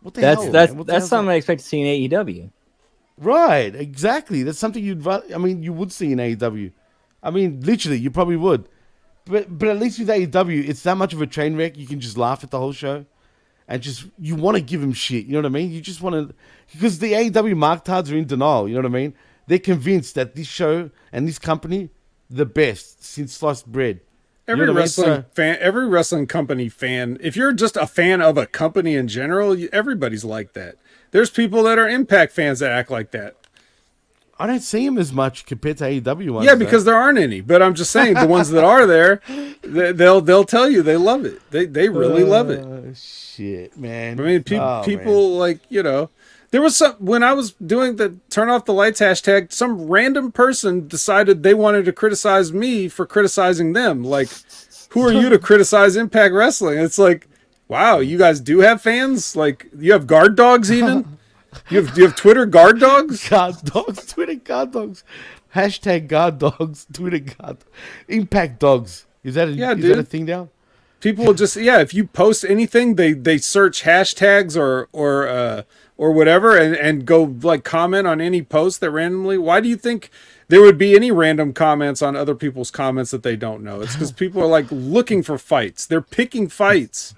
what 0.02 0.14
the 0.14 0.20
That's 0.20 0.42
hell? 0.42 0.52
that's 0.52 0.72
the 0.72 0.84
that's 0.84 1.08
something 1.08 1.26
that? 1.26 1.32
I 1.32 1.36
expect 1.36 1.60
to 1.60 1.66
see 1.66 1.80
in 1.80 2.10
AEW. 2.10 2.50
Right, 3.18 3.74
exactly. 3.74 4.42
That's 4.42 4.58
something 4.58 4.82
you'd. 4.82 5.06
I 5.06 5.36
mean, 5.36 5.62
you 5.62 5.74
would 5.74 5.92
see 5.92 6.12
in 6.12 6.18
AEW. 6.18 6.72
I 7.22 7.30
mean, 7.30 7.60
literally, 7.60 7.98
you 7.98 8.10
probably 8.10 8.36
would. 8.36 8.66
But 9.26 9.58
but 9.58 9.68
at 9.68 9.78
least 9.78 9.98
with 9.98 10.08
AEW, 10.08 10.66
it's 10.66 10.82
that 10.84 10.96
much 10.96 11.12
of 11.12 11.20
a 11.20 11.26
train 11.26 11.54
wreck. 11.54 11.76
You 11.76 11.86
can 11.86 12.00
just 12.00 12.16
laugh 12.16 12.42
at 12.42 12.50
the 12.50 12.58
whole 12.58 12.72
show, 12.72 13.04
and 13.68 13.82
just 13.82 14.06
you 14.18 14.36
want 14.36 14.56
to 14.56 14.62
give 14.62 14.82
him 14.82 14.94
shit. 14.94 15.26
You 15.26 15.32
know 15.32 15.40
what 15.40 15.46
I 15.46 15.50
mean? 15.50 15.70
You 15.70 15.82
just 15.82 16.00
want 16.00 16.30
to 16.30 16.34
because 16.72 16.98
the 16.98 17.12
AEW 17.12 17.56
mark 17.56 17.84
marktards 17.84 18.10
are 18.10 18.16
in 18.16 18.26
denial. 18.26 18.66
You 18.66 18.76
know 18.76 18.80
what 18.80 18.86
I 18.86 19.00
mean? 19.02 19.14
They're 19.50 19.58
convinced 19.58 20.14
that 20.14 20.36
this 20.36 20.46
show 20.46 20.90
and 21.12 21.26
this 21.26 21.40
company 21.40 21.90
the 22.30 22.46
best 22.46 23.02
since 23.02 23.32
sliced 23.34 23.66
bread. 23.66 23.98
Every 24.46 24.64
know 24.66 24.72
what 24.74 24.76
I 24.78 24.82
mean? 24.82 24.82
wrestling 24.84 25.06
So- 25.08 25.24
fan, 25.34 25.56
every 25.60 25.88
wrestling 25.88 26.28
company 26.28 26.68
fan, 26.68 27.18
if 27.20 27.34
you're 27.34 27.52
just 27.52 27.76
a 27.76 27.88
fan 27.88 28.22
of 28.22 28.38
a 28.38 28.46
company 28.46 28.94
in 28.94 29.08
general, 29.08 29.58
you- 29.58 29.68
everybody's 29.72 30.24
like 30.24 30.52
that. 30.52 30.76
There's 31.10 31.30
people 31.30 31.64
that 31.64 31.78
are 31.80 31.88
Impact 31.88 32.32
fans 32.32 32.60
that 32.60 32.70
act 32.70 32.92
like 32.92 33.10
that. 33.10 33.34
I 34.38 34.46
don't 34.46 34.60
see 34.60 34.86
him 34.86 34.96
as 34.98 35.12
much 35.12 35.46
compared 35.46 35.78
to 35.78 35.84
AEW 35.84 36.30
ones. 36.30 36.46
yeah, 36.46 36.54
though. 36.54 36.64
because 36.64 36.84
there 36.84 36.94
aren't 36.94 37.18
any. 37.18 37.40
But 37.40 37.60
I'm 37.60 37.74
just 37.74 37.90
saying, 37.90 38.14
the 38.14 38.28
ones 38.28 38.50
that 38.50 38.62
are 38.64 38.86
there, 38.86 39.20
they, 39.62 39.90
they'll 39.92 40.20
they'll 40.20 40.44
tell 40.44 40.70
you 40.70 40.82
they 40.82 40.96
love 40.96 41.24
it. 41.24 41.40
They 41.50 41.66
they 41.66 41.88
really 41.88 42.22
love 42.22 42.48
it. 42.50 42.60
Uh, 42.64 42.94
shit, 42.94 43.76
man. 43.76 44.18
I 44.20 44.22
mean, 44.22 44.42
pe- 44.44 44.58
Oh, 44.58 44.82
people 44.84 45.36
like 45.36 45.58
you 45.68 45.82
know, 45.82 46.08
there 46.50 46.60
was 46.60 46.76
some 46.76 46.94
when 46.94 47.22
I 47.22 47.32
was 47.32 47.52
doing 47.52 47.96
the 47.96 48.16
turn 48.28 48.48
off 48.48 48.64
the 48.64 48.74
lights 48.74 49.00
hashtag. 49.00 49.52
Some 49.52 49.86
random 49.88 50.32
person 50.32 50.88
decided 50.88 51.42
they 51.42 51.54
wanted 51.54 51.84
to 51.84 51.92
criticize 51.92 52.52
me 52.52 52.88
for 52.88 53.06
criticizing 53.06 53.72
them. 53.72 54.02
Like, 54.02 54.28
who 54.90 55.02
are 55.06 55.12
you 55.12 55.28
to 55.28 55.38
criticize 55.48 55.96
Impact 55.96 56.34
Wrestling? 56.34 56.78
It's 56.78 56.98
like, 56.98 57.28
wow, 57.68 57.98
you 57.98 58.18
guys 58.18 58.40
do 58.40 58.60
have 58.60 58.82
fans. 58.82 59.36
Like, 59.36 59.68
you 59.78 59.92
have 59.92 60.06
guard 60.06 60.36
dogs 60.36 60.72
even. 60.72 61.18
You 61.68 61.82
have 61.84 61.96
you 61.96 62.04
have 62.04 62.16
Twitter 62.16 62.46
guard 62.46 62.80
dogs. 62.80 63.28
Guard 63.28 63.56
dogs, 63.64 64.06
Twitter 64.06 64.36
guard 64.36 64.70
dogs, 64.72 65.02
hashtag 65.54 66.06
guard 66.06 66.38
dogs, 66.38 66.86
Twitter 66.92 67.18
guard, 67.18 67.58
impact 68.08 68.60
dogs. 68.60 69.06
Is 69.24 69.34
that 69.34 69.48
a, 69.48 69.52
Yeah, 69.52 69.72
is 69.72 69.82
that 69.84 69.98
a 69.98 70.02
thing 70.04 70.26
now? 70.26 70.48
people 71.00 71.24
will 71.24 71.32
just 71.34 71.56
yeah 71.56 71.80
if 71.80 71.94
you 71.94 72.06
post 72.06 72.44
anything 72.44 72.96
they 72.96 73.14
they 73.14 73.38
search 73.38 73.84
hashtags 73.84 74.54
or 74.54 74.86
or 74.92 75.26
uh 75.26 75.62
or 76.00 76.10
whatever 76.12 76.56
and 76.56 76.74
and 76.74 77.04
go 77.04 77.22
like 77.42 77.62
comment 77.62 78.06
on 78.06 78.20
any 78.20 78.40
post 78.42 78.80
that 78.80 78.90
randomly 78.90 79.36
why 79.36 79.60
do 79.60 79.68
you 79.68 79.76
think 79.76 80.08
there 80.48 80.62
would 80.62 80.78
be 80.78 80.94
any 80.96 81.10
random 81.10 81.52
comments 81.52 82.00
on 82.00 82.16
other 82.16 82.34
people's 82.34 82.70
comments 82.70 83.10
that 83.10 83.22
they 83.22 83.36
don't 83.36 83.62
know 83.62 83.82
it's 83.82 83.92
because 83.94 84.10
people 84.24 84.42
are 84.42 84.46
like 84.46 84.66
looking 84.70 85.22
for 85.22 85.36
fights 85.36 85.84
they're 85.86 86.00
picking 86.20 86.48
fights 86.48 87.14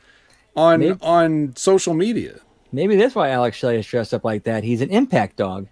on 0.56 0.80
Maybe- 0.80 0.98
on 1.00 1.54
social 1.56 1.94
media 1.94 2.40
Maybe 2.74 2.96
that's 2.96 3.14
why 3.14 3.28
Alex 3.28 3.58
Shelley 3.58 3.76
is 3.76 3.86
dressed 3.86 4.14
up 4.14 4.24
like 4.24 4.44
that. 4.44 4.64
He's 4.64 4.80
an 4.80 4.88
impact 4.88 5.36
dog. 5.36 5.66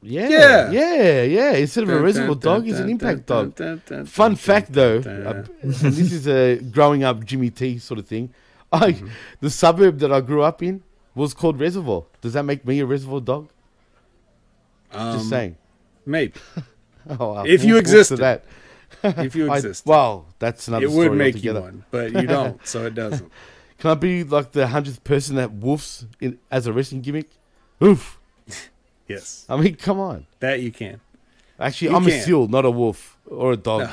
Yeah, 0.00 0.28
Yeah. 0.30 0.70
yeah, 0.70 1.22
yeah. 1.24 1.52
Instead 1.52 1.82
of 1.84 1.90
a 1.90 1.92
Dun, 1.92 2.02
reservoir 2.02 2.34
dun, 2.36 2.40
dog, 2.40 2.58
dun, 2.60 2.64
he's 2.64 2.80
an 2.80 2.88
impact 2.88 3.26
dun, 3.26 3.44
dog. 3.50 3.54
dun, 3.54 3.82
dun, 3.86 4.06
Fun 4.06 4.30
dun, 4.30 4.36
fact, 4.36 4.72
though, 4.72 5.00
dun, 5.02 5.26
uh, 5.26 5.44
this 5.62 5.82
is 6.12 6.26
a 6.26 6.56
growing 6.56 7.04
up 7.04 7.22
Jimmy 7.22 7.50
T 7.50 7.78
sort 7.78 7.98
of 8.00 8.06
thing. 8.06 8.32
I, 8.72 8.92
Mm-hmm. 8.92 9.08
the 9.42 9.50
suburb 9.50 9.98
that 9.98 10.10
I 10.10 10.22
grew 10.22 10.40
up 10.42 10.62
in 10.62 10.82
was 11.16 11.34
called 11.34 11.58
Reservoir. 11.58 12.04
Does 12.20 12.34
that 12.34 12.44
make 12.44 12.64
me 12.64 12.78
a 12.80 12.86
reservoir 12.86 13.20
dog? 13.20 13.48
Um, 14.92 15.16
Just 15.18 15.28
saying. 15.28 15.56
maybe 16.04 16.34
Oh, 17.08 17.32
wow. 17.34 17.44
if 17.44 17.62
you 17.64 17.74
We'll- 17.74 17.74
we'll 17.74 17.80
existed. 17.80 18.18
that. 18.18 18.44
if 19.02 19.34
you 19.34 19.50
I- 19.50 19.56
exist 19.56 19.84
wow, 19.86 20.26
that's 20.38 20.68
another 20.68 20.84
it 20.86 20.90
would 20.92 21.12
make 21.12 21.34
altogether. 21.34 21.58
you 21.58 21.64
one 21.64 21.84
but 21.90 22.12
you 22.12 22.26
don't 22.26 22.64
so 22.72 22.86
it 22.86 22.94
doesn't 22.94 23.30
Can 23.78 23.90
I 23.90 23.94
be 23.94 24.22
like 24.24 24.52
the 24.52 24.68
hundredth 24.68 25.02
person 25.04 25.36
that 25.36 25.50
woofs 25.60 26.06
in 26.20 26.38
as 26.50 26.66
a 26.68 26.72
wrestling 26.72 27.00
gimmick? 27.02 27.28
Oof. 27.82 28.18
yes 29.08 29.44
I 29.48 29.56
mean, 29.56 29.74
come 29.76 29.98
on. 29.98 30.26
that 30.40 30.60
you 30.60 30.70
can 30.70 31.00
Actually, 31.58 31.90
You 31.90 31.96
I'm 31.96 32.04
can. 32.04 32.12
a 32.12 32.20
seal, 32.22 32.48
not 32.48 32.64
a 32.66 32.70
wolf 32.70 33.16
or 33.26 33.52
a 33.52 33.56
dog. 33.56 33.90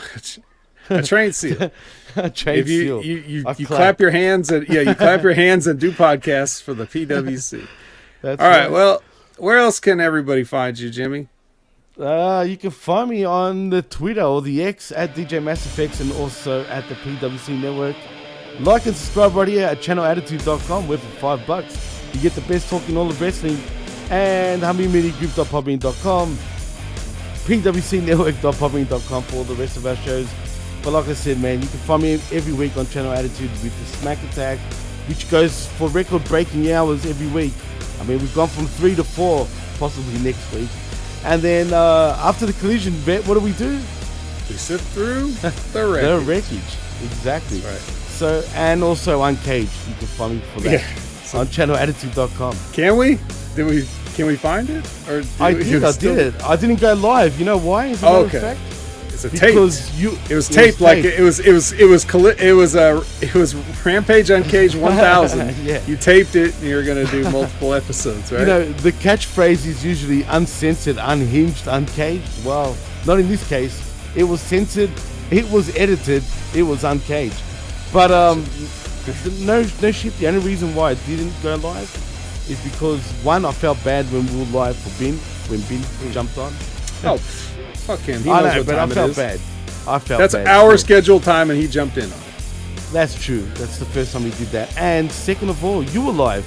A 0.90 1.02
trained 1.02 1.36
seal 1.36 1.72
a 2.16 2.30
trained 2.30 2.60
if 2.60 2.70
you 2.70 2.82
seal. 2.84 3.04
you, 3.04 3.18
you, 3.18 3.46
you 3.58 3.66
clap. 3.66 4.00
your 4.00 4.12
hands 4.12 4.52
and 4.52 4.68
yeah 4.68 4.82
you 4.82 4.96
clap 4.96 5.24
your 5.24 5.34
hands 5.46 5.68
and 5.68 5.80
do 5.80 5.92
podcasts 5.92 6.62
for 6.62 6.74
the 6.74 6.86
PWC. 6.86 7.68
That's 8.22 8.42
All 8.42 8.50
right. 8.50 8.72
Well, 8.72 9.04
where 9.38 9.58
else 9.58 9.82
can 9.82 10.00
everybody 10.00 10.46
find 10.46 10.80
you, 10.80 10.90
Jimmy? 10.90 11.28
Uh, 12.00 12.46
you 12.48 12.56
can 12.56 12.72
find 12.72 13.10
me 13.10 13.26
on 13.26 13.70
the 13.70 13.82
Twitter 13.82 14.22
or 14.22 14.42
the 14.42 14.64
X 14.64 14.92
at 14.94 15.14
DJ 15.14 15.44
MassFX 15.44 16.00
and 16.00 16.12
also 16.14 16.64
at 16.66 16.88
the 16.88 16.96
PWC 16.96 17.62
Network. 17.62 17.96
Like 18.60 18.86
and 18.86 18.96
subscribe 18.96 19.36
right 19.36 19.48
here 19.48 19.68
at 19.68 19.80
channelattitude.com 19.80 20.88
where 20.88 20.98
for 20.98 21.38
five 21.38 21.46
bucks 21.46 22.02
you 22.14 22.22
get 22.22 22.34
the 22.34 22.42
best 22.42 22.70
talk 22.70 22.88
in 22.88 22.96
all 22.96 23.10
of 23.10 23.20
wrestling 23.20 23.58
and 24.10 24.62
hummingmediagroup.podbean.com 24.62 26.38
pwcnetwork.podbean.com 27.44 29.24
for 29.24 29.36
all 29.36 29.44
the 29.44 29.56
rest 29.56 29.76
of 29.76 29.86
our 29.86 29.96
shows. 29.98 30.30
But 30.84 30.92
like 30.92 31.08
I 31.08 31.14
said, 31.14 31.40
man, 31.42 31.62
you 31.62 31.68
can 31.68 31.80
find 31.80 32.04
me 32.04 32.14
every 32.32 32.54
week 32.54 32.76
on 32.78 32.86
Channel 32.88 33.12
Attitude 33.14 33.50
with 33.64 33.78
the 33.80 33.98
Smack 33.98 34.18
Attack, 34.32 34.60
which 35.08 35.30
goes 35.32 35.68
for 35.78 35.88
record-breaking 35.90 36.72
hours 36.74 37.06
every 37.06 37.28
week. 37.28 37.54
I 38.02 38.04
mean, 38.04 38.20
we've 38.20 38.36
gone 38.36 38.50
from 38.50 38.68
three 38.68 38.94
to 38.96 39.04
four, 39.04 39.48
possibly 39.80 40.20
next 40.20 40.54
week. 40.54 40.68
And 41.24 41.42
then 41.42 41.74
uh, 41.74 42.18
after 42.20 42.46
the 42.46 42.52
collision 42.54 42.94
bet, 43.06 43.26
what 43.28 43.36
do 43.36 43.40
we 43.40 43.54
do? 43.54 43.72
We 44.50 44.56
sift 44.56 44.84
through 44.94 45.28
the 45.72 45.88
wreckage. 45.88 46.10
The 46.10 46.20
wreckage. 46.26 46.78
Exactly. 47.04 47.60
Right. 47.62 47.80
So, 47.80 48.44
and 48.54 48.84
also 48.84 49.22
Uncaged. 49.24 49.72
You 49.88 49.96
can 49.96 50.08
find 50.08 50.34
me 50.36 50.42
for 50.54 50.60
that 50.62 50.72
Yeah. 50.82 51.40
on 51.40 51.48
channelattitude.com. 51.48 52.56
Can 52.74 52.98
we? 52.98 53.20
Did 53.56 53.68
we? 53.68 53.88
Can 54.16 54.26
we 54.28 54.36
find 54.36 54.70
it? 54.70 54.86
Or 55.10 55.22
do 55.22 55.28
I 55.40 55.54
we- 55.54 55.64
did, 55.64 55.84
I 55.84 55.92
still- 55.92 56.14
did 56.16 56.36
it. 56.36 56.44
I 56.44 56.58
didn't 56.58 56.82
go 56.82 56.94
live. 56.94 57.40
You 57.40 57.46
know 57.46 57.58
why? 57.58 57.88
As 57.88 58.04
a 58.04 58.08
Oh, 58.08 58.12
matter 58.12 58.26
of 58.26 58.44
okay. 58.44 58.56
fact? 58.56 58.60
It's 59.14 59.26
a 59.26 59.30
tape. 59.30 59.42
Because 59.54 60.00
you, 60.02 60.18
It 60.30 60.36
was 60.36 60.50
taped 60.50 60.82
like 60.82 61.04
taped. 61.04 61.20
it 61.20 61.22
was. 61.24 61.40
It 61.40 61.52
was. 61.54 61.72
It 61.74 61.86
was. 61.86 62.04
Colli- 62.04 62.36
it 62.40 62.54
was 62.54 62.76
a. 62.76 63.02
It 63.22 63.34
was 63.36 63.54
Rampage 63.86 64.30
Uncaged 64.30 64.76
1000. 64.82 65.56
Yeah. 65.66 65.82
You 65.86 65.96
taped 65.98 66.36
it. 66.36 66.54
and 66.56 66.64
You're 66.64 66.84
gonna 66.84 67.06
do 67.06 67.24
multiple 67.30 67.74
episodes, 67.82 68.32
right? 68.32 68.42
You 68.42 68.46
know, 68.46 68.72
the 68.72 68.92
catchphrase 68.92 69.66
is 69.66 69.86
usually 69.86 70.24
uncensored, 70.24 70.98
unhinged, 71.00 71.68
uncaged. 71.68 72.28
Well, 72.46 72.76
not 73.06 73.20
in 73.20 73.28
this 73.28 73.48
case. 73.48 73.80
It 74.16 74.24
was 74.24 74.42
censored, 74.42 74.92
it 75.32 75.50
was 75.50 75.76
edited, 75.76 76.24
it 76.54 76.64
was 76.64 76.84
uncaged. 76.84 77.42
But 77.92 78.12
um, 78.12 78.46
no, 79.40 79.66
no 79.82 79.92
shit. 79.92 80.16
The 80.18 80.28
only 80.28 80.40
reason 80.42 80.74
why 80.76 80.92
it 80.92 81.00
didn't 81.06 81.34
go 81.42 81.56
live 81.56 81.90
is 82.50 82.60
because 82.64 83.02
one, 83.24 83.44
I 83.46 83.52
felt 83.52 83.84
bad 83.84 84.06
when 84.12 84.26
we 84.28 84.40
were 84.40 84.46
live 84.52 84.76
for 84.76 84.90
Bin, 85.00 85.16
when 85.50 85.62
Bin 85.62 85.82
jumped 86.12 86.38
on. 86.38 86.54
oh, 87.06 87.18
fuck 87.86 88.00
him. 88.02 88.22
He 88.24 88.30
I 88.32 88.42
knows 88.42 88.54
know, 88.54 88.58
what 88.60 88.66
but 88.68 88.76
I 88.76 88.78
time 88.80 88.92
it 88.92 88.94
felt 88.96 89.16
bad. 89.16 89.40
I 89.88 90.00
felt 90.00 90.20
That's 90.20 90.34
bad. 90.34 90.48
our 90.48 90.78
scheduled 90.78 91.24
time, 91.24 91.50
and 91.52 91.60
he 91.60 91.68
jumped 91.68 91.98
in 91.98 92.06
on 92.06 92.10
it. 92.12 92.24
That's 92.92 93.22
true. 93.22 93.42
That's 93.56 93.78
the 93.80 93.86
first 93.86 94.14
time 94.14 94.24
we 94.24 94.30
did 94.32 94.48
that. 94.50 94.76
And 94.78 95.12
second 95.12 95.50
of 95.50 95.64
all, 95.66 95.84
you 95.84 96.02
were 96.06 96.12
live. 96.14 96.46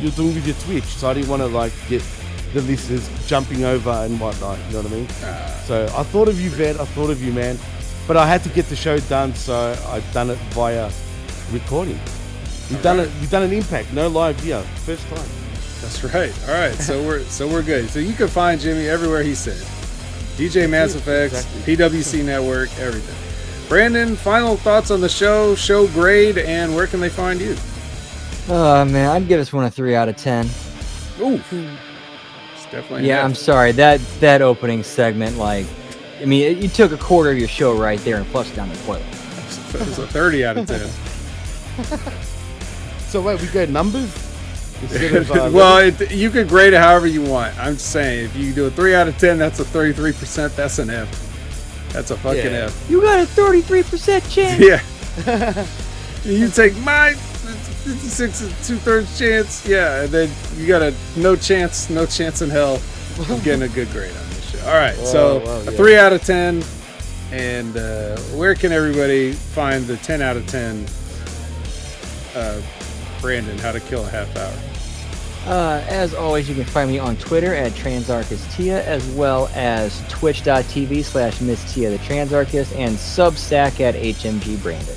You're 0.00 0.12
doing 0.12 0.34
with 0.34 0.46
your 0.46 0.56
Twitch, 0.56 0.84
so 0.84 1.08
I 1.08 1.14
didn't 1.14 1.28
want 1.30 1.40
to 1.42 1.48
like 1.48 1.72
get 1.88 2.02
the 2.52 2.60
listeners 2.62 3.08
jumping 3.26 3.64
over 3.64 3.90
and 3.90 4.20
whatnot. 4.20 4.58
You 4.68 4.74
know 4.74 4.82
what 4.82 4.92
I 4.92 4.94
mean? 4.94 5.06
Ah. 5.24 5.62
so 5.66 5.84
I 5.96 6.02
thought 6.04 6.28
of 6.28 6.40
you, 6.40 6.50
Vet. 6.50 6.78
I 6.78 6.84
thought 6.84 7.10
of 7.10 7.22
you, 7.22 7.32
man. 7.32 7.58
But 8.06 8.16
I 8.16 8.26
had 8.26 8.42
to 8.44 8.48
get 8.50 8.66
the 8.66 8.76
show 8.76 8.98
done, 9.00 9.34
so 9.34 9.74
I've 9.88 10.12
done 10.12 10.30
it 10.30 10.38
via 10.50 10.90
recording. 11.50 11.98
We've 12.70 12.82
done 12.82 13.00
it. 13.00 13.10
We've 13.20 13.30
done 13.30 13.42
an 13.42 13.52
impact. 13.52 13.92
No 13.92 14.08
live 14.08 14.38
here, 14.40 14.60
first 14.84 15.06
time. 15.08 15.28
That's 15.80 16.02
right. 16.04 16.32
All 16.48 16.54
right. 16.54 16.74
So 16.74 17.02
we're 17.02 17.24
so 17.24 17.48
we're 17.48 17.62
good. 17.62 17.88
So 17.90 17.98
you 18.00 18.12
can 18.14 18.28
find 18.28 18.60
Jimmy 18.60 18.86
everywhere 18.88 19.22
he 19.22 19.34
said. 19.34 19.60
DJ 20.36 20.68
Mass 20.68 20.94
Effects, 20.94 21.44
Exactly. 21.46 21.76
PWC 21.76 22.24
Network, 22.24 22.68
everything. 22.78 23.68
Brandon, 23.68 24.14
final 24.16 24.56
thoughts 24.56 24.90
on 24.90 25.00
the 25.00 25.08
show, 25.08 25.54
show 25.54 25.86
grade, 25.88 26.38
and 26.38 26.74
where 26.76 26.86
can 26.86 27.00
they 27.00 27.08
find 27.08 27.40
you? 27.40 27.56
Oh 28.48 28.84
man, 28.84 29.10
I'd 29.10 29.26
give 29.26 29.40
this 29.40 29.52
one 29.52 29.64
a 29.64 29.70
three 29.70 29.96
out 29.96 30.08
of 30.08 30.16
ten. 30.16 30.46
Ooh, 31.20 31.38
hmm. 31.38 31.74
it's 32.54 32.64
definitely. 32.66 33.08
Yeah, 33.08 33.24
I'm 33.24 33.34
sorry 33.34 33.72
that 33.72 34.00
that 34.20 34.40
opening 34.42 34.82
segment, 34.84 35.36
like, 35.36 35.66
I 36.20 36.26
mean, 36.26 36.42
it- 36.42 36.58
you 36.62 36.68
took 36.68 36.92
a 36.92 36.96
quarter 36.96 37.30
of 37.30 37.38
your 37.38 37.48
show 37.48 37.74
right 37.76 37.98
there 38.00 38.16
and 38.18 38.26
flushed 38.28 38.54
down 38.54 38.68
the 38.68 38.76
toilet. 38.78 39.02
It 39.74 39.80
was 39.80 39.98
a 39.98 40.06
30 40.06 40.44
out 40.44 40.56
of 40.58 40.66
10. 40.66 40.88
So 43.08 43.22
wait, 43.22 43.40
we 43.40 43.46
got 43.46 43.68
numbers 43.68 44.02
instead 44.02 44.18
of 44.24 44.35
well, 45.52 45.78
it, 45.78 46.10
you 46.10 46.30
could 46.30 46.48
grade 46.48 46.72
it 46.72 46.78
however 46.80 47.06
you 47.06 47.22
want. 47.22 47.58
I'm 47.58 47.74
just 47.74 47.90
saying, 47.90 48.26
if 48.26 48.36
you 48.36 48.52
do 48.52 48.66
a 48.66 48.70
3 48.70 48.94
out 48.94 49.08
of 49.08 49.16
10, 49.18 49.38
that's 49.38 49.60
a 49.60 49.64
33%. 49.64 50.54
That's 50.54 50.78
an 50.78 50.90
F. 50.90 51.88
That's 51.92 52.10
a 52.10 52.16
fucking 52.16 52.44
Yeah. 52.44 52.66
F. 52.66 52.90
You 52.90 53.00
got 53.00 53.20
a 53.20 53.26
33% 53.26 54.30
chance. 54.30 54.60
Yeah. 54.60 55.66
you 56.24 56.48
take 56.48 56.76
my 56.78 57.14
56 57.14 58.42
and 58.42 58.50
two 58.64 58.76
thirds 58.76 59.16
chance. 59.18 59.66
Yeah, 59.66 60.02
and 60.02 60.10
then 60.10 60.30
you 60.56 60.66
got 60.66 60.82
a 60.82 60.92
no 61.16 61.36
chance, 61.36 61.88
no 61.88 62.04
chance 62.04 62.42
in 62.42 62.50
hell 62.50 62.74
of 62.74 63.40
getting 63.44 63.62
a 63.62 63.68
good 63.68 63.88
grade 63.90 64.10
on 64.10 64.28
this 64.30 64.50
show. 64.50 64.68
All 64.68 64.74
right, 64.74 64.96
so 64.96 65.38
Whoa, 65.38 65.62
whoa, 65.62 65.68
a 65.68 65.76
3 65.76 65.96
out 65.96 66.12
of 66.12 66.22
10. 66.22 66.62
And 67.32 67.76
uh, 67.76 68.16
where 68.36 68.54
can 68.54 68.72
everybody 68.72 69.32
find 69.32 69.84
the 69.86 69.96
10 69.98 70.20
out 70.22 70.36
of 70.36 70.46
10 70.46 70.86
uh, 72.34 72.60
Brandon, 73.26 73.58
How 73.58 73.72
to 73.72 73.80
Kill 73.80 74.04
a 74.04 74.08
Half 74.08 74.36
Hour? 74.36 75.52
Uh, 75.52 75.84
as 75.88 76.14
always, 76.14 76.48
you 76.48 76.54
can 76.54 76.62
find 76.62 76.88
me 76.88 77.00
on 77.00 77.16
Twitter 77.16 77.52
at 77.56 77.72
Transarchustia, 77.72 78.84
as 78.84 79.04
well 79.10 79.50
as 79.52 80.00
twitch.tv 80.08 81.02
slash 81.02 81.40
Miss 81.40 81.74
Tia 81.74 81.90
the 81.90 81.98
Transarchist, 81.98 82.72
and 82.76 82.94
Substack 82.94 83.80
at 83.80 83.96
HMG 83.96 84.62
Brandon. 84.62 84.94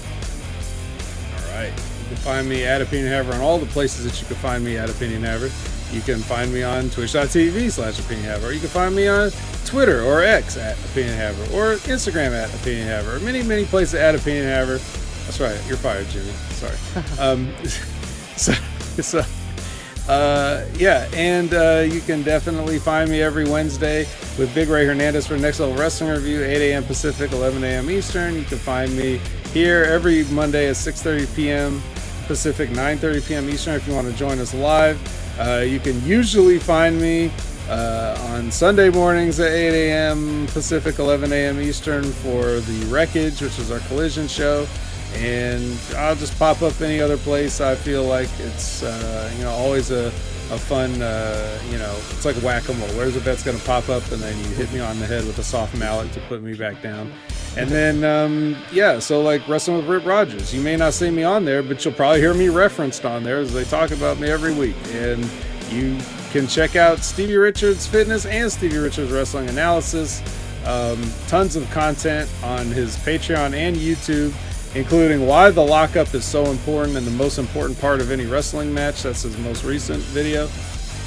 All 1.37 1.55
right. 1.55 1.73
You 1.73 2.07
can 2.09 2.17
find 2.17 2.47
me 2.47 2.65
at 2.65 2.83
Opinion 2.83 3.07
Haver 3.07 3.33
on 3.33 3.41
all 3.41 3.57
the 3.57 3.65
places 3.65 4.05
that 4.05 4.21
you 4.21 4.27
can 4.27 4.35
find 4.35 4.63
me 4.63 4.77
at 4.77 4.91
Opinion 4.91 5.23
Haver. 5.23 5.49
You 5.91 6.01
can 6.01 6.19
find 6.19 6.53
me 6.53 6.61
on 6.61 6.91
twitch.tv 6.91 7.71
slash 7.71 7.97
Opinion 7.97 8.25
Haver. 8.25 8.53
You 8.53 8.59
can 8.59 8.69
find 8.69 8.95
me 8.95 9.07
on 9.07 9.31
Twitter 9.65 10.03
or 10.03 10.21
X 10.21 10.55
at 10.55 10.77
Opinion 10.85 11.15
Haver, 11.15 11.57
or 11.57 11.77
Instagram 11.87 12.31
at 12.31 12.53
Opinion 12.53 12.85
Haver, 12.85 13.19
many, 13.21 13.41
many 13.41 13.65
places 13.65 13.95
at 13.95 14.13
Opinion 14.13 14.45
Haver. 14.45 14.77
That's 15.25 15.39
right, 15.39 15.59
you're 15.67 15.77
fired, 15.77 16.07
Jimmy. 16.09 16.31
Sorry. 16.51 16.77
um, 17.19 17.51
so, 18.39 18.53
so 19.01 19.25
uh, 20.07 20.65
yeah, 20.77 21.09
and 21.13 21.53
uh, 21.53 21.85
you 21.85 21.99
can 21.99 22.23
definitely 22.23 22.79
find 22.79 23.11
me 23.11 23.21
every 23.21 23.43
Wednesday 23.43 24.07
with 24.37 24.49
Big 24.55 24.69
Ray 24.69 24.85
Hernandez 24.85 25.27
for 25.27 25.37
Next 25.37 25.59
Level 25.59 25.75
Wrestling 25.75 26.09
Review, 26.11 26.41
8 26.45 26.71
a.m. 26.71 26.85
Pacific, 26.85 27.33
11 27.33 27.65
a.m. 27.65 27.89
Eastern. 27.89 28.35
You 28.35 28.45
can 28.45 28.57
find 28.57 28.95
me 28.97 29.17
here 29.51 29.83
every 29.83 30.23
Monday 30.25 30.69
at 30.69 30.77
6:30 30.77 31.35
p.m. 31.35 31.81
Pacific, 32.27 32.69
9:30 32.69 33.27
p.m. 33.27 33.49
Eastern. 33.49 33.75
If 33.75 33.85
you 33.87 33.93
want 33.93 34.07
to 34.07 34.13
join 34.13 34.39
us 34.39 34.53
live, 34.53 34.97
uh, 35.37 35.57
you 35.59 35.81
can 35.81 36.01
usually 36.05 36.59
find 36.59 36.99
me 36.99 37.31
uh, 37.67 38.17
on 38.29 38.51
Sunday 38.51 38.89
mornings 38.89 39.37
at 39.41 39.51
8 39.51 39.89
a.m. 39.89 40.47
Pacific, 40.47 40.97
11 40.97 41.33
a.m. 41.33 41.59
Eastern 41.59 42.05
for 42.05 42.61
the 42.61 42.85
Wreckage, 42.85 43.41
which 43.41 43.59
is 43.59 43.69
our 43.69 43.79
collision 43.79 44.29
show 44.29 44.65
and 45.15 45.77
I'll 45.95 46.15
just 46.15 46.37
pop 46.37 46.61
up 46.61 46.79
any 46.81 46.99
other 47.01 47.17
place. 47.17 47.61
I 47.61 47.75
feel 47.75 48.03
like 48.03 48.29
it's 48.39 48.83
uh, 48.83 49.31
you 49.37 49.43
know 49.43 49.51
always 49.51 49.91
a, 49.91 50.07
a 50.07 50.57
fun 50.57 51.01
uh, 51.01 51.61
you 51.71 51.77
know 51.77 51.93
it's 52.11 52.25
like 52.25 52.35
whack-a-mole. 52.37 52.89
Where's 52.89 53.15
the 53.15 53.21
bet's 53.21 53.43
gonna 53.43 53.57
pop 53.59 53.89
up, 53.89 54.09
and 54.11 54.21
then 54.21 54.37
you 54.37 54.55
hit 54.55 54.71
me 54.71 54.79
on 54.79 54.99
the 54.99 55.05
head 55.05 55.25
with 55.25 55.37
a 55.39 55.43
soft 55.43 55.75
mallet 55.75 56.11
to 56.13 56.19
put 56.21 56.41
me 56.41 56.53
back 56.55 56.81
down. 56.81 57.11
And 57.57 57.69
then 57.69 58.03
um, 58.03 58.55
yeah, 58.71 58.99
so 58.99 59.21
like 59.21 59.47
wrestling 59.47 59.77
with 59.77 59.87
Rip 59.87 60.05
Rogers, 60.05 60.53
you 60.53 60.61
may 60.61 60.75
not 60.75 60.93
see 60.93 61.09
me 61.09 61.23
on 61.23 61.45
there, 61.45 61.63
but 61.63 61.83
you'll 61.83 61.93
probably 61.93 62.19
hear 62.19 62.33
me 62.33 62.49
referenced 62.49 63.05
on 63.05 63.23
there 63.23 63.37
as 63.37 63.53
they 63.53 63.63
talk 63.63 63.91
about 63.91 64.19
me 64.19 64.29
every 64.29 64.53
week. 64.53 64.75
And 64.91 65.29
you 65.69 65.97
can 66.31 66.47
check 66.47 66.75
out 66.75 66.99
Stevie 66.99 67.37
Richards 67.37 67.87
Fitness 67.87 68.25
and 68.25 68.51
Stevie 68.51 68.77
Richards 68.77 69.11
Wrestling 69.11 69.49
Analysis. 69.49 70.21
Um, 70.65 71.01
tons 71.27 71.55
of 71.55 71.69
content 71.71 72.29
on 72.43 72.67
his 72.67 72.95
Patreon 72.97 73.53
and 73.53 73.75
YouTube 73.75 74.33
including 74.75 75.25
why 75.25 75.49
the 75.49 75.61
lockup 75.61 76.13
is 76.13 76.23
so 76.23 76.45
important 76.45 76.95
and 76.95 77.05
the 77.05 77.11
most 77.11 77.37
important 77.37 77.79
part 77.79 78.01
of 78.01 78.11
any 78.11 78.25
wrestling 78.25 78.73
match. 78.73 79.03
That's 79.03 79.23
his 79.23 79.37
most 79.39 79.63
recent 79.63 80.01
video. 80.03 80.47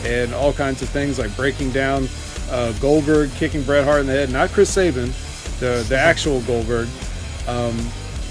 And 0.04 0.34
all 0.34 0.52
kinds 0.52 0.82
of 0.82 0.88
things 0.88 1.18
like 1.18 1.34
breaking 1.36 1.70
down 1.70 2.08
uh, 2.50 2.72
Goldberg 2.80 3.30
kicking 3.34 3.62
Bret 3.62 3.84
Hart 3.84 4.00
in 4.00 4.06
the 4.06 4.12
head, 4.12 4.30
not 4.30 4.50
Chris 4.50 4.70
Sabin, 4.70 5.12
the, 5.60 5.84
the 5.88 5.96
actual 5.96 6.40
Goldberg. 6.42 6.88
Um, 7.46 7.78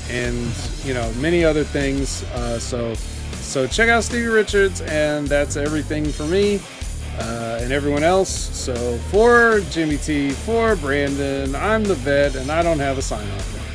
and, 0.10 0.51
you 0.84 0.93
know, 0.93 1.11
many 1.14 1.45
other 1.45 1.64
things. 1.64 2.24
Uh, 2.34 2.60
so, 2.60 2.93
so 3.35 3.66
check 3.68 3.88
out 3.88 4.03
Stevie 4.03 4.27
Richards, 4.27 4.82
and 4.82 5.27
that's 5.27 5.56
everything 5.56 6.06
for 6.06 6.26
me. 6.26 6.60
Uh, 7.19 7.60
and 7.61 7.72
everyone 7.72 8.03
else. 8.03 8.30
So 8.30 8.98
for 9.10 9.60
Jimmy 9.69 9.98
T, 9.98 10.32
for 10.32 10.76
Brandon, 10.76 11.56
I'm 11.56 11.84
the 11.84 11.95
vet, 11.95 12.35
and 12.35 12.51
I 12.51 12.64
don't 12.64 12.80
have 12.80 12.98
a 12.98 13.01
sign 13.01 13.30
off. 13.32 13.70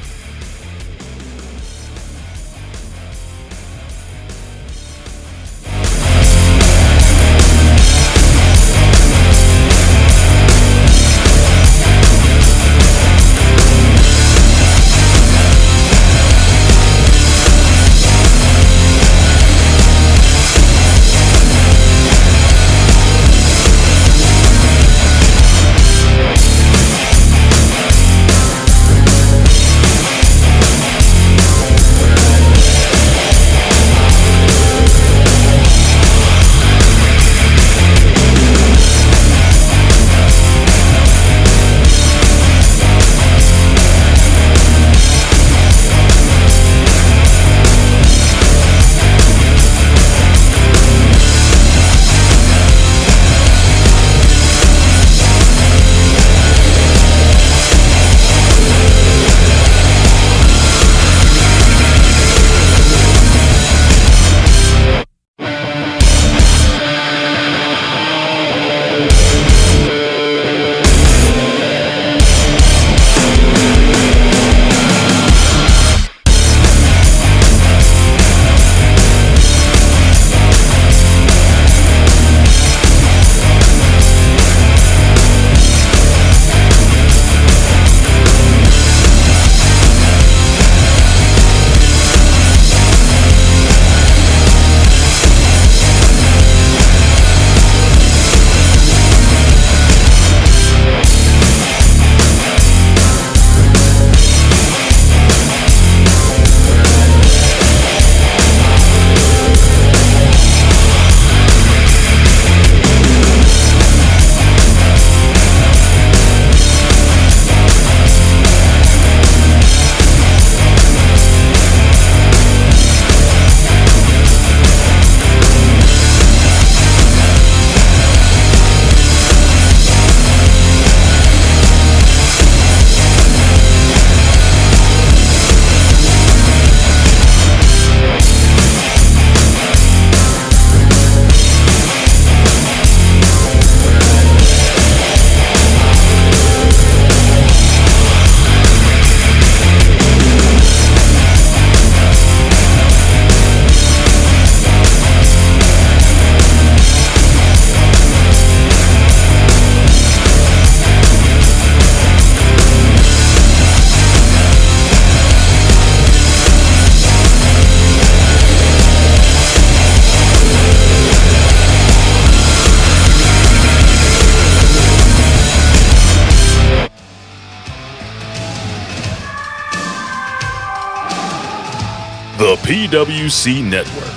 PWC 182.87 183.69
Network. 183.69 184.15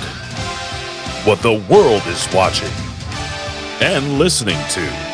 What 1.25 1.41
the 1.41 1.53
world 1.73 2.03
is 2.05 2.31
watching 2.31 2.69
and 3.81 4.19
listening 4.19 4.59
to. 4.69 5.08